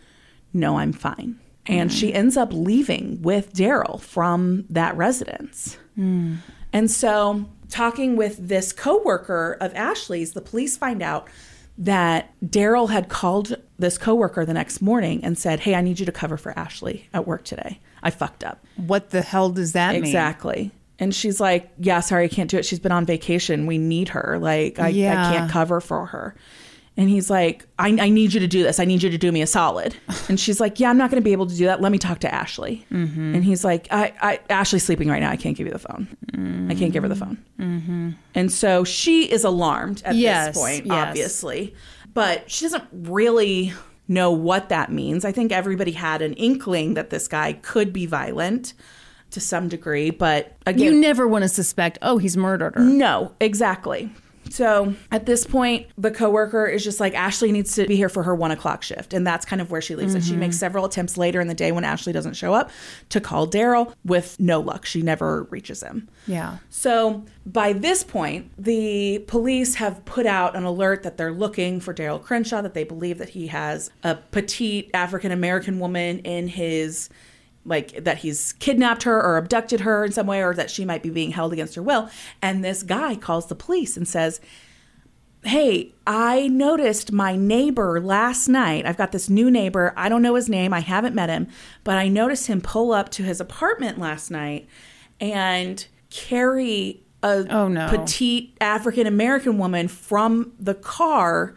No, 0.54 0.78
I'm 0.78 0.92
fine. 0.92 1.38
And 1.66 1.92
she 1.92 2.12
mm. 2.12 2.14
ends 2.14 2.36
up 2.36 2.52
leaving 2.52 3.20
with 3.22 3.52
Darryl 3.52 4.00
from 4.00 4.64
that 4.70 4.96
residence. 4.96 5.76
Mm. 5.98 6.38
And 6.72 6.90
so, 6.90 7.46
talking 7.68 8.16
with 8.16 8.36
this 8.48 8.72
coworker 8.72 9.56
of 9.60 9.74
Ashley's, 9.74 10.32
the 10.32 10.40
police 10.40 10.76
find 10.76 11.02
out 11.02 11.28
that 11.78 12.32
Darryl 12.44 12.90
had 12.90 13.08
called 13.08 13.56
this 13.78 13.98
coworker 13.98 14.44
the 14.44 14.54
next 14.54 14.80
morning 14.80 15.24
and 15.24 15.38
said, 15.38 15.60
"Hey, 15.60 15.74
I 15.74 15.80
need 15.80 15.98
you 15.98 16.06
to 16.06 16.12
cover 16.12 16.36
for 16.36 16.56
Ashley 16.58 17.08
at 17.12 17.26
work 17.26 17.44
today. 17.44 17.80
I 18.02 18.10
fucked 18.10 18.44
up." 18.44 18.64
What 18.76 19.10
the 19.10 19.22
hell 19.22 19.50
does 19.50 19.72
that 19.72 19.94
mean? 19.94 20.04
Exactly. 20.04 20.70
And 20.98 21.14
she's 21.14 21.40
like, 21.40 21.70
"Yeah, 21.78 22.00
sorry, 22.00 22.24
I 22.24 22.28
can't 22.28 22.50
do 22.50 22.58
it. 22.58 22.64
She's 22.64 22.78
been 22.78 22.92
on 22.92 23.06
vacation. 23.06 23.66
We 23.66 23.78
need 23.78 24.10
her. 24.10 24.38
Like, 24.40 24.78
I, 24.78 24.88
Yeah. 24.88 25.28
I 25.28 25.34
can't 25.34 25.50
cover 25.50 25.80
for 25.80 26.06
her." 26.06 26.36
And 26.96 27.08
he's 27.10 27.28
like, 27.28 27.66
I, 27.76 27.88
I 28.00 28.08
need 28.08 28.32
you 28.34 28.38
to 28.40 28.46
do 28.46 28.62
this. 28.62 28.78
I 28.78 28.84
need 28.84 29.02
you 29.02 29.10
to 29.10 29.18
do 29.18 29.32
me 29.32 29.42
a 29.42 29.48
solid. 29.48 29.96
And 30.28 30.38
she's 30.38 30.60
like, 30.60 30.78
Yeah, 30.78 30.90
I'm 30.90 30.96
not 30.96 31.10
going 31.10 31.20
to 31.20 31.24
be 31.24 31.32
able 31.32 31.46
to 31.48 31.56
do 31.56 31.64
that. 31.66 31.80
Let 31.80 31.90
me 31.90 31.98
talk 31.98 32.20
to 32.20 32.32
Ashley. 32.32 32.86
Mm-hmm. 32.92 33.34
And 33.34 33.44
he's 33.44 33.64
like, 33.64 33.88
I, 33.90 34.12
I, 34.20 34.40
Ashley's 34.48 34.84
sleeping 34.84 35.08
right 35.08 35.18
now. 35.18 35.30
I 35.30 35.36
can't 35.36 35.56
give 35.56 35.66
you 35.66 35.72
the 35.72 35.78
phone. 35.80 36.06
I 36.70 36.74
can't 36.76 36.92
give 36.92 37.02
her 37.02 37.08
the 37.08 37.16
phone. 37.16 38.16
And 38.36 38.52
so 38.52 38.84
she 38.84 39.30
is 39.30 39.42
alarmed 39.44 40.02
at 40.04 40.12
Mm-hmm. 40.12 40.20
Yes, 40.20 40.54
this 40.54 40.62
point, 40.62 40.86
yes. 40.86 41.08
obviously. 41.08 41.74
But 42.14 42.48
she 42.50 42.64
doesn't 42.64 42.84
really 42.92 43.72
know 44.06 44.30
what 44.30 44.68
that 44.68 44.92
means. 44.92 45.24
I 45.24 45.32
think 45.32 45.50
everybody 45.50 45.92
had 45.92 46.22
an 46.22 46.34
inkling 46.34 46.94
that 46.94 47.10
this 47.10 47.26
guy 47.26 47.54
could 47.54 47.92
be 47.92 48.06
violent 48.06 48.72
to 49.30 49.40
some 49.40 49.66
degree. 49.68 50.10
But 50.10 50.56
again, 50.66 50.92
You 50.94 51.00
never 51.00 51.26
want 51.26 51.42
to 51.42 51.48
suspect, 51.48 51.98
oh, 52.02 52.18
he's 52.18 52.36
murdered 52.36 52.76
her. 52.76 52.80
no, 52.82 53.32
exactly. 53.40 54.10
So 54.54 54.94
at 55.10 55.26
this 55.26 55.44
point, 55.44 55.88
the 55.98 56.12
coworker 56.12 56.64
is 56.64 56.84
just 56.84 57.00
like, 57.00 57.12
Ashley 57.12 57.50
needs 57.50 57.74
to 57.74 57.88
be 57.88 57.96
here 57.96 58.08
for 58.08 58.22
her 58.22 58.36
one 58.36 58.52
o'clock 58.52 58.84
shift. 58.84 59.12
And 59.12 59.26
that's 59.26 59.44
kind 59.44 59.60
of 59.60 59.72
where 59.72 59.80
she 59.80 59.96
leaves 59.96 60.14
it. 60.14 60.22
She 60.22 60.30
mm-hmm. 60.30 60.40
makes 60.40 60.56
several 60.56 60.84
attempts 60.84 61.16
later 61.16 61.40
in 61.40 61.48
the 61.48 61.54
day 61.54 61.72
when 61.72 61.82
Ashley 61.82 62.12
doesn't 62.12 62.34
show 62.34 62.54
up 62.54 62.70
to 63.08 63.20
call 63.20 63.48
Darryl 63.48 63.92
with 64.04 64.38
no 64.38 64.60
luck. 64.60 64.86
She 64.86 65.02
never 65.02 65.42
reaches 65.50 65.82
him. 65.82 66.08
Yeah. 66.28 66.58
So 66.70 67.24
by 67.44 67.72
this 67.72 68.04
point, 68.04 68.52
the 68.56 69.24
police 69.26 69.74
have 69.74 70.04
put 70.04 70.24
out 70.24 70.54
an 70.54 70.62
alert 70.62 71.02
that 71.02 71.16
they're 71.16 71.32
looking 71.32 71.80
for 71.80 71.92
Darryl 71.92 72.22
Crenshaw, 72.22 72.62
that 72.62 72.74
they 72.74 72.84
believe 72.84 73.18
that 73.18 73.30
he 73.30 73.48
has 73.48 73.90
a 74.04 74.14
petite 74.14 74.88
African 74.94 75.32
American 75.32 75.80
woman 75.80 76.20
in 76.20 76.46
his 76.46 77.08
like 77.64 78.04
that 78.04 78.18
he's 78.18 78.52
kidnapped 78.54 79.04
her 79.04 79.20
or 79.22 79.36
abducted 79.36 79.80
her 79.80 80.04
in 80.04 80.12
some 80.12 80.26
way 80.26 80.42
or 80.42 80.54
that 80.54 80.70
she 80.70 80.84
might 80.84 81.02
be 81.02 81.10
being 81.10 81.30
held 81.30 81.52
against 81.52 81.74
her 81.76 81.82
will. 81.82 82.10
And 82.42 82.62
this 82.64 82.82
guy 82.82 83.16
calls 83.16 83.46
the 83.46 83.54
police 83.54 83.96
and 83.96 84.06
says, 84.06 84.40
Hey, 85.44 85.92
I 86.06 86.48
noticed 86.48 87.12
my 87.12 87.36
neighbor 87.36 88.00
last 88.00 88.48
night. 88.48 88.86
I've 88.86 88.96
got 88.96 89.12
this 89.12 89.28
new 89.28 89.50
neighbor. 89.50 89.92
I 89.94 90.08
don't 90.08 90.22
know 90.22 90.36
his 90.36 90.48
name. 90.48 90.72
I 90.72 90.80
haven't 90.80 91.14
met 91.14 91.28
him, 91.28 91.48
but 91.84 91.98
I 91.98 92.08
noticed 92.08 92.46
him 92.46 92.62
pull 92.62 92.92
up 92.92 93.10
to 93.10 93.22
his 93.24 93.40
apartment 93.42 93.98
last 93.98 94.30
night 94.30 94.66
and 95.20 95.86
carry 96.10 97.02
a 97.22 97.46
Oh, 97.50 97.68
no. 97.68 97.88
petite 97.90 98.56
African 98.60 99.06
American 99.06 99.58
woman 99.58 99.88
from 99.88 100.52
the 100.58 100.74
car 100.74 101.54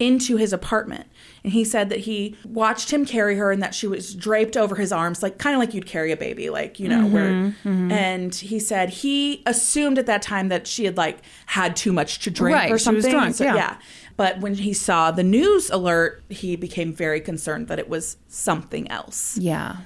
into 0.00 0.36
his 0.36 0.52
apartment. 0.52 1.06
And 1.48 1.54
he 1.54 1.64
said 1.64 1.88
that 1.88 2.00
he 2.00 2.36
watched 2.44 2.92
him 2.92 3.06
carry 3.06 3.36
her 3.36 3.50
and 3.50 3.62
that 3.62 3.74
she 3.74 3.86
was 3.86 4.14
draped 4.14 4.54
over 4.54 4.76
his 4.76 4.92
arms, 4.92 5.22
like 5.22 5.38
kind 5.38 5.54
of 5.54 5.60
like 5.60 5.72
you'd 5.72 5.86
carry 5.86 6.12
a 6.12 6.16
baby, 6.16 6.50
like, 6.50 6.78
you 6.78 6.90
know, 6.90 7.06
where. 7.06 7.30
Mm-hmm, 7.30 7.90
And 7.90 8.34
he 8.34 8.58
said 8.58 8.90
he 8.90 9.42
assumed 9.46 9.98
at 9.98 10.04
that 10.04 10.20
time 10.20 10.48
that 10.48 10.66
she 10.66 10.84
had 10.84 10.98
like 10.98 11.20
had 11.46 11.74
too 11.74 11.90
much 11.90 12.18
to 12.18 12.30
drink 12.30 12.54
Right, 12.54 12.70
or 12.70 12.78
she 12.78 12.90
was 12.90 13.02
something. 13.04 13.10
drunk, 13.10 13.34
So, 13.34 13.44
yeah. 13.44 13.78
But 14.18 14.40
when 14.40 14.56
he 14.56 14.74
saw 14.74 15.10
the 15.10 15.22
news 15.22 15.70
alert, 15.70 16.22
he 16.28 16.54
became 16.54 16.92
very 16.92 17.20
concerned 17.22 17.68
that 17.68 17.78
it 17.78 17.88
was 17.88 18.18
something 18.28 18.90
else. 18.90 19.38
Yeah. 19.38 19.76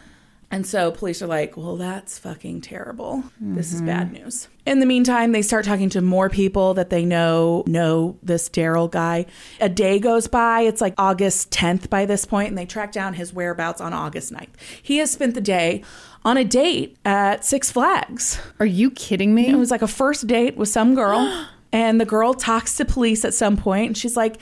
And 0.53 0.67
so 0.67 0.91
police 0.93 1.23
are 1.23 1.27
like, 1.27 1.57
well, 1.57 1.77
that's 1.77 2.19
fucking 2.19 2.61
terrible. 2.61 3.25
This 3.41 3.73
is 3.73 3.79
Mm-hmm. 3.81 3.87
bad 3.87 4.13
news. 4.13 4.49
In 4.67 4.79
the 4.81 4.87
meantime, 4.87 5.33
they 5.33 5.43
start 5.43 5.65
talking 5.65 5.89
to 5.89 6.01
more 6.03 6.29
people 6.29 6.75
that 6.75 6.91
they 6.91 7.05
know 7.05 7.65
know 7.67 8.17
this 8.23 8.49
Darryl 8.51 8.89
guy. 8.91 9.27
A 9.61 9.69
day 9.69 9.99
goes 9.99 10.29
by. 10.29 10.61
It's 10.61 10.81
like 10.83 10.95
August 10.99 11.51
10th 11.51 11.89
by 11.91 12.05
this 12.07 12.25
point, 12.27 12.51
and 12.51 12.59
they 12.59 12.67
track 12.67 12.93
down 12.93 13.15
his 13.15 13.33
whereabouts 13.33 13.81
on 13.81 13.93
August 13.95 14.33
9th. 14.33 14.51
He 14.83 14.99
has 14.99 15.11
spent 15.11 15.35
the 15.35 15.41
day 15.41 15.83
on 16.25 16.37
a 16.37 16.45
date 16.45 16.97
at 17.05 17.45
Six 17.45 17.73
Flags. 17.73 18.39
Are 18.61 18.67
you 18.67 18.91
kidding 18.91 19.35
me? 19.35 19.49
It 19.49 19.57
was 19.57 19.71
like 19.73 19.83
a 19.83 19.89
first 19.89 20.27
date 20.29 20.57
with 20.57 20.69
some 20.69 20.95
girl, 20.95 21.47
and 21.73 21.99
the 22.01 22.05
girl 22.05 22.35
talks 22.35 22.77
to 22.77 22.85
police 22.85 23.25
at 23.25 23.33
some 23.35 23.57
point, 23.57 23.87
and 23.89 23.97
she's 23.97 24.17
like, 24.19 24.41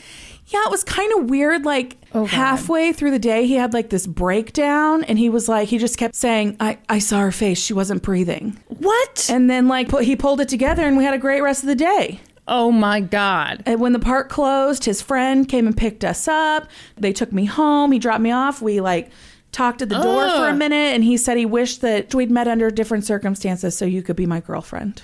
"Yeah, 0.51 0.61
it 0.67 0.71
was 0.71 0.85
kind 0.85 1.13
of 1.19 1.31
weird. 1.31 1.65
Like 1.65 1.97
Oh, 2.13 2.27
halfway 2.27 2.93
through 2.93 3.13
the 3.13 3.19
day, 3.19 3.47
he 3.47 3.55
had 3.55 3.73
like 3.73 3.91
this 3.91 4.07
breakdown, 4.07 5.05
and 5.05 5.19
he 5.19 5.29
was 5.29 5.49
like, 5.49 5.69
he 5.69 5.79
just 5.79 5.97
kept 5.99 6.15
saying, 6.15 6.57
"I 6.61 6.79
I 6.89 6.99
saw 6.99 7.21
her 7.21 7.33
face. 7.33 7.59
She 7.59 7.73
wasn't 7.73 8.03
breathing." 8.03 8.59
what? 8.69 9.29
And 9.31 9.49
then 9.51 9.69
like 9.69 9.91
he 10.01 10.17
pulled 10.17 10.41
it 10.41 10.49
together, 10.49 10.87
and 10.87 10.97
we 10.97 11.05
had 11.05 11.15
a 11.15 11.19
great 11.19 11.41
rest 11.43 11.63
of 11.63 11.69
the 11.69 11.75
day. 11.77 12.21
oh 12.49 12.73
my 12.73 12.99
God. 13.01 13.63
And 13.65 13.81
when 13.81 13.93
the 13.93 14.01
park 14.01 14.29
closed, 14.29 14.85
his 14.85 15.01
friend 15.01 15.49
came 15.49 15.67
and 15.69 15.77
picked 15.77 16.05
us 16.05 16.27
up. 16.27 16.69
They 16.97 17.13
took 17.13 17.33
me 17.33 17.45
home. 17.45 17.93
He 17.93 17.99
dropped 18.01 18.23
me 18.23 18.33
off. 18.33 18.61
We 18.61 18.81
like 18.81 19.11
talked 19.53 19.83
at 19.83 19.89
the 19.89 20.01
door 20.01 20.29
for 20.31 20.49
a 20.49 20.55
minute, 20.55 20.95
and 20.95 21.05
he 21.05 21.17
said 21.17 21.37
he 21.37 21.47
wished 21.47 21.81
that 21.83 22.13
we'd 22.15 22.31
met 22.31 22.49
under 22.49 22.71
different 22.71 23.05
circumstances 23.05 23.77
so 23.77 23.85
you 23.85 24.03
could 24.03 24.17
be 24.17 24.27
my 24.27 24.41
girlfriend. 24.41 25.03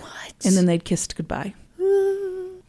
What? 0.00 0.34
And 0.44 0.56
then 0.56 0.66
they'd 0.66 0.84
kissed 0.84 1.16
goodbye. 1.16 1.54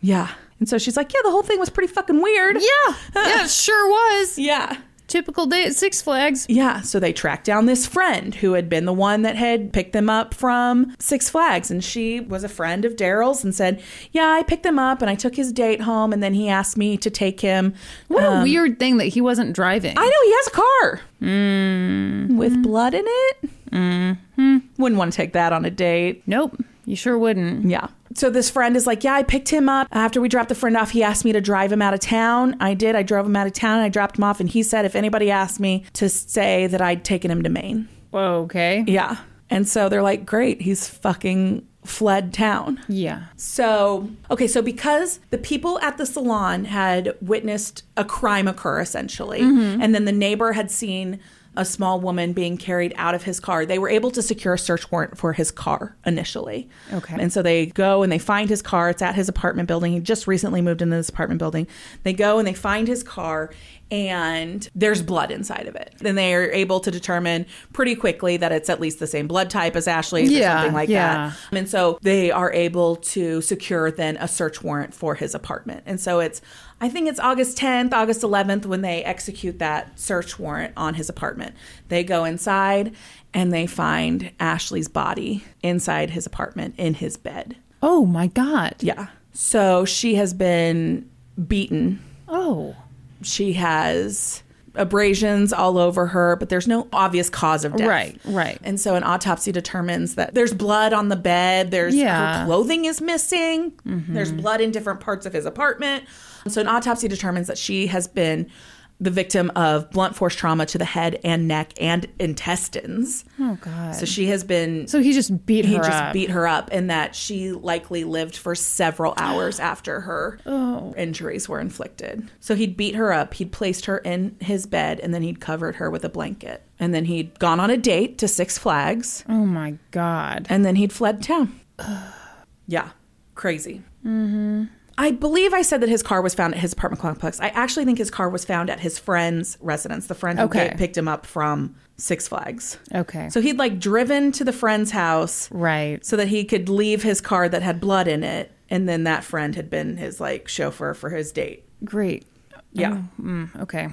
Yeah. 0.02 0.30
And 0.60 0.70
so 0.70 0.78
she's 0.78 0.96
like, 0.98 1.14
yeah, 1.14 1.20
the 1.24 1.32
whole 1.32 1.44
thing 1.44 1.60
was 1.60 1.70
pretty 1.70 1.92
fucking 1.94 2.22
weird. 2.22 2.56
yeah. 2.58 2.96
Yeah, 3.16 3.44
it 3.44 3.50
sure 3.50 3.90
was. 3.90 4.38
Yeah. 4.40 4.78
Typical 5.08 5.46
day 5.46 5.64
at 5.66 5.76
Six 5.76 6.02
Flags. 6.02 6.48
Yeah. 6.50 6.82
So 6.82 7.00
they 7.00 7.14
tracked 7.14 7.46
down 7.46 7.68
this 7.68 7.86
friend 7.86 8.34
who 8.34 8.54
had 8.54 8.68
been 8.70 8.86
the 8.86 8.94
one 8.94 9.22
that 9.22 9.36
had 9.36 9.72
picked 9.72 9.94
them 9.94 10.10
up 10.10 10.34
from 10.34 10.96
Six 10.98 11.30
Flags. 11.30 11.70
And 11.70 11.84
she 11.84 12.20
was 12.22 12.44
a 12.44 12.50
friend 12.50 12.86
of 12.86 12.96
Darryl's 12.96 13.44
and 13.44 13.54
said, 13.54 13.84
yeah, 14.14 14.30
I 14.32 14.42
picked 14.42 14.64
them 14.64 14.80
up 14.80 15.02
and 15.04 15.10
I 15.12 15.14
took 15.16 15.36
his 15.36 15.52
date 15.54 15.82
home. 15.82 16.12
And 16.12 16.24
then 16.24 16.34
he 16.34 16.50
asked 16.50 16.76
me 16.76 16.98
to 16.98 17.12
take 17.12 17.42
him. 17.42 17.76
What 18.08 18.24
um, 18.24 18.40
a 18.40 18.44
weird 18.44 18.80
thing 18.80 18.98
that 18.98 19.06
he 19.06 19.22
wasn't 19.22 19.54
driving. 19.54 19.94
I 19.96 20.04
know 20.06 20.24
he 20.24 20.32
has 20.32 20.48
a 20.48 20.52
car 20.52 22.38
with 22.40 22.64
blood 22.64 22.94
in 22.96 23.06
it. 23.06 23.50
Mm-hmm. 23.72 24.58
Wouldn't 24.78 24.98
want 24.98 25.14
to 25.14 25.16
take 25.18 25.34
that 25.34 25.54
on 25.54 25.66
a 25.66 25.70
date. 25.72 26.24
nope. 26.26 26.60
You 26.86 26.96
sure 26.96 27.18
wouldn't. 27.18 27.70
Yeah. 27.70 27.88
So 28.16 28.30
this 28.30 28.50
friend 28.50 28.76
is 28.76 28.88
like, 28.88 29.04
Yeah, 29.04 29.14
I 29.14 29.24
picked 29.24 29.50
him 29.50 29.70
up. 29.70 29.88
After 29.92 30.20
we 30.20 30.30
dropped 30.30 30.50
the 30.50 30.56
friend 30.56 30.76
off, 30.76 30.92
he 30.92 31.04
asked 31.04 31.26
me 31.26 31.34
to 31.34 31.42
drive 31.42 31.72
him 31.72 31.82
out 31.82 31.94
of 31.94 32.00
town. 32.00 32.56
I 32.60 32.74
did. 32.74 32.96
I 32.96 33.04
drove 33.04 33.26
him 33.26 33.36
out 33.36 33.48
of 33.48 33.54
town 33.54 33.78
and 33.78 33.86
I 33.86 33.90
dropped 33.90 34.18
him 34.18 34.24
off. 34.24 34.40
And 34.40 34.50
he 34.50 34.64
said, 34.64 34.86
If 34.86 34.96
anybody 34.96 35.30
asked 35.30 35.60
me 35.60 35.84
to 35.94 36.10
say 36.10 36.68
that 36.68 36.82
I'd 36.82 37.04
taken 37.04 37.30
him 37.30 37.44
to 37.44 37.50
Maine. 37.50 37.88
Whoa, 38.12 38.44
okay. 38.44 38.84
Yeah. 38.88 39.18
And 39.50 39.68
so 39.68 39.90
they're 39.90 40.02
like, 40.02 40.26
Great. 40.26 40.62
He's 40.62 40.88
fucking 40.88 41.68
fled 41.84 42.34
town. 42.34 42.82
Yeah. 42.88 43.26
So, 43.36 44.10
okay, 44.32 44.48
so 44.48 44.62
because 44.62 45.20
the 45.30 45.38
people 45.38 45.80
at 45.80 45.98
the 45.98 46.06
salon 46.06 46.66
had 46.66 47.16
witnessed 47.22 47.84
a 47.96 48.04
crime 48.04 48.48
occur 48.48 48.80
essentially, 48.80 49.42
mm-hmm. 49.42 49.82
and 49.82 49.94
then 49.94 50.06
the 50.06 50.12
neighbor 50.12 50.54
had 50.54 50.72
seen 50.72 51.20
a 51.58 51.66
small 51.66 52.00
woman 52.00 52.34
being 52.34 52.58
carried 52.58 52.94
out 52.98 53.16
of 53.16 53.24
his 53.24 53.40
car, 53.40 53.66
they 53.66 53.80
were 53.80 53.90
able 53.90 54.12
to 54.12 54.22
secure 54.22 54.56
a 54.56 54.58
search 54.58 54.92
warrant 54.92 55.18
for 55.18 55.34
his 55.34 55.52
car 55.52 55.96
initially. 56.06 56.70
Okay. 56.94 57.16
And 57.20 57.32
so 57.32 57.42
they 57.42 57.68
go 57.68 58.04
and 58.04 58.12
they 58.12 58.20
find 58.20 58.50
his 58.50 58.62
car. 58.62 58.90
It's 58.90 59.02
at 59.02 59.16
his 59.16 59.30
apartment 59.30 59.68
building. 59.68 59.94
He 59.94 60.00
just 60.00 60.28
recently 60.28 60.62
moved 60.62 60.82
into 60.82 60.96
this 60.96 61.10
apartment 61.10 61.40
building. 61.40 61.68
They 62.04 62.14
go 62.14 62.40
and 62.40 62.48
they 62.48 62.54
find 62.54 62.88
his 62.88 63.04
car 63.04 63.52
and 63.92 64.68
there's 64.74 65.04
blood 65.04 65.30
inside 65.30 65.68
of 65.68 65.76
it. 65.76 65.94
Then 66.00 66.16
they 66.16 66.34
are 66.34 66.50
able 66.52 66.80
to 66.80 66.90
determine 66.90 67.46
pretty 67.72 67.96
quickly 67.96 68.36
that 68.38 68.52
it's 68.52 68.70
at 68.70 68.82
least 68.82 69.00
the 69.00 69.06
same 69.08 69.28
blood 69.28 69.50
type 69.52 69.76
as 69.76 69.88
Ashley's 69.88 70.30
or 70.30 70.34
Yeah, 70.34 70.58
something 70.58 70.74
like 70.74 70.90
yeah. 70.90 71.32
that. 71.52 71.58
And 71.58 71.70
so 71.70 72.00
they 72.02 72.32
are 72.32 72.52
able 72.52 72.96
to 72.98 73.42
secure 73.42 73.92
then 73.92 74.18
a 74.18 74.28
search 74.28 74.64
warrant 74.64 74.96
for 74.96 75.14
his 75.14 75.36
apartment. 75.36 75.84
And 75.86 76.00
so 76.00 76.20
it's, 76.20 76.42
I 76.86 76.90
think 76.90 77.10
it's 77.10 77.20
August 77.20 77.58
10th, 77.58 77.94
August 77.94 78.22
11th 78.22 78.68
when 78.68 78.82
they 78.82 79.04
execute 79.04 79.58
that 79.58 80.00
search 80.00 80.38
warrant 80.38 80.72
on 80.78 80.94
his 80.94 81.10
apartment. 81.10 81.56
They 81.88 82.04
go 82.04 82.26
inside 82.26 82.96
and 83.34 83.52
they 83.52 83.66
find 83.66 84.32
Ashley's 84.40 84.88
body 84.88 85.44
inside 85.64 86.12
his 86.12 86.28
apartment 86.28 86.76
in 86.78 86.94
his 86.94 87.18
bed. 87.18 87.56
Oh 87.82 88.06
my 88.06 88.28
God. 88.28 88.76
Yeah. 88.82 89.08
So 89.34 89.84
she 89.84 90.14
has 90.16 90.36
been 90.36 91.10
beaten. 91.48 92.04
Oh. 92.28 92.76
She 93.24 93.54
has 93.54 94.44
abrasions 94.76 95.52
all 95.52 95.80
over 95.80 96.06
her, 96.06 96.36
but 96.36 96.50
there's 96.50 96.68
no 96.68 96.88
obvious 96.94 97.32
cause 97.32 97.66
of 97.66 97.76
death. 97.76 97.88
Right, 97.88 98.20
right. 98.26 98.60
And 98.64 98.80
so 98.80 98.94
an 98.94 99.04
autopsy 99.04 99.52
determines 99.52 100.16
that 100.16 100.36
there's 100.36 100.54
blood 100.54 100.94
on 100.94 101.10
the 101.10 101.16
bed, 101.16 101.72
there's 101.72 101.96
Yeah. 101.96 102.42
her 102.42 102.46
clothing 102.46 102.86
is 102.86 103.02
missing, 103.02 103.72
mm-hmm. 103.88 104.14
there's 104.14 104.32
blood 104.32 104.62
in 104.62 104.70
different 104.70 105.00
parts 105.00 105.26
of 105.26 105.34
his 105.34 105.48
apartment. 105.48 106.04
So 106.48 106.62
an 106.62 106.68
autopsy 106.68 107.08
determines 107.08 107.48
that 107.48 107.58
she 107.58 107.88
has 107.88 108.08
been 108.08 108.50
the 108.98 109.12
victim 109.12 109.52
of 109.58 109.92
blunt 109.92 110.16
force 110.16 110.34
trauma 110.36 110.66
to 110.66 110.78
the 110.78 110.86
head 110.86 111.20
and 111.26 111.50
neck 111.50 111.74
and 111.82 112.08
intestines. 112.18 113.26
Oh 113.40 113.58
God. 113.60 113.94
So 113.94 114.06
she 114.06 114.28
has 114.28 114.46
been 114.46 114.88
So 114.88 115.02
he 115.02 115.12
just 115.12 115.46
beat 115.46 115.66
her 115.66 115.70
up. 115.70 115.72
he 115.72 115.76
her 115.78 115.84
just 115.84 116.04
up. 116.04 116.14
beat 116.14 116.30
her 116.30 116.48
up 116.48 116.70
and 116.72 116.90
that 116.90 117.14
she 117.14 117.52
likely 117.52 118.06
lived 118.06 118.38
for 118.38 118.56
several 118.56 119.14
hours 119.18 119.60
after 119.60 120.00
her 120.02 120.40
Oh. 120.46 120.94
injuries 120.96 121.50
were 121.50 121.60
inflicted. 121.60 122.32
So 122.40 122.56
he'd 122.56 122.78
beat 122.78 122.96
her 122.96 123.12
up, 123.12 123.34
he'd 123.34 123.52
placed 123.52 123.86
her 123.86 123.98
in 123.98 124.38
his 124.40 124.66
bed, 124.66 125.02
and 125.02 125.14
then 125.14 125.24
he'd 125.24 125.42
covered 125.42 125.76
her 125.76 125.90
with 125.92 126.06
a 126.06 126.10
blanket. 126.10 126.62
And 126.80 126.94
then 126.94 127.04
he'd 127.06 127.38
gone 127.40 127.60
on 127.60 127.70
a 127.70 127.78
date 127.78 128.18
to 128.20 128.30
Six 128.30 128.58
Flags, 128.58 129.26
oh 129.28 129.46
my 129.46 129.78
God. 129.92 130.48
and 130.50 130.64
then 130.64 130.76
he'd 130.78 130.94
fled 130.94 131.22
town. 131.22 131.60
yeah, 132.68 132.92
crazy. 133.34 133.82
Mm-hmm. 134.06 134.66
I 134.98 135.12
believe 135.12 135.54
I 135.54 135.62
said 135.62 135.82
that 135.82 135.90
his 135.90 136.02
car 136.02 136.22
was 136.22 136.34
found 136.34 136.54
at 136.56 136.62
his 136.62 136.72
apartment 136.74 137.02
complex. 137.02 137.40
I 137.42 137.50
actually 137.50 137.84
think 137.86 137.98
his 137.98 138.10
car 138.10 138.30
was 138.30 138.46
found 138.46 138.70
at 138.70 138.80
his 138.80 138.98
friend's 138.98 139.58
residence, 139.60 140.08
the 140.08 140.16
friend 140.16 140.40
who 140.40 140.46
Okay. 140.46 140.74
picked 140.78 140.98
him 140.98 141.08
up 141.08 141.26
from 141.26 141.76
Six 141.98 142.28
Flags. 142.30 142.78
Okay. 142.94 143.30
So 143.30 143.42
he'd 143.42 143.58
like 143.58 143.80
driven 143.80 144.32
to 144.34 144.44
the 144.46 144.54
friend's 144.54 144.92
house 144.92 145.50
right. 145.52 146.04
so 146.06 146.16
that 146.18 146.30
he 146.30 146.46
could 146.46 146.70
leave 146.70 147.04
his 147.04 147.20
car 147.22 147.50
that 147.50 147.62
had 147.62 147.80
blood 147.82 148.08
in 148.08 148.24
it 148.24 148.52
and 148.70 148.88
then 148.90 149.04
that 149.04 149.24
friend 149.24 149.56
had 149.56 149.70
been 149.70 149.98
his 149.98 150.20
like 150.20 150.48
chauffeur 150.48 150.94
for 150.94 151.10
his 151.10 151.32
date 151.32 151.66
Great. 151.84 152.26
yeah 152.74 153.02
Mm, 153.22 153.62
okay. 153.62 153.90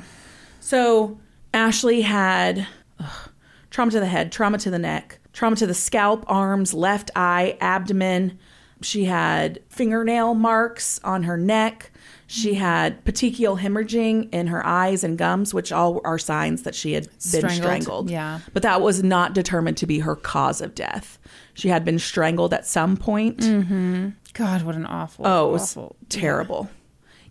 so 0.61 1.19
ashley 1.53 2.01
had 2.03 2.67
ugh, 2.99 3.29
trauma 3.71 3.91
to 3.91 4.01
the 4.01 4.07
head 4.07 4.33
trauma 4.33 4.57
to 4.59 4.71
the 4.71 4.79
neck 4.79 5.19
trauma 5.35 5.57
to 5.57 5.67
the 5.67 5.75
scalp 5.75 6.25
arms 6.27 6.73
left 6.73 7.11
eye 7.15 7.57
abdomen 7.61 8.39
she 8.83 9.05
had 9.05 9.61
fingernail 9.69 10.35
marks 10.35 11.01
on 11.05 11.23
her 11.23 11.37
neck 11.37 11.91
she 12.27 12.55
hmm. 12.55 12.61
had 12.61 13.05
petechial 13.05 13.61
hemorrhaging 13.61 14.29
in 14.33 14.47
her 14.47 14.65
eyes 14.67 15.05
and 15.05 15.19
gums 15.19 15.55
which 15.55 15.73
all 15.73 16.01
are 16.05 16.19
signs 16.19 16.63
that 16.63 16.75
she 16.75 16.93
had 16.93 17.05
been 17.05 17.19
Strangled, 17.19 17.53
strangled 17.53 18.11
yeah. 18.11 18.41
but 18.53 18.63
that 18.63 18.81
was 18.81 19.03
not 19.03 19.35
determined 19.35 19.77
to 19.77 19.87
be 19.87 20.01
her 20.01 20.17
cause 20.17 20.61
of 20.61 20.75
death 20.75 21.19
she 21.55 21.69
had 21.69 21.85
been 21.85 21.99
strangled 21.99 22.53
at 22.53 22.67
some 22.67 22.97
point 22.97 23.39
mm-hmm. 23.39 24.09
God, 24.33 24.63
what 24.63 24.75
an 24.75 24.87
awful. 24.87 25.27
Oh, 25.27 25.49
it 25.49 25.53
was 25.53 25.77
awful. 25.77 25.97
terrible. 26.09 26.71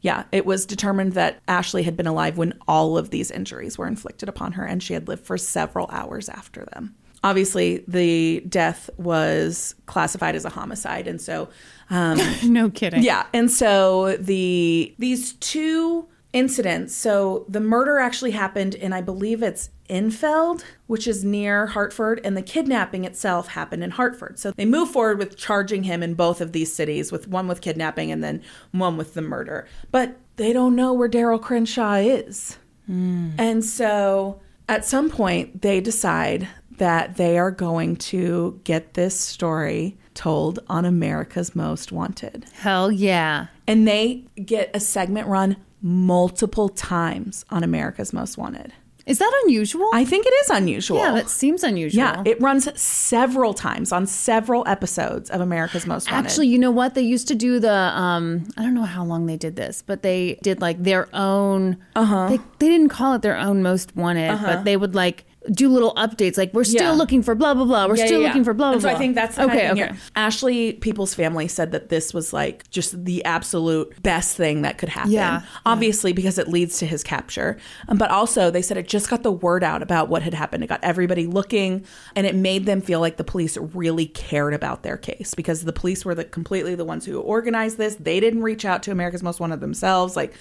Yeah, 0.02 0.24
it 0.32 0.46
was 0.46 0.66
determined 0.66 1.14
that 1.14 1.40
Ashley 1.48 1.84
had 1.84 1.96
been 1.96 2.08
alive 2.08 2.38
when 2.38 2.54
all 2.68 2.98
of 2.98 3.12
these 3.12 3.30
injuries 3.30 3.78
were 3.78 3.88
inflicted 3.88 4.28
upon 4.30 4.54
her, 4.54 4.66
and 4.66 4.82
she 4.82 4.94
had 4.94 5.08
lived 5.08 5.26
for 5.26 5.38
several 5.38 5.88
hours 5.92 6.28
after 6.28 6.66
them. 6.74 6.96
Obviously, 7.24 7.84
the 7.88 8.42
death 8.50 8.90
was 8.98 9.76
classified 9.86 10.36
as 10.36 10.44
a 10.46 10.50
homicide, 10.50 11.08
and 11.08 11.22
so, 11.22 11.50
um, 11.90 12.20
No 12.44 12.70
kidding. 12.70 13.04
yeah, 13.04 13.28
and 13.34 13.50
so 13.52 14.18
the 14.18 14.96
these 14.98 15.34
two 15.34 16.08
incidents. 16.34 16.96
So 16.96 17.46
the 17.50 17.60
murder 17.60 18.00
actually 18.00 18.32
happened 18.32 18.74
in, 18.76 18.94
I 18.94 19.02
believe 19.02 19.44
it's 19.44 19.70
Infeld, 19.90 20.64
which 20.88 21.06
is 21.06 21.26
near 21.26 21.68
Hartford, 21.68 22.22
and 22.24 22.38
the 22.38 22.42
kidnapping 22.42 23.04
itself 23.04 23.50
happened 23.50 23.84
in 23.84 23.92
Hartford. 23.92 24.40
So 24.40 24.52
they 24.52 24.64
move 24.66 24.90
forward 24.90 25.18
with 25.18 25.36
charging 25.36 25.84
him 25.84 26.02
in 26.02 26.14
both 26.14 26.40
of 26.40 26.54
these 26.54 26.74
cities, 26.74 27.12
with 27.12 27.28
one 27.28 27.50
with 27.50 27.60
kidnapping 27.60 28.12
and 28.14 28.24
then 28.24 28.42
one 28.72 28.96
with 28.96 29.14
the 29.14 29.22
murder. 29.22 29.68
But 29.92 30.16
they 30.38 30.54
don't 30.54 30.74
know 30.76 30.94
where 30.94 31.10
Darryl 31.10 31.42
Crenshaw 31.42 31.96
is. 31.96 32.58
And 32.88 33.64
so 33.64 34.40
at 34.68 34.84
some 34.86 35.10
point, 35.10 35.62
they 35.62 35.80
decide 35.82 36.48
that 36.82 37.16
they 37.16 37.38
are 37.38 37.52
going 37.52 37.96
to 37.96 38.60
get 38.64 38.96
this 38.96 39.18
story 39.18 39.96
told 40.16 40.58
on 40.68 40.84
America's 40.84 41.56
Most 41.56 41.92
Wanted. 41.92 42.44
Hell 42.54 42.92
yeah. 42.92 43.48
And 43.68 43.88
they 43.88 44.26
get 44.44 44.72
a 44.74 44.80
segment 44.80 45.28
run 45.28 45.58
multiple 45.84 46.70
times 46.70 47.46
on 47.52 47.64
America's 47.64 48.14
Most 48.14 48.36
Wanted. 48.36 48.74
Is 49.06 49.20
that 49.20 49.42
unusual? 49.44 49.92
I 49.94 50.06
think 50.06 50.26
it 50.26 50.34
is 50.42 50.50
unusual. 50.50 50.98
yeah, 50.98 51.12
that 51.12 51.30
seems 51.30 51.64
unusual. 51.64 52.00
yeah, 52.00 52.24
it 52.26 52.42
runs 52.42 52.68
several 52.82 53.54
times 53.54 53.92
on 53.92 54.08
several 54.08 54.68
episodes 54.68 55.30
of 55.30 55.40
America's 55.40 55.86
Most 55.86 56.10
Wanted. 56.10 56.26
Actually, 56.26 56.48
you 56.48 56.58
know 56.58 56.72
what? 56.72 56.96
They 56.96 57.04
used 57.04 57.28
to 57.28 57.36
do 57.36 57.60
the 57.60 57.72
um 57.72 58.48
I 58.58 58.64
don't 58.64 58.74
know 58.74 58.86
how 58.86 59.04
long 59.04 59.28
they 59.28 59.38
did 59.38 59.56
this, 59.56 59.84
but 59.86 60.02
they 60.02 60.40
did 60.42 60.62
like 60.62 60.82
their 60.82 61.14
own 61.16 61.78
uh-huh. 61.96 62.30
they 62.30 62.38
they 62.58 62.70
didn't 62.70 62.90
call 62.90 63.14
it 63.14 63.22
their 63.22 63.38
own 63.38 63.62
most 63.62 63.96
wanted, 63.96 64.40
but 64.42 64.64
they 64.64 64.78
would 64.78 64.96
like 64.96 65.26
do 65.52 65.70
little 65.70 65.94
updates 65.96 66.38
like 66.38 66.54
we're 66.54 66.64
still. 66.64 66.82
Yeah. 66.84 66.92
looking 66.92 67.24
for 67.24 67.34
blah 67.34 67.54
blah 67.54 67.66
blah. 67.66 67.88
We're 67.88 67.96
Yeah, 67.96 68.06
still 68.06 68.22
yeah, 68.22 68.28
looking 68.28 68.44
for 68.44 68.54
blah 68.54 68.68
blah 68.68 68.74
And 68.74 68.82
so 68.84 68.90
blah. 68.90 68.96
I 68.96 69.00
think 69.00 69.16
that's 69.16 69.38
the 69.38 69.44
okay. 69.46 69.50
kind 69.52 69.72
of 69.72 69.78
thing 69.78 69.84
okay. 69.86 69.94
here. 69.94 70.02
Ashley 70.16 70.74
Peoples' 70.74 71.16
family 71.16 71.48
said 71.48 71.72
that 71.72 71.90
this 71.90 72.14
was 72.14 72.32
like 72.32 72.70
just 72.70 73.06
the 73.06 73.26
absolute 73.26 74.02
best 74.04 74.38
thing 74.38 74.62
that 74.62 74.78
could 74.78 74.90
happen. 74.90 75.12
Yeah, 75.12 75.42
Obviously, 75.66 76.14
because 76.14 76.38
it 76.38 76.48
leads 76.48 76.78
to 76.80 76.86
his 76.86 77.04
capture. 77.04 77.58
Um, 77.88 77.98
but 77.98 78.12
also, 78.12 78.52
they 78.52 78.62
said 78.62 78.78
it 78.78 78.88
just 78.88 79.10
got 79.10 79.24
the 79.24 79.32
word 79.32 79.64
out 79.64 79.82
about 79.82 80.10
what 80.10 80.22
had 80.22 80.34
happened. 80.36 80.64
It 80.64 80.68
got 80.68 80.84
everybody 80.84 81.26
looking, 81.26 81.86
and 82.16 82.28
it 82.28 82.36
made 82.36 82.66
them 82.68 82.82
feel 82.82 83.00
like 83.00 83.18
the 83.18 83.24
police 83.24 83.58
really 83.58 84.06
cared 84.06 84.54
about 84.54 84.84
their 84.84 84.98
case 84.98 85.34
because 85.34 85.64
the 85.64 85.74
police 85.74 86.06
were 86.06 86.14
the 86.14 86.26
completely 86.26 86.76
the 86.76 86.86
ones 86.86 87.06
who 87.06 87.20
organized 87.20 87.78
this. 87.78 87.96
They 87.96 88.20
didn't 88.20 88.44
reach 88.44 88.64
out 88.64 88.84
to 88.84 88.92
America's 88.92 89.24
Most 89.24 89.40
Wanted 89.40 89.60
themselves. 89.60 90.16
Like 90.16 90.34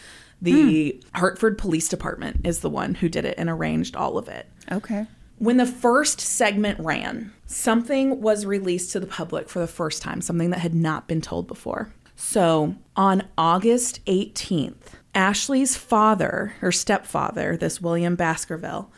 the 0.43 0.93
hmm. 0.93 1.18
Hartford 1.18 1.59
Police 1.59 1.88
Department 1.88 2.41
is 2.45 2.61
the 2.61 2.70
one 2.70 2.95
who 2.95 3.09
did 3.09 3.24
it 3.24 3.34
and 3.38 3.49
arranged 3.49 3.97
all 3.97 4.18
of 4.18 4.28
it. 4.28 4.47
Okay. 4.70 5.07
When 5.38 5.57
the 5.57 5.66
first 5.66 6.20
segment 6.20 6.78
ran, 6.80 7.32
something 7.47 8.20
was 8.20 8.45
released 8.45 8.93
to 8.93 9.01
the 9.01 9.07
public 9.07 9.49
for 9.49 9.59
the 9.59 9.66
first 9.66 10.03
time, 10.03 10.20
something 10.20 10.51
that 10.51 10.61
had 10.61 10.74
not 10.74 11.09
been 11.09 11.20
told 11.20 11.47
before. 11.47 11.93
So 12.14 12.74
on 12.97 13.26
August 13.38 14.05
18th, 14.05 14.95
Ashley's 15.14 15.76
father, 15.76 16.55
her 16.61 16.70
stepfather, 16.70 17.57
this 17.57 17.80
William 17.80 18.16
Baskerville, 18.16 18.91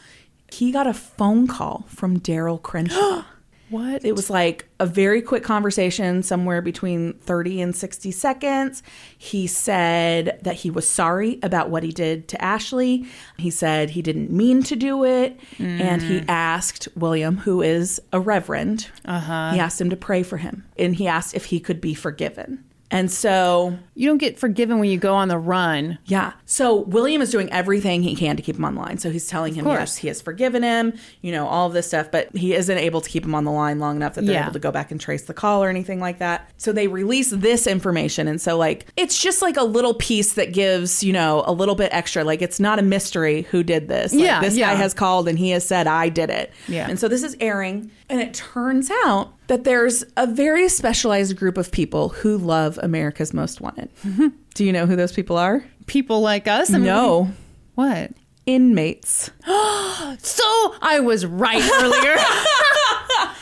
he 0.51 0.72
got 0.72 0.88
a 0.88 0.95
phone 0.95 1.47
call 1.47 1.86
from 1.88 2.18
Darryl 2.18 2.61
Crenshaw. 2.61 3.24
What? 3.73 4.05
It 4.05 4.14
was 4.14 4.29
like 4.29 4.68
a 4.79 4.85
very 4.85 5.23
quick 5.23 5.43
conversation, 5.43 6.23
somewhere 6.23 6.61
between 6.61 7.14
30 7.14 7.62
and 7.62 7.75
60 7.75 8.11
seconds. 8.11 8.83
He 9.16 9.47
said 9.47 10.39
that 10.43 10.57
he 10.57 10.70
was 10.70 10.87
sorry 10.87 11.39
about 11.43 11.70
what 11.70 11.83
he 11.83 11.91
did 11.91 12.29
to 12.29 12.45
Ashley. 12.45 13.07
He 13.39 13.51
said 13.51 13.91
he 13.91 14.03
didn't 14.03 14.31
mean 14.31 14.62
to 14.64 14.77
do 14.77 15.05
it. 15.05 15.41
And 15.59 16.03
he 16.03 16.23
asked 16.29 16.87
William, 16.95 17.39
who 17.39 17.62
is 17.62 18.01
a 18.12 18.20
reverend, 18.20 18.89
uh-huh. 19.07 19.53
he 19.53 19.59
asked 19.59 19.81
him 19.81 19.89
to 19.89 19.97
pray 19.97 20.23
for 20.23 20.37
him. 20.37 20.66
And 20.77 20.95
he 20.95 21.09
asked 21.09 21.35
if 21.35 21.47
he 21.47 21.59
could 21.59 21.81
be 21.81 21.95
forgiven. 21.95 22.64
And 22.93 23.11
so 23.11 23.76
You 23.95 24.09
don't 24.09 24.18
get 24.18 24.38
forgiven 24.38 24.78
when 24.78 24.88
you 24.90 24.99
go 24.99 25.14
on 25.14 25.28
the 25.28 25.38
run. 25.38 25.99
Yeah. 26.07 26.32
So 26.47 26.76
William 26.76 27.20
is 27.20 27.30
doing 27.30 27.51
everything 27.53 28.03
he 28.03 28.14
can 28.14 28.36
to 28.36 28.43
keep 28.43 28.57
him 28.57 28.64
on 28.64 28.74
the 28.74 28.80
line. 28.80 28.99
So 28.99 29.11
he's 29.11 29.26
telling 29.26 29.55
him, 29.55 29.66
yes, 29.66 29.97
he 29.97 30.09
has 30.09 30.20
forgiven 30.22 30.62
him, 30.62 30.95
you 31.20 31.30
know, 31.32 31.47
all 31.47 31.66
of 31.66 31.72
this 31.72 31.86
stuff, 31.88 32.11
but 32.11 32.34
he 32.36 32.55
isn't 32.55 32.78
able 32.78 33.01
to 33.01 33.09
keep 33.11 33.24
him 33.24 33.34
on 33.34 33.45
the 33.45 33.51
line 33.51 33.78
long 33.78 33.97
enough 33.97 34.14
that 34.14 34.24
they're 34.24 34.34
Yeah. 34.34 34.45
able 34.45 34.53
to 34.55 34.59
go 34.59 34.70
back 34.70 34.90
and 34.90 35.01
trace 35.01 35.22
the 35.22 35.34
call 35.34 35.62
or 35.62 35.68
anything 35.68 36.01
like 36.01 36.18
that. 36.18 36.51
So 36.57 36.72
they 36.72 36.86
release 36.88 37.30
this 37.30 37.66
information. 37.66 38.28
And 38.28 38.40
so, 38.40 38.57
like, 38.57 38.86
it's 38.97 39.18
just 39.20 39.43
like 39.43 39.57
a 39.57 39.64
little 39.64 39.95
piece 39.95 40.34
that 40.34 40.53
gives, 40.53 41.03
you 41.03 41.12
know, 41.12 41.43
a 41.47 41.53
little 41.53 41.74
bit 41.74 41.90
extra. 41.93 42.24
Like, 42.24 42.40
it's 42.43 42.61
not 42.61 42.78
a 42.78 42.82
mystery 42.82 43.43
who 43.51 43.62
did 43.62 43.88
this. 43.88 44.12
Like, 44.12 44.22
Yeah, 44.22 44.40
This 44.40 44.57
yeah. 44.57 44.70
guy 44.70 44.76
has 44.76 44.95
called 44.95 45.28
and 45.28 45.38
he 45.38 45.51
has 45.51 45.66
said, 45.66 45.86
I 45.86 46.09
did 46.09 46.30
it. 46.30 46.53
Yeah. 46.68 46.88
And 46.88 46.99
so 46.99 47.09
this 47.09 47.22
is 47.22 47.36
airing. 47.40 47.90
And 48.09 48.20
it 48.20 48.34
turns 48.34 48.90
out 49.05 49.32
that 49.49 49.64
there's 49.64 50.05
a 50.16 50.26
very 50.26 50.68
specialized 50.68 51.36
group 51.36 51.57
of 51.59 51.70
people 51.72 52.11
who 52.11 52.38
love 52.38 52.78
America's 52.82 53.32
Most 53.34 53.61
Wanted. 53.61 53.88
Mm-hmm. 54.05 54.28
Do 54.55 54.64
you 54.64 54.72
know 54.72 54.86
who 54.86 54.97
those 54.97 55.12
people 55.12 55.36
are? 55.36 55.64
People 55.86 56.20
like 56.20 56.47
us. 56.49 56.70
I 56.70 56.74
mean, 56.74 56.84
No. 56.86 57.30
What? 57.74 58.12
Inmates. 58.47 59.30
So 60.18 60.74
I 60.82 61.01
was 61.01 61.24
right 61.24 61.62
earlier. 61.82 62.16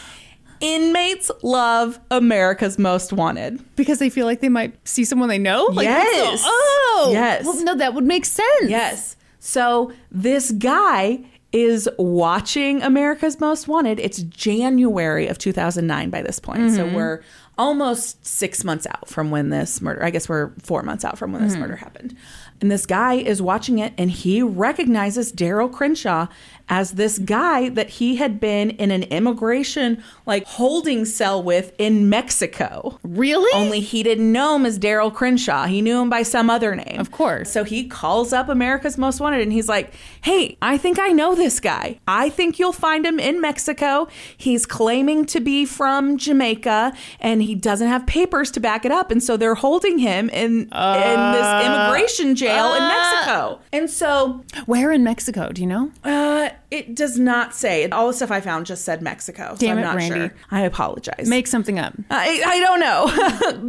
Inmates 0.60 1.30
love 1.42 1.98
America's 2.10 2.78
Most 2.78 3.12
Wanted. 3.14 3.64
because 3.76 3.98
they 3.98 4.10
feel 4.10 4.26
like 4.26 4.40
they 4.40 4.50
might 4.50 4.76
see 4.86 5.04
someone 5.04 5.28
they 5.30 5.38
know. 5.38 5.64
Like, 5.72 5.84
Yes. 5.86 6.40
so- 6.42 6.46
oh. 6.50 7.08
Yes. 7.12 7.44
Well, 7.46 7.64
no, 7.64 7.74
that 7.76 7.94
would 7.94 8.04
make 8.04 8.26
sense. 8.26 8.68
Yes. 8.68 9.16
So 9.38 9.90
this 10.12 10.50
guy 10.52 11.20
is 11.52 11.88
watching 11.98 12.82
America's 12.82 13.40
Most 13.40 13.66
Wanted. 13.66 13.98
It's 13.98 14.22
January 14.22 15.26
of 15.26 15.38
2009 15.38 16.10
by 16.10 16.22
this 16.22 16.38
point. 16.38 16.70
So 16.70 16.84
mm-hmm. 16.84 16.94
we're 16.94 17.22
almost 17.58 18.24
six 18.24 18.64
months 18.64 18.86
out 18.86 19.08
from 19.08 19.30
when 19.30 19.50
this 19.50 19.80
murder, 19.80 20.02
I 20.02 20.10
guess 20.10 20.28
we're 20.28 20.52
four 20.62 20.82
months 20.82 21.04
out 21.04 21.18
from 21.18 21.32
when 21.32 21.42
this 21.42 21.52
mm-hmm. 21.52 21.62
murder 21.62 21.76
happened. 21.76 22.16
And 22.60 22.70
this 22.70 22.86
guy 22.86 23.14
is 23.14 23.42
watching 23.42 23.78
it 23.78 23.92
and 23.98 24.10
he 24.10 24.42
recognizes 24.42 25.32
Darryl 25.32 25.72
Crenshaw 25.72 26.28
as 26.70 26.92
this 26.92 27.18
guy 27.18 27.68
that 27.70 27.90
he 27.90 28.16
had 28.16 28.40
been 28.40 28.70
in 28.70 28.90
an 28.92 29.02
immigration 29.04 30.02
like 30.24 30.46
holding 30.46 31.04
cell 31.04 31.42
with 31.42 31.72
in 31.78 32.08
Mexico. 32.08 32.98
Really? 33.02 33.50
Only 33.52 33.80
he 33.80 34.02
didn't 34.04 34.30
know 34.30 34.54
him 34.56 34.64
as 34.64 34.78
Darryl 34.78 35.12
Crenshaw. 35.12 35.66
He 35.66 35.82
knew 35.82 36.00
him 36.00 36.08
by 36.08 36.22
some 36.22 36.48
other 36.48 36.76
name. 36.76 36.98
Of 37.00 37.10
course. 37.10 37.50
So 37.50 37.64
he 37.64 37.88
calls 37.88 38.32
up 38.32 38.48
America's 38.48 38.96
Most 38.96 39.20
Wanted 39.20 39.42
and 39.42 39.52
he's 39.52 39.68
like, 39.68 39.92
Hey, 40.22 40.56
I 40.62 40.78
think 40.78 40.98
I 41.00 41.08
know 41.08 41.34
this 41.34 41.58
guy. 41.58 41.98
I 42.06 42.30
think 42.30 42.58
you'll 42.58 42.72
find 42.72 43.04
him 43.04 43.18
in 43.18 43.40
Mexico. 43.40 44.06
He's 44.36 44.64
claiming 44.64 45.24
to 45.26 45.40
be 45.40 45.64
from 45.66 46.16
Jamaica 46.18 46.92
and 47.18 47.42
he 47.42 47.56
doesn't 47.56 47.88
have 47.88 48.06
papers 48.06 48.50
to 48.52 48.60
back 48.60 48.84
it 48.84 48.92
up. 48.92 49.10
And 49.10 49.20
so 49.22 49.36
they're 49.36 49.56
holding 49.56 49.98
him 49.98 50.28
in, 50.30 50.60
in 50.62 50.68
this 50.70 51.66
immigration 51.66 52.36
jail 52.36 52.74
in 52.74 52.82
Mexico. 52.82 53.58
And 53.72 53.90
so 53.90 54.44
Where 54.66 54.92
in 54.92 55.02
Mexico? 55.02 55.50
Do 55.50 55.60
you 55.62 55.66
know? 55.66 55.90
uh, 56.04 56.50
it 56.70 56.94
does 56.94 57.18
not 57.18 57.54
say. 57.54 57.88
All 57.88 58.06
the 58.08 58.12
stuff 58.14 58.30
I 58.30 58.40
found 58.40 58.66
just 58.66 58.84
said 58.84 59.02
Mexico. 59.02 59.50
so 59.54 59.56
Damn 59.56 59.72
I'm 59.72 59.78
it, 59.78 59.82
not 59.82 59.96
Randy. 59.96 60.18
sure. 60.20 60.34
I 60.50 60.60
apologize. 60.62 61.28
Make 61.28 61.46
something 61.46 61.78
up. 61.78 61.94
I, 62.10 62.42
I 62.46 62.60
don't 62.60 62.80
know. 62.80 63.04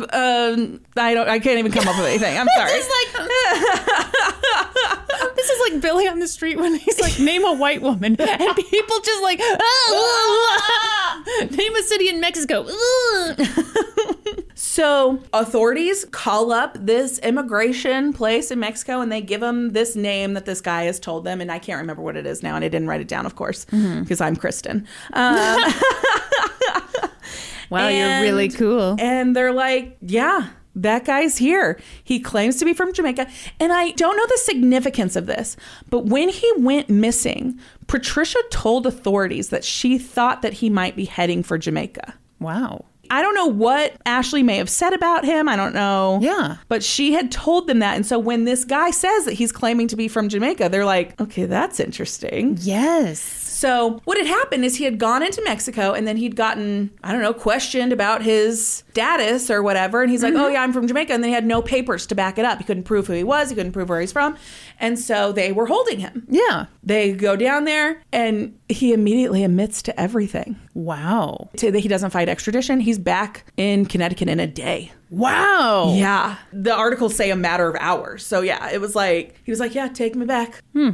um, 0.14 0.82
I 0.98 1.14
don't. 1.14 1.28
I 1.30 1.40
can't 1.40 1.58
even 1.60 1.72
come 1.72 1.88
up 1.88 1.98
with 1.98 2.08
anything. 2.08 2.38
I'm 2.38 2.48
sorry. 2.56 2.72
Like 2.72 3.30
this 5.36 5.50
is 5.50 5.72
like 5.72 5.82
Billy 5.82 6.08
on 6.08 6.20
the 6.20 6.28
street 6.28 6.58
when 6.60 6.76
he's 6.76 7.00
like, 7.00 7.20
name 7.20 7.44
a 7.46 7.54
white 7.54 7.82
woman, 7.82 8.16
and 8.20 8.56
people 8.56 9.00
just 9.04 9.22
like, 9.24 9.40
"Ah, 9.42 11.24
name 11.52 11.76
a 11.76 11.84
city 11.84 12.10
in 12.10 12.20
Mexico. 12.20 12.66
Ugh." 14.52 14.58
So 14.58 15.24
authorities 15.34 16.06
call 16.12 16.52
up 16.52 16.78
this 16.80 17.20
immigration 17.20 18.14
place 18.14 18.52
in 18.52 18.60
Mexico 18.60 19.02
and 19.02 19.12
they 19.12 19.22
give 19.22 19.42
them 19.42 19.74
this 19.74 19.96
name 19.96 20.34
that 20.34 20.46
this 20.46 20.62
guy 20.62 20.84
has 20.84 21.00
told 21.00 21.24
them, 21.24 21.42
and 21.42 21.52
I 21.52 21.60
can't 21.60 21.80
remember 21.80 22.02
what 22.02 22.16
it 22.18 22.26
is 22.26 22.44
now, 22.44 22.56
and 22.56 22.64
I 22.64 22.68
didn't 22.68 22.88
write 22.88 23.02
it 23.02 23.08
down, 23.08 23.26
of 23.26 23.36
course, 23.36 23.66
because 23.66 24.22
I'm 24.22 24.36
Kristin. 24.36 24.86
Um, 25.14 25.74
Wow, 27.72 27.88
you're 27.88 28.22
really 28.22 28.50
cool. 28.50 28.98
And 29.00 29.34
they're 29.34 29.54
like, 29.54 29.96
yeah, 30.02 30.50
that 30.76 31.06
guy's 31.06 31.38
here. 31.38 31.80
He 32.04 32.20
claims 32.20 32.58
to 32.58 32.66
be 32.66 32.74
from 32.74 32.92
Jamaica. 32.92 33.28
And 33.62 33.72
I 33.72 33.92
don't 33.92 34.18
know 34.18 34.28
the 34.28 34.38
significance 34.40 35.16
of 35.16 35.26
this, 35.26 35.56
but 35.90 36.06
when 36.06 36.28
he 36.28 36.52
went 36.58 36.90
missing, 36.90 37.58
Patricia 37.88 38.40
told 38.52 38.86
authorities 38.86 39.50
that 39.50 39.64
she 39.64 39.98
thought 39.98 40.42
that 40.42 40.56
he 40.56 40.70
might 40.70 40.98
be 40.98 41.06
heading 41.06 41.44
for 41.44 41.58
Jamaica. 41.58 42.14
Wow. 42.42 42.86
I 43.12 43.22
don't 43.22 43.36
know 43.36 43.48
what 43.48 43.94
Ashley 44.06 44.42
may 44.42 44.56
have 44.56 44.70
said 44.70 44.94
about 44.94 45.26
him. 45.26 45.50
I 45.50 45.58
don't 45.58 45.74
know. 45.74 46.20
Yeah. 46.22 46.56
But 46.70 46.82
she 46.82 47.12
had 47.12 47.30
told 47.30 47.68
them 47.68 47.80
that. 47.80 47.98
And 47.98 48.06
so 48.06 48.18
when 48.18 48.46
this 48.46 48.64
guy 48.64 48.90
says 48.92 49.26
that 49.26 49.34
he's 49.34 49.52
claiming 49.52 49.90
to 49.90 49.98
be 49.98 50.08
from 50.08 50.30
Jamaica, 50.30 50.70
they're 50.70 50.86
like, 50.86 51.20
okay, 51.20 51.46
that's 51.46 51.82
interesting. 51.82 52.58
Yes. 52.62 53.41
So 53.62 54.02
what 54.06 54.18
had 54.18 54.26
happened 54.26 54.66
is 54.66 54.78
he 54.78 54.86
had 54.86 54.98
gone 54.98 55.22
into 55.22 55.40
Mexico 55.44 55.94
and 55.94 56.08
then 56.08 56.18
he'd 56.18 56.36
gotten, 56.36 56.90
I 57.04 57.12
don't 57.12 57.22
know, 57.22 57.32
questioned 57.32 57.94
about 57.94 58.24
his 58.24 58.82
status 58.90 59.52
or 59.52 59.62
whatever. 59.62 60.02
And 60.02 60.10
he's 60.10 60.24
like, 60.24 60.34
oh 60.34 60.48
yeah, 60.48 60.64
I'm 60.64 60.74
from 60.74 60.88
Jamaica. 60.88 61.14
And 61.14 61.24
then 61.24 61.30
he 61.30 61.36
had 61.36 61.46
no 61.46 61.62
papers 61.62 62.08
to 62.08 62.16
back 62.16 62.40
it 62.40 62.46
up. 62.46 62.58
He 62.58 62.64
couldn't 62.64 62.86
prove 62.86 63.06
who 63.06 63.14
he 63.14 63.24
was. 63.24 63.50
He 63.52 63.56
couldn't 63.56 63.74
prove 63.74 63.88
where 63.88 64.02
he's 64.02 64.12
from. 64.12 64.36
And 64.80 64.98
so 64.98 65.32
they 65.32 65.52
were 65.52 65.68
holding 65.68 66.00
him. 66.00 66.26
Yeah. 66.28 66.66
They 66.82 67.12
go 67.12 67.36
down 67.36 67.66
there 67.66 68.02
and 68.12 68.58
he 68.68 68.94
immediately 68.94 69.44
admits 69.44 69.84
to 69.84 70.00
everything. 70.00 70.60
Wow. 70.74 71.52
To 71.58 71.72
that 71.72 71.80
he 71.82 71.88
doesn't 71.88 72.10
fight 72.10 72.30
extradition. 72.30 72.80
He's 72.80 72.98
back 72.98 73.46
in 73.58 73.86
Connecticut 73.86 74.28
in 74.28 74.40
a 74.40 74.48
day. 74.48 74.92
Wow. 75.12 75.94
Yeah. 75.94 76.38
The 76.52 76.74
articles 76.74 77.16
say 77.16 77.30
a 77.30 77.36
matter 77.36 77.70
of 77.70 77.76
hours. 77.80 78.26
So 78.26 78.42
yeah, 78.42 78.72
it 78.72 78.82
was 78.82 78.96
like, 78.96 79.40
he 79.44 79.52
was 79.52 79.60
like, 79.60 79.76
yeah, 79.76 79.88
take 79.88 80.16
me 80.16 80.26
back. 80.26 80.64
Hmm. 80.74 80.94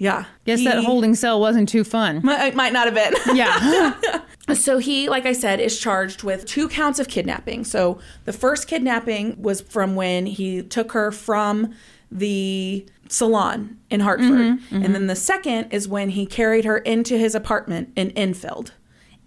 Yeah. 0.00 0.24
Guess 0.46 0.60
He- 0.60 0.64
that 0.64 0.82
holding 0.82 1.14
cell 1.14 1.38
wasn't 1.38 1.68
too 1.68 1.84
fun. 1.84 2.22
might, 2.24 2.52
uh, 2.52 2.56
might 2.56 2.72
not 2.72 2.86
have 2.86 2.94
been. 2.94 3.14
Yeah. 3.36 3.94
So 4.54 4.78
he, 4.78 5.08
like 5.08 5.26
I 5.26 5.32
said, 5.32 5.60
is 5.60 5.78
charged 5.78 6.24
with 6.24 6.44
two 6.44 6.68
counts 6.68 6.98
of 6.98 7.06
kidnapping. 7.06 7.62
So 7.62 8.00
the 8.24 8.32
first 8.32 8.66
kidnapping 8.66 9.40
was 9.40 9.60
from 9.60 9.94
when 9.94 10.26
he 10.26 10.60
took 10.60 10.90
her 10.90 11.12
from 11.12 11.72
the 12.10 12.84
salon 13.08 13.78
in 13.90 14.00
Hartford. 14.00 14.28
Mm-hmm, 14.28 14.74
and 14.74 14.84
mm-hmm. 14.84 14.92
then 14.92 15.06
the 15.06 15.14
second 15.14 15.70
is 15.70 15.86
when 15.86 16.08
he 16.08 16.26
carried 16.26 16.64
her 16.64 16.78
into 16.78 17.16
his 17.16 17.36
apartment 17.36 17.92
in 17.94 18.10
Enfield. 18.12 18.72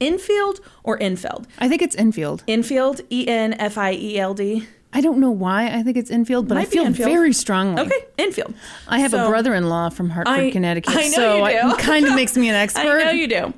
Enfield 0.02 0.60
or 0.84 1.02
Enfield? 1.02 1.48
I 1.58 1.70
think 1.70 1.82
it's 1.82 1.96
infield. 1.96 2.44
Enfield, 2.46 3.00
E 3.10 3.26
N 3.26 3.54
F 3.54 3.78
I 3.78 3.94
E 3.94 4.20
L 4.20 4.34
D. 4.34 4.68
I 4.96 5.02
don't 5.02 5.18
know 5.20 5.32
why 5.32 5.68
I 5.68 5.82
think 5.84 5.98
it's 5.98 6.12
infield, 6.12 6.48
but 6.48 6.56
I 6.58 6.62
Might 6.62 6.70
be 6.70 6.78
feel 6.78 6.86
infield. 6.86 7.10
very 7.10 7.34
strongly. 7.34 7.82
Okay, 7.82 8.06
Enfield. 8.20 8.54
I 8.88 9.00
have 9.00 9.14
a 9.14 9.28
brother-in-law 9.28 9.90
from 9.90 10.10
Hartford, 10.12 10.38
I- 10.38 10.52
Connecticut, 10.52 10.96
I 10.96 11.10
so 11.10 11.46
it 11.46 11.78
kind 11.80 12.06
of 12.06 12.14
makes 12.16 12.38
me 12.38 12.48
an 12.50 12.56
expert. 12.56 12.82
I 13.02 13.04
know 13.06 13.12
you 13.12 13.28
do. 13.28 13.54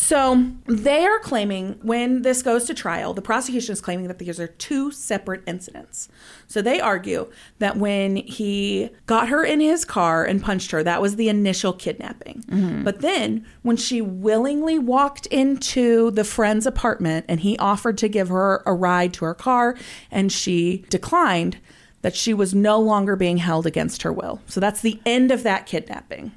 So 0.00 0.52
they 0.66 1.04
are 1.04 1.18
claiming 1.18 1.76
when 1.82 2.22
this 2.22 2.40
goes 2.40 2.66
to 2.66 2.74
trial, 2.74 3.14
the 3.14 3.20
prosecution 3.20 3.72
is 3.72 3.80
claiming 3.80 4.06
that 4.06 4.20
these 4.20 4.38
are 4.38 4.46
two 4.46 4.92
separate 4.92 5.42
incidents. 5.44 6.08
So 6.46 6.62
they 6.62 6.78
argue 6.78 7.32
that 7.58 7.76
when 7.76 8.14
he 8.14 8.90
got 9.06 9.28
her 9.28 9.44
in 9.44 9.58
his 9.58 9.84
car 9.84 10.24
and 10.24 10.40
punched 10.40 10.70
her, 10.70 10.84
that 10.84 11.02
was 11.02 11.16
the 11.16 11.28
initial 11.28 11.72
kidnapping. 11.72 12.44
Mm-hmm. 12.46 12.84
But 12.84 13.00
then 13.00 13.44
when 13.62 13.76
she 13.76 14.00
willingly 14.00 14.78
walked 14.78 15.26
into 15.26 16.12
the 16.12 16.22
friend's 16.22 16.64
apartment 16.64 17.26
and 17.28 17.40
he 17.40 17.58
offered 17.58 17.98
to 17.98 18.08
give 18.08 18.28
her 18.28 18.62
a 18.66 18.72
ride 18.72 19.12
to 19.14 19.24
her 19.24 19.34
car 19.34 19.76
and 20.12 20.30
she 20.30 20.84
declined, 20.90 21.58
that 22.02 22.14
she 22.14 22.32
was 22.32 22.54
no 22.54 22.78
longer 22.78 23.16
being 23.16 23.38
held 23.38 23.66
against 23.66 24.02
her 24.02 24.12
will. 24.12 24.40
So 24.46 24.60
that's 24.60 24.80
the 24.80 25.00
end 25.04 25.32
of 25.32 25.42
that 25.42 25.66
kidnapping. 25.66 26.30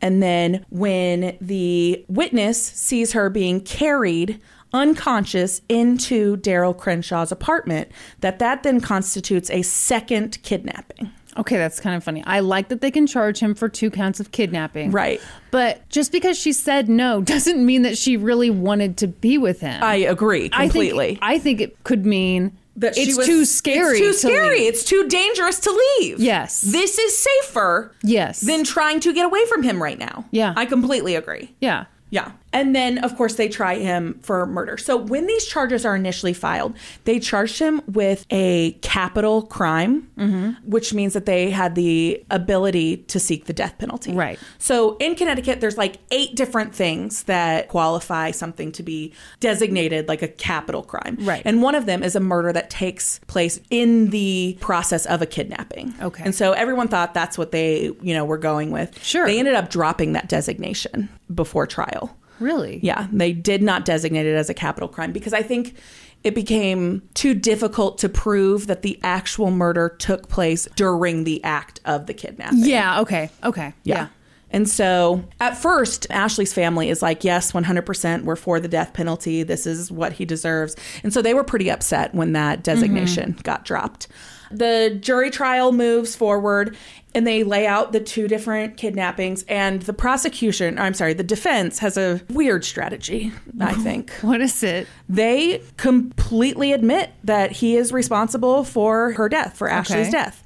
And 0.00 0.22
then 0.22 0.64
when 0.70 1.36
the 1.40 2.04
witness 2.08 2.62
sees 2.62 3.12
her 3.12 3.28
being 3.30 3.60
carried 3.60 4.40
unconscious 4.72 5.60
into 5.68 6.36
Darryl 6.38 6.76
Crenshaw's 6.76 7.32
apartment, 7.32 7.90
that 8.20 8.38
that 8.38 8.62
then 8.62 8.80
constitutes 8.80 9.50
a 9.50 9.62
second 9.62 10.42
kidnapping. 10.42 11.10
Okay, 11.36 11.56
that's 11.56 11.78
kind 11.78 11.94
of 11.96 12.02
funny. 12.02 12.22
I 12.26 12.40
like 12.40 12.68
that 12.68 12.80
they 12.80 12.90
can 12.90 13.06
charge 13.06 13.38
him 13.38 13.54
for 13.54 13.68
two 13.68 13.90
counts 13.90 14.18
of 14.18 14.32
kidnapping. 14.32 14.90
Right. 14.90 15.20
But 15.52 15.88
just 15.88 16.10
because 16.10 16.36
she 16.36 16.52
said 16.52 16.88
no 16.88 17.22
doesn't 17.22 17.64
mean 17.64 17.82
that 17.82 17.96
she 17.96 18.16
really 18.16 18.50
wanted 18.50 18.96
to 18.98 19.06
be 19.06 19.38
with 19.38 19.60
him. 19.60 19.82
I 19.82 19.96
agree 19.96 20.50
I 20.52 20.68
think- 20.68 20.72
completely. 20.72 21.18
I 21.22 21.38
think, 21.38 21.60
it 21.60 21.84
could 21.84 22.04
mean 22.04 22.56
that 22.78 22.96
it's 22.96 23.16
was- 23.16 23.26
too 23.26 23.44
scary. 23.44 23.98
It's 24.00 24.22
too 24.22 24.28
to 24.28 24.34
scary. 24.34 24.60
It's 24.66 24.84
too 24.84 25.06
dangerous 25.08 25.58
to 25.60 25.70
leave. 26.00 26.20
Yes. 26.20 26.60
This 26.60 26.98
is 26.98 27.16
safer 27.18 27.92
Yes. 28.02 28.40
than 28.40 28.64
trying 28.64 29.00
to 29.00 29.12
get 29.12 29.26
away 29.26 29.44
from 29.46 29.62
him 29.62 29.82
right 29.82 29.98
now. 29.98 30.24
Yeah. 30.30 30.52
I 30.56 30.64
completely 30.66 31.14
agree. 31.14 31.54
Yeah. 31.60 31.84
Yeah. 32.10 32.32
And 32.52 32.74
then, 32.74 32.98
of 32.98 33.16
course, 33.16 33.34
they 33.34 33.48
try 33.48 33.76
him 33.76 34.18
for 34.22 34.46
murder. 34.46 34.78
So 34.78 34.96
when 34.96 35.26
these 35.26 35.46
charges 35.46 35.84
are 35.84 35.94
initially 35.94 36.32
filed, 36.32 36.74
they 37.04 37.18
charged 37.18 37.58
him 37.58 37.82
with 37.86 38.24
a 38.30 38.72
capital 38.82 39.42
crime, 39.42 40.08
Mm-hmm. 40.18 40.68
which 40.68 40.92
means 40.92 41.12
that 41.12 41.26
they 41.26 41.48
had 41.50 41.76
the 41.76 42.24
ability 42.30 42.96
to 42.98 43.20
seek 43.20 43.44
the 43.44 43.52
death 43.52 43.78
penalty. 43.78 44.12
Right. 44.12 44.38
So 44.58 44.96
in 44.96 45.14
Connecticut, 45.14 45.60
there's 45.60 45.78
like 45.78 45.98
eight 46.10 46.34
different 46.34 46.74
things 46.74 47.22
that 47.24 47.68
qualify 47.68 48.32
something 48.32 48.72
to 48.72 48.82
be 48.82 49.12
designated 49.38 50.08
like 50.08 50.22
a 50.22 50.28
capital 50.28 50.82
crime. 50.82 51.18
Right. 51.20 51.42
And 51.44 51.62
one 51.62 51.76
of 51.76 51.86
them 51.86 52.02
is 52.02 52.16
a 52.16 52.20
murder 52.20 52.52
that 52.52 52.68
takes 52.68 53.20
place 53.28 53.60
in 53.70 54.10
the 54.10 54.56
process 54.60 55.06
of 55.06 55.22
a 55.22 55.26
kidnapping. 55.26 55.94
Okay. 56.02 56.24
And 56.24 56.34
so 56.34 56.52
everyone 56.52 56.88
thought 56.88 57.14
that's 57.14 57.38
what 57.38 57.52
they, 57.52 57.92
you 58.02 58.14
know, 58.14 58.24
were 58.24 58.38
going 58.38 58.70
with. 58.72 59.00
Sure. 59.04 59.24
They 59.24 59.38
ended 59.38 59.54
up 59.54 59.70
dropping 59.70 60.14
that 60.14 60.28
designation 60.28 61.08
before 61.32 61.66
trial. 61.66 62.16
Really? 62.40 62.80
Yeah, 62.82 63.08
they 63.12 63.32
did 63.32 63.62
not 63.62 63.84
designate 63.84 64.26
it 64.26 64.34
as 64.34 64.50
a 64.50 64.54
capital 64.54 64.88
crime 64.88 65.12
because 65.12 65.32
I 65.32 65.42
think 65.42 65.76
it 66.24 66.34
became 66.34 67.02
too 67.14 67.34
difficult 67.34 67.98
to 67.98 68.08
prove 68.08 68.66
that 68.66 68.82
the 68.82 68.98
actual 69.02 69.50
murder 69.50 69.88
took 69.88 70.28
place 70.28 70.66
during 70.74 71.24
the 71.24 71.42
act 71.44 71.80
of 71.84 72.06
the 72.06 72.14
kidnapping. 72.14 72.64
Yeah. 72.64 73.00
Okay. 73.00 73.30
Okay. 73.44 73.72
Yeah. 73.84 74.08
And 74.50 74.68
so 74.68 75.24
at 75.40 75.56
first, 75.58 76.06
Ashley's 76.10 76.54
family 76.54 76.88
is 76.88 77.02
like, 77.02 77.22
yes, 77.22 77.52
100%, 77.52 78.24
we're 78.24 78.34
for 78.34 78.58
the 78.58 78.68
death 78.68 78.94
penalty. 78.94 79.42
This 79.42 79.66
is 79.66 79.92
what 79.92 80.14
he 80.14 80.24
deserves. 80.24 80.74
And 81.02 81.12
so 81.12 81.20
they 81.20 81.34
were 81.34 81.44
pretty 81.44 81.70
upset 81.70 82.14
when 82.14 82.32
that 82.32 82.64
designation 82.64 83.32
mm-hmm. 83.32 83.42
got 83.42 83.64
dropped. 83.64 84.08
The 84.50 84.96
jury 85.00 85.30
trial 85.30 85.72
moves 85.72 86.14
forward 86.16 86.76
and 87.14 87.26
they 87.26 87.42
lay 87.42 87.66
out 87.66 87.92
the 87.92 88.00
two 88.00 88.28
different 88.28 88.76
kidnappings. 88.76 89.42
And 89.48 89.82
the 89.82 89.92
prosecution, 89.94 90.78
I'm 90.78 90.94
sorry, 90.94 91.14
the 91.14 91.22
defense 91.22 91.78
has 91.78 91.96
a 91.96 92.20
weird 92.28 92.64
strategy, 92.64 93.32
I 93.60 93.72
think. 93.82 94.10
What 94.20 94.40
is 94.40 94.62
it? 94.62 94.86
They 95.08 95.62
completely 95.78 96.72
admit 96.72 97.10
that 97.24 97.52
he 97.52 97.76
is 97.76 97.92
responsible 97.92 98.62
for 98.64 99.12
her 99.12 99.28
death, 99.28 99.56
for 99.56 99.68
Ashley's 99.68 100.08
Okay. 100.08 100.10
death. 100.10 100.44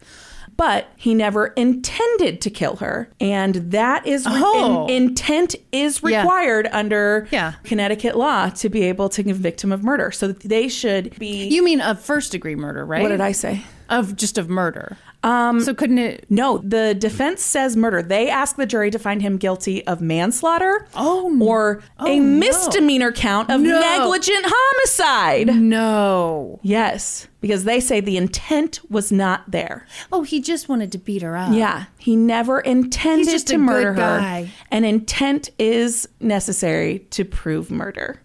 But 0.57 0.87
he 0.97 1.15
never 1.15 1.47
intended 1.49 2.41
to 2.43 2.51
kill 2.51 2.77
her. 2.77 3.09
And 3.21 3.55
that 3.73 4.07
is 4.07 4.27
re- 4.27 4.33
Oh. 4.37 4.87
in- 4.87 5.09
intent 5.09 5.57
is 5.73 6.01
Yeah. 6.07 6.21
required 6.21 6.69
under 6.71 7.27
Yeah. 7.33 7.55
Connecticut 7.65 8.17
law 8.17 8.51
to 8.51 8.69
be 8.69 8.83
able 8.85 9.09
to 9.09 9.23
convict 9.25 9.65
him 9.65 9.73
of 9.73 9.83
murder. 9.83 10.11
So 10.13 10.29
they 10.29 10.69
should 10.69 11.19
be 11.19 11.49
You 11.49 11.65
mean 11.65 11.81
of 11.81 11.99
first 12.01 12.33
degree 12.33 12.55
murder, 12.55 12.85
right? 12.85 13.03
What 13.03 13.09
did 13.09 13.21
I 13.23 13.33
say? 13.33 13.63
Of 13.93 14.17
just 14.17 14.39
of 14.39 14.49
murder. 14.49 14.97
Um. 15.25 15.61
So 15.61 15.73
couldn't 15.75 15.99
it? 15.99 16.27
No, 16.29 16.59
the 16.59 16.95
defense 16.99 17.43
says 17.43 17.77
murder. 17.77 18.03
They 18.03 18.29
ask 18.29 18.57
the 18.57 18.67
jury 18.67 18.91
to 18.91 18.99
find 18.99 19.23
him 19.23 19.37
guilty 19.37 19.87
of 19.87 20.01
manslaughter 20.01 20.89
Oh, 20.97 21.39
or 21.41 21.83
a 22.01 22.19
no. 22.19 22.39
misdemeanor 22.39 23.13
count 23.13 23.49
of 23.51 23.61
No. 23.61 23.79
negligent 23.79 24.45
homicide. 24.45 25.55
No. 25.55 26.59
Yes, 26.63 27.29
because 27.41 27.63
they 27.65 27.79
say 27.79 28.01
the 28.01 28.17
intent 28.17 28.81
was 28.91 29.13
not 29.13 29.49
there. 29.49 29.87
Oh, 30.11 30.23
he 30.23 30.41
just 30.41 30.69
wanted 30.69 30.91
to 30.93 30.99
beat 30.99 31.23
her 31.23 31.37
up. 31.37 31.53
Yeah, 31.53 31.85
he 31.99 32.17
never 32.17 32.59
intended 32.61 33.47
to 33.47 33.55
a 33.55 33.59
murder 33.59 33.93
her. 33.95 34.49
And 34.73 34.85
intent 34.85 35.51
is 35.59 36.09
necessary 36.19 37.01
to 37.11 37.25
prove 37.25 37.71
murder. 37.71 38.21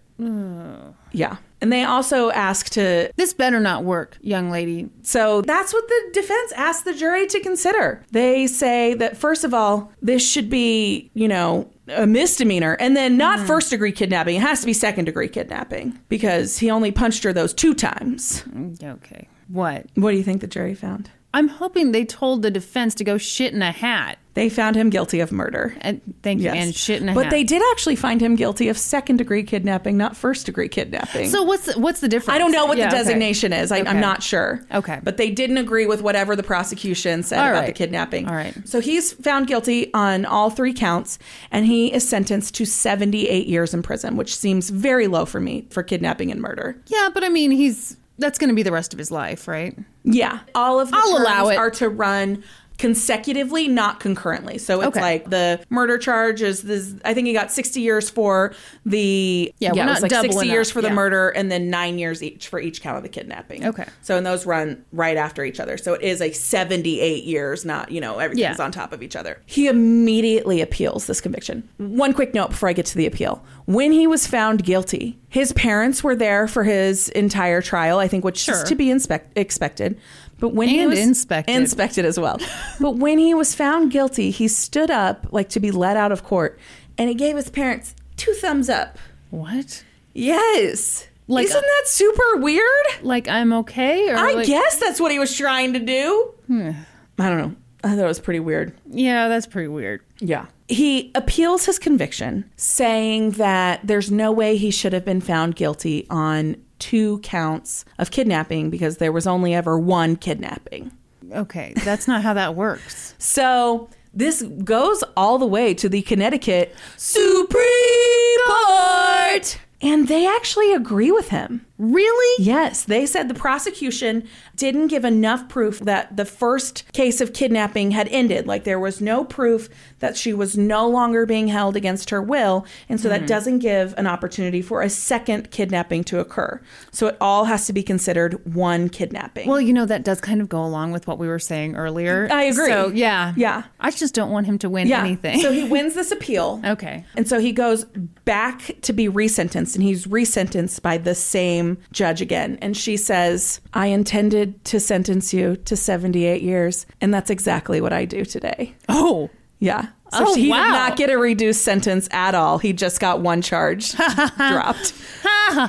Yeah. 1.12 1.36
And 1.60 1.72
they 1.72 1.84
also 1.84 2.30
ask 2.30 2.70
to 2.70 3.10
This 3.16 3.32
better 3.32 3.60
not 3.60 3.84
work, 3.84 4.18
young 4.20 4.50
lady. 4.50 4.88
so 5.02 5.42
that's 5.42 5.72
what 5.72 5.86
the 5.88 6.10
defense 6.12 6.52
asked 6.52 6.84
the 6.84 6.94
jury 6.94 7.26
to 7.26 7.40
consider. 7.40 8.04
They 8.12 8.46
say 8.46 8.94
that 8.94 9.16
first 9.16 9.44
of 9.44 9.52
all, 9.52 9.92
this 10.00 10.28
should 10.28 10.48
be, 10.48 11.10
you 11.14 11.28
know, 11.28 11.70
a 11.88 12.06
misdemeanor 12.06 12.76
and 12.78 12.96
then 12.96 13.16
not 13.16 13.38
mm-hmm. 13.38 13.46
first 13.46 13.70
degree 13.70 13.92
kidnapping. 13.92 14.36
It 14.36 14.42
has 14.42 14.60
to 14.60 14.66
be 14.66 14.72
second 14.72 15.06
degree 15.06 15.28
kidnapping 15.28 15.98
because 16.08 16.58
he 16.58 16.70
only 16.70 16.92
punched 16.92 17.24
her 17.24 17.32
those 17.32 17.54
two 17.54 17.74
times. 17.74 18.42
Mm, 18.42 18.82
okay. 18.96 19.28
What? 19.48 19.86
What 19.94 20.10
do 20.10 20.16
you 20.16 20.22
think 20.22 20.40
the 20.40 20.46
jury 20.46 20.74
found? 20.74 21.10
I'm 21.34 21.48
hoping 21.48 21.92
they 21.92 22.04
told 22.04 22.42
the 22.42 22.50
defense 22.50 22.94
to 22.96 23.04
go 23.04 23.18
shit 23.18 23.52
in 23.52 23.62
a 23.62 23.72
hat. 23.72 24.18
They 24.38 24.48
found 24.48 24.76
him 24.76 24.88
guilty 24.88 25.18
of 25.18 25.32
murder. 25.32 25.74
And 25.80 26.00
thank 26.22 26.38
you, 26.40 26.44
Yes. 26.46 26.64
and 26.64 26.74
shit 26.74 27.02
in 27.02 27.08
a 27.08 27.14
but 27.14 27.24
hat. 27.24 27.30
they 27.32 27.42
did 27.42 27.60
actually 27.72 27.96
find 27.96 28.20
him 28.20 28.36
guilty 28.36 28.68
of 28.68 28.78
second 28.78 29.16
degree 29.16 29.42
kidnapping, 29.42 29.96
not 29.96 30.16
first 30.16 30.46
degree 30.46 30.68
kidnapping. 30.68 31.28
So 31.28 31.42
what's 31.42 31.66
the, 31.66 31.78
what's 31.80 31.98
the 32.00 32.08
difference? 32.08 32.36
I 32.36 32.38
don't 32.38 32.52
know 32.52 32.66
what 32.66 32.78
Yeah, 32.78 32.88
the 32.88 32.94
okay. 32.94 33.02
designation 33.04 33.52
is. 33.52 33.72
I, 33.72 33.80
Okay. 33.80 33.88
I'm 33.90 34.00
not 34.00 34.22
sure. 34.22 34.64
Okay. 34.72 35.00
But 35.02 35.16
they 35.16 35.30
didn't 35.30 35.58
agree 35.58 35.86
with 35.86 36.02
whatever 36.02 36.36
the 36.36 36.42
prosecution 36.44 37.22
said 37.24 37.40
All 37.40 37.48
about 37.48 37.58
right. 37.60 37.66
the 37.66 37.72
kidnapping. 37.72 38.28
All 38.28 38.34
right. 38.36 38.54
So 38.68 38.80
he's 38.80 39.12
found 39.12 39.48
guilty 39.48 39.92
on 39.92 40.24
all 40.24 40.50
three 40.50 40.72
counts, 40.72 41.18
and 41.50 41.66
he 41.66 41.92
is 41.92 42.08
sentenced 42.08 42.54
to 42.54 42.64
78 42.64 43.46
years 43.48 43.74
in 43.74 43.82
prison, 43.82 44.16
which 44.16 44.36
seems 44.36 44.70
very 44.70 45.08
low 45.08 45.24
for 45.24 45.40
me 45.40 45.66
for 45.70 45.82
kidnapping 45.82 46.30
and 46.30 46.40
murder. 46.40 46.80
Yeah, 46.86 47.08
but 47.12 47.24
I 47.24 47.28
mean, 47.28 47.50
he's 47.50 47.96
that's 48.20 48.38
going 48.38 48.48
to 48.48 48.54
be 48.54 48.62
the 48.64 48.72
rest 48.72 48.92
of 48.92 48.98
his 48.98 49.10
life, 49.10 49.46
right? 49.46 49.76
Yeah. 50.04 50.40
All 50.54 50.80
of 50.80 50.90
the 50.90 50.96
I'll 50.96 51.02
terms 51.12 51.20
allow 51.20 51.48
it. 51.50 51.56
are 51.56 51.70
to 51.72 51.88
run 51.88 52.42
consecutively, 52.78 53.68
not 53.68 54.00
concurrently. 54.00 54.56
So 54.58 54.80
it's 54.80 54.88
Okay. 54.88 55.00
like 55.00 55.30
the 55.30 55.60
murder 55.68 55.98
charge 55.98 56.40
is 56.42 56.62
this 56.62 56.94
I 57.04 57.12
think 57.12 57.26
he 57.26 57.32
got 57.32 57.50
60 57.52 57.80
years 57.80 58.08
for 58.08 58.54
the 58.86 59.52
Yeah, 59.58 59.72
it 59.72 59.76
not 59.76 60.00
like 60.00 60.12
60 60.12 60.46
years 60.46 60.68
up, 60.70 60.72
for 60.74 60.82
the 60.82 60.88
yeah. 60.88 60.94
murder 60.94 61.28
and 61.30 61.50
then 61.50 61.68
9 61.70 61.98
years 61.98 62.22
each 62.22 62.48
for 62.48 62.60
each 62.60 62.80
count 62.80 62.96
of 62.96 63.02
the 63.02 63.08
kidnapping. 63.08 63.66
Okay. 63.66 63.84
So 64.02 64.16
and 64.16 64.24
those 64.24 64.46
run 64.46 64.84
right 64.92 65.16
after 65.16 65.44
each 65.44 65.60
other. 65.60 65.76
So 65.76 65.94
it 65.94 66.02
is 66.02 66.22
a 66.22 66.30
78 66.32 67.24
years, 67.24 67.64
not, 67.64 67.90
you 67.90 68.00
know, 68.00 68.18
everything's 68.18 68.58
Yeah. 68.58 68.64
on 68.64 68.70
top 68.72 68.92
of 68.92 69.02
each 69.02 69.16
other. 69.16 69.38
He 69.44 69.66
immediately 69.66 70.60
appeals 70.60 71.06
this 71.06 71.20
conviction. 71.20 71.68
One 71.78 72.12
quick 72.12 72.32
note 72.32 72.50
before 72.50 72.68
I 72.68 72.72
get 72.72 72.86
to 72.86 72.96
the 72.96 73.06
appeal. 73.06 73.42
When 73.66 73.92
he 73.92 74.06
was 74.06 74.26
found 74.26 74.64
guilty, 74.64 75.18
his 75.28 75.52
parents 75.52 76.02
were 76.02 76.16
there 76.16 76.48
for 76.48 76.64
his 76.64 77.08
entire 77.10 77.60
trial, 77.60 77.98
I 77.98 78.08
think 78.08 78.24
which 78.24 78.38
Sure. 78.38 78.54
is 78.54 78.62
to 78.64 78.74
be 78.74 78.90
inspect- 78.90 79.36
expected. 79.36 79.98
But 80.40 80.54
when 80.54 80.68
he 80.68 80.80
And 80.80 80.90
was 80.90 80.98
inspected. 80.98 81.54
inspected 81.56 82.04
as 82.04 82.18
well. 82.18 82.38
but 82.80 82.96
when 82.96 83.18
he 83.18 83.34
was 83.34 83.54
found 83.54 83.90
guilty, 83.90 84.30
he 84.30 84.46
stood 84.48 84.90
up 84.90 85.26
like 85.32 85.48
to 85.50 85.60
be 85.60 85.70
let 85.70 85.96
out 85.96 86.12
of 86.12 86.22
court 86.24 86.58
and 86.96 87.08
he 87.08 87.14
gave 87.14 87.36
his 87.36 87.50
parents 87.50 87.94
two 88.16 88.32
thumbs 88.34 88.68
up. 88.68 88.98
What? 89.30 89.84
Yes. 90.14 91.06
Like- 91.26 91.44
Isn't 91.46 91.56
uh, 91.56 91.60
that 91.60 91.82
super 91.88 92.36
weird? 92.36 92.86
Like 93.02 93.28
I'm 93.28 93.52
okay? 93.52 94.08
Or 94.10 94.16
I 94.16 94.32
like, 94.32 94.46
guess 94.46 94.76
that's 94.78 95.00
what 95.00 95.12
he 95.12 95.18
was 95.18 95.36
trying 95.36 95.72
to 95.74 95.78
do. 95.80 96.32
Hmm. 96.46 96.70
I 97.18 97.28
don't 97.28 97.38
know. 97.38 97.54
I 97.84 97.90
thought 97.90 98.04
it 98.04 98.08
was 98.08 98.20
pretty 98.20 98.40
weird. 98.40 98.72
Yeah, 98.90 99.28
that's 99.28 99.46
pretty 99.46 99.68
weird. 99.68 100.00
Yeah. 100.20 100.46
He 100.68 101.10
appeals 101.14 101.64
his 101.66 101.78
conviction, 101.78 102.50
saying 102.56 103.32
that 103.32 103.80
there's 103.84 104.10
no 104.10 104.32
way 104.32 104.56
he 104.56 104.70
should 104.70 104.92
have 104.92 105.04
been 105.04 105.20
found 105.20 105.54
guilty 105.56 106.06
on 106.10 106.56
two 106.78 107.18
counts 107.20 107.84
of 107.98 108.10
kidnapping 108.10 108.70
because 108.70 108.98
there 108.98 109.12
was 109.12 109.26
only 109.26 109.54
ever 109.54 109.78
one 109.78 110.16
kidnapping. 110.16 110.92
Okay, 111.32 111.72
that's 111.84 112.08
not 112.08 112.22
how 112.22 112.34
that 112.34 112.54
works. 112.54 113.14
So 113.28 113.90
this 114.14 114.42
goes 114.42 115.04
all 115.16 115.38
the 115.38 115.46
way 115.46 115.74
to 115.74 115.88
the 115.88 116.02
Connecticut 116.02 116.74
Supreme 116.96 118.38
Court. 118.46 119.58
And 119.82 120.08
they 120.08 120.26
actually 120.26 120.72
agree 120.72 121.12
with 121.12 121.28
him. 121.28 121.66
Really? 121.78 122.44
Yes, 122.44 122.84
they 122.84 123.06
said 123.06 123.28
the 123.28 123.34
prosecution 123.34 124.28
didn't 124.56 124.88
give 124.88 125.04
enough 125.04 125.48
proof 125.48 125.78
that 125.80 126.16
the 126.16 126.24
first 126.24 126.90
case 126.92 127.20
of 127.20 127.32
kidnapping 127.32 127.92
had 127.92 128.08
ended. 128.08 128.48
Like 128.48 128.64
there 128.64 128.80
was 128.80 129.00
no 129.00 129.24
proof 129.24 129.68
that 130.00 130.16
she 130.16 130.32
was 130.32 130.58
no 130.58 130.88
longer 130.88 131.24
being 131.24 131.46
held 131.46 131.76
against 131.76 132.10
her 132.10 132.20
will. 132.20 132.66
And 132.88 133.00
so 133.00 133.08
that 133.08 133.20
mm-hmm. 133.20 133.26
doesn't 133.26 133.58
give 133.60 133.94
an 133.96 134.08
opportunity 134.08 134.60
for 134.60 134.82
a 134.82 134.90
second 134.90 135.52
kidnapping 135.52 136.02
to 136.04 136.18
occur. 136.18 136.60
So 136.90 137.06
it 137.06 137.16
all 137.20 137.44
has 137.44 137.66
to 137.66 137.72
be 137.72 137.84
considered 137.84 138.44
one 138.54 138.88
kidnapping. 138.88 139.48
Well, 139.48 139.60
you 139.60 139.72
know 139.72 139.86
that 139.86 140.04
does 140.04 140.20
kind 140.20 140.40
of 140.40 140.48
go 140.48 140.64
along 140.64 140.90
with 140.90 141.06
what 141.06 141.18
we 141.18 141.28
were 141.28 141.38
saying 141.38 141.76
earlier. 141.76 142.28
I 142.32 142.44
agree. 142.44 142.66
So 142.66 142.88
yeah, 142.88 143.34
Yeah. 143.36 143.64
I 143.78 143.92
just 143.92 144.14
don't 144.14 144.30
want 144.30 144.46
him 144.46 144.58
to 144.58 144.68
win 144.68 144.88
yeah. 144.88 145.00
anything. 145.00 145.40
so 145.40 145.52
he 145.52 145.62
wins 145.62 145.94
this 145.94 146.10
appeal. 146.10 146.60
okay. 146.64 147.04
And 147.16 147.28
so 147.28 147.38
he 147.38 147.52
goes 147.52 147.84
back 148.24 148.74
to 148.82 148.92
be 148.92 149.08
resentenced, 149.08 149.76
and 149.76 149.84
he's 149.84 150.06
resentenced 150.06 150.82
by 150.82 150.98
the 150.98 151.14
same 151.14 151.67
judge 151.92 152.20
again. 152.22 152.58
And 152.62 152.76
she 152.76 152.96
says, 152.96 153.60
I 153.74 153.86
intended 153.88 154.64
to 154.66 154.80
sentence 154.80 155.34
you 155.34 155.56
to 155.64 155.76
78 155.76 156.40
years, 156.42 156.86
and 157.00 157.12
that's 157.12 157.30
exactly 157.30 157.80
what 157.80 157.92
I 157.92 158.04
do 158.04 158.24
today. 158.24 158.74
Oh, 158.88 159.28
Yeah. 159.58 159.88
So 160.12 160.24
Oh, 160.28 160.34
he 160.34 160.48
wow. 160.48 160.62
did 160.64 160.70
not 160.72 160.96
get 160.96 161.10
a 161.10 161.18
reduced 161.18 161.60
sentence 161.62 162.08
at 162.12 162.34
all. 162.34 162.56
He 162.58 162.72
just 162.72 162.98
got 162.98 163.20
one 163.20 163.42
charge 163.42 163.92
dropped. 164.36 164.94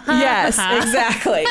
yes, 0.08 0.58
exactly. 0.84 1.46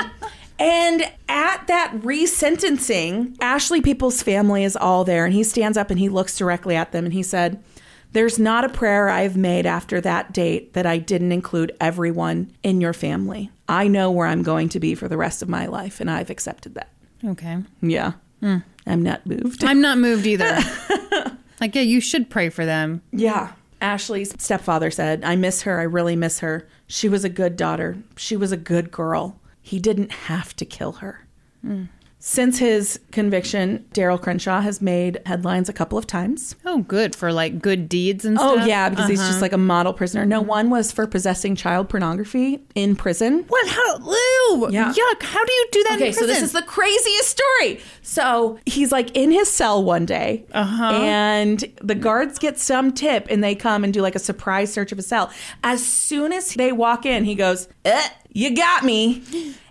And 0.59 1.03
at 1.29 1.67
that 1.67 1.93
resentencing, 2.03 3.37
Ashley 3.41 3.81
Peoples' 3.81 4.23
family 4.23 4.65
is 4.65 4.77
all 4.77 5.05
there, 5.05 5.25
and 5.25 5.35
he 5.35 5.45
stands 5.45 5.77
up 5.79 5.91
and 5.91 5.99
he 6.01 6.09
looks 6.09 6.37
directly 6.39 6.75
at 6.77 6.93
them 6.93 7.05
and 7.05 7.13
he 7.13 7.23
said, 7.23 7.63
There's 8.13 8.39
not 8.39 8.65
a 8.65 8.69
prayer 8.69 9.09
I've 9.09 9.37
made 9.37 9.67
after 9.67 10.01
that 10.01 10.33
date 10.33 10.73
that 10.73 10.87
I 10.87 10.99
didn't 10.99 11.33
include 11.33 11.77
everyone 11.81 12.53
in 12.63 12.81
your 12.81 12.93
family. 12.95 13.51
I 13.69 13.87
know 13.87 14.11
where 14.11 14.27
I'm 14.27 14.43
going 14.43 14.71
to 14.71 14.81
be 14.81 14.95
for 14.95 15.09
the 15.09 15.17
rest 15.19 15.43
of 15.43 15.49
my 15.49 15.67
life, 15.67 16.01
and 16.01 16.11
I've 16.11 16.31
accepted 16.31 16.75
that. 16.75 16.91
okay. 17.25 17.59
Yeah. 17.83 18.13
Hmm. 18.41 18.59
I'm 18.87 19.03
not 19.03 19.27
moved. 19.27 19.63
I'm 19.65 19.81
not 19.83 19.99
moved 19.99 20.27
either. 20.27 20.59
like, 21.61 21.75
yeah, 21.75 21.83
you 21.83 22.01
should 22.01 22.31
pray 22.31 22.49
for 22.49 22.65
them. 22.65 23.03
Yeah. 23.13 23.53
Ashley's 23.81 24.35
stepfather 24.43 24.91
said, 24.91 25.23
I 25.25 25.37
miss 25.37 25.63
her. 25.63 25.79
I 25.79 25.85
really 25.85 26.17
miss 26.17 26.41
her. 26.41 26.67
She 26.87 27.09
was 27.09 27.25
a 27.25 27.29
good 27.29 27.57
daughter. 27.57 27.99
She 28.17 28.37
was 28.37 28.51
a 28.51 28.57
good 28.57 28.91
girl. 28.91 29.39
He 29.61 29.79
didn't 29.79 30.11
have 30.11 30.57
to 30.57 30.65
kill 30.65 30.93
her. 30.93 31.27
Hmm. 31.61 31.85
Since 32.31 32.59
his 32.59 33.01
conviction, 33.11 33.87
Darryl 33.95 34.21
Crenshaw 34.21 34.61
has 34.61 34.83
made 34.83 35.19
headlines 35.25 35.71
a 35.71 35.73
couple 35.73 35.97
of 35.97 36.07
times. 36.07 36.57
Oh, 36.67 36.81
good 36.81 37.17
for 37.17 37.33
like 37.33 37.63
good 37.63 37.89
deeds 37.89 38.27
and 38.27 38.37
stuff. 38.37 38.59
Oh, 38.61 38.65
yeah, 38.67 38.91
because 38.91 39.09
he's 39.09 39.19
Uh-huh. 39.19 39.31
just 39.31 39.41
like 39.41 39.55
a 39.55 39.59
model 39.59 39.95
prisoner. 39.95 40.27
No, 40.27 40.43
one 40.43 40.69
was 40.69 40.93
for 40.93 41.07
possessing 41.07 41.57
child 41.57 41.89
pornography 41.89 42.61
in 42.75 42.97
prison. 42.97 43.47
What? 43.49 43.67
How? 43.69 43.99
Ew! 44.01 44.69
Yeah. 44.71 44.93
Yuck! 44.93 45.23
How 45.23 45.43
do 45.43 45.53
you 45.55 45.67
do 45.73 45.85
that? 45.85 45.97
Okay, 45.97 46.09
in 46.09 46.13
so 46.13 46.27
this 46.27 46.43
is 46.43 46.53
the 46.53 46.61
craziest 46.61 47.31
story. 47.31 47.81
So 48.03 48.59
he's 48.67 48.93
like 48.93 49.17
in 49.17 49.31
his 49.31 49.51
cell 49.51 49.83
one 49.83 50.05
day, 50.05 50.45
Uh-huh. 50.53 50.85
and 51.03 51.65
the 51.83 51.95
guards 51.95 52.39
get 52.39 52.59
some 52.59 52.93
tip, 52.93 53.27
and 53.31 53.43
they 53.43 53.55
come 53.55 53.85
and 53.85 53.93
do 53.95 54.03
like 54.03 54.15
a 54.15 54.19
surprise 54.21 54.71
search 54.71 54.93
of 54.93 54.99
his 54.99 55.07
cell. 55.07 55.31
As 55.65 55.83
soon 55.83 56.35
as 56.35 56.53
they 56.53 56.73
walk 56.73 57.07
in, 57.07 57.25
he 57.25 57.35
goes, 57.35 57.69
eh, 57.87 58.09
"You 58.35 58.55
got 58.55 58.85
me." 58.85 59.23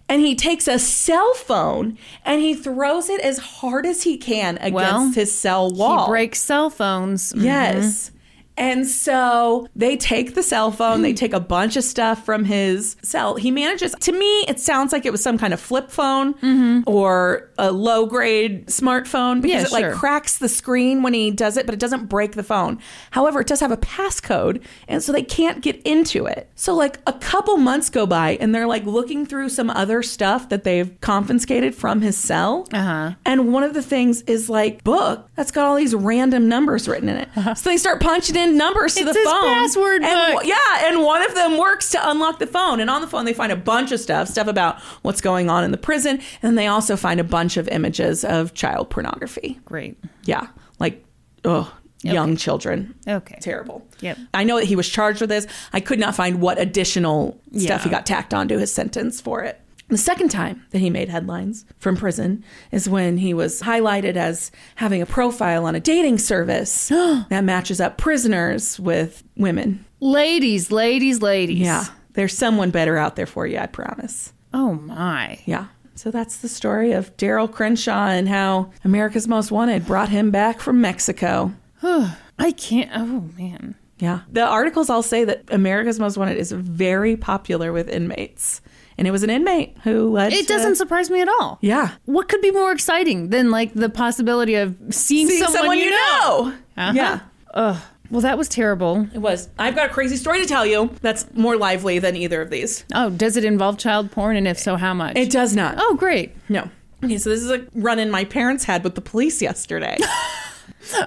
And 0.09 0.21
he 0.21 0.35
takes 0.35 0.67
a 0.69 0.79
cell 0.79 1.33
phone 1.33 1.97
and 2.23 2.41
he 2.41 2.53
throws 2.55 3.09
it 3.09 3.19
as 3.21 3.37
hard 3.39 3.85
as 3.85 4.03
he 4.03 4.17
can 4.17 4.55
against 4.57 4.73
Well, 4.73 5.11
his 5.11 5.37
cell 5.37 5.69
wall. 5.69 6.05
he 6.05 6.09
breaks 6.11 6.41
cell 6.41 6.69
phones. 6.69 7.33
Mm-hmm. 7.33 7.43
Yes. 7.45 8.11
And 8.57 8.87
so 8.87 9.67
they 9.75 9.95
take 9.97 10.35
the 10.35 10.43
cell 10.43 10.71
phone, 10.71 11.01
they 11.01 11.11
hmm. 11.11 11.15
take 11.15 11.33
a 11.33 11.39
bunch 11.39 11.75
of 11.75 11.83
stuff 11.83 12.25
from 12.25 12.45
his 12.45 12.95
cell. 13.03 13.35
He 13.35 13.51
manages, 13.51 13.93
to 14.01 14.11
me, 14.11 14.41
it 14.47 14.59
sounds 14.59 14.91
like 14.91 15.05
it 15.05 15.11
was 15.11 15.21
some 15.21 15.37
kind 15.37 15.53
of 15.53 15.59
flip 15.59 15.91
phone 15.91 16.33
mm-hmm. 16.35 16.81
or 16.87 17.49
a 17.57 17.71
low 17.71 18.05
grade 18.05 18.67
smartphone 18.67 19.41
because 19.41 19.71
Yeah, 19.71 19.79
it 19.79 19.83
like 19.83 19.93
cracks 19.93 20.37
the 20.37 20.49
screen 20.49 21.03
when 21.03 21.13
he 21.13 21.31
does 21.31 21.57
it, 21.57 21.65
but 21.65 21.73
it 21.73 21.79
doesn't 21.79 22.07
break 22.07 22.33
the 22.33 22.43
phone. 22.43 22.79
However, 23.11 23.41
it 23.41 23.47
does 23.47 23.59
have 23.59 23.71
a 23.71 23.77
passcode, 23.77 24.63
and 24.87 25.01
so 25.03 25.11
they 25.11 25.23
can't 25.23 25.61
get 25.61 25.81
into 25.83 26.25
it. 26.25 26.49
So, 26.55 26.75
like, 26.75 26.99
a 27.07 27.13
couple 27.13 27.57
months 27.57 27.89
go 27.89 28.05
by, 28.05 28.37
and 28.39 28.53
they're 28.53 28.67
like 28.67 28.85
looking 28.85 29.25
through 29.25 29.49
some 29.49 29.69
other 29.69 30.03
stuff 30.03 30.49
that 30.49 30.63
they've 30.63 30.99
confiscated 31.01 31.75
from 31.75 32.01
his 32.01 32.17
cell. 32.17 32.67
Uh-huh. 32.73 33.13
And 33.25 33.53
one 33.53 33.63
of 33.63 33.73
the 33.73 33.83
things 33.83 34.21
is 34.23 34.49
like 34.49 34.83
book 34.83 35.29
that's 35.35 35.51
got 35.51 35.65
all 35.65 35.75
these 35.75 35.95
random 35.95 36.47
numbers 36.47 36.87
written 36.87 37.09
in 37.09 37.17
it. 37.17 37.29
Uh-huh. 37.35 37.55
So 37.55 37.69
they 37.69 37.77
start 37.77 38.01
punching 38.01 38.35
in 38.35 38.46
numbers 38.55 38.95
to 38.95 39.01
It's 39.01 39.13
the 39.13 39.23
phone. 39.23 39.43
password 39.43 40.03
and, 40.03 40.33
book. 40.33 40.45
Yeah, 40.45 40.87
and 40.87 41.03
one 41.03 41.23
of 41.23 41.35
them 41.35 41.57
works 41.57 41.89
to 41.91 42.09
unlock 42.09 42.39
the 42.39 42.47
phone. 42.47 42.79
And 42.79 42.89
on 42.89 43.01
the 43.01 43.07
phone 43.07 43.25
they 43.25 43.33
find 43.33 43.51
a 43.51 43.55
bunch 43.57 43.91
of 43.91 43.99
stuff, 43.99 44.27
stuff 44.27 44.47
about 44.47 44.79
what's 45.01 45.21
going 45.21 45.49
on 45.49 45.63
in 45.63 45.71
the 45.71 45.77
prison, 45.77 46.21
and 46.41 46.57
they 46.57 46.67
also 46.67 46.95
find 46.95 47.19
a 47.19 47.23
bunch 47.23 47.57
of 47.57 47.67
images 47.69 48.23
of 48.23 48.53
child 48.53 48.89
pornography. 48.89 49.59
Great. 49.65 49.97
Yeah, 50.23 50.47
like 50.79 51.03
oh, 51.45 51.73
young 52.01 52.35
children. 52.37 52.95
Okay. 53.07 53.37
Terrible. 53.41 53.85
Yep. 54.01 54.17
I 54.33 54.43
know 54.43 54.57
that 54.57 54.65
he 54.65 54.75
was 54.75 54.87
charged 54.87 55.21
with 55.21 55.29
this. 55.29 55.47
I 55.73 55.79
could 55.79 55.99
not 55.99 56.15
find 56.15 56.41
what 56.41 56.59
additional 56.59 57.39
stuff 57.57 57.83
he 57.83 57.89
got 57.89 58.05
tacked 58.05 58.33
onto 58.33 58.57
his 58.57 58.71
sentence 58.71 59.19
for 59.21 59.43
it. 59.43 59.59
The 59.89 59.97
second 59.97 60.29
time 60.29 60.65
that 60.71 60.79
he 60.79 60.89
made 60.89 61.07
headlines 61.07 61.65
from 61.79 61.95
prison 61.95 62.43
is 62.71 62.89
when 62.89 63.17
he 63.17 63.33
was 63.33 63.61
highlighted 63.61 64.17
as 64.17 64.51
having 64.75 65.01
a 65.01 65.05
profile 65.05 65.65
on 65.65 65.75
a 65.75 65.79
dating 65.79 66.17
service 66.17 66.89
that 66.89 67.43
matches 67.43 67.79
up 67.79 67.97
prisoners 67.97 68.79
with 68.79 69.23
women. 69.37 69.85
Ladies, 70.01 70.71
ladies, 70.71 71.21
ladies. 71.21 71.59
Yeah. 71.59 71.85
There's 72.13 72.37
someone 72.37 72.71
better 72.71 72.97
out 72.97 73.15
there 73.15 73.25
for 73.25 73.47
you, 73.47 73.59
I 73.59 73.67
promise. 73.67 74.33
Oh 74.53 74.73
my. 74.73 75.39
Yeah. 75.45 75.67
So 75.95 76.11
that's 76.11 76.37
the 76.37 76.49
story 76.49 76.91
of 76.91 77.15
Darryl 77.17 77.51
Crenshaw 77.51 78.07
and 78.07 78.27
how 78.27 78.71
America's 78.83 79.27
Most 79.27 79.51
Wanted 79.51 79.85
brought 79.85 80.09
him 80.09 80.31
back 80.31 80.59
from 80.59 80.81
Mexico. 80.81 81.53
I 81.83 82.51
can't. 82.57 82.91
Oh 82.93 83.29
man. 83.37 83.75
Yeah. 83.99 84.21
The 84.31 84.45
articles 84.45 84.89
all 84.89 85.01
say 85.01 85.23
that 85.23 85.45
America's 85.49 85.99
Most 85.99 86.17
Wanted 86.17 86.37
is 86.37 86.51
very 86.51 87.15
popular 87.15 87.71
with 87.71 87.89
inmates. 87.89 88.61
And 88.97 89.07
it 89.07 89.11
was 89.11 89.21
an 89.23 89.29
inmate 89.29 89.77
who 89.83 90.11
led 90.11 90.33
It 90.33 90.47
to- 90.47 90.53
doesn't 90.53 90.75
surprise 90.75 91.09
me 91.11 91.21
at 91.21 91.29
all. 91.29 91.59
Yeah. 91.61 91.91
What 92.05 92.27
could 92.29 92.41
be 92.41 92.51
more 92.51 92.71
exciting 92.71 93.29
than 93.29 93.51
like 93.51 93.73
the 93.73 93.89
possibility 93.89 94.55
of 94.55 94.75
seeing, 94.89 95.27
See 95.27 95.39
someone, 95.39 95.77
you 95.77 95.91
know? 95.91 95.97
know. 95.97 96.53
Uh-huh. 96.77 96.91
Yeah. 96.95 97.19
Ugh. 97.53 97.77
Well, 98.09 98.21
that 98.21 98.37
was 98.37 98.47
terrible. 98.47 99.07
It 99.13 99.17
was. 99.19 99.49
I've 99.59 99.75
got 99.75 99.89
a 99.89 99.93
crazy 99.93 100.15
story 100.15 100.39
to 100.41 100.47
tell 100.47 100.65
you 100.65 100.89
that's 101.01 101.25
more 101.33 101.57
lively 101.57 101.99
than 101.99 102.15
either 102.15 102.41
of 102.41 102.49
these. 102.49 102.85
Oh, 102.95 103.09
does 103.09 103.35
it 103.35 103.43
involve 103.43 103.77
child 103.77 104.11
porn? 104.11 104.37
And 104.37 104.47
if 104.47 104.57
so, 104.57 104.77
how 104.77 104.93
much? 104.93 105.17
It 105.17 105.29
does 105.29 105.53
not. 105.55 105.75
oh, 105.77 105.95
great. 105.95 106.33
No. 106.47 106.69
Okay, 107.03 107.17
so 107.17 107.29
this 107.29 107.41
is 107.41 107.51
a 107.51 107.67
run 107.75 107.99
in 107.99 108.09
my 108.09 108.23
parents 108.23 108.63
had 108.63 108.83
with 108.83 108.95
the 108.95 109.01
police 109.01 109.41
yesterday. 109.41 109.97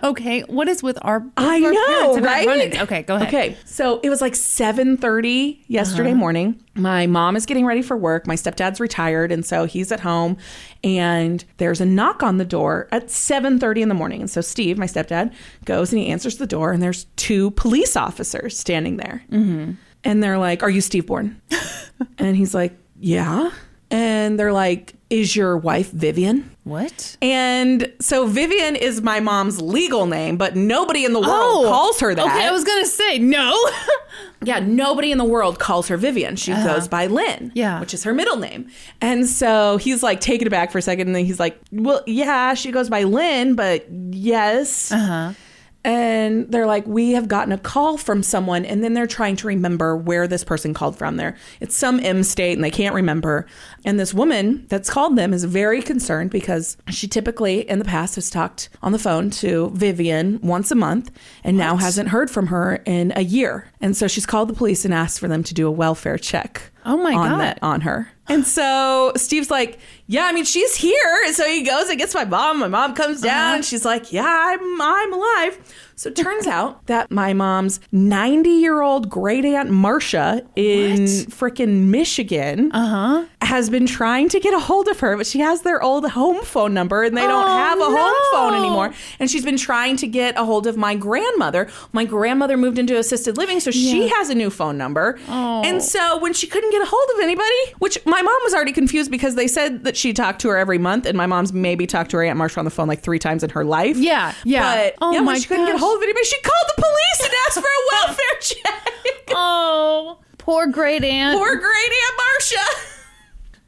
Okay, 0.03 0.41
what 0.43 0.69
is 0.69 0.83
with 0.83 0.99
our? 1.03 1.25
I 1.37 1.63
our 1.63 1.73
know, 1.73 1.87
parents 1.87 2.17
and 2.17 2.27
our 2.27 2.47
right? 2.47 2.81
Okay, 2.83 3.03
go 3.03 3.17
ahead. 3.17 3.29
Okay, 3.29 3.57
so 3.65 4.01
it 4.03 4.11
was 4.11 4.21
like 4.21 4.35
7:30 4.35 5.61
yesterday 5.69 6.15
morning. 6.15 6.61
My 6.75 7.07
mom 7.07 7.37
is 7.37 7.47
getting 7.47 7.67
ready 7.67 7.83
for 7.83 7.97
work. 7.97 8.27
My 8.27 8.37
stepdad's 8.37 8.81
retired, 8.81 9.33
and 9.33 9.45
so 9.45 9.65
he's 9.65 9.93
at 9.93 10.01
home. 10.01 10.37
And 10.83 11.45
there's 11.59 11.81
a 11.81 11.87
knock 11.87 12.23
on 12.23 12.39
the 12.39 12.45
door 12.45 12.89
at 12.93 13.09
7:30 13.09 13.83
in 13.83 13.89
the 13.89 13.95
morning. 13.95 14.21
And 14.21 14.31
so 14.31 14.41
Steve, 14.41 14.79
my 14.79 14.87
stepdad, 14.87 15.33
goes 15.65 15.93
and 15.93 16.01
he 16.01 16.09
answers 16.09 16.39
the 16.39 16.47
door, 16.47 16.73
and 16.73 16.83
there's 16.83 17.05
two 17.17 17.51
police 17.53 17.97
officers 17.97 18.59
standing 18.59 18.97
there. 18.97 19.25
Mm-hmm. 19.31 19.73
And 20.05 20.23
they're 20.23 20.39
like, 20.39 20.63
"Are 20.63 20.71
you 20.71 20.81
Steve 20.81 21.07
Bourne?" 21.07 21.41
and 22.19 22.37
he's 22.37 22.55
like, 22.55 22.77
"Yeah." 22.99 23.51
And 23.91 24.39
they're 24.39 24.53
like, 24.53 24.95
"Is 25.11 25.35
your 25.35 25.57
wife 25.57 25.91
Vivian?" 25.91 26.51
What? 26.71 27.17
And 27.21 27.93
so 28.01 28.27
Vivian 28.27 28.77
is 28.77 29.03
my 29.03 29.19
mom's 29.21 29.61
legal 29.61 30.07
name, 30.07 30.37
but 30.37 30.55
nobody 30.55 31.05
in 31.05 31.13
the 31.13 31.21
world 31.21 31.67
calls 31.67 31.99
her 32.01 32.15
that. 32.15 32.23
Oh, 32.25 32.29
Okay, 32.31 32.47
I 32.47 32.53
was 32.53 32.63
gonna 32.65 32.87
say 32.87 33.19
no. 33.19 33.57
yeah, 34.45 34.61
nobody 34.61 35.11
in 35.11 35.19
the 35.19 35.25
world 35.25 35.59
calls 35.59 35.89
her 35.89 35.97
Vivian. 35.97 36.37
She 36.37 36.53
goes 36.53 36.87
by 36.89 37.07
Lynn, 37.07 37.27
Uh-huh. 37.47 37.51
Yeah. 37.55 37.81
which 37.81 37.93
is 37.93 38.05
her 38.05 38.15
middle 38.15 38.37
name. 38.37 38.69
And 39.01 39.27
so 39.27 39.79
he's 39.79 40.03
like 40.03 40.21
taken 40.21 40.47
aback 40.47 40.71
for 40.71 40.79
a 40.79 40.83
second, 40.83 41.09
and 41.09 41.17
then 41.17 41.25
he's 41.25 41.41
like, 41.41 41.59
"Well, 41.73 42.03
yeah, 42.07 42.55
she 42.55 42.71
goes 42.71 42.89
by 42.89 43.03
Lynn, 43.03 43.55
but 43.57 43.87
yes." 43.91 44.93
Uh 44.93 44.97
huh. 44.99 45.33
And 45.83 46.51
they're 46.53 46.67
like, 46.67 46.87
we 46.87 47.13
have 47.13 47.27
gotten 47.27 47.53
a 47.53 47.59
call 47.59 47.97
from 47.97 48.23
someone, 48.23 48.67
and 48.67 48.85
then 48.85 48.93
they're 48.93 49.07
trying 49.07 49.37
to 49.37 49.47
remember 49.47 49.97
where 49.97 50.29
this 50.29 50.45
person 50.45 50.75
called 50.75 50.99
from. 50.99 51.17
There, 51.17 51.37
it's 51.59 51.75
some 51.75 52.01
M 52.01 52.23
state, 52.23 52.53
and 52.53 52.63
they 52.63 52.71
can't 52.71 52.95
remember. 52.95 53.47
And 53.85 53.99
this 53.99 54.13
woman 54.13 54.67
that's 54.69 54.91
called 54.91 55.17
them 55.17 55.33
is 55.33 55.45
very 55.45 55.81
concerned 55.81 56.31
because 56.31 56.77
she 56.89 57.09
typically, 57.09 57.69
in 57.69 57.79
the 57.79 57.87
past, 57.87 58.17
has 58.17 58.29
talked 58.29 58.69
on 58.83 58.93
the 58.93 58.99
phone 58.99 59.31
to 59.31 59.71
Vivian 59.71 60.39
once 60.43 60.71
a 60.71 60.75
month, 60.75 61.11
and 61.45 61.57
now 61.57 61.77
hasn't 61.77 62.11
heard 62.11 62.31
from 62.31 62.49
her 62.49 62.83
in 62.85 63.15
a 63.17 63.23
year. 63.23 63.71
And 63.81 63.97
so 63.97 64.07
she's 64.07 64.27
called 64.27 64.51
the 64.51 64.55
police 64.55 64.85
and 64.85 64.93
asked 64.93 65.19
for 65.19 65.29
them 65.29 65.43
to 65.45 65.55
do 65.55 65.67
a 65.67 65.71
welfare 65.71 66.19
check. 66.19 66.71
Oh 66.85 66.97
my 66.97 67.15
on 67.15 67.29
God. 67.31 67.41
that 67.41 67.59
on 67.63 67.81
her. 67.83 68.09
And 68.29 68.47
so 68.47 69.13
Steve's 69.17 69.51
like, 69.51 69.79
"Yeah, 70.07 70.25
I 70.25 70.33
mean, 70.33 70.45
she's 70.45 70.75
here." 70.77 71.23
And 71.27 71.35
so 71.35 71.45
he 71.47 71.63
goes 71.63 71.89
and 71.89 71.99
gets 71.99 72.15
my 72.15 72.25
mom. 72.25 72.59
My 72.61 72.69
mom 72.69 72.95
comes 72.95 73.21
down, 73.21 73.37
Uh-huh. 73.47 73.55
and 73.57 73.65
she's 73.65 73.85
like, 73.85 74.13
"Yeah, 74.13 74.25
I'm 74.27 74.81
I'm 74.81 75.13
alive." 75.13 75.59
So 76.01 76.09
it 76.09 76.17
turns 76.17 76.47
out 76.47 76.87
that 76.87 77.11
my 77.11 77.35
mom's 77.35 77.79
90 77.93 78.49
year 78.49 78.81
old 78.81 79.11
great 79.11 79.45
aunt 79.45 79.69
Marcia 79.69 80.41
in 80.57 81.05
frickin' 81.29 81.89
Michigan 81.91 82.73
Uh-huh. 82.73 83.25
has 83.43 83.69
been 83.69 83.85
trying 83.85 84.31
to 84.31 84.41
get 84.41 84.55
a 84.55 84.59
hold 84.61 84.89
of 84.89 84.99
her, 85.01 85.15
but 85.19 85.27
she 85.27 85.41
has 85.41 85.61
their 85.61 85.83
old 85.83 86.09
home 86.13 86.43
phone 86.43 86.73
number 86.73 87.03
and 87.03 87.15
they 87.15 87.21
don't 87.27 87.45
Oh, 87.45 87.47
have 87.55 87.79
a 87.79 87.85
home 87.85 88.15
phone 88.33 88.55
anymore. 88.55 88.95
And 89.19 89.31
she's 89.31 89.45
been 89.45 89.59
trying 89.59 89.99
to 89.99 90.07
get 90.07 90.39
a 90.39 90.45
hold 90.47 90.67
of 90.67 90.79
my 90.79 90.95
grandmother. 90.95 91.69
My 91.93 92.07
grandmother 92.07 92.57
moved 92.57 92.79
into 92.79 92.97
assisted 92.97 93.37
living, 93.37 93.61
so 93.61 93.71
she 93.71 94.09
has 94.09 94.31
a 94.31 94.35
new 94.35 94.49
phone 94.49 94.79
number. 94.79 95.19
Oh. 95.29 95.63
And 95.67 95.83
so 95.83 96.19
when 96.21 96.33
she 96.33 96.47
couldn't 96.47 96.71
get 96.71 96.81
a 96.81 96.87
hold 96.87 97.11
of 97.15 97.21
anybody, 97.23 97.75
which 97.79 97.99
my 98.07 98.23
mom 98.23 98.39
was 98.45 98.55
already 98.55 98.73
confused 98.73 99.11
because 99.11 99.35
they 99.35 99.49
said 99.49 99.85
that 99.85 99.99
she 99.99 100.15
talked 100.15 100.41
to 100.41 100.49
her 100.49 100.57
every 100.57 100.79
month, 100.79 101.05
and 101.05 101.15
my 101.19 101.27
mom's 101.27 101.53
maybe 101.53 101.87
talked 101.87 102.11
to 102.13 102.17
her 102.17 102.23
Aunt 102.25 102.39
Marcia 102.39 102.59
on 102.59 102.65
the 102.65 102.71
phone 102.71 102.89
like 102.89 103.01
three 103.03 103.19
times 103.19 103.45
in 103.45 103.51
her 103.51 103.67
life. 103.67 103.99
Yeah, 103.99 104.33
yeah. 104.45 104.63
But 104.63 104.95
Oh 105.03 105.11
yeah, 105.13 105.19
when 105.19 105.27
my 105.27 105.39
she 105.39 105.47
couldn't 105.47 105.67
get 105.67 105.75
a 105.75 105.79
gosh. 105.79 105.90
Hold 105.91 105.99
of 105.99 106.05
anybody, 106.05 106.25
she 106.25 106.41
called 106.41 106.67
the 106.77 106.83
police 106.83 107.21
and 107.25 107.33
asked 107.47 107.61
for 107.61 107.67
a 107.67 108.07
welfare 108.07 108.39
check. 108.41 108.87
Oh, 109.33 110.19
poor 110.39 110.67
great 110.67 111.05
aunt. 111.05 111.39
Poor 111.39 111.55
great 111.55 111.65
Aunt 111.65 112.17
Marcia. 112.19 112.67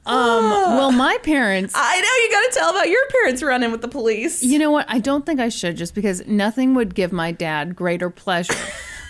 Um, 0.05 0.49
well, 0.77 0.91
my 0.93 1.17
parents. 1.21 1.73
I 1.75 1.99
know 1.99 2.23
you 2.23 2.31
got 2.31 2.53
to 2.53 2.59
tell 2.59 2.69
about 2.69 2.89
your 2.89 3.05
parents 3.09 3.43
running 3.43 3.71
with 3.71 3.81
the 3.81 3.89
police. 3.89 4.41
You 4.41 4.57
know 4.57 4.71
what? 4.71 4.85
I 4.87 4.99
don't 4.99 5.25
think 5.25 5.41
I 5.41 5.49
should 5.49 5.75
just 5.75 5.93
because 5.93 6.25
nothing 6.25 6.75
would 6.75 6.95
give 6.95 7.11
my 7.11 7.33
dad 7.33 7.75
greater 7.75 8.09
pleasure 8.09 8.55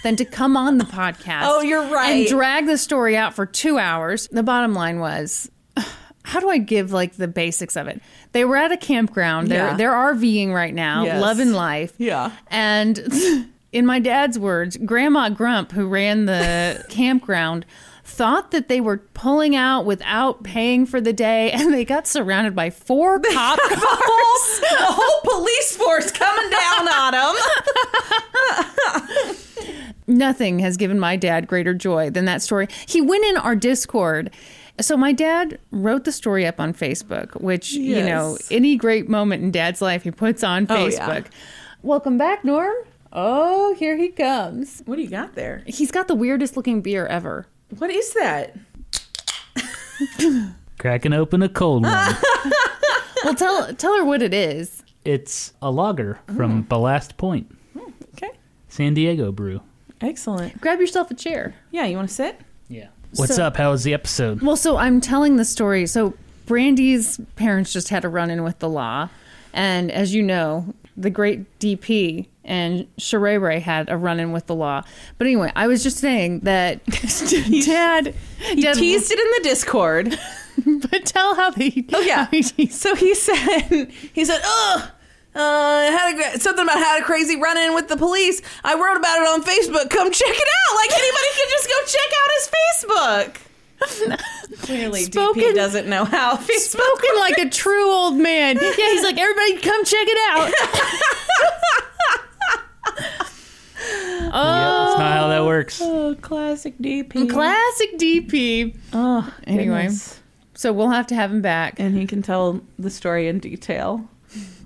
than 0.04 0.16
to 0.18 0.26
come 0.26 0.56
on 0.58 0.78
the 0.78 0.86
podcast. 0.86 1.42
Oh, 1.44 1.62
you're 1.62 1.88
right. 1.92 2.12
And 2.12 2.28
drag 2.28 2.66
the 2.66 2.78
story 2.78 3.16
out 3.18 3.34
for 3.34 3.46
two 3.46 3.78
hours. 3.78 4.28
The 4.30 4.44
bottom 4.44 4.74
line 4.74 5.00
was. 5.00 5.50
How 6.24 6.40
do 6.42 6.50
I 6.50 6.58
give 6.58 6.92
like 6.92 7.14
the 7.16 7.28
basics 7.28 7.78
of 7.78 7.88
it? 7.88 8.02
They 8.34 8.44
were 8.46 8.58
at 8.58 8.72
a 8.72 8.78
campground. 8.78 9.48
They're 9.48 9.68
Yeah. 9.70 9.78
they're 9.78 9.94
RVing 9.94 10.54
right 10.54 10.74
now, 10.74 11.06
Yes. 11.06 11.22
loving 11.22 11.54
life. 11.54 11.94
Yeah. 11.98 12.32
And 12.48 13.00
in 13.72 13.86
my 13.86 14.00
dad's 14.00 14.38
words, 14.38 14.76
Grandma 14.78 15.30
Grump, 15.30 15.72
who 15.72 15.88
ran 15.88 16.26
the 16.26 16.84
campground, 16.90 17.66
thought 18.04 18.52
that 18.52 18.68
they 18.70 18.80
were 18.82 18.98
pulling 19.14 19.56
out 19.56 19.86
without 19.86 20.44
paying 20.44 20.86
for 20.86 21.00
the 21.02 21.12
day, 21.14 21.52
and 21.52 21.74
they 21.74 21.84
got 21.86 22.08
surrounded 22.08 22.56
by 22.56 22.70
four 22.72 23.20
cop 23.34 23.60
cars. 23.60 23.80
the 23.80 24.78
whole 24.80 25.22
police 25.40 25.76
force 25.78 26.12
coming 26.12 26.50
down 26.50 26.88
on 26.90 27.12
them. 29.28 29.36
Nothing 30.08 30.60
has 30.60 30.78
given 30.78 31.00
my 31.00 31.16
dad 31.18 31.48
greater 31.48 31.74
joy 31.74 32.10
than 32.10 32.26
that 32.26 32.42
story. 32.42 32.68
He 32.88 33.02
went 33.02 33.26
in 33.26 33.38
our 33.38 33.56
Discord. 33.56 34.32
So 34.80 34.96
my 34.96 35.12
dad 35.12 35.60
wrote 35.72 36.04
the 36.06 36.12
story 36.12 36.46
up 36.46 36.60
on 36.60 36.74
Facebook, 36.74 37.42
which, 37.42 37.74
you 37.74 38.04
know, 38.04 38.38
any 38.52 38.76
great 38.78 39.10
moment 39.10 39.44
in 39.44 39.52
dad's 39.52 39.82
life 39.82 40.04
he 40.04 40.12
puts 40.12 40.44
on 40.44 40.68
Oh, 40.70 40.86
yeah. 40.86 41.08
Facebook. 41.10 41.26
Welcome 41.82 42.18
back, 42.18 42.46
Norm. 42.46 42.74
Oh, 43.12 43.74
here 43.76 43.98
he 43.98 44.10
comes. 44.10 44.84
What 44.86 44.98
do 44.98 45.02
you 45.02 45.10
got 45.10 45.36
there? 45.36 45.64
He's 45.66 45.92
got 45.92 46.08
the 46.08 46.16
weirdest 46.16 46.56
looking 46.56 46.82
beer 46.82 47.06
ever. 47.08 47.48
What 47.78 47.90
is 47.90 48.14
that? 48.14 48.56
Cracking 50.78 51.14
open 51.14 51.42
a 51.44 51.50
cold 51.50 51.84
one. 51.84 52.16
Well, 53.24 53.34
tell 53.34 53.74
tell 53.74 53.98
her 53.98 54.06
what 54.06 54.22
it 54.22 54.34
is. 54.34 54.84
it's 55.04 55.52
a 55.62 55.72
lager 55.72 56.20
from 56.36 56.60
oh. 56.60 56.62
Ballast 56.62 57.18
Point, 57.18 57.48
hmm, 57.74 57.90
Okay. 58.14 58.30
San 58.70 58.94
Diego 58.94 59.32
brew. 59.32 59.60
Excellent. 60.02 60.60
Grab 60.62 60.80
yourself 60.80 61.10
a 61.12 61.14
chair. 61.14 61.56
Yeah, 61.72 61.86
you 61.86 61.96
want 61.98 62.10
to 62.10 62.16
sit? 62.16 62.40
Yeah. 62.70 62.88
What's 63.16 63.36
So- 63.36 63.44
up? 63.46 63.58
How 63.58 63.72
was 63.72 63.84
the 63.84 63.94
episode? 63.94 64.42
Well, 64.42 64.56
so 64.58 64.78
I'm 64.78 65.02
telling 65.02 65.38
the 65.38 65.46
story. 65.46 65.86
So 65.88 66.14
Brandi's 66.46 67.20
parents 67.36 67.74
just 67.74 67.90
had 67.90 68.06
a 68.06 68.10
run 68.10 68.30
in 68.30 68.44
with 68.44 68.60
the 68.60 68.70
law. 68.70 69.10
And 69.54 69.92
as 69.92 70.14
you 70.14 70.22
know, 70.24 70.74
the 70.96 71.10
great 71.10 71.60
DP 71.60 72.28
and 72.44 72.88
Sheree 72.98 73.62
had 73.62 73.90
a 73.90 73.98
run 73.98 74.20
in 74.20 74.32
with 74.32 74.48
the 74.48 74.56
law. 74.56 74.84
But 75.18 75.28
anyway, 75.28 75.52
I 75.56 75.68
was 75.68 75.84
just 75.84 75.98
saying 75.98 76.42
that 76.42 76.86
Dad, 77.66 78.14
He 78.40 78.62
Dad 78.62 78.76
teased 78.76 79.12
it 79.12 79.20
in 79.20 79.44
the 79.44 79.50
Discord. 79.50 80.20
but 80.90 81.06
tell 81.06 81.36
how 81.36 81.52
they. 81.52 81.86
Oh 81.94 82.00
yeah. 82.02 82.28
he 82.32 82.68
so 82.68 82.96
he 82.96 83.14
said 83.14 83.92
he 84.14 84.26
said, 84.26 84.42
"Ugh, 84.44 84.90
uh, 85.36 85.92
had 85.92 86.36
a, 86.36 86.40
something 86.40 86.64
about 86.64 86.78
had 86.78 87.02
a 87.02 87.04
crazy 87.04 87.36
run 87.40 87.58
in 87.58 87.74
with 87.76 87.88
the 87.88 87.98
police. 87.98 88.42
I 88.64 88.74
wrote 88.76 88.98
about 88.98 89.20
it 89.22 89.28
on 89.28 89.44
Facebook. 89.44 89.90
Come 89.90 90.12
check 90.12 90.30
it 90.30 90.48
out. 90.48 90.76
Like 90.76 90.92
anybody 90.98 91.28
can 91.36 91.48
just 91.50 91.68
go 91.68 91.76
check 91.86 92.12
out 92.22 92.30
his 92.38 92.50
Facebook." 92.58 93.38
Clearly, 94.62 95.04
Spoken- 95.04 95.44
DP 95.44 95.54
doesn't 95.56 95.88
know 95.88 96.04
how 96.06 96.36
Facebook. 96.38 96.60
Spoken 96.80 97.10
like 97.20 97.38
a 97.38 97.50
true 97.50 97.92
old 97.92 98.16
man. 98.18 98.58
Yeah, 98.60 98.72
he's 98.76 99.04
like, 99.04 99.18
everybody 99.20 99.58
come 99.62 99.84
check 99.86 100.08
it 100.08 100.18
out. 100.32 100.52
Yeah, 103.80 104.32
oh, 104.34 104.86
that's 104.90 105.00
not 105.00 105.12
how 105.14 105.28
that 105.28 105.46
works. 105.46 105.80
Oh, 105.82 106.16
classic 106.22 106.78
DP. 106.80 107.30
classic 107.30 107.98
DP. 107.98 108.76
oh, 108.92 109.34
Anyway. 109.46 109.84
goodness. 109.84 110.20
So 110.56 110.74
we'll 110.74 110.90
have 110.90 111.08
to 111.08 111.16
have 111.16 111.32
him 111.32 111.42
back. 111.42 111.80
and 111.80 111.96
he 111.96 112.06
can 112.08 112.22
tell 112.22 112.62
the 112.80 112.90
story 112.90 113.28
in 113.28 113.40
detail. 113.40 114.10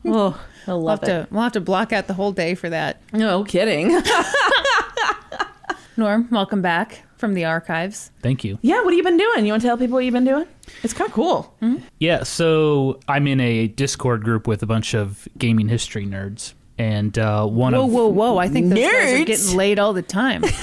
Oh, 0.05 0.41
he'll 0.65 0.77
We'll 0.77 0.85
love 0.85 0.99
have, 1.01 1.09
it. 1.09 1.27
to, 1.29 1.33
we'll 1.33 1.43
have 1.43 1.51
to 1.53 1.61
block 1.61 1.91
out 1.93 2.07
the 2.07 2.13
whole 2.13 2.31
day 2.31 2.55
for 2.55 2.69
that. 2.69 3.01
No 3.13 3.43
kidding. 3.43 4.01
Norm, 5.97 6.27
welcome 6.31 6.61
back 6.61 7.03
from 7.17 7.33
the 7.35 7.45
archives. 7.45 8.11
Thank 8.21 8.43
you. 8.43 8.57
yeah, 8.61 8.81
what 8.81 8.91
have 8.93 8.97
you 8.97 9.03
been 9.03 9.17
doing? 9.17 9.45
You 9.45 9.51
want 9.53 9.61
to 9.61 9.67
tell 9.67 9.77
people 9.77 9.95
what 9.95 10.05
you've 10.05 10.13
been 10.13 10.25
doing? 10.25 10.47
It's 10.83 10.93
kind 10.93 11.07
of 11.07 11.13
cool. 11.13 11.53
Yeah, 11.99 12.23
so 12.23 12.99
I'm 13.07 13.27
in 13.27 13.39
a 13.39 13.67
Discord 13.67 14.23
group 14.23 14.47
with 14.47 14.63
a 14.63 14.65
bunch 14.65 14.95
of 14.95 15.27
gaming 15.37 15.67
history 15.67 16.05
nerds, 16.07 16.53
and 16.79 17.17
uh, 17.19 17.45
one 17.45 17.73
Whoa, 17.73 17.83
of 17.85 17.91
whoa, 17.91 18.07
whoa. 18.07 18.37
I 18.37 18.47
think 18.47 18.69
those 18.69 18.79
guys 18.79 19.21
are 19.21 19.25
getting 19.25 19.55
laid 19.57 19.77
all 19.79 19.93
the 19.93 20.01
time. 20.01 20.43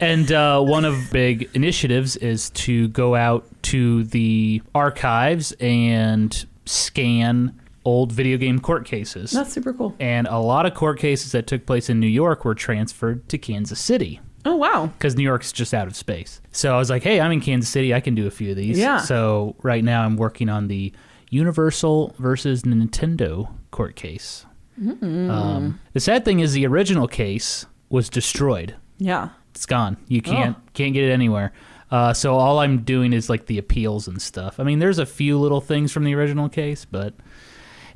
and 0.00 0.30
uh, 0.32 0.60
one 0.60 0.84
of 0.84 1.10
big 1.10 1.48
initiatives 1.54 2.16
is 2.16 2.50
to 2.50 2.88
go 2.88 3.14
out 3.14 3.46
to 3.62 4.04
the 4.04 4.60
archives 4.74 5.52
and 5.52 6.44
scan 6.66 7.60
old 7.84 8.12
video 8.12 8.38
game 8.38 8.58
court 8.58 8.84
cases. 8.86 9.30
That's 9.30 9.52
super 9.52 9.72
cool. 9.72 9.94
and 10.00 10.26
a 10.26 10.38
lot 10.38 10.64
of 10.66 10.74
court 10.74 10.98
cases 10.98 11.32
that 11.32 11.46
took 11.46 11.66
place 11.66 11.90
in 11.90 12.00
New 12.00 12.06
York 12.06 12.44
were 12.44 12.54
transferred 12.54 13.28
to 13.28 13.36
Kansas 13.38 13.78
City 13.78 14.20
Oh 14.46 14.56
wow. 14.56 14.86
because 14.98 15.16
New 15.16 15.22
York's 15.22 15.52
just 15.52 15.74
out 15.74 15.86
of 15.86 15.94
space. 15.96 16.40
So 16.50 16.74
I 16.74 16.78
was 16.78 16.88
like, 16.90 17.02
hey, 17.02 17.20
I'm 17.20 17.30
in 17.32 17.40
Kansas 17.42 17.68
City. 17.70 17.92
I 17.94 18.00
can 18.00 18.14
do 18.14 18.26
a 18.26 18.30
few 18.30 18.50
of 18.52 18.56
these. 18.56 18.78
Yeah. 18.78 18.98
So 18.98 19.56
right 19.62 19.84
now 19.84 20.02
I'm 20.02 20.16
working 20.16 20.48
on 20.48 20.68
the 20.68 20.92
Universal 21.30 22.14
versus 22.18 22.62
Nintendo 22.62 23.52
court 23.70 23.96
case. 23.96 24.46
Mm-hmm. 24.80 25.30
Um, 25.30 25.80
the 25.92 26.00
sad 26.00 26.24
thing 26.24 26.40
is 26.40 26.52
the 26.52 26.66
original 26.66 27.08
case 27.08 27.66
was 27.90 28.08
destroyed. 28.08 28.74
Yeah. 28.98 29.30
It's 29.50 29.66
gone. 29.66 29.96
You 30.08 30.22
can't 30.22 30.56
Oh. 30.58 30.62
can't 30.74 30.94
get 30.94 31.04
it 31.04 31.12
anywhere. 31.12 31.52
Uh, 31.90 32.12
so 32.12 32.34
all 32.36 32.58
I'm 32.58 32.78
doing 32.78 33.12
is 33.12 33.28
like 33.30 33.46
the 33.46 33.58
appeals 33.58 34.08
and 34.08 34.20
stuff. 34.20 34.58
I 34.58 34.64
mean, 34.64 34.78
there's 34.78 34.98
a 34.98 35.06
few 35.06 35.38
little 35.38 35.60
things 35.60 35.92
from 35.92 36.04
the 36.04 36.14
original 36.14 36.48
case, 36.48 36.84
but 36.84 37.14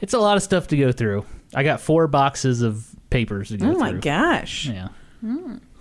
it's 0.01 0.15
a 0.15 0.19
lot 0.19 0.37
of 0.37 0.43
stuff 0.43 0.69
to 0.69 0.77
go 0.77 0.93
through. 0.93 1.25
I 1.55 1.63
got 1.63 1.81
four 1.81 2.07
boxes 2.07 2.63
of 2.63 2.87
papers 3.11 3.49
to 3.49 3.57
go 3.57 3.67
Oh 3.67 3.71
through. 3.73 3.79
my 3.81 3.93
gosh. 3.95 4.67
Yeah. 4.69 4.89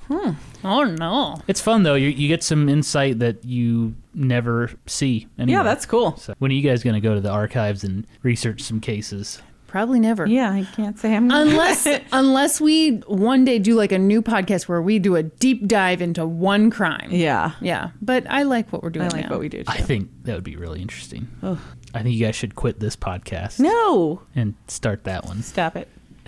oh, 0.10 0.84
no. 0.84 1.36
It's 1.48 1.62
fun 1.62 1.84
though. 1.84 1.96
You, 1.96 2.10
you 2.10 2.28
get 2.28 2.42
some 2.44 2.70
insight 2.70 3.20
that 3.20 3.44
you 3.44 3.94
never 4.14 4.72
see. 4.86 5.28
Anywhere. 5.38 5.60
Yeah, 5.60 5.64
that's 5.64 5.86
cool. 5.86 6.16
So 6.18 6.34
when 6.40 6.52
are 6.52 6.54
you 6.56 6.62
guys 6.68 6.84
going 6.84 6.94
to 6.96 7.02
go 7.02 7.14
to 7.16 7.22
the 7.22 7.30
archives 7.30 7.84
and 7.84 8.08
research 8.24 8.62
some 8.64 8.80
cases? 8.80 9.42
Probably 9.78 10.00
never. 10.00 10.26
Yeah, 10.26 10.50
I 10.52 10.64
can't 10.76 10.98
say 10.98 11.16
I'm 11.16 11.28
gonna 11.28 11.52
Unless 11.52 11.88
unless 12.12 12.60
we 12.60 12.94
one 13.06 13.46
day 13.46 13.60
do 13.60 13.76
like 13.76 13.92
a 13.92 14.00
new 14.00 14.24
podcast 14.24 14.64
where 14.68 14.82
we 14.82 14.98
do 14.98 15.16
a 15.16 15.22
deep 15.22 15.68
dive 15.68 16.02
into 16.02 16.26
one 16.26 16.72
crime. 16.72 17.10
Yeah. 17.12 17.52
Yeah. 17.62 17.92
But 18.02 18.26
I 18.28 18.42
like 18.42 18.74
what 18.74 18.82
we're 18.82 18.90
doing 18.90 19.06
I 19.06 19.10
like 19.16 19.26
now. 19.26 19.30
what 19.30 19.40
we 19.40 19.50
do 19.50 19.60
too. 19.60 19.66
I 19.68 19.78
think 19.78 20.10
that 20.24 20.34
would 20.34 20.44
be 20.44 20.56
really 20.56 20.82
interesting. 20.82 21.28
Ugh. 21.44 21.60
I 21.94 22.02
think 22.02 22.16
you 22.16 22.26
guys 22.26 22.36
should 22.36 22.56
quit 22.56 22.80
this 22.80 22.96
podcast 22.96 23.60
No. 23.60 24.24
and 24.34 24.56
start 24.68 25.04
that 25.04 25.26
one. 25.26 25.44
Stop 25.44 25.76
it. 25.76 25.88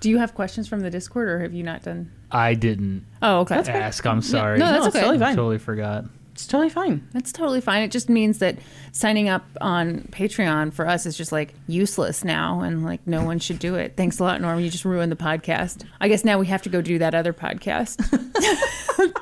Do 0.00 0.10
you 0.10 0.18
have 0.18 0.34
questions 0.34 0.66
from 0.66 0.80
the 0.80 0.90
Discord 0.90 1.28
or 1.28 1.38
have 1.38 1.54
you 1.54 1.62
not 1.62 1.84
done? 1.84 2.10
I 2.32 2.54
didn't 2.54 3.06
Oh, 3.22 3.42
okay. 3.42 3.54
That's 3.54 3.68
ask. 3.68 4.04
I'm 4.04 4.20
sorry. 4.22 4.58
No, 4.58 4.66
that's 4.66 4.80
No, 4.82 4.86
it's 4.88 4.96
okay. 4.96 5.04
totally 5.04 5.18
fine. 5.20 5.36
Totally 5.36 5.58
forgot. 5.58 6.04
It's 6.36 6.46
totally 6.46 6.68
fine. 6.68 7.08
That's 7.12 7.32
totally 7.32 7.62
fine. 7.62 7.82
It 7.82 7.90
just 7.90 8.10
means 8.10 8.40
that 8.40 8.58
signing 8.92 9.30
up 9.30 9.46
on 9.62 10.00
Patreon 10.12 10.70
for 10.74 10.86
us 10.86 11.06
is 11.06 11.16
just 11.16 11.32
like 11.32 11.54
useless 11.66 12.24
now 12.24 12.60
and 12.60 12.84
like 12.84 13.00
no 13.06 13.24
one 13.24 13.38
should 13.38 13.58
do 13.58 13.74
it. 13.74 13.94
Thanks 13.96 14.18
a 14.18 14.22
lot, 14.22 14.38
Norm. 14.42 14.60
You 14.60 14.68
just 14.68 14.84
ruined 14.84 15.10
the 15.10 15.16
podcast. 15.16 15.86
I 15.98 16.08
guess 16.08 16.26
now 16.26 16.38
we 16.38 16.46
have 16.48 16.60
to 16.62 16.68
go 16.68 16.82
do 16.82 16.98
that 16.98 17.14
other 17.14 17.32
podcast. 17.32 17.96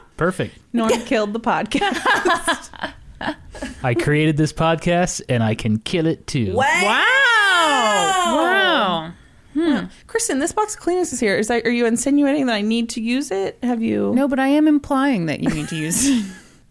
Perfect. 0.16 0.58
Norm 0.72 0.90
killed 1.02 1.34
the 1.34 1.38
podcast. 1.38 2.92
I 3.84 3.94
created 3.94 4.36
this 4.36 4.52
podcast 4.52 5.22
and 5.28 5.44
I 5.44 5.54
can 5.54 5.78
kill 5.78 6.06
it 6.06 6.26
too. 6.26 6.52
wow. 6.52 6.64
Hmm. 9.52 9.60
Wow. 9.60 9.88
Kristin, 10.08 10.40
this 10.40 10.50
box 10.50 10.74
of 10.74 10.80
Kleenex 10.80 11.12
is 11.12 11.20
here. 11.20 11.36
Is 11.36 11.46
that, 11.46 11.64
are 11.64 11.70
you 11.70 11.86
insinuating 11.86 12.46
that 12.46 12.54
I 12.54 12.60
need 12.60 12.88
to 12.90 13.00
use 13.00 13.30
it? 13.30 13.56
Have 13.62 13.80
you? 13.80 14.12
No, 14.16 14.26
but 14.26 14.40
I 14.40 14.48
am 14.48 14.66
implying 14.66 15.26
that 15.26 15.38
you 15.38 15.48
need 15.50 15.68
to 15.68 15.76
use 15.76 16.08
it. 16.08 16.24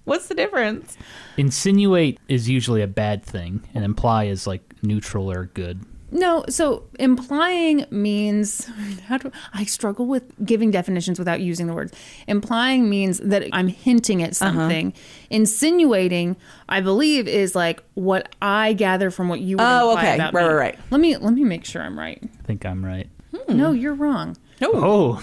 What's 0.06 0.28
the 0.28 0.36
difference? 0.36 0.98
Insinuate 1.38 2.20
is 2.28 2.50
usually 2.50 2.82
a 2.82 2.88
bad 2.88 3.24
thing, 3.24 3.62
and 3.74 3.84
imply 3.86 4.26
is 4.26 4.46
like 4.46 4.62
neutral 4.84 5.32
or 5.32 5.46
good. 5.54 5.82
No, 6.12 6.46
so 6.48 6.84
implying 7.00 7.86
means 7.90 8.70
how 9.08 9.18
do 9.18 9.32
I 9.54 9.64
struggle 9.64 10.06
with 10.06 10.24
giving 10.46 10.70
definitions 10.70 11.18
without 11.18 11.42
using 11.42 11.66
the 11.66 11.74
words. 11.74 11.92
Implying 12.28 12.88
means 12.88 13.18
that 13.20 13.48
I'm 13.52 13.68
hinting 13.68 14.22
at 14.22 14.40
Uh-huh. 14.40 14.52
something. 14.54 14.94
Insinuating, 15.32 16.36
I 16.70 16.82
believe, 16.82 17.28
is 17.28 17.56
like 17.56 17.82
what 17.96 18.30
I 18.42 18.74
gather 18.74 19.10
from 19.10 19.28
what 19.28 19.40
you 19.40 19.58
would 19.58 19.64
Oh, 19.66 19.90
imply 19.92 20.02
okay. 20.04 20.16
about 20.16 20.34
Right, 20.36 20.42
me. 20.44 20.48
right, 20.50 20.56
right. 20.56 20.80
Let 20.92 21.02
me 21.02 21.18
let 21.18 21.34
me 21.34 21.44
make 21.44 21.66
sure 21.66 21.82
I'm 21.82 21.98
right. 21.98 22.20
I 22.22 22.44
think 22.44 22.66
I'm 22.66 22.86
right. 22.86 23.08
No, 23.50 23.72
you're 23.72 23.96
wrong. 23.96 24.38
Oh, 24.62 25.14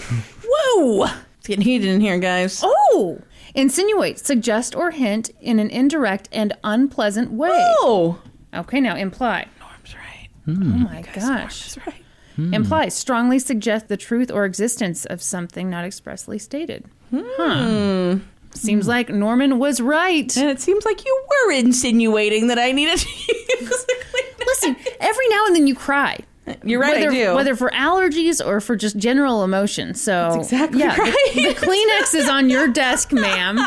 Whoa! 0.44 1.04
It's 1.38 1.46
getting 1.46 1.64
heated 1.64 1.88
in 1.88 2.00
here, 2.00 2.18
guys. 2.18 2.60
Oh, 2.64 3.20
insinuate, 3.54 4.18
suggest 4.18 4.74
or 4.74 4.90
hint 4.90 5.30
in 5.40 5.58
an 5.58 5.70
indirect 5.70 6.28
and 6.32 6.52
unpleasant 6.64 7.32
way. 7.32 7.50
Oh! 7.80 8.20
Okay, 8.54 8.80
now 8.80 8.96
imply. 8.96 9.46
Norm's 9.60 9.94
right. 9.94 10.28
Oh 10.48 10.52
hmm. 10.52 10.82
my 10.82 11.02
gosh. 11.02 11.74
That's 11.74 11.86
right. 11.86 12.04
Hmm. 12.36 12.54
Imply 12.54 12.88
strongly 12.88 13.38
suggest 13.38 13.88
the 13.88 13.96
truth 13.96 14.30
or 14.30 14.44
existence 14.44 15.04
of 15.04 15.22
something 15.22 15.70
not 15.70 15.84
expressly 15.84 16.38
stated. 16.38 16.84
Huh. 17.10 18.14
Hmm. 18.16 18.18
Seems 18.52 18.88
like 18.88 19.08
Norman 19.08 19.58
was 19.60 19.80
right. 19.80 20.36
And 20.36 20.50
it 20.50 20.60
seems 20.60 20.84
like 20.84 21.04
you 21.04 21.24
were 21.28 21.52
insinuating 21.52 22.48
that 22.48 22.58
I 22.58 22.72
needed 22.72 22.98
to 22.98 23.08
use 23.60 23.84
the 23.84 24.00
Listen, 24.46 24.76
every 24.98 25.28
now 25.28 25.46
and 25.46 25.54
then 25.54 25.66
you 25.66 25.74
cry. 25.74 26.18
You're 26.64 26.80
right, 26.80 26.94
whether, 26.96 27.10
I 27.10 27.14
do. 27.14 27.34
Whether 27.34 27.54
for 27.56 27.70
allergies 27.70 28.44
or 28.44 28.60
for 28.60 28.74
just 28.76 28.96
general 28.96 29.44
emotion. 29.44 29.94
So 29.94 30.10
That's 30.34 30.36
exactly 30.52 30.80
yeah, 30.80 30.96
the- 30.96 31.02
The, 31.34 31.54
Kleenex 31.54 32.14
is 32.14 32.28
on 32.28 32.50
your 32.50 32.68
desk, 32.68 33.12
ma'am. 33.12 33.58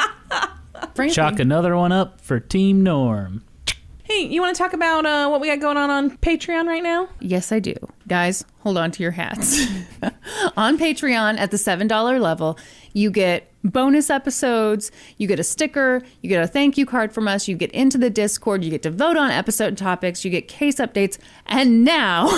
Frankly, 0.95 1.13
chalk 1.15 1.39
another 1.39 1.75
one 1.77 1.91
up 1.91 2.19
for 2.19 2.39
Team 2.39 2.83
Norm. 2.83 3.43
Hey, 4.13 4.27
you 4.27 4.41
want 4.41 4.55
to 4.55 4.61
talk 4.61 4.73
about 4.73 5.07
uh, 5.07 5.27
what 5.27 5.41
we 5.41 5.47
got 5.47 5.59
going 5.59 5.75
on 5.75 5.89
on 5.89 6.11
Patreon 6.17 6.67
right 6.67 6.83
now? 6.83 7.09
Yes, 7.19 7.51
I 7.51 7.57
do. 7.57 7.73
Guys, 8.07 8.45
hold 8.59 8.77
on 8.77 8.91
to 8.91 9.01
your 9.01 9.11
hats. 9.11 9.65
on 10.57 10.77
Patreon 10.77 11.39
at 11.39 11.49
the 11.49 11.57
$7 11.57 12.21
level, 12.21 12.59
you 12.93 13.09
get 13.09 13.51
bonus 13.63 14.11
episodes, 14.11 14.91
you 15.17 15.27
get 15.27 15.39
a 15.39 15.43
sticker, 15.43 16.03
you 16.21 16.29
get 16.29 16.43
a 16.43 16.47
thank 16.47 16.77
you 16.77 16.85
card 16.85 17.11
from 17.11 17.27
us, 17.27 17.47
you 17.47 17.55
get 17.55 17.71
into 17.71 17.97
the 17.97 18.11
Discord, 18.11 18.63
you 18.63 18.69
get 18.69 18.83
to 18.83 18.91
vote 18.91 19.17
on 19.17 19.31
episode 19.31 19.79
topics, 19.79 20.23
you 20.23 20.29
get 20.29 20.47
case 20.47 20.75
updates, 20.75 21.17
and 21.47 21.83
now 21.83 22.29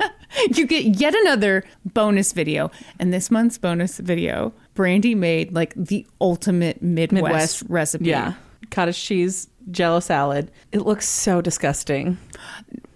you 0.54 0.66
get 0.66 0.98
yet 0.98 1.14
another 1.14 1.64
bonus 1.84 2.32
video. 2.32 2.70
And 2.98 3.12
this 3.12 3.30
month's 3.30 3.58
bonus 3.58 3.98
video, 3.98 4.54
Brandi 4.74 5.14
made 5.14 5.52
like 5.52 5.74
the 5.74 6.06
ultimate 6.18 6.80
Midwest, 6.80 7.64
recipe. 7.68 8.06
Yeah. 8.06 8.34
Cottage 8.70 9.02
cheese 9.02 9.49
jello 9.70 10.00
salad. 10.00 10.50
It 10.72 10.80
looks 10.82 11.06
so 11.08 11.40
disgusting. 11.40 12.18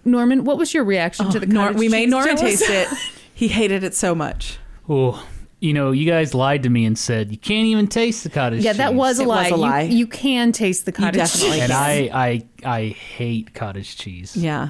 Norman, 0.03 0.43
what 0.43 0.57
was 0.57 0.73
your 0.73 0.83
reaction 0.83 1.29
to 1.31 1.37
oh, 1.37 1.39
the 1.41 1.47
Nor- 1.47 1.67
cottage 1.67 1.79
we 1.79 1.89
made 1.89 2.09
Norman 2.09 2.35
jello 2.35 2.47
taste 2.49 2.65
salad? 2.65 2.87
it. 2.91 2.97
He 3.37 3.49
hated 3.49 3.83
it 3.83 3.93
so 3.93 4.15
much. 4.15 4.59
Oh, 4.87 5.27
you 5.59 5.73
know, 5.73 5.91
you 5.91 6.09
guys 6.09 6.33
lied 6.33 6.63
to 6.63 6.69
me 6.69 6.85
and 6.85 6.97
said 6.97 7.31
you 7.31 7.37
can't 7.37 7.65
even 7.67 7.87
taste 7.87 8.23
the 8.23 8.29
cottage 8.29 8.59
cheese. 8.59 8.65
Yeah, 8.65 8.73
that 8.73 8.93
was 8.93 9.19
a 9.19 9.23
It 9.23 9.27
was 9.27 9.35
lie. 9.35 9.47
a 9.49 9.55
lie. 9.57 9.81
You, 9.81 9.97
you 9.97 10.07
can 10.07 10.53
taste 10.53 10.85
the 10.85 10.93
cottage 10.93 11.15
definitely 11.15 11.57
cheese. 11.57 11.63
And 11.63 11.73
I, 11.73 12.09
I, 12.13 12.41
I 12.63 12.81
hate 12.87 13.53
cottage 13.53 13.97
cheese. 13.97 14.37
Yeah. 14.37 14.69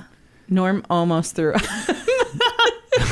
Norm 0.49 0.83
almost 0.89 1.35
threw. 1.35 1.53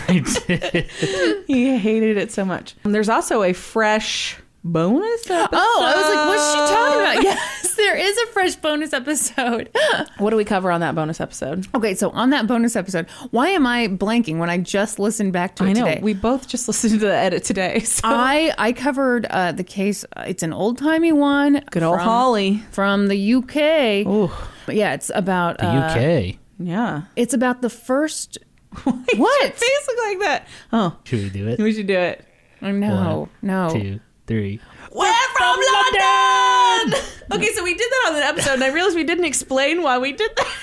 I 0.07 0.23
did. 0.47 0.89
he 1.47 1.77
hated 1.77 2.17
it 2.17 2.31
so 2.31 2.45
much. 2.45 2.75
There's 2.83 3.09
also 3.09 3.43
a 3.43 3.53
fresh 3.53 4.37
bonus 4.63 5.29
episode. 5.29 5.49
Oh, 5.53 5.81
I 5.83 5.95
was 5.95 6.15
like, 6.15 6.27
what's 6.27 6.51
she 6.53 6.59
talking 6.73 6.99
about? 7.01 7.23
Yes, 7.23 7.75
there 7.75 7.95
is 7.95 8.17
a 8.17 8.27
fresh 8.27 8.55
bonus 8.55 8.93
episode. 8.93 9.69
What 10.17 10.29
do 10.29 10.37
we 10.37 10.45
cover 10.45 10.71
on 10.71 10.81
that 10.81 10.95
bonus 10.95 11.19
episode? 11.19 11.67
okay, 11.75 11.95
so 11.95 12.09
on 12.11 12.29
that 12.29 12.47
bonus 12.47 12.75
episode, 12.75 13.09
why 13.31 13.49
am 13.49 13.65
I 13.67 13.87
blanking 13.87 14.37
when 14.37 14.49
I 14.49 14.57
just 14.57 14.99
listened 14.99 15.33
back 15.33 15.55
to 15.57 15.65
it 15.65 15.69
I 15.69 15.73
know. 15.73 15.85
today? 15.85 15.99
We 16.01 16.13
both 16.13 16.47
just 16.47 16.67
listened 16.69 16.93
to 16.99 17.05
the 17.07 17.13
edit 17.13 17.43
today. 17.43 17.79
So. 17.79 18.01
I 18.05 18.53
I 18.57 18.73
covered 18.73 19.25
uh, 19.25 19.51
the 19.51 19.63
case. 19.63 20.05
uh, 20.15 20.23
It's 20.27 20.43
an 20.43 20.53
old 20.53 20.77
timey 20.77 21.11
one. 21.11 21.61
Good 21.71 21.83
old 21.83 21.97
from, 21.97 22.05
Holly. 22.05 22.57
from 22.71 23.07
the 23.07 23.33
UK. 23.35 24.07
Ooh. 24.07 24.31
Yeah, 24.71 24.93
it's 24.93 25.11
about 25.13 25.57
The 25.57 25.67
uh, 25.67 25.89
UK. 26.29 26.35
Yeah. 26.59 27.03
It's 27.15 27.33
about 27.33 27.61
the 27.61 27.69
first. 27.69 28.37
What? 28.83 28.95
What? 29.17 29.53
face 29.53 29.87
look 29.87 29.97
like 30.07 30.19
that? 30.19 30.47
Oh, 30.71 30.97
Should 31.03 31.19
we 31.23 31.29
do 31.29 31.47
it? 31.47 31.59
we 31.59 31.73
should 31.73 31.87
do 31.87 31.97
it. 31.97 32.25
No, 32.61 33.29
no. 33.41 33.69
Two, 33.71 33.99
three. 34.27 34.59
We're 34.91 35.13
from 35.37 35.59
London. 35.73 36.99
okay, 37.31 37.51
so 37.53 37.63
we 37.63 37.73
did 37.73 37.89
that 37.89 38.09
on 38.11 38.15
an 38.17 38.23
episode, 38.23 38.53
and 38.53 38.63
I 38.63 38.71
realized 38.71 38.95
we 38.95 39.03
didn't 39.03 39.25
explain 39.25 39.81
why 39.81 39.97
we 39.97 40.11
did 40.11 40.31
that. 40.35 40.57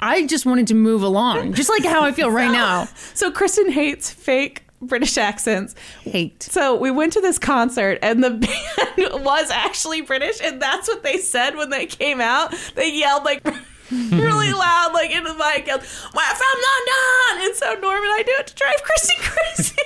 I 0.00 0.26
just 0.26 0.46
wanted 0.46 0.66
to 0.68 0.74
move 0.74 1.02
along, 1.02 1.52
just 1.54 1.68
like 1.68 1.84
how 1.84 2.02
I 2.02 2.12
feel 2.12 2.30
right 2.30 2.50
now. 2.52 2.88
So 3.14 3.30
Kristin 3.30 3.70
hates 3.70 4.10
fake 4.10 4.64
British 4.80 5.18
accents. 5.18 5.74
Hate. 6.02 6.42
So 6.42 6.74
we 6.74 6.90
went 6.90 7.12
to 7.14 7.20
this 7.20 7.38
concert, 7.38 7.98
and 8.02 8.24
the 8.24 8.30
band 8.96 9.24
was 9.24 9.50
actually 9.50 10.00
British, 10.00 10.40
and 10.42 10.60
that's 10.60 10.88
what 10.88 11.02
they 11.02 11.18
said 11.18 11.56
when 11.56 11.70
they 11.70 11.86
came 11.86 12.20
out. 12.20 12.54
They 12.76 12.92
yelled 12.96 13.24
like 13.24 13.44
really 13.90 14.52
loud, 14.52 14.92
like 14.94 15.10
into 15.10 15.32
the 15.32 15.38
mic, 15.38 15.66
yelled, 15.66 15.82
"We're 15.82 16.34
from 16.34 16.58
London!" 16.70 17.48
And 17.48 17.54
so 17.56 17.74
Norm 17.74 18.02
and 18.02 18.12
I 18.12 18.22
do 18.24 18.32
it 18.38 18.46
to 18.46 18.54
drive 18.54 18.82
Kristin 18.82 19.20
crazy. 19.22 19.76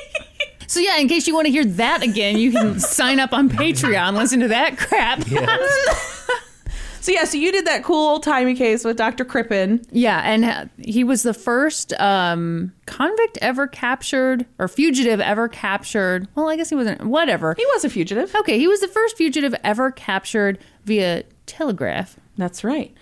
So 0.74 0.80
yeah, 0.80 0.98
in 0.98 1.06
case 1.06 1.28
you 1.28 1.34
want 1.36 1.46
to 1.46 1.52
hear 1.52 1.64
that 1.64 2.02
again, 2.02 2.36
you 2.36 2.50
can 2.50 2.80
sign 2.80 3.20
up 3.20 3.32
on 3.32 3.48
Patreon, 3.48 4.16
listen 4.16 4.40
to 4.40 4.48
that 4.48 4.76
crap. 4.76 5.24
Yeah. 5.28 5.46
so 7.00 7.12
yeah, 7.12 7.22
so 7.22 7.38
you 7.38 7.52
did 7.52 7.64
that 7.68 7.84
cool 7.84 8.08
old 8.08 8.24
timey 8.24 8.56
case 8.56 8.84
with 8.84 8.96
Dr. 8.96 9.24
Crippen. 9.24 9.82
Yeah, 9.92 10.20
and 10.24 10.44
uh, 10.44 10.64
he 10.76 11.04
was 11.04 11.22
the 11.22 11.32
first 11.32 11.92
um, 12.00 12.72
convict 12.86 13.38
ever 13.40 13.68
captured 13.68 14.46
or 14.58 14.66
fugitive 14.66 15.20
ever 15.20 15.46
captured. 15.46 16.26
Well, 16.34 16.48
I 16.48 16.56
guess 16.56 16.70
he 16.70 16.74
wasn't. 16.74 17.04
Whatever. 17.04 17.54
He 17.56 17.64
was 17.66 17.84
a 17.84 17.88
fugitive. 17.88 18.34
Okay, 18.34 18.58
he 18.58 18.66
was 18.66 18.80
the 18.80 18.88
first 18.88 19.16
fugitive 19.16 19.54
ever 19.62 19.92
captured 19.92 20.58
via 20.86 21.22
telegraph. 21.46 22.16
That's 22.36 22.64
right. 22.64 22.92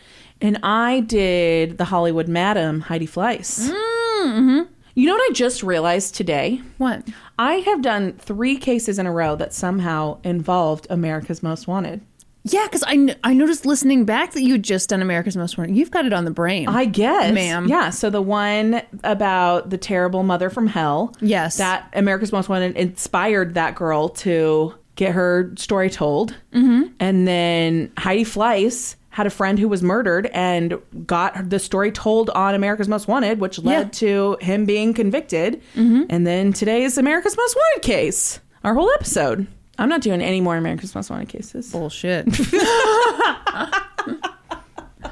And 0.42 0.58
I 0.62 1.00
did 1.00 1.78
the 1.78 1.86
Hollywood 1.86 2.28
Madam, 2.28 2.82
Heidi 2.82 3.06
Fleiss. 3.06 3.70
Mm-hmm. 3.70 4.70
You 4.94 5.06
know 5.06 5.14
what 5.14 5.30
I 5.30 5.32
just 5.32 5.62
realized 5.62 6.14
today? 6.14 6.60
What? 6.78 7.08
I 7.38 7.54
have 7.54 7.82
done 7.82 8.12
three 8.14 8.56
cases 8.56 8.98
in 8.98 9.06
a 9.06 9.12
row 9.12 9.36
that 9.36 9.52
somehow 9.54 10.18
involved 10.22 10.86
America's 10.90 11.42
Most 11.42 11.66
Wanted. 11.66 12.02
Yeah, 12.44 12.64
because 12.64 12.82
I, 12.86 13.16
I 13.22 13.34
noticed 13.34 13.64
listening 13.64 14.04
back 14.04 14.32
that 14.32 14.42
you 14.42 14.52
had 14.52 14.64
just 14.64 14.88
done 14.88 15.00
America's 15.00 15.36
Most 15.36 15.56
Wanted. 15.56 15.76
You've 15.76 15.92
got 15.92 16.06
it 16.06 16.12
on 16.12 16.24
the 16.24 16.30
brain. 16.30 16.68
I 16.68 16.86
guess. 16.86 17.32
Ma'am. 17.32 17.68
Yeah. 17.68 17.90
So 17.90 18.10
the 18.10 18.20
one 18.20 18.82
about 19.04 19.70
the 19.70 19.78
terrible 19.78 20.24
mother 20.24 20.50
from 20.50 20.66
hell. 20.66 21.14
Yes. 21.20 21.58
That 21.58 21.88
America's 21.94 22.32
Most 22.32 22.48
Wanted 22.48 22.76
inspired 22.76 23.54
that 23.54 23.76
girl 23.76 24.08
to 24.10 24.74
get 24.96 25.12
her 25.12 25.52
story 25.56 25.88
told. 25.88 26.36
Mm-hmm. 26.52 26.92
And 26.98 27.28
then 27.28 27.92
Heidi 27.96 28.24
Fleiss 28.24 28.96
had 29.12 29.26
a 29.26 29.30
friend 29.30 29.58
who 29.58 29.68
was 29.68 29.82
murdered 29.82 30.26
and 30.32 30.78
got 31.06 31.48
the 31.50 31.58
story 31.58 31.92
told 31.92 32.28
on 32.30 32.54
America's 32.54 32.88
Most 32.88 33.06
Wanted, 33.08 33.38
which 33.40 33.58
led 33.58 33.84
Yeah. 33.84 33.88
to 33.90 34.36
him 34.40 34.64
being 34.64 34.92
convicted. 34.94 35.62
Mm-hmm. 35.76 36.02
And 36.10 36.26
then 36.26 36.52
today's 36.52 36.98
America's 36.98 37.36
Most 37.36 37.54
Wanted 37.56 37.82
case. 37.86 38.40
Our 38.64 38.74
whole 38.74 38.90
episode. 38.92 39.46
I'm 39.78 39.88
not 39.88 40.00
doing 40.02 40.20
any 40.22 40.40
more 40.40 40.56
America's 40.56 40.94
Most 40.94 41.10
Wanted 41.10 41.28
cases. 41.28 41.70
Bullshit. 41.72 42.26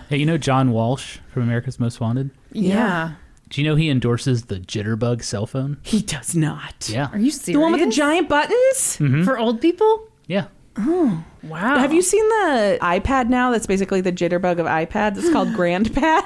Hey, 0.08 0.16
you 0.16 0.26
know 0.26 0.38
John 0.38 0.72
Walsh 0.72 1.18
from 1.32 1.42
America's 1.44 1.78
Most 1.78 2.00
Wanted? 2.00 2.30
yeah. 2.52 3.12
Do 3.48 3.60
you 3.60 3.68
know 3.68 3.74
he 3.76 3.88
endorses 3.90 4.44
the 4.44 4.56
Jitterbug 4.60 5.22
cell 5.24 5.44
phone? 5.46 5.78
He 5.82 6.02
does 6.02 6.34
not. 6.36 6.88
Yeah. 6.88 7.08
Are 7.12 7.18
you 7.18 7.30
serious? 7.32 7.46
The 7.56 7.60
one 7.60 7.72
with 7.72 7.80
the 7.80 7.90
giant 7.90 8.28
buttons? 8.28 8.96
For 8.96 9.38
old 9.38 9.60
people? 9.60 10.08
Yeah. 10.28 10.46
Oh, 10.76 11.24
wow. 11.42 11.78
Have 11.78 11.92
you 11.92 12.02
seen 12.02 12.26
the 12.28 12.78
iPad 12.80 13.28
now? 13.28 13.50
That's 13.50 13.66
basically 13.66 14.00
the 14.00 14.12
jitterbug 14.12 14.58
of 14.58 14.66
iPads. 14.66 15.18
It's 15.18 15.30
called 15.32 15.48
GrandPad. 15.56 16.22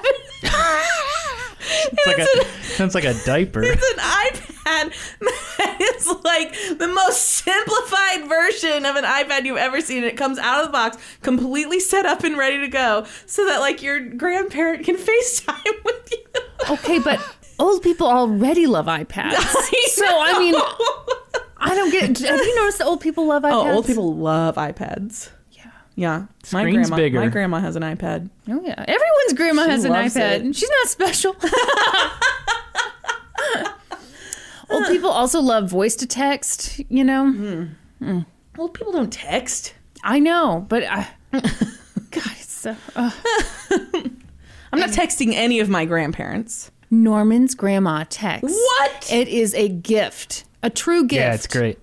It's 1.67 2.07
like 2.07 2.19
a, 2.19 2.45
sounds 2.63 2.95
like 2.95 3.05
a 3.05 3.15
diaper. 3.25 3.63
It's 3.67 3.83
an 3.83 3.99
iPad 3.99 4.95
that 5.59 5.79
is 5.81 6.07
like 6.25 6.53
the 6.79 6.89
most 6.89 7.21
simplified 7.23 8.29
version 8.29 8.85
of 8.87 8.97
an 8.97 9.05
iPad 9.05 9.45
you've 9.45 9.57
ever 9.59 9.81
seen. 9.81 10.05
It 10.05 10.17
comes 10.17 10.39
out 10.39 10.61
of 10.61 10.67
the 10.67 10.73
box 10.73 10.99
completely 11.23 11.81
set 11.81 12.07
up 12.07 12.23
and 12.25 12.37
ready 12.37 12.59
to 12.61 12.69
go 12.69 13.07
so 13.27 13.45
that 13.47 13.61
like 13.61 13.83
your 13.83 14.01
grandparent 14.01 14.85
can 14.85 14.97
FaceTime 14.97 15.85
with 15.85 16.13
you. 16.13 16.43
Okay, 16.71 16.99
but 16.99 17.21
old 17.59 17.83
people 17.83 18.07
already 18.07 18.67
love 18.67 18.87
iPads. 18.87 19.35
so, 19.89 20.05
I 20.07 20.39
mean, 20.39 20.55
I 21.65 21.75
don't 21.75 21.91
get 21.91 22.19
Have 22.19 22.39
you 22.41 22.57
noticed 22.57 22.79
that 22.79 22.87
old 22.87 23.01
people 23.01 23.27
love 23.27 23.43
iPads? 23.43 23.53
Oh, 23.53 23.73
old 23.73 23.87
people 23.87 24.15
love 24.15 24.57
iPads. 24.57 25.31
Yeah. 25.53 25.71
Yeah. 25.97 26.27
My 26.53 26.61
Screen's 26.63 26.89
grandma 26.89 26.97
bigger. 26.97 27.21
my 27.21 27.29
grandma 27.29 27.61
has 27.61 27.75
an 27.77 27.83
iPad. 27.83 28.29
Oh, 28.49 28.61
yeah. 28.65 28.85
Everyone's 28.87 29.33
grandma 29.35 29.65
She 29.65 29.71
has 29.71 29.85
an 29.85 29.93
loves 29.93 30.15
iPad. 30.15 30.51
it. 30.51 30.57
She's 30.57 30.71
not 30.71 30.89
special. 30.89 31.37
old 34.71 34.87
people 34.87 35.11
also 35.11 35.41
love 35.41 35.69
voice 35.71 35.97
to 35.97 36.07
text, 36.07 36.81
you 36.89 37.05
know? 37.05 37.69
Old 38.59 38.75
people 38.75 38.93
don't 38.93 39.13
text. 39.13 39.75
I 40.03 40.19
know, 40.19 40.67
but 40.69 40.85
I. 40.85 41.09
God, 41.33 41.43
it's 42.39 42.53
so. 42.53 42.77
Uh. 42.95 43.11
I'm 44.73 44.81
not 44.81 44.91
texting 44.91 45.33
any 45.35 45.61
of 45.61 45.69
my 45.69 45.85
grandparents. 45.85 46.71
Norman's 46.91 47.55
grandma 47.55 48.05
texts. 48.09 48.57
What? 48.57 49.13
It 49.13 49.29
is 49.29 49.55
a 49.55 49.69
gift. 49.69 50.45
A 50.63 50.71
true 50.71 51.07
gift. 51.07 51.21
Yeah, 51.21 51.35
it's 51.35 51.47
great. 51.47 51.79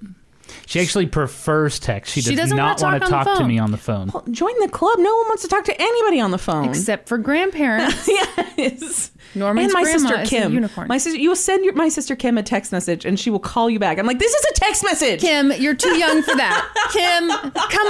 She 0.65 0.79
actually 0.79 1.05
prefers 1.05 1.79
text. 1.79 2.13
She 2.13 2.21
She 2.21 2.29
does 2.29 2.51
doesn't 2.51 2.57
wanna 2.57 2.99
talk 2.99 3.01
to 3.01 3.07
talk 3.09 3.37
to 3.39 3.45
me 3.45 3.59
on 3.59 3.71
the 3.71 3.77
phone. 3.77 4.09
Well, 4.13 4.23
join 4.31 4.57
the 4.61 4.69
club. 4.69 4.99
No 4.99 5.15
one 5.17 5.27
wants 5.27 5.41
to 5.43 5.49
talk 5.49 5.65
to 5.65 5.75
anybody 5.81 6.19
on 6.21 6.31
the 6.31 6.37
phone. 6.37 6.69
Except 6.69 7.09
for 7.09 7.17
grandparents. 7.17 8.07
yes. 8.57 9.11
Norman's 9.35 9.73
and 9.73 9.73
my 9.73 9.83
sister 9.83 10.23
Kim. 10.25 10.69
My 10.87 10.97
sister, 10.97 11.19
you 11.19 11.29
will 11.29 11.35
send 11.35 11.65
your, 11.65 11.73
my 11.73 11.89
sister 11.89 12.15
Kim 12.15 12.37
a 12.37 12.43
text 12.43 12.71
message, 12.71 13.05
and 13.05 13.19
she 13.19 13.29
will 13.29 13.39
call 13.39 13.69
you 13.69 13.79
back. 13.79 13.97
I'm 13.97 14.05
like, 14.05 14.19
this 14.19 14.33
is 14.33 14.45
a 14.45 14.53
text 14.53 14.83
message. 14.83 15.21
Kim, 15.21 15.51
you're 15.53 15.75
too 15.75 15.97
young 15.97 16.21
for 16.23 16.35
that. 16.35 16.65
Kim, 16.93 17.29
come 17.69 17.87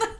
on. 0.00 0.10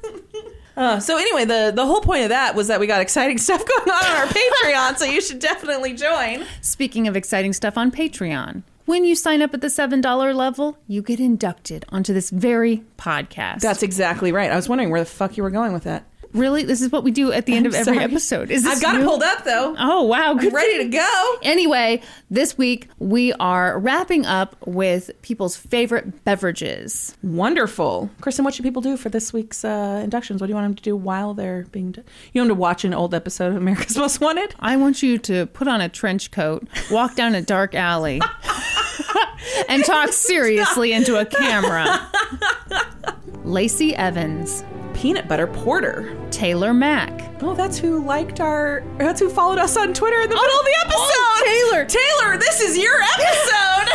Uh, 0.81 0.99
so 0.99 1.19
anyway, 1.19 1.45
the 1.45 1.71
the 1.75 1.85
whole 1.85 2.01
point 2.01 2.23
of 2.23 2.31
that 2.31 2.55
was 2.55 2.69
that 2.69 2.81
we 2.81 2.87
got 2.87 3.03
exciting 3.03 3.37
stuff 3.47 3.63
going 3.67 3.91
on 3.91 4.03
on 4.03 4.17
our 4.17 4.27
Patreon, 4.27 4.97
so 4.97 5.05
you 5.05 5.21
should 5.21 5.39
definitely 5.39 5.93
join. 5.93 6.47
Speaking 6.63 7.07
of 7.07 7.17
exciting 7.17 7.53
stuff 7.53 7.77
on 7.77 7.91
Patreon, 7.91 8.63
when 8.87 9.05
you 9.05 9.15
sign 9.15 9.43
up 9.43 9.53
at 9.53 9.61
the 9.61 9.69
$7 9.69 10.35
level, 10.35 10.79
you 10.89 11.03
get 11.03 11.21
inducted 11.21 11.85
onto 11.91 12.15
this 12.15 12.31
very 12.31 12.83
podcast. 12.97 13.61
That's 13.61 13.83
exactly 13.83 14.33
right. 14.33 14.51
I 14.51 14.57
was 14.57 14.71
wondering 14.71 14.89
where 14.91 15.01
the 15.01 15.07
fuck 15.07 15.37
you 15.37 15.43
were 15.43 15.51
going 15.51 15.75
with 15.75 15.85
that. 15.85 16.07
Really? 16.33 16.63
This 16.63 16.81
is 16.81 16.93
what 16.93 17.03
we 17.03 17.11
do 17.11 17.33
at 17.33 17.47
the 17.47 17.55
end 17.55 17.67
I'm 17.67 17.71
of 17.73 17.75
every 17.75 17.95
sorry. 17.95 18.05
episode. 18.05 18.51
Is 18.51 18.63
this 18.65 18.77
I've 18.77 18.83
got 18.83 19.01
it 19.01 19.05
pulled 19.05 19.23
up 19.23 19.45
though. 19.45 19.75
Oh 19.79 20.05
wow, 20.05 20.35
good 20.35 20.49
I'm 20.49 20.55
ready 20.55 20.79
to 20.79 20.89
go. 20.89 21.37
Anyway, 21.43 22.03
this 22.31 22.57
week 22.57 22.89
we 22.99 23.33
are 23.35 23.79
wrapping 23.79 24.27
up 24.27 24.57
with 24.67 25.11
people's 25.23 25.57
favorite 25.57 26.25
beverages. 26.25 27.17
Wonderful, 27.23 28.11
Kristin. 28.21 28.45
What 28.45 28.55
should 28.55 28.65
people 28.65 28.83
do 28.83 28.97
for 28.97 29.09
this 29.09 29.33
week's 29.33 29.65
uh, 29.65 30.01
inductions? 30.05 30.41
What 30.41 30.47
do 30.47 30.53
you 30.53 30.55
want 30.55 30.67
them 30.67 30.75
to 30.77 30.83
do 30.83 30.97
while 30.97 31.35
they're 31.35 31.65
being? 31.73 31.93
done? 31.93 32.05
You 32.33 32.41
want 32.41 32.49
them 32.49 32.57
to 32.57 32.61
watch 32.61 32.85
an 32.85 32.95
old 32.95 33.15
episode 33.15 33.49
of 33.49 33.57
America's 33.57 33.97
Most 33.97 34.21
Wanted? 34.21 34.55
I 34.61 34.77
want 34.77 35.03
you 35.03 35.19
to 35.19 35.47
put 35.47 35.67
on 35.69 35.81
a 35.81 35.89
trench 35.89 36.31
coat, 36.31 36.67
walk 36.91 37.17
down 37.17 37.35
a 37.35 37.43
dark 37.43 37.75
alley, 37.75 38.21
and 39.69 39.85
talk 39.85 40.13
seriously 40.13 40.93
into 40.93 41.17
a 41.19 41.25
camera. 41.27 42.09
Lacey 43.45 43.97
Evans, 43.97 44.63
Peanut 44.95 45.29
butter 45.29 45.47
porter. 45.47 46.17
Taylor 46.31 46.73
Mack, 46.75 47.29
Oh, 47.43 47.55
that's 47.55 47.79
who 47.79 48.05
liked 48.05 48.39
our. 48.41 48.83
That's 48.99 49.19
who 49.19 49.31
followed 49.31 49.57
us 49.59 49.75
on 49.77 49.95
Twitter 49.95 50.21
in 50.21 50.29
the 50.29 50.35
middle 50.35 50.59
of 50.59 50.65
the 50.65 50.77
episode. 50.85 50.99
oh, 50.99 51.43
Taylor. 51.73 51.85
Taylor, 51.87 52.37
this 52.39 52.61
is 52.61 52.77
your 52.77 53.01
episode. 53.03 53.89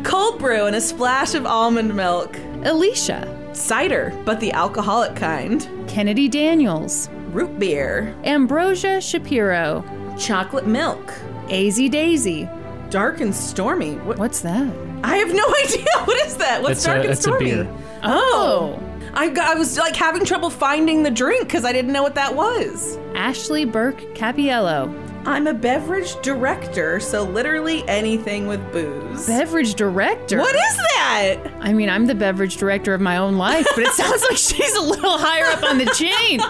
Cold 0.04 0.38
brew 0.38 0.66
and 0.66 0.76
a 0.76 0.80
splash 0.80 1.34
of 1.34 1.44
almond 1.46 1.94
milk. 1.94 2.38
Alicia, 2.64 3.26
Cider, 3.54 4.12
but 4.24 4.40
the 4.40 4.52
alcoholic 4.52 5.14
kind. 5.16 5.68
Kennedy 5.88 6.28
Daniels, 6.28 7.08
Root 7.30 7.58
beer. 7.58 8.14
Ambrosia 8.24 9.00
Shapiro, 9.00 9.84
Chocolate 10.18 10.66
milk. 10.66 11.12
AZ 11.50 11.76
Daisy. 11.76 12.48
Dark 12.90 13.20
and 13.20 13.34
stormy. 13.34 13.94
What? 13.96 14.18
What's 14.18 14.40
that? 14.40 14.72
I 15.04 15.16
have 15.16 15.32
no 15.32 15.44
idea. 15.64 15.84
What 16.04 16.26
is 16.26 16.36
that? 16.38 16.62
What's 16.62 16.72
It's 16.78 16.84
dark 16.84 16.98
a- 16.98 17.00
and 17.02 17.10
it's 17.10 17.20
a 17.20 17.22
stormy? 17.22 17.44
beer. 17.50 17.68
Oh. 18.02 18.78
oh. 18.80 18.86
I, 19.14 19.28
got, 19.28 19.56
I 19.56 19.58
was 19.58 19.76
like 19.76 19.96
having 19.96 20.24
trouble 20.24 20.50
finding 20.50 21.02
the 21.02 21.10
drink 21.10 21.44
because 21.44 21.64
I 21.64 21.72
didn't 21.72 21.92
know 21.92 22.02
what 22.02 22.14
that 22.14 22.34
was. 22.34 22.96
Ashley 23.14 23.64
Burke 23.64 24.00
Capiello, 24.14 24.94
I'm 25.26 25.46
a 25.46 25.52
beverage 25.54 26.14
director, 26.22 26.98
so 27.00 27.22
literally 27.24 27.86
anything 27.88 28.46
with 28.46 28.60
booze. 28.72 29.26
beverage 29.26 29.74
director. 29.74 30.38
what 30.38 30.54
is 30.54 30.76
that? 30.76 31.36
I 31.60 31.72
mean, 31.74 31.90
I'm 31.90 32.06
the 32.06 32.14
beverage 32.14 32.56
director 32.56 32.94
of 32.94 33.00
my 33.00 33.18
own 33.18 33.36
life, 33.36 33.66
but 33.74 33.84
it 33.84 33.92
sounds 33.92 34.22
like 34.22 34.38
she's 34.38 34.74
a 34.76 34.80
little 34.80 35.18
higher 35.18 35.44
up 35.46 35.62
on 35.62 35.76
the 35.78 35.86
chain. 35.94 36.40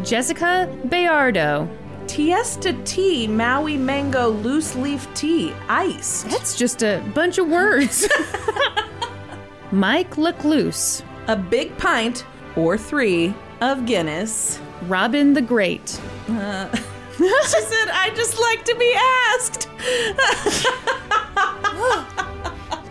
Jessica 0.04 0.68
Bayardo. 0.86 1.68
Tiesta 2.06 2.72
tea, 2.84 3.26
Maui 3.26 3.76
mango 3.76 4.28
loose 4.28 4.74
leaf 4.76 5.06
tea, 5.14 5.52
iced. 5.68 6.28
That's 6.28 6.56
just 6.56 6.82
a 6.82 7.02
bunch 7.14 7.38
of 7.38 7.48
words. 7.48 8.08
Mike 9.70 10.16
Lecluse. 10.16 11.02
A 11.26 11.36
big 11.36 11.76
pint 11.78 12.26
or 12.54 12.76
three 12.76 13.34
of 13.60 13.86
Guinness. 13.86 14.60
Robin 14.82 15.32
the 15.32 15.40
Great. 15.40 16.00
Uh, 16.28 16.74
she 17.16 17.60
said, 17.60 17.88
I 17.90 18.12
just 18.14 18.38
like 18.38 18.64
to 18.64 18.74
be 18.76 18.94
asked. 19.32 19.68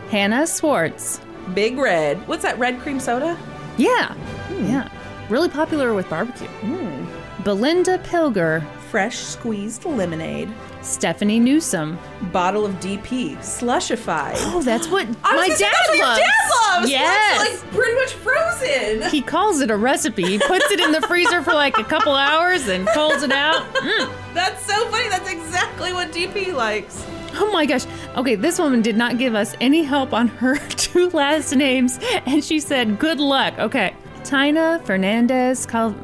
Hannah 0.10 0.48
Swartz. 0.48 1.22
Big 1.54 1.78
red. 1.78 2.28
What's 2.28 2.42
that, 2.44 2.58
red 2.58 2.80
cream 2.80 3.00
soda? 3.00 3.38
Yeah. 3.78 4.16
Yeah. 4.52 4.90
Really 5.30 5.50
popular 5.50 5.94
with 5.94 6.10
barbecue. 6.10 6.48
Hmm. 6.48 7.44
Belinda 7.44 8.00
Pilger. 8.00 8.66
Fresh 8.94 9.18
squeezed 9.18 9.86
lemonade. 9.86 10.54
Stephanie 10.84 11.40
Newsom. 11.40 11.98
Bottle 12.32 12.64
of 12.64 12.74
DP. 12.74 13.36
Slushified. 13.38 14.36
Oh, 14.54 14.62
that's 14.62 14.88
what 14.88 15.08
my 15.24 15.48
dad 15.48 15.58
that's 15.58 15.90
what 15.90 16.00
loves. 16.00 16.20
Dad 16.20 16.50
loves. 16.62 16.90
Yes. 16.92 17.40
That's 17.40 17.64
like 17.64 17.74
pretty 17.74 17.96
much 17.96 18.14
frozen. 18.14 19.10
He 19.10 19.24
calls 19.24 19.62
it 19.62 19.72
a 19.72 19.78
recipe. 19.78 20.22
He 20.22 20.38
puts 20.38 20.70
it 20.70 20.80
in 20.80 20.92
the 20.92 21.02
freezer 21.08 21.42
for 21.42 21.56
like 21.56 21.80
a 21.80 21.84
couple 21.84 22.14
hours 22.14 22.68
and 22.68 22.86
pulls 22.90 23.24
it 23.24 23.32
out. 23.32 23.66
Mm. 23.74 24.14
That's 24.36 24.64
so 24.64 24.88
funny. 24.92 25.10
That's 25.10 25.28
exactly 25.28 25.92
what 25.92 26.12
DP 26.12 26.54
likes. 26.54 27.04
Oh 27.34 27.50
my 27.52 27.66
gosh. 27.66 27.88
Okay, 28.16 28.36
this 28.36 28.60
woman 28.60 28.84
did 28.84 28.96
not 28.96 29.18
give 29.18 29.34
us 29.34 29.56
any 29.60 29.82
help 29.82 30.14
on 30.14 30.28
her 30.28 30.56
two 30.70 31.10
last 31.10 31.56
names, 31.56 31.98
and 32.28 32.44
she 32.44 32.60
said, 32.60 33.00
Good 33.00 33.20
luck. 33.20 33.58
Okay. 33.58 33.96
Tina 34.24 34.80
Fernandez 34.86 35.66
Cal- 35.66 35.96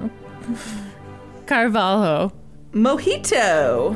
Carvalho. 1.45 2.33
Mojito. 2.73 3.95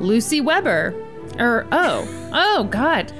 Lucy 0.00 0.40
Weber. 0.40 0.94
Or, 1.38 1.66
oh, 1.72 2.30
oh, 2.32 2.64
God. 2.64 3.12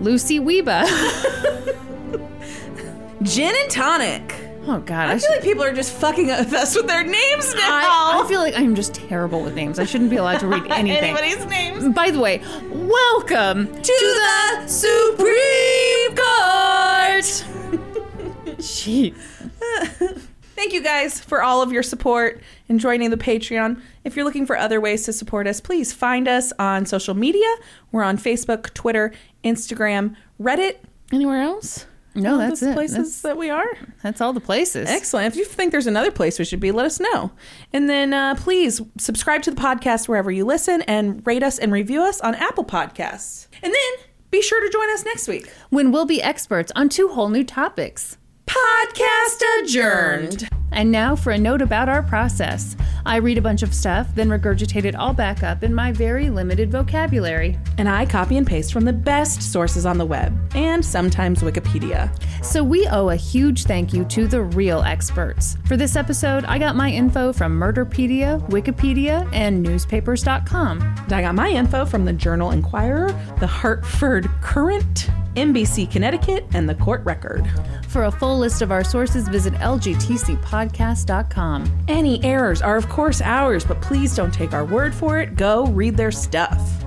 Lucy 0.00 0.40
Weba. 0.40 0.84
Gin 3.22 3.54
and 3.54 3.70
tonic. 3.70 4.34
Oh, 4.66 4.80
God. 4.80 5.08
I 5.08 5.12
I, 5.12 5.18
feel 5.18 5.30
like 5.30 5.42
people 5.42 5.62
are 5.62 5.74
just 5.74 5.92
fucking 5.92 6.28
with 6.28 6.54
us 6.54 6.74
with 6.74 6.86
their 6.86 7.04
names 7.04 7.54
now. 7.54 7.60
I, 7.70 8.22
I 8.24 8.28
feel 8.28 8.40
like 8.40 8.56
I'm 8.56 8.74
just 8.74 8.94
terrible 8.94 9.42
with 9.42 9.54
names. 9.54 9.78
I 9.78 9.84
shouldn't 9.84 10.08
be 10.10 10.16
allowed 10.16 10.40
to 10.40 10.46
read 10.46 10.64
anything. 10.70 11.14
Anybody's 11.14 11.44
names. 11.46 11.94
By 11.94 12.10
the 12.10 12.20
way, 12.20 12.40
welcome 12.70 13.66
to, 13.66 13.82
the 13.82 14.66
Supreme 14.66 16.16
Court. 16.16 17.44
Jeez. 18.58 19.14
Thank 20.54 20.72
you 20.72 20.82
guys 20.82 21.20
for 21.20 21.42
all 21.42 21.62
of 21.62 21.72
your 21.72 21.82
support 21.82 22.40
and 22.68 22.78
joining 22.78 23.10
the 23.10 23.16
Patreon. 23.16 23.80
If 24.04 24.14
you're 24.16 24.24
looking 24.24 24.46
for 24.46 24.56
other 24.56 24.80
ways 24.80 25.04
to 25.06 25.12
support 25.12 25.46
us, 25.46 25.60
please 25.60 25.92
find 25.92 26.28
us 26.28 26.52
on 26.58 26.86
social 26.86 27.14
media. 27.14 27.46
We're 27.92 28.04
on 28.04 28.16
Facebook, 28.18 28.72
Twitter, 28.74 29.12
Instagram, 29.42 30.14
Reddit. 30.40 30.76
Anywhere 31.12 31.42
else? 31.42 31.86
No, 32.14 32.34
All 32.34 32.38
that's 32.38 32.60
those 32.60 32.70
it. 32.70 32.74
places 32.74 32.96
That's- 32.96 33.20
that 33.22 33.36
we 33.36 33.50
are. 33.50 33.66
That's 34.04 34.20
all 34.20 34.32
the 34.32 34.40
places. 34.40 34.88
Excellent. 34.88 35.26
If 35.26 35.36
you 35.36 35.44
think 35.44 35.72
there's 35.72 35.88
another 35.88 36.12
place 36.12 36.38
we 36.38 36.44
should 36.44 36.60
be, 36.60 36.70
let 36.70 36.86
us 36.86 37.00
know. 37.00 37.32
And 37.72 37.90
then 37.90 38.14
uh, 38.14 38.36
please 38.36 38.80
subscribe 38.96 39.42
to 39.42 39.50
the 39.50 39.60
podcast 39.60 40.06
wherever 40.06 40.30
you 40.30 40.44
listen 40.44 40.82
and 40.82 41.26
rate 41.26 41.42
us 41.42 41.58
and 41.58 41.72
review 41.72 42.02
us 42.02 42.20
on 42.20 42.36
Apple 42.36 42.64
Podcasts. 42.64 43.48
And 43.60 43.72
then 43.74 44.06
be 44.30 44.40
sure 44.40 44.60
to 44.64 44.70
join 44.70 44.88
us 44.90 45.04
next 45.04 45.26
week. 45.26 45.50
When 45.70 45.90
we'll 45.90 46.06
be 46.06 46.22
experts 46.22 46.70
on 46.76 46.88
two 46.88 47.08
whole 47.08 47.28
new 47.28 47.42
topics. 47.42 48.16
Podcast 48.54 49.42
adjourned. 49.58 50.48
And 50.74 50.90
now 50.90 51.14
for 51.14 51.30
a 51.30 51.38
note 51.38 51.62
about 51.62 51.88
our 51.88 52.02
process. 52.02 52.76
I 53.06 53.16
read 53.16 53.38
a 53.38 53.42
bunch 53.42 53.62
of 53.62 53.72
stuff, 53.72 54.08
then 54.14 54.28
regurgitate 54.28 54.84
it 54.84 54.96
all 54.96 55.14
back 55.14 55.42
up 55.42 55.62
in 55.62 55.72
my 55.74 55.92
very 55.92 56.30
limited 56.30 56.72
vocabulary. 56.72 57.58
And 57.78 57.88
I 57.88 58.06
copy 58.06 58.36
and 58.38 58.46
paste 58.46 58.72
from 58.72 58.84
the 58.84 58.92
best 58.92 59.40
sources 59.52 59.86
on 59.86 59.98
the 59.98 60.04
web 60.04 60.36
and 60.56 60.84
sometimes 60.84 61.42
Wikipedia. 61.42 62.10
So 62.44 62.64
we 62.64 62.88
owe 62.88 63.10
a 63.10 63.16
huge 63.16 63.64
thank 63.64 63.92
you 63.92 64.04
to 64.06 64.26
the 64.26 64.42
real 64.42 64.82
experts. 64.82 65.56
For 65.66 65.76
this 65.76 65.94
episode, 65.96 66.44
I 66.46 66.58
got 66.58 66.76
my 66.76 66.90
info 66.90 67.32
from 67.32 67.58
Murderpedia, 67.58 68.40
Wikipedia, 68.50 69.28
and 69.32 69.62
newspapers.com. 69.62 70.80
And 70.80 71.12
I 71.12 71.20
got 71.20 71.34
my 71.34 71.50
info 71.50 71.84
from 71.84 72.04
the 72.04 72.12
Journal 72.12 72.50
Inquirer, 72.50 73.08
the 73.38 73.46
Hartford 73.46 74.28
Courant, 74.40 75.08
NBC 75.36 75.90
Connecticut, 75.90 76.46
and 76.54 76.68
the 76.68 76.74
Court 76.74 77.04
Record. 77.04 77.48
For 77.88 78.04
a 78.04 78.10
full 78.10 78.38
list 78.38 78.62
of 78.62 78.72
our 78.72 78.82
sources, 78.82 79.28
visit 79.28 79.54
lgtcpodcast.com. 80.68 81.84
Any 81.88 82.22
errors 82.24 82.62
are, 82.62 82.76
of 82.76 82.88
course, 82.88 83.20
ours, 83.20 83.64
but 83.64 83.80
please 83.80 84.14
don't 84.14 84.32
take 84.32 84.52
our 84.52 84.64
word 84.64 84.94
for 84.94 85.18
it. 85.18 85.36
Go 85.36 85.66
read 85.66 85.96
their 85.96 86.12
stuff. 86.12 86.84